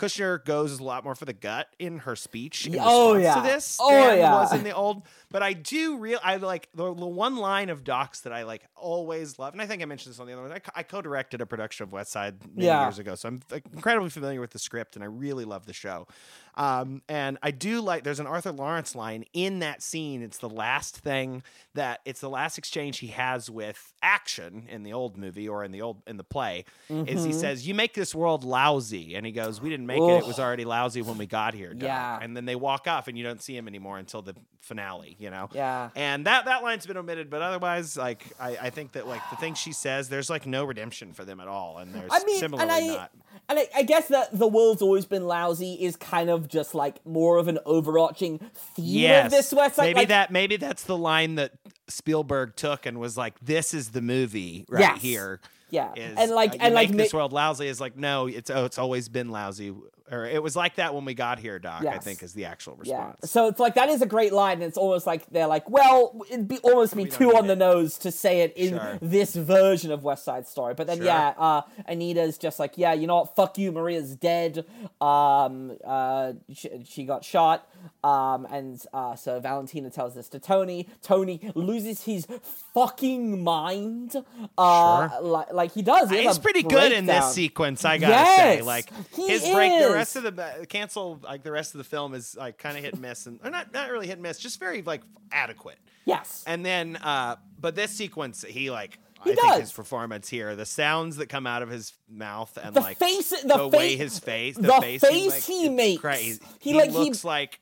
Kushner 0.04 0.44
goes 0.44 0.80
a 0.80 0.84
lot 0.84 1.04
more 1.04 1.16
for 1.16 1.26
the 1.26 1.34
gut 1.34 1.68
in 1.80 2.00
her 2.00 2.16
speech 2.16 2.68
in 2.68 2.78
Oh, 2.80 3.16
yeah. 3.16 3.36
to 3.36 3.42
this 3.42 3.78
Oh, 3.82 3.90
than 3.90 4.18
yeah. 4.20 4.34
was 4.34 4.54
in 4.54 4.64
the 4.64 4.76
old. 4.76 5.04
But 5.32 5.44
I 5.44 5.54
do 5.54 5.98
real 5.98 6.20
I 6.24 6.36
like 6.38 6.70
the, 6.76 6.94
the 6.94 7.06
one 7.06 7.38
line 7.38 7.70
of 7.70 7.84
Docs 7.84 8.22
that 8.22 8.34
I 8.34 8.44
like 8.44 8.64
always 8.76 9.40
love, 9.40 9.54
and 9.54 9.62
I 9.62 9.66
think 9.66 9.82
I 9.82 9.86
mentioned 9.86 10.14
this 10.14 10.20
on 10.20 10.28
the 10.28 10.34
other 10.34 10.42
one. 10.44 10.52
I, 10.52 10.62
I 10.76 10.84
co-directed 10.84 11.42
a 11.42 11.46
production 11.46 11.84
of 11.84 11.92
West 11.92 12.12
Side 12.12 12.36
many 12.54 12.68
Yeah. 12.68 12.84
years 12.84 13.00
ago, 13.00 13.16
so 13.16 13.30
I'm 13.30 13.42
like, 13.50 13.64
incredibly 13.74 14.10
familiar 14.10 14.42
with 14.42 14.52
the 14.52 14.60
script, 14.60 14.96
and 14.96 15.04
I 15.04 15.08
really 15.08 15.46
love 15.46 15.66
the 15.66 15.74
show. 15.74 16.08
Um, 16.56 17.02
and 17.10 17.38
I 17.42 17.52
do 17.52 17.82
like 17.82 18.04
there's 18.04 18.20
an 18.20 18.28
Arthur 18.28 18.52
Laurents 18.52 18.96
line 18.96 19.26
in 19.34 19.60
that 19.60 19.82
scene. 19.82 20.22
It's 20.22 20.38
the 20.38 20.50
last 20.50 20.98
thing 20.98 21.44
that 21.74 22.02
it's 22.06 22.22
the 22.22 22.30
last 22.30 22.58
exchange 22.58 23.00
he 23.00 23.08
has 23.08 23.50
with 23.50 23.94
action 24.02 24.68
in 24.70 24.84
the 24.84 24.94
old 24.94 25.18
movie 25.18 25.48
or 25.50 25.64
in 25.64 25.72
the 25.72 25.82
old 25.82 26.02
in 26.06 26.18
the 26.18 26.24
play. 26.24 26.66
Is 26.90 27.24
he 27.24 27.34
says, 27.34 27.68
"You 27.68 27.74
make 27.74 27.94
this 27.94 28.14
world 28.14 28.44
lousy," 28.44 29.16
and 29.16 29.26
he 29.26 29.32
goes, 29.32 29.62
"We 29.62 29.70
didn't 29.70 29.88
make 29.88 30.02
it. 30.02 30.20
It 30.20 30.28
was 30.28 30.40
already 30.40 30.66
lousy 30.66 31.02
when 31.02 31.18
we 31.18 31.26
got 31.26 31.54
here." 31.54 31.74
Doc." 31.74 31.84
Yeah. 31.88 32.20
And 32.22 32.36
then 32.38 32.46
they 32.46 32.56
walk 32.56 32.88
off, 32.88 33.08
and 33.08 33.18
you 33.18 33.24
don't 33.24 33.42
see 33.42 33.58
him 33.58 33.68
anymore 33.68 33.98
until 33.98 34.22
the 34.22 34.36
finale. 34.60 35.16
You 35.20 35.30
know. 35.32 35.50
Yeah. 35.54 35.90
And 35.96 36.28
that 36.28 36.46
that 36.46 36.64
line's 36.64 36.86
been 36.86 36.98
omitted, 36.98 37.30
but 37.30 37.42
otherwise, 37.42 37.98
like 37.98 38.26
I, 38.40 38.58
I 38.62 38.70
think 38.70 38.94
that 38.94 39.08
like 39.08 39.22
the 39.30 39.36
thing 39.38 39.56
she 39.56 39.72
says, 39.72 40.10
there's 40.10 40.30
like 40.30 40.46
no 40.46 40.66
redemption 40.66 41.14
for 41.14 41.26
them 41.26 41.40
at 41.40 41.48
all, 41.48 41.80
and 41.80 41.94
there's 41.94 42.12
I 42.12 42.24
mean, 42.24 42.40
similarly 42.40 42.70
and 42.70 42.92
I, 42.92 42.96
not. 42.96 43.12
and 43.50 43.60
I, 43.60 43.68
I 43.76 43.84
guess 43.84 44.08
that 44.10 44.38
the 44.38 44.48
world's 44.48 44.82
always 44.82 45.06
been 45.06 45.26
lousy 45.26 45.74
is 45.74 45.96
kind 45.96 46.30
of 46.30 46.43
just 46.48 46.74
like 46.76 47.06
more 47.06 47.38
of 47.38 47.48
an 47.48 47.60
overarching 47.66 48.40
theme 48.56 48.86
Yes. 48.86 49.26
of 49.28 49.32
this 49.32 49.54
West 49.54 49.76
Side. 49.76 49.84
maybe 49.84 50.00
like, 50.00 50.08
that 50.10 50.32
maybe 50.32 50.58
that's 50.58 50.84
the 50.84 50.98
line 50.98 51.36
that 51.36 51.52
Spielberg 51.88 52.56
took 52.56 52.86
and 52.86 53.00
was 53.00 53.18
like, 53.18 53.40
"This 53.40 53.74
is 53.74 53.90
the 53.92 54.02
movie 54.02 54.66
right 54.70 54.80
Yes. 54.82 55.02
here." 55.02 55.40
Yeah. 55.70 55.92
Is, 55.96 56.18
And, 56.20 56.32
like- 56.32 56.52
uh, 56.54 56.58
and, 56.62 56.76
like, 56.76 56.92
this 56.92 57.14
world 57.14 57.34
lousy 57.34 57.68
is 57.68 57.82
like 57.82 57.98
no, 57.98 58.28
it's 58.28 58.50
oh, 58.50 58.66
it's 58.66 58.78
always 58.78 59.10
been 59.10 59.30
lousy, 59.30 59.74
or 60.12 60.26
it 60.26 60.44
was 60.44 60.56
like 60.56 60.76
that 60.76 60.94
when 60.94 61.06
we 61.06 61.14
got 61.14 61.40
here, 61.40 61.60
Doc. 61.60 61.86
I 61.86 61.98
think 61.98 62.24
is 62.24 62.34
the 62.34 62.46
actual 62.46 62.78
Yeah. 62.84 62.96
response. 62.98 63.32
So 63.32 63.48
it's 63.48 63.60
like 63.60 63.76
that 63.76 63.90
is 63.90 64.02
a 64.02 64.06
great 64.06 64.34
line, 64.34 64.56
and 64.56 64.64
it's 64.64 64.78
almost 64.78 65.08
like 65.08 65.26
they're 65.32 65.48
like, 65.48 65.70
well, 65.70 66.22
it'd 66.30 66.48
be 66.48 66.58
almost 66.60 66.96
be 66.96 67.06
too 67.06 67.36
on 67.38 67.48
the 67.48 67.54
it. 67.54 67.60
nose 67.60 67.98
to 68.00 68.12
say 68.12 68.42
it 68.42 68.54
in 68.58 68.70
Sure. 68.78 68.98
this 69.02 69.34
version 69.36 69.92
of 69.92 70.04
West 70.04 70.26
Side 70.26 70.48
Story. 70.48 70.74
But 70.74 70.88
then 70.88 70.98
Sure. 70.98 71.06
yeah, 71.06 71.34
uh, 71.38 71.62
Anita's 71.88 72.38
just 72.38 72.60
like, 72.60 72.78
yeah, 72.78 72.94
you 72.94 73.08
know 73.08 73.16
what? 73.22 73.36
Fuck 73.36 73.58
you, 73.58 73.72
Maria's 73.72 74.16
dead. 74.16 74.66
Um, 75.02 75.78
uh, 75.86 76.34
she, 76.54 76.70
she 76.88 77.04
got 77.06 77.24
shot. 77.24 77.68
Um, 78.04 78.46
and 78.52 78.82
uh, 78.94 79.16
so 79.16 79.40
Valentina 79.40 79.90
tells 79.90 80.16
this 80.16 80.30
to 80.30 80.40
Tony. 80.40 80.88
Tony 81.02 81.40
loses 81.56 82.04
his 82.04 82.26
fucking 82.74 83.44
mind. 83.44 84.16
Uh, 84.58 85.10
Sure. 85.10 85.22
like, 85.22 85.54
like 85.54 85.74
he 85.74 85.82
does. 85.82 86.10
He 86.10 86.24
He's 86.24 86.40
pretty 86.40 86.64
good 86.64 86.92
in 86.92 87.06
this 87.06 87.34
sequence, 87.34 87.84
I 87.86 87.98
gotta 87.98 88.26
say. 88.36 88.62
Like 88.62 88.90
his 89.16 89.42
break, 89.50 89.72
the 89.72 89.88
is. 90.00 90.03
Rest 90.04 90.16
of 90.18 90.24
the 90.36 90.66
cancel 90.70 91.20
like 91.24 91.44
the 91.44 91.52
rest 91.52 91.74
of 91.74 91.78
the 91.80 91.84
film 91.84 92.14
is 92.14 92.36
like 92.36 92.58
kind 92.58 92.78
of 92.78 92.84
hit 92.84 92.94
and 92.94 93.02
miss, 93.02 93.26
and 93.26 93.40
or 93.44 93.50
not 93.50 93.74
not 93.74 93.90
really 93.92 94.08
hit 94.08 94.14
and 94.14 94.22
miss, 94.24 94.38
just 94.40 94.60
very 94.60 94.82
like 94.82 95.02
adequate. 95.32 95.78
yes. 96.06 96.44
And 96.48 96.66
then, 96.66 96.96
uh, 96.98 97.36
but 97.60 97.76
this 97.76 97.92
sequence, 97.92 98.44
he 98.48 98.70
like. 98.72 99.00
He 99.24 99.32
I 99.32 99.36
think 99.36 99.48
does. 99.48 99.60
his 99.62 99.72
performance 99.72 100.28
here, 100.28 100.54
the 100.54 100.66
sounds 100.66 101.16
that 101.16 101.28
come 101.30 101.48
out 101.48 101.62
of 101.62 101.70
his 101.70 101.94
mouth 102.10 102.58
and 102.62 102.76
The 102.76 102.82
like 102.82 102.98
face- 102.98 103.30
the 103.42 103.48
the 103.56 103.68
way 103.70 103.96
his 103.96 104.20
face, 104.20 104.58
the 104.58 104.64
the, 104.64 104.82
face, 104.82 105.00
face 105.02 105.32
like, 105.32 105.44
he 105.44 105.70
makes. 105.70 106.02
crazy. 106.02 106.42
He, 106.60 106.72
He, 106.72 106.78
like, 106.78 106.90
he- 106.92 106.98
looks 106.98 107.24
like 107.24 107.62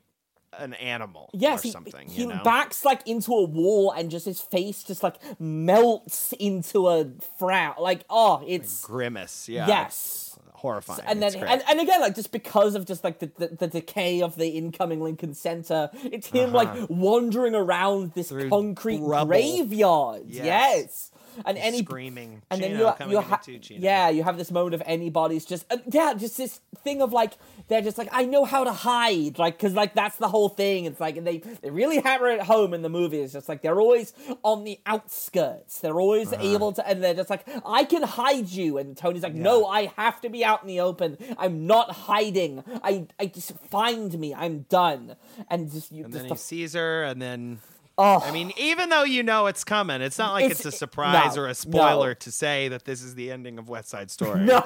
an 0.58 0.74
animal 0.74 1.30
Yes, 1.34 1.60
or 1.60 1.68
he, 1.68 1.72
something. 1.72 2.10
he 2.10 2.24
you 2.24 2.28
know? 2.30 2.42
backs 2.44 2.84
like 2.84 3.08
into 3.08 3.32
a 3.34 3.44
wall 3.46 3.92
and 3.92 4.10
just 4.10 4.26
his 4.26 4.42
face 4.42 4.82
just 4.82 5.04
like 5.04 5.18
melts 5.40 6.34
into 6.40 6.88
a 6.90 7.06
frown. 7.38 7.76
Like, 7.80 8.06
oh, 8.10 8.44
it's 8.48 8.84
grimace. 8.84 9.48
Yeah, 9.48 9.68
yes. 9.68 10.31
Horrifying. 10.62 11.02
And 11.06 11.22
then, 11.22 11.36
and, 11.36 11.62
and 11.68 11.80
again, 11.80 12.00
like 12.02 12.16
just 12.16 12.32
because 12.32 12.76
of 12.76 12.86
just 12.86 13.04
like 13.04 13.20
the, 13.20 13.32
the, 13.38 13.48
the 13.48 13.68
decay 13.68 14.22
of 14.22 14.36
the 14.36 14.50
incoming 14.50 15.02
Lincoln 15.02 15.34
Center, 15.34 15.90
it's 16.04 16.28
him 16.28 16.54
like 16.54 16.70
wandering 16.90 17.56
around 17.56 18.14
this 18.14 18.32
Uh-huh. 18.32 18.42
Through 18.42 18.50
concrete 18.50 19.00
rubble. 19.02 19.28
graveyard. 19.28 20.24
Yes. 20.28 20.46
Yes. 20.46 21.11
And 21.46 21.58
any 21.58 21.80
screaming. 21.84 22.42
and 22.50 22.62
then 22.62 22.72
Chino, 22.72 22.88
you 22.90 22.94
come 22.98 23.12
you 23.12 23.18
and 23.18 23.28
get 23.28 23.38
ha- 23.38 23.44
too, 23.44 23.60
Chino. 23.60 23.82
yeah 23.82 24.10
you 24.10 24.24
have 24.24 24.38
this 24.38 24.52
moment 24.52 24.76
of 24.76 24.82
Anybodys 24.82 25.48
just 25.48 25.66
uh, 25.72 25.78
yeah 25.92 26.14
just 26.14 26.38
this 26.38 26.60
thing 26.84 27.02
of 27.02 27.14
like 27.14 27.34
they're 27.68 27.82
just 27.82 27.98
like 27.98 28.10
I 28.12 28.26
know 28.26 28.44
how 28.46 28.64
to 28.64 28.72
hide 28.74 29.38
like 29.40 29.58
because 29.58 29.74
like 29.74 29.94
that's 29.96 30.18
the 30.18 30.28
whole 30.28 30.50
thing. 30.50 30.86
It's 30.86 31.00
like 31.00 31.18
and 31.18 31.26
they 31.26 31.38
they 31.62 31.70
really 31.70 32.00
hammer 32.00 32.28
it 32.28 32.42
home 32.42 32.74
in 32.74 32.82
the 32.82 32.90
movie. 32.90 33.20
It's 33.22 33.34
just 33.34 33.48
like 33.50 33.62
they're 33.62 33.80
always 33.80 34.14
on 34.44 34.64
the 34.64 34.80
outskirts. 34.86 35.80
They're 35.80 36.00
always 36.00 36.32
Uh-huh. 36.34 36.44
able 36.44 36.72
to 36.74 36.88
and 36.88 37.04
they're 37.04 37.14
just 37.14 37.30
like 37.30 37.48
I 37.66 37.84
can 37.86 38.04
hide 38.04 38.50
you. 38.50 38.78
And 38.78 38.96
Tony's 38.98 39.24
like 39.24 39.36
no 39.36 39.66
I 39.68 39.92
have 39.98 40.22
to 40.22 40.30
be 40.30 40.44
out 40.44 40.62
in 40.62 40.68
the 40.68 40.80
open. 40.82 41.18
I'm 41.38 41.66
not 41.68 41.92
hiding. 41.92 42.64
I 42.84 43.08
I 43.20 43.28
just 43.28 43.52
find 43.70 44.18
me. 44.20 44.34
I'm 44.34 44.62
done. 44.70 45.16
And 45.50 45.72
just 45.72 45.92
you 45.92 46.04
And 46.06 46.14
just 46.14 46.24
then 46.24 46.30
the, 46.30 46.36
he 46.36 46.40
sees 46.40 46.74
her, 46.74 47.04
and 47.04 47.22
then 47.22 47.60
oh 47.98 48.20
I 48.26 48.32
mean, 48.32 48.52
even 48.58 48.90
though 48.90 49.04
you 49.04 49.24
know 49.24 49.48
it's 49.48 49.64
coming, 49.64 50.02
it's 50.02 50.18
not 50.18 50.34
like 50.34 50.46
It's- 50.46 50.66
it's, 50.66 50.76
a 50.76 50.78
surprise 50.78 51.36
no, 51.36 51.44
or 51.44 51.48
a 51.48 51.54
spoiler 51.56 52.10
no. 52.10 52.14
to 52.16 52.32
say 52.32 52.68
that 52.70 52.86
this 52.86 53.02
is 53.04 53.16
the 53.16 53.32
ending 53.32 53.58
of 53.60 53.70
West 53.70 53.90
Side 53.90 54.10
Story. 54.18 54.42
no 54.42 54.64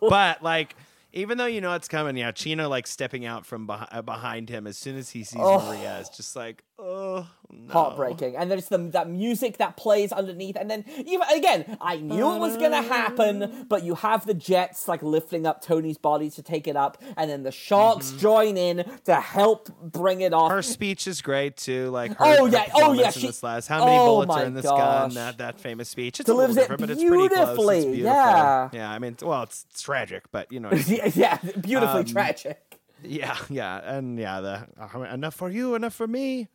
But 0.00 0.42
like, 0.42 0.76
even 1.12 1.38
though 1.38 1.46
you 1.46 1.60
know 1.60 1.74
it's 1.74 1.88
coming, 1.88 2.16
yeah, 2.16 2.30
Chino 2.32 2.68
like 2.68 2.86
stepping 2.86 3.26
out 3.26 3.44
from 3.44 3.66
beh- 3.66 4.04
behind 4.04 4.48
him 4.48 4.66
as 4.66 4.78
soon 4.78 4.96
as 4.96 5.10
he 5.10 5.24
sees 5.24 5.40
oh. 5.42 5.60
Maria 5.66 5.98
is 5.98 6.08
just 6.08 6.36
like, 6.36 6.62
oh, 6.80 7.26
no. 7.50 7.72
heartbreaking. 7.72 8.36
And 8.36 8.50
there's 8.50 8.68
the 8.68 8.78
that 8.78 9.08
music 9.08 9.58
that 9.58 9.76
plays 9.76 10.12
underneath, 10.12 10.56
and 10.56 10.70
then 10.70 10.84
even 10.96 11.22
again, 11.32 11.76
I 11.80 11.96
knew 11.96 12.34
it 12.34 12.38
was 12.38 12.56
gonna 12.56 12.82
happen, 12.82 13.66
but 13.68 13.82
you 13.84 13.94
have 13.96 14.26
the 14.26 14.34
jets 14.34 14.88
like 14.88 15.02
lifting 15.02 15.46
up 15.46 15.62
Tony's 15.62 15.98
body 15.98 16.30
to 16.30 16.42
take 16.42 16.66
it 16.66 16.76
up, 16.76 16.98
and 17.16 17.30
then 17.30 17.42
the 17.42 17.52
sharks 17.52 18.12
join 18.12 18.56
in 18.56 18.84
to 19.04 19.14
help 19.16 19.68
bring 19.82 20.20
it 20.22 20.32
off. 20.32 20.48
Mm-hmm. 20.50 20.54
Her 20.56 20.62
speech 20.62 21.06
is 21.06 21.20
great 21.22 21.56
too. 21.56 21.90
Like, 21.90 22.12
her, 22.12 22.24
Oh, 22.24 22.46
her 22.46 22.52
yeah, 22.52 22.66
oh, 22.74 22.92
yeah, 22.92 23.10
she- 23.10 23.26
this 23.26 23.42
last. 23.42 23.68
How 23.68 23.84
many 23.84 23.96
oh, 23.98 24.06
bullets 24.06 24.28
my 24.28 24.42
are 24.42 24.46
in 24.46 24.54
this 24.54 24.64
gosh. 24.64 24.78
gun? 24.78 25.14
That 25.14 25.38
that 25.38 25.60
famous 25.60 25.88
speech. 25.88 26.20
It's 26.20 26.26
Delivers 26.26 26.56
a 26.56 26.60
little 26.60 26.76
different, 26.76 26.80
but 26.80 26.90
it's 26.90 27.04
pretty 27.04 27.28
close. 27.34 27.48
It's 27.76 27.84
beautiful. 27.84 28.04
yeah. 28.04 28.68
yeah. 28.72 28.90
I 28.90 28.98
mean, 28.98 29.16
well, 29.22 29.42
it's, 29.42 29.66
it's 29.70 29.82
tragic, 29.82 30.24
but 30.32 30.50
you 30.50 30.60
know, 30.60 30.68
what 30.70 30.86
I 30.86 30.90
mean. 30.90 31.00
yeah, 31.14 31.38
yeah, 31.42 31.50
beautifully 31.60 32.00
Um, 32.00 32.04
tragic. 32.06 32.78
Yeah, 33.02 33.36
yeah, 33.48 33.80
and 33.96 34.18
yeah, 34.18 34.40
the 34.40 34.66
uh, 34.78 35.00
enough 35.04 35.34
for 35.34 35.48
you, 35.48 35.74
enough 35.74 35.94
for 35.94 36.06
me, 36.06 36.48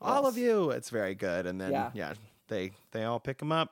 all 0.00 0.26
of 0.26 0.36
you. 0.36 0.70
It's 0.70 0.90
very 0.90 1.14
good, 1.14 1.46
and 1.46 1.60
then 1.60 1.72
Yeah. 1.72 1.90
yeah, 1.94 2.12
they 2.48 2.72
they 2.92 3.04
all 3.04 3.20
pick 3.20 3.40
him 3.40 3.52
up. 3.52 3.70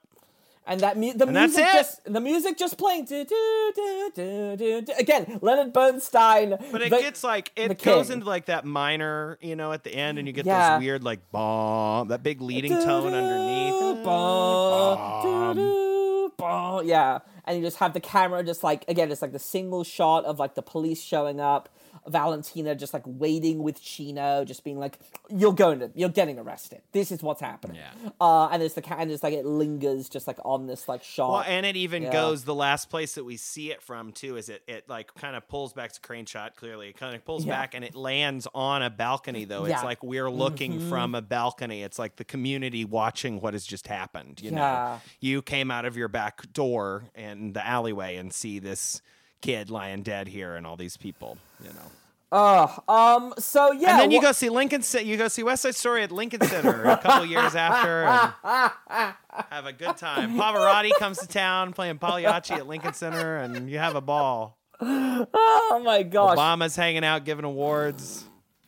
And 0.65 0.79
that 0.79 0.97
mu- 0.97 1.13
the 1.13 1.27
And 1.27 1.35
that's 1.35 1.57
music 1.57 1.67
it. 1.67 1.77
just 1.77 2.05
the 2.05 2.21
music 2.21 2.57
just 2.57 2.79
playing 2.79 3.07
do, 3.07 3.25
do, 3.25 3.73
do, 3.75 4.13
do, 4.15 4.57
do, 4.57 4.81
do. 4.83 4.93
again 4.97 5.41
Leonard 5.43 5.73
Bernstein 5.73 6.51
But 6.71 6.83
it 6.83 6.91
the- 6.91 7.01
gets 7.01 7.25
like 7.25 7.51
it 7.57 7.83
goes 7.83 8.07
king. 8.07 8.15
into 8.19 8.27
like 8.27 8.47
that 8.47 8.65
minor, 8.65 9.39
you 9.41 9.57
know, 9.57 9.73
at 9.73 9.83
the 9.83 9.93
end, 9.93 10.19
and 10.21 10.29
you 10.29 10.33
get 10.33 10.47
Yeah. 10.47 10.75
those 10.77 10.85
weird 10.85 11.03
like 11.03 11.33
bomb, 11.33 12.09
that 12.09 12.23
big 12.23 12.41
leading 12.41 12.73
tone 12.75 13.13
underneath. 13.13 14.05
Ba, 14.05 15.21
doo-doo, 15.23 16.33
ba. 16.37 16.83
Yeah, 16.85 17.19
and 17.45 17.59
you 17.59 17.63
just 17.65 17.79
have 17.79 17.93
the 17.93 18.01
camera 18.01 18.45
just 18.45 18.63
like 18.63 18.85
again, 18.89 19.11
it's 19.11 19.21
like 19.23 19.33
the 19.33 19.39
single 19.41 19.83
shot 19.85 20.25
of 20.25 20.39
like 20.39 20.55
the 20.55 20.63
police 20.63 21.03
showing 21.03 21.41
up, 21.41 21.69
Valentina 22.07 22.75
just 22.75 22.93
like 22.95 23.03
waiting 23.07 23.63
with 23.63 23.81
Chino, 23.83 24.45
just 24.45 24.65
being 24.65 24.79
like, 24.79 24.99
"You're 25.31 25.53
going 25.53 25.81
to, 25.81 25.91
you're 25.95 26.09
getting 26.09 26.39
arrested. 26.39 26.83
This 26.93 27.13
is 27.13 27.23
what's 27.23 27.41
happening." 27.41 27.77
Yeah. 27.77 28.11
Uh, 28.21 28.49
and 28.49 28.63
it's 28.63 28.75
the 28.75 28.83
ca- 28.83 28.97
and 28.99 29.11
it's 29.11 29.23
like 29.23 29.35
it 29.35 29.45
lingers 29.47 30.09
just 30.09 30.27
like 30.27 30.39
on 30.45 30.67
this 30.67 30.89
like 30.89 31.03
shot. 31.05 31.31
Well, 31.33 31.45
and 31.47 31.65
it 31.67 31.77
even 31.77 32.03
Yeah. 32.05 32.13
goes 32.13 32.45
the 32.45 32.55
last 32.55 32.91
place 32.91 33.15
that 33.15 33.25
we 33.25 33.37
see 33.37 33.71
it 33.71 33.83
from 33.83 34.13
too. 34.13 34.37
Is 34.37 34.49
it 34.49 34.63
it 34.67 34.89
like 34.89 35.15
kind 35.15 35.37
of 35.37 35.47
pulls 35.49 35.73
back 35.73 35.93
to 35.93 36.01
crane 36.01 36.27
shot? 36.27 36.57
Clearly, 36.57 36.89
it 36.89 36.97
kind 36.97 37.15
of 37.15 37.25
pulls 37.25 37.45
Yeah. 37.45 37.53
back 37.61 37.75
and 37.75 37.85
it 37.85 37.95
lands 37.95 38.47
on 38.55 38.83
a 38.83 38.91
balcony. 38.91 39.45
Though 39.45 39.67
Yeah. 39.67 39.75
it's 39.75 39.85
like 39.85 40.03
we're 40.03 40.31
looking 40.31 40.89
from 40.89 41.15
a 41.15 41.23
balcony. 41.23 41.83
It's 41.83 41.99
like 41.99 42.17
the 42.17 42.25
community 42.25 42.85
watching 42.85 43.41
what 43.41 43.55
has 43.55 43.65
just 43.65 43.87
happened. 43.87 44.41
You 44.43 44.51
Yeah. 44.51 44.59
know, 44.59 45.01
you 45.21 45.43
came 45.43 45.71
out 45.71 45.85
of 45.85 45.97
your 45.97 46.09
back 46.09 46.53
door 46.53 47.05
and 47.15 47.55
the 47.55 47.67
alleyway 47.67 48.17
and 48.17 48.33
see 48.33 48.59
this 48.59 49.01
kid 49.43 49.69
lying 49.69 50.03
dead 50.03 50.29
here 50.29 50.57
and 50.57 50.67
all 50.67 50.77
these 50.77 50.97
people. 50.97 51.37
You 51.63 51.71
know. 51.71 51.91
Uh, 52.33 52.67
um. 52.89 53.35
So 53.39 53.73
yeah. 53.73 53.91
and 53.91 54.01
then 54.01 54.11
you 54.11 54.23
go 54.23 54.33
see 54.33 54.49
Lincoln. 54.49 54.83
You 55.05 55.19
go 55.19 55.29
see 55.29 55.43
West 55.43 55.63
Side 55.63 55.75
Story 55.75 56.03
at 56.03 56.11
Lincoln 56.11 56.41
Center 56.41 56.85
a 56.85 56.97
couple 56.97 57.27
years 57.27 57.55
after, 57.55 58.05
and 58.05 58.33
have 59.51 59.67
a 59.67 59.73
good 59.73 59.99
time. 59.99 60.35
Pavarotti 60.39 60.93
comes 60.99 61.19
to 61.19 61.29
town 61.29 61.75
playing 61.75 61.99
Pagliacci 61.99 62.55
at 62.55 62.67
Lincoln 62.67 62.95
Center, 62.95 63.37
and 63.37 63.69
you 63.71 63.79
have 63.79 63.97
a 63.97 64.01
ball. 64.01 64.57
Oh 64.81 65.83
my 65.85 66.03
gosh. 66.03 66.39
Obama's 66.39 66.75
hanging 66.75 67.05
out 67.05 67.25
giving 67.25 67.45
awards. 67.45 68.25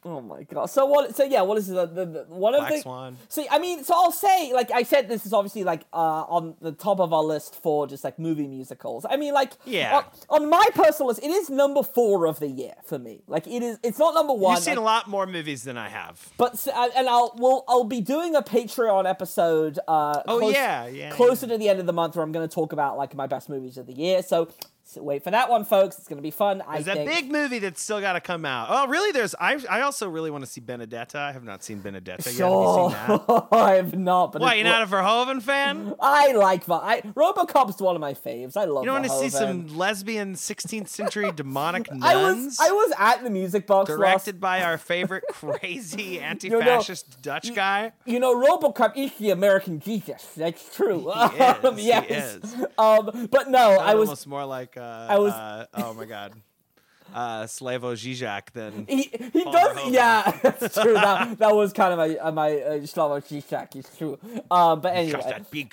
Oh 0.07 0.21
my 0.21 0.43
god. 0.43 0.67
So 0.67 0.85
what? 0.87 1.17
So 1.17 1.25
yeah, 1.25 1.43
what 1.43 1.57
is 1.59 1.69
the, 1.69 1.87
the, 1.87 2.05
the 2.05 2.25
one 2.29 2.55
of 2.55 2.61
Black 2.61 2.73
the? 2.75 2.81
Swan. 2.81 3.17
See, 3.29 3.47
I 3.51 3.59
mean, 3.59 3.85
so 3.85 3.95
I'll 3.95 4.13
say, 4.13 4.53
like 4.53 4.71
I 4.71 4.83
said, 4.83 5.09
this 5.09 5.25
is 5.25 5.33
obviously 5.33 5.65
like 5.65 5.83
uh 5.93 5.97
on 6.29 6.57
the 6.61 6.73
top 6.73 7.01
of 7.01 7.13
our 7.13 7.23
list 7.25 7.55
for 7.63 7.87
just 7.87 8.05
like 8.05 8.19
movie 8.19 8.47
musicals. 8.47 9.07
I 9.09 9.17
mean, 9.17 9.33
like 9.35 9.53
Yeah. 9.65 10.03
on, 10.29 10.43
on 10.43 10.51
my 10.51 10.65
personal 10.75 11.09
list, 11.09 11.21
it 11.23 11.31
is 11.31 11.49
number 11.49 11.83
four 11.83 12.27
of 12.27 12.39
the 12.39 12.49
year 12.49 12.75
for 12.85 12.99
me. 12.99 13.23
Like 13.27 13.47
it 13.47 13.63
is, 13.63 13.79
it's 13.83 13.99
not 13.99 14.15
number 14.15 14.35
one. 14.35 14.57
You've 14.57 14.65
seen 14.65 14.73
like- 14.77 14.79
a 14.83 14.85
lot 14.85 15.09
more 15.09 15.27
movies 15.27 15.63
than 15.63 15.79
I 15.79 15.89
have. 15.89 16.33
but 16.37 16.67
and 16.75 17.09
I'll 17.09 17.35
we'll 17.39 17.65
I'll 17.67 17.85
be 17.85 18.01
doing 18.03 18.35
a 18.35 18.43
Patreon 18.43 19.09
episode. 19.09 19.79
Uh, 19.89 20.23
Oh, 20.27 20.39
close- 20.39 20.55
yeah, 20.55 20.87
yeah, 20.87 21.11
closer 21.11 21.47
to 21.47 21.57
the 21.59 21.69
end 21.69 21.81
of 21.81 21.87
the 21.87 21.93
month, 21.93 22.15
where 22.17 22.23
I'm 22.23 22.33
going 22.33 22.47
to 22.49 22.55
talk 22.55 22.73
about 22.73 22.97
like 22.97 23.15
my 23.15 23.27
best 23.27 23.49
movies 23.49 23.79
of 23.79 23.87
the 23.87 23.93
year. 23.95 24.23
So, 24.23 24.49
so 24.95 25.03
wait 25.03 25.23
for 25.25 25.31
that 25.31 25.51
one, 25.51 25.65
folks. 25.65 25.99
It's 25.99 26.09
going 26.09 26.17
to 26.19 26.23
be 26.23 26.31
fun. 26.31 26.63
I 26.67 26.75
There's 26.81 26.85
that 26.87 26.97
think. 26.97 27.11
big 27.11 27.31
movie 27.33 27.59
that's 27.59 27.81
still 27.83 28.01
got 28.01 28.15
to 28.15 28.21
come 28.21 28.45
out. 28.45 28.69
Oh, 28.71 28.87
really? 28.89 29.13
There's. 29.13 29.35
I. 29.41 29.59
I 29.69 29.81
also 29.83 30.09
really 30.09 30.31
want 30.31 30.45
to 30.45 30.51
see 30.51 30.61
Benedetta. 30.61 31.19
I 31.19 31.33
have 31.33 31.45
not 31.45 31.63
seen 31.65 31.81
Benedetta 31.81 32.31
yet. 32.33 32.39
Have 32.39 32.51
you 32.51 32.91
seen 32.91 33.19
that? 33.29 33.49
I 33.53 33.73
have 33.75 33.97
not. 33.97 34.33
But 34.33 34.43
Why? 34.43 34.55
You're 34.55 34.65
not 34.65 34.83
a 34.83 34.87
Verhoeven 34.87 35.43
fan? 35.43 35.95
I 36.01 36.33
like 36.33 36.65
Va- 36.65 36.81
I 36.83 37.01
RoboCop's 37.03 37.81
one 37.81 37.95
of 37.97 38.01
my 38.01 38.15
faves. 38.15 38.57
I 38.57 38.65
love. 38.65 38.85
You 38.85 38.91
don't 38.91 39.01
want 39.01 39.05
to 39.13 39.19
see 39.19 39.29
some 39.29 39.77
lesbian 39.77 40.35
16th 40.35 40.89
century 40.89 41.31
demonic 41.37 41.91
nuns? 41.93 42.03
I 42.05 42.15
was 42.15 42.59
I 42.61 42.71
was 42.71 42.93
at 42.99 43.25
the 43.25 43.31
music 43.31 43.67
box 43.67 43.89
directed 43.89 44.37
last. 44.37 44.41
by 44.41 44.63
our 44.63 44.79
favorite 44.79 45.25
crazy 45.31 46.21
anti-fascist 46.21 47.21
Dutch 47.23 47.55
guy. 47.55 47.93
You 48.05 48.21
know, 48.21 48.35
RoboCop 48.35 48.97
is 48.97 49.13
the 49.19 49.31
American 49.31 49.81
Jesus. 49.81 50.33
That's 50.37 50.75
true. 50.75 51.11
He 51.13 51.37
is, 51.39 51.65
Um, 51.65 51.77
he 51.77 51.87
yes. 51.89 52.11
is. 52.11 52.55
Um, 52.79 53.29
but 53.31 53.49
no, 53.49 53.71
I 53.79 53.95
was. 53.95 54.09
almost 54.09 54.27
more 54.27 54.45
like 54.45 54.77
uh, 54.77 54.81
I 54.85 55.19
was- 55.19 55.33
uh, 55.33 55.67
oh 55.75 55.95
my 55.95 56.05
god, 56.05 56.33
uh, 57.15 57.43
Slavoj 57.45 57.97
Zizek 57.97 58.51
then. 58.53 58.87
He, 58.89 59.11
he 59.33 59.45
does, 59.45 59.91
yeah, 59.91 60.31
that's 60.43 60.75
true. 60.75 60.95
That, 60.95 61.39
that 61.39 61.55
was 61.55 61.73
kind 61.73 61.93
of 61.93 61.99
my 61.99 62.17
uh, 62.17 62.33
my 62.33 62.53
uh, 62.53 62.71
Slavoj 62.81 63.23
Zizek, 63.29 63.77
it's 63.77 63.97
true. 63.97 64.19
Um, 64.51 64.81
but 64.81 64.95
anyway, 64.95 65.21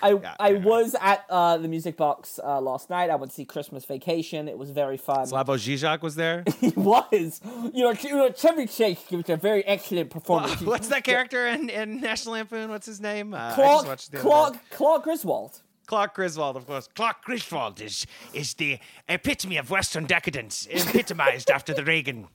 I 0.01 0.11
yeah, 0.11 0.35
I 0.39 0.49
yeah. 0.49 0.59
was 0.59 0.95
at 0.99 1.25
uh, 1.29 1.57
the 1.57 1.67
music 1.67 1.97
box 1.97 2.39
uh, 2.43 2.59
last 2.61 2.89
night. 2.89 3.09
I 3.09 3.15
went 3.15 3.31
to 3.31 3.35
see 3.35 3.45
Christmas 3.45 3.85
Vacation. 3.85 4.47
It 4.47 4.57
was 4.57 4.69
very 4.71 4.97
fun. 4.97 5.25
Slavoj 5.25 5.57
Zizek 5.57 6.01
was 6.01 6.15
there. 6.15 6.43
he 6.59 6.69
was, 6.75 7.41
you 7.73 7.83
know, 7.83 7.91
you 7.91 8.15
know, 8.15 8.29
Chevy 8.31 8.67
Chase 8.67 9.03
gives 9.07 9.29
a 9.29 9.37
very 9.37 9.65
excellent 9.65 10.09
performance. 10.09 10.59
He- 10.59 10.65
What's 10.65 10.89
that 10.89 11.03
character 11.03 11.47
in, 11.47 11.69
in 11.69 12.01
National 12.01 12.35
Lampoon? 12.35 12.69
What's 12.69 12.85
his 12.85 12.99
name? 13.01 13.33
Uh, 13.33 13.53
Clark, 13.55 13.85
watched 13.87 14.09
it 14.09 14.11
the 14.13 14.17
Clark. 14.19 14.57
Clark 14.71 15.03
Griswold. 15.03 15.61
Clark 15.91 16.13
Griswold, 16.13 16.55
of 16.55 16.65
course. 16.65 16.87
Clark 16.95 17.21
Griswold 17.21 17.81
is 17.81 18.07
is 18.33 18.53
the 18.53 18.79
epitome 19.09 19.57
of 19.57 19.69
Western 19.69 20.05
decadence, 20.05 20.65
epitomized 20.71 21.51
after 21.51 21.73
the 21.73 21.83
Reagan. 21.83 22.29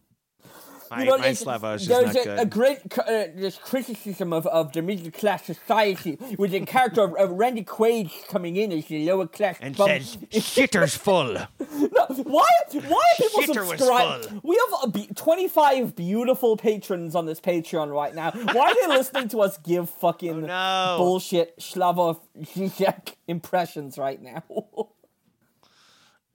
My, 0.90 1.00
You 1.00 1.04
know, 1.10 1.18
my 1.18 1.26
it's- 1.28 1.42
Slavoj 1.44 1.74
is 1.76 1.86
there's 1.86 2.14
not 2.14 2.16
a, 2.16 2.24
good. 2.24 2.38
a 2.40 2.46
great 2.46 2.78
uh, 2.98 3.04
this 3.34 3.56
criticism 3.58 4.32
of, 4.32 4.46
of 4.46 4.72
the 4.72 4.82
middle 4.82 5.10
class 5.10 5.44
society 5.44 6.18
with 6.38 6.52
the 6.52 6.60
character 6.60 7.02
of, 7.02 7.14
of 7.16 7.30
Randy 7.32 7.64
Quaid 7.64 8.10
coming 8.28 8.56
in 8.56 8.72
as 8.72 8.86
the 8.86 9.04
lower 9.04 9.26
class 9.26 9.56
and 9.60 9.76
bum. 9.76 9.88
says, 9.88 10.16
"Shitter's 10.32 10.96
full." 11.06 11.34
No, 11.34 12.06
why? 12.24 12.46
Why 12.72 12.80
are 12.80 13.16
people 13.18 13.42
Shitter 13.42 13.66
subscribing? 13.68 14.40
We 14.44 14.60
have 14.70 14.80
a 14.84 14.88
be- 14.90 15.08
25 15.14 15.96
beautiful 15.96 16.56
patrons 16.56 17.14
on 17.14 17.26
this 17.26 17.40
Patreon 17.40 17.92
right 17.92 18.14
now. 18.14 18.30
Why 18.32 18.70
are 18.70 18.88
they 18.88 18.96
listening 18.96 19.28
to 19.28 19.40
us 19.40 19.58
give 19.58 19.88
fucking 19.90 20.44
Oh, 20.50 20.94
no. 20.94 20.94
bullshit 20.98 21.58
Slavoj 21.58 22.20
Zizek 22.40 23.14
impressions 23.26 23.98
right 23.98 24.20
now? 24.22 24.42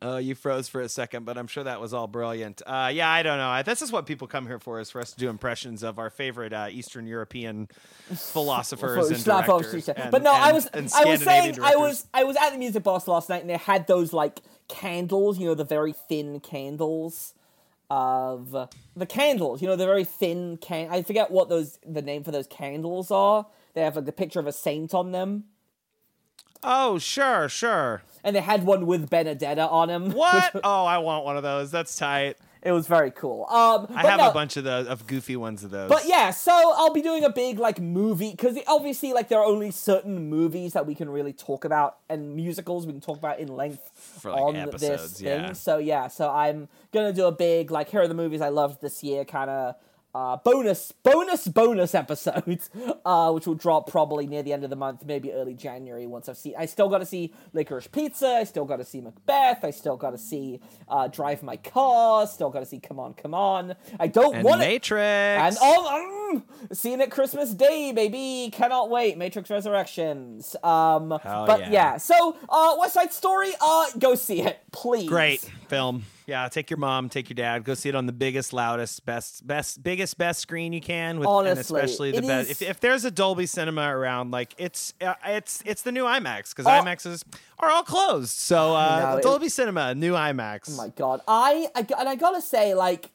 Oh, 0.03 0.17
you 0.17 0.33
froze 0.33 0.67
for 0.67 0.81
a 0.81 0.89
second, 0.89 1.25
but 1.25 1.37
I'm 1.37 1.45
sure 1.45 1.63
that 1.63 1.79
was 1.79 1.93
all 1.93 2.07
brilliant. 2.07 2.63
Uh, 2.65 2.89
yeah, 2.91 3.07
I 3.07 3.21
don't 3.21 3.37
know. 3.37 3.61
This 3.63 3.83
is 3.83 3.91
what 3.91 4.07
people 4.07 4.27
come 4.27 4.47
here 4.47 4.57
for, 4.57 4.79
is 4.79 4.89
for 4.89 4.99
us 4.99 5.11
to 5.11 5.17
do 5.19 5.29
impressions 5.29 5.83
of 5.83 5.99
our 5.99 6.09
favorite 6.09 6.53
uh, 6.53 6.67
Eastern 6.71 7.05
European 7.05 7.69
philosophers 8.15 9.11
and 9.11 9.23
directors. 9.23 9.89
And- 9.89 10.09
but 10.11 10.23
no, 10.23 10.33
I 10.33 10.53
was, 10.53 10.67
I 10.73 10.81
was 10.81 10.91
saying 10.93 11.17
Scandinavian 11.19 11.63
I 11.63 11.75
was 11.75 12.07
I 12.13 12.23
was 12.23 12.35
at 12.37 12.49
the 12.51 12.57
music 12.57 12.81
box 12.81 13.07
last 13.07 13.29
night 13.29 13.41
and 13.41 13.49
they 13.49 13.57
had 13.57 13.85
those 13.85 14.11
like 14.11 14.39
candles, 14.67 15.37
you 15.37 15.45
know, 15.45 15.53
the 15.53 15.63
very 15.65 15.93
thin 15.93 16.39
candles 16.39 17.33
of 17.91 18.69
the 18.95 19.05
candles, 19.05 19.61
you 19.61 19.67
know, 19.67 19.75
the 19.75 19.85
very 19.85 20.03
thin 20.05 20.57
can. 20.57 20.89
I 20.89 21.03
forget 21.03 21.29
what 21.29 21.47
those 21.49 21.77
the 21.85 22.01
name 22.01 22.23
for 22.23 22.31
those 22.31 22.47
candles 22.47 23.11
are. 23.11 23.45
They 23.75 23.81
have 23.81 23.95
like 23.95 24.05
the 24.05 24.11
picture 24.11 24.39
of 24.39 24.47
a 24.47 24.51
saint 24.53 24.93
on 24.95 25.11
them, 25.11 25.43
Oh, 26.63 26.99
sure, 26.99 27.49
sure. 27.49 28.03
And 28.23 28.35
they 28.35 28.41
had 28.41 28.63
one 28.63 28.85
with 28.85 29.09
Benedetta 29.09 29.67
on 29.67 29.87
them. 29.87 30.11
What? 30.21 30.53
which- 30.53 30.61
oh, 30.63 30.85
I 30.85 30.97
want 30.99 31.25
one 31.25 31.37
of 31.37 31.43
those. 31.43 31.71
That's 31.71 31.95
tight. 31.95 32.37
it 32.61 32.71
was 32.71 32.85
very 32.87 33.09
cool. 33.11 33.45
Um, 33.49 33.87
I 33.95 34.03
have 34.07 34.19
no, 34.19 34.29
a 34.29 34.33
bunch 34.33 34.55
of 34.57 34.63
those 34.63 34.85
of 34.87 35.07
goofy 35.07 35.35
ones 35.35 35.63
of 35.63 35.71
those. 35.71 35.89
But 35.89 36.03
yeah, 36.07 36.29
so 36.31 36.51
I'll 36.53 36.93
be 36.93 37.01
doing 37.01 37.23
a 37.23 37.29
big 37.31 37.57
like 37.57 37.79
movie 37.81 38.31
because 38.31 38.57
obviously 38.67 39.13
like 39.13 39.29
there 39.29 39.39
are 39.39 39.45
only 39.45 39.71
certain 39.71 40.29
movies 40.29 40.73
that 40.73 40.85
we 40.85 40.93
can 40.93 41.09
really 41.09 41.33
talk 41.33 41.65
about 41.65 41.97
and 42.09 42.35
musicals 42.35 42.85
we 42.85 42.91
can 42.93 43.01
talk 43.01 43.17
about 43.17 43.39
in 43.39 43.47
length 43.47 43.89
For, 44.21 44.29
like, 44.31 44.41
on 44.41 44.55
episodes, 44.55 45.13
this 45.13 45.19
thing. 45.21 45.27
yeah. 45.27 45.53
So 45.53 45.77
yeah, 45.79 46.07
so 46.07 46.29
I'm 46.29 46.67
gonna 46.93 47.13
do 47.13 47.25
a 47.25 47.31
big 47.31 47.71
like 47.71 47.89
here 47.89 48.01
are 48.01 48.07
the 48.07 48.13
movies 48.13 48.41
I 48.41 48.49
loved 48.49 48.79
this 48.81 49.03
year 49.03 49.25
kind 49.25 49.49
of 49.49 49.75
uh, 50.13 50.37
bonus 50.37 50.91
bonus 51.03 51.47
bonus 51.47 51.95
episode, 51.95 52.59
uh, 53.05 53.31
which 53.31 53.47
will 53.47 53.55
drop 53.55 53.89
probably 53.89 54.27
near 54.27 54.43
the 54.43 54.53
end 54.53 54.63
of 54.63 54.69
the 54.69 54.75
month, 54.75 55.05
maybe 55.05 55.31
early 55.31 55.53
January 55.53 56.05
once 56.07 56.27
I've 56.27 56.37
seen. 56.37 56.53
I 56.57 56.65
still 56.65 56.89
got 56.89 56.99
to 56.99 57.05
see 57.05 57.33
Licorice 57.53 57.91
Pizza. 57.91 58.27
I 58.27 58.43
still 58.43 58.65
got 58.65 58.77
to 58.77 58.85
see 58.85 59.01
Macbeth. 59.01 59.63
I 59.63 59.71
still 59.71 59.97
got 59.97 60.11
to 60.11 60.17
see 60.17 60.59
uh, 60.87 61.07
Drive 61.07 61.43
My 61.43 61.57
Car. 61.57 62.27
Still 62.27 62.49
got 62.49 62.59
to 62.59 62.65
see 62.65 62.79
Come 62.79 62.99
On 62.99 63.13
Come 63.13 63.33
On. 63.33 63.75
I 63.99 64.07
don't 64.07 64.35
and 64.35 64.43
want 64.43 64.61
it. 64.61 64.65
Matrix. 64.65 65.01
And 65.01 65.57
oh, 65.61 66.33
um, 66.33 66.43
seeing 66.73 67.01
it 67.01 67.11
Christmas 67.11 67.53
Day, 67.53 67.91
baby! 67.93 68.49
Cannot 68.51 68.89
wait. 68.89 69.17
Matrix 69.17 69.49
Resurrections. 69.49 70.55
Um, 70.63 71.17
Hell 71.23 71.45
but 71.45 71.61
yeah. 71.61 71.71
yeah. 71.71 71.97
So, 71.97 72.37
uh, 72.49 72.75
West 72.79 72.93
Side 72.93 73.13
Story. 73.13 73.51
Uh, 73.61 73.85
go 73.97 74.15
see 74.15 74.41
it, 74.41 74.59
please. 74.71 75.07
Great 75.07 75.41
film. 75.67 76.03
Yeah, 76.31 76.47
take 76.47 76.69
your 76.69 76.77
mom, 76.77 77.09
take 77.09 77.29
your 77.29 77.35
dad, 77.35 77.65
go 77.65 77.73
see 77.73 77.89
it 77.89 77.95
on 77.95 78.05
the 78.05 78.13
biggest, 78.13 78.53
loudest, 78.53 79.05
best, 79.05 79.45
best, 79.45 79.83
biggest, 79.83 80.17
best 80.17 80.39
screen 80.39 80.71
you 80.71 80.79
can. 80.79 81.19
With, 81.19 81.27
and 81.27 81.35
Honestly, 81.35 81.81
especially 81.81 82.11
the 82.13 82.21
best. 82.21 82.49
If, 82.49 82.61
if 82.61 82.79
there's 82.79 83.03
a 83.03 83.11
Dolby 83.11 83.45
Cinema 83.45 83.93
around, 83.93 84.31
like 84.31 84.55
it's 84.57 84.93
uh, 85.01 85.15
it's 85.25 85.61
it's 85.65 85.81
the 85.81 85.91
new 85.91 86.05
IMAX 86.05 86.55
because 86.55 86.67
Oh. 86.67 86.69
IMAXs 86.69 87.25
are 87.59 87.69
all 87.69 87.83
closed. 87.83 88.29
So 88.29 88.73
uh, 88.73 89.17
it- 89.19 89.23
Dolby 89.23 89.49
Cinema, 89.49 89.93
new 89.93 90.13
IMAX. 90.13 90.71
Oh 90.71 90.77
my 90.77 90.87
god. 90.87 91.19
I, 91.27 91.67
I 91.75 91.85
and 91.99 92.07
I 92.07 92.15
gotta 92.15 92.41
say, 92.41 92.75
like, 92.75 93.09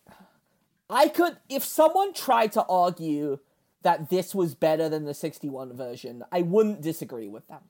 I 0.91 1.09
could 1.09 1.39
if 1.49 1.65
someone 1.65 2.13
tried 2.13 2.53
to 2.53 2.67
argue 2.67 3.39
that 3.81 4.11
this 4.11 4.35
was 4.35 4.55
better 4.55 4.91
than 4.91 5.07
the 5.07 5.15
61 5.15 5.73
version, 5.75 6.23
I 6.31 6.43
wouldn't 6.43 6.83
disagree 6.83 7.29
with 7.29 7.49
them. 7.49 7.61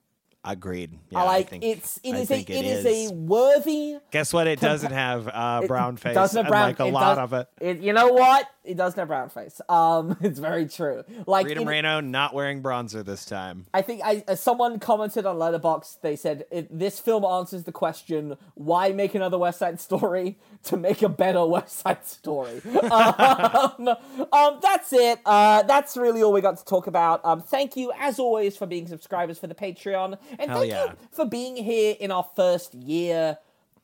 Agreed. 0.46 0.98
Yeah, 1.10 1.20
I 1.20 1.24
like 1.24 1.50
think, 1.50 1.64
it's 1.64 1.98
it 2.04 2.14
I 2.14 2.18
is 2.18 2.30
a 2.30 2.38
it 2.40 2.50
is. 2.50 3.10
a 3.10 3.14
worthy 3.14 3.96
Guess 4.12 4.32
what? 4.32 4.46
It 4.46 4.60
doesn't 4.60 4.92
have 4.92 5.28
uh, 5.32 5.62
brown 5.66 5.96
face. 5.96 6.14
doesn't 6.14 6.44
have 6.44 6.50
brown 6.50 6.68
Like 6.68 6.80
a 6.80 6.86
it 6.86 6.92
lot 6.92 7.16
does- 7.16 7.32
of 7.32 7.46
it. 7.60 7.82
You 7.82 7.92
know 7.92 8.08
what? 8.12 8.48
It 8.64 8.76
doesn't 8.76 8.98
have 8.98 9.08
brown 9.08 9.28
face. 9.30 9.60
Um, 9.68 10.16
it's 10.22 10.38
very 10.40 10.66
true. 10.68 11.04
Like 11.26 11.46
Rita 11.46 11.60
it- 11.60 11.64
Moreno 11.64 12.00
not 12.00 12.34
wearing 12.34 12.62
bronzer 12.62 13.04
this 13.04 13.24
time. 13.24 13.66
I 13.74 13.82
think 13.82 14.02
I 14.04 14.24
uh, 14.28 14.34
someone 14.36 14.78
commented 14.78 15.26
on 15.26 15.36
Letterboxd. 15.36 16.00
They 16.00 16.16
said 16.16 16.44
it, 16.50 16.76
this 16.76 16.98
film 17.00 17.24
answers 17.24 17.64
the 17.64 17.72
question: 17.72 18.36
Why 18.54 18.92
make 18.92 19.14
another 19.14 19.38
West 19.38 19.58
Side 19.58 19.80
Story 19.80 20.38
to 20.64 20.76
make 20.76 21.02
a 21.02 21.08
better 21.08 21.44
West 21.46 21.78
Side 21.80 22.04
Story? 22.06 22.60
um, 22.90 23.88
um, 24.32 24.58
that's 24.62 24.92
it. 24.92 25.20
Uh, 25.24 25.62
that's 25.62 25.96
really 25.96 26.22
all 26.22 26.32
we 26.32 26.40
got 26.40 26.56
to 26.58 26.64
talk 26.64 26.86
about. 26.86 27.24
Um, 27.24 27.40
thank 27.40 27.76
you, 27.76 27.92
as 27.98 28.18
always, 28.18 28.56
for 28.56 28.66
being 28.66 28.86
subscribers 28.88 29.38
for 29.38 29.46
the 29.46 29.54
Patreon, 29.54 30.18
and 30.38 30.50
Hell 30.50 30.60
thank 30.60 30.72
yeah. 30.72 30.84
you 30.86 30.92
for 31.10 31.24
being 31.24 31.56
here 31.56 31.96
in 31.98 32.10
our 32.10 32.26
first 32.36 32.74
year 32.74 33.38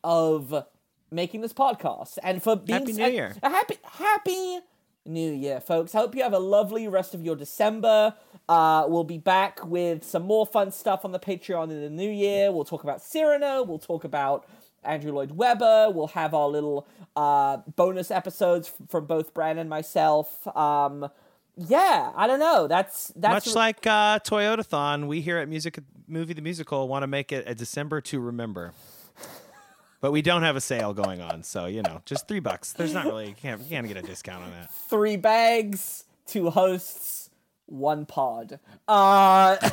of 0.05 0.65
making 1.11 1.41
this 1.41 1.53
podcast, 1.53 2.19
and 2.23 2.43
for 2.43 2.57
being 2.57 2.81
Happy 2.81 2.93
New 2.93 3.07
Year. 3.09 3.35
a 3.43 3.51
happy 3.51 3.77
happy 3.85 4.61
New 5.05 5.33
Year, 5.33 5.61
folks. 5.61 5.95
I 5.95 5.99
hope 5.99 6.15
you 6.15 6.23
have 6.23 6.33
a 6.33 6.39
lovely 6.39 6.87
rest 6.89 7.15
of 7.15 7.23
your 7.25 7.35
December. 7.37 8.15
Uh, 8.49 8.85
we'll 8.89 9.05
be 9.05 9.19
back 9.19 9.65
with 9.65 10.05
some 10.05 10.23
more 10.23 10.47
fun 10.47 10.71
stuff 10.71 11.05
on 11.05 11.13
the 11.13 11.19
Patreon 11.19 11.65
in 11.65 11.81
the 11.81 11.91
new 11.91 12.11
year. 12.11 12.53
We'll 12.53 12.65
talk 12.65 12.85
about 12.85 13.03
Cyrano. 13.03 13.63
We'll 13.63 13.79
talk 13.79 14.05
about 14.05 14.47
Andrew 14.85 15.13
Lloyd 15.13 15.33
Webber. 15.33 15.91
We'll 15.91 16.09
have 16.09 16.35
our 16.35 16.49
little 16.49 16.87
uh, 17.17 17.59
bonus 17.77 18.11
episodes 18.11 18.69
f- 18.69 18.89
from 18.89 19.07
both 19.07 19.35
Brand 19.35 19.59
and 19.59 19.69
myself. 19.69 20.47
Um, 20.57 21.09
yeah, 21.57 22.13
I 22.15 22.27
don't 22.27 22.41
know. 22.41 22.67
That's 22.67 23.13
that's 23.15 23.47
Much 23.47 23.55
like 23.55 23.87
uh, 23.87 24.19
Toyotathon, 24.21 25.07
we 25.07 25.21
here 25.21 25.39
at 25.39 25.49
Music 25.49 25.79
Movie 26.09 26.35
the 26.35 26.43
Musical 26.43 26.89
want 26.89 27.03
to 27.03 27.07
make 27.07 27.33
it 27.33 27.45
a 27.47 27.55
December 27.55 28.01
to 28.03 28.21
remember. 28.21 28.73
But 30.01 30.11
we 30.11 30.21
don't 30.21 30.43
have 30.43 30.57
a 30.57 30.61
sale 30.61 30.93
going 30.93 31.21
on, 31.21 31.45
so 31.45 31.67
you 31.67 31.83
know, 31.83 32.03
just 32.05 32.27
three 32.27 32.41
bucks. 32.41 32.73
There's 32.73 32.93
not 32.93 33.05
really 33.05 33.29
you 33.29 33.35
can't 33.35 33.61
you 33.61 33.69
can't 33.69 33.87
get 33.87 33.97
a 33.97 34.03
discount 34.03 34.43
on 34.43 34.51
that. 34.51 34.73
three 34.75 35.17
bags, 35.17 36.05
two 36.27 36.51
hosts, 36.51 37.31
one 37.67 38.07
pod. 38.07 38.59
Uh, 38.89 39.71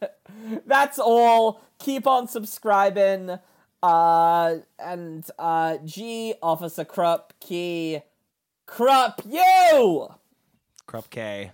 that's 0.66 0.98
all. 0.98 1.60
Keep 1.78 2.06
on 2.06 2.28
subscribing. 2.28 3.38
Uh, 3.82 4.56
and 4.78 5.26
uh, 5.38 5.78
G 5.84 6.34
Officer 6.42 6.84
Krupke 6.84 8.02
Krupp 8.66 9.22
you. 9.28 10.08
Krupp 10.86 11.10
K. 11.10 11.50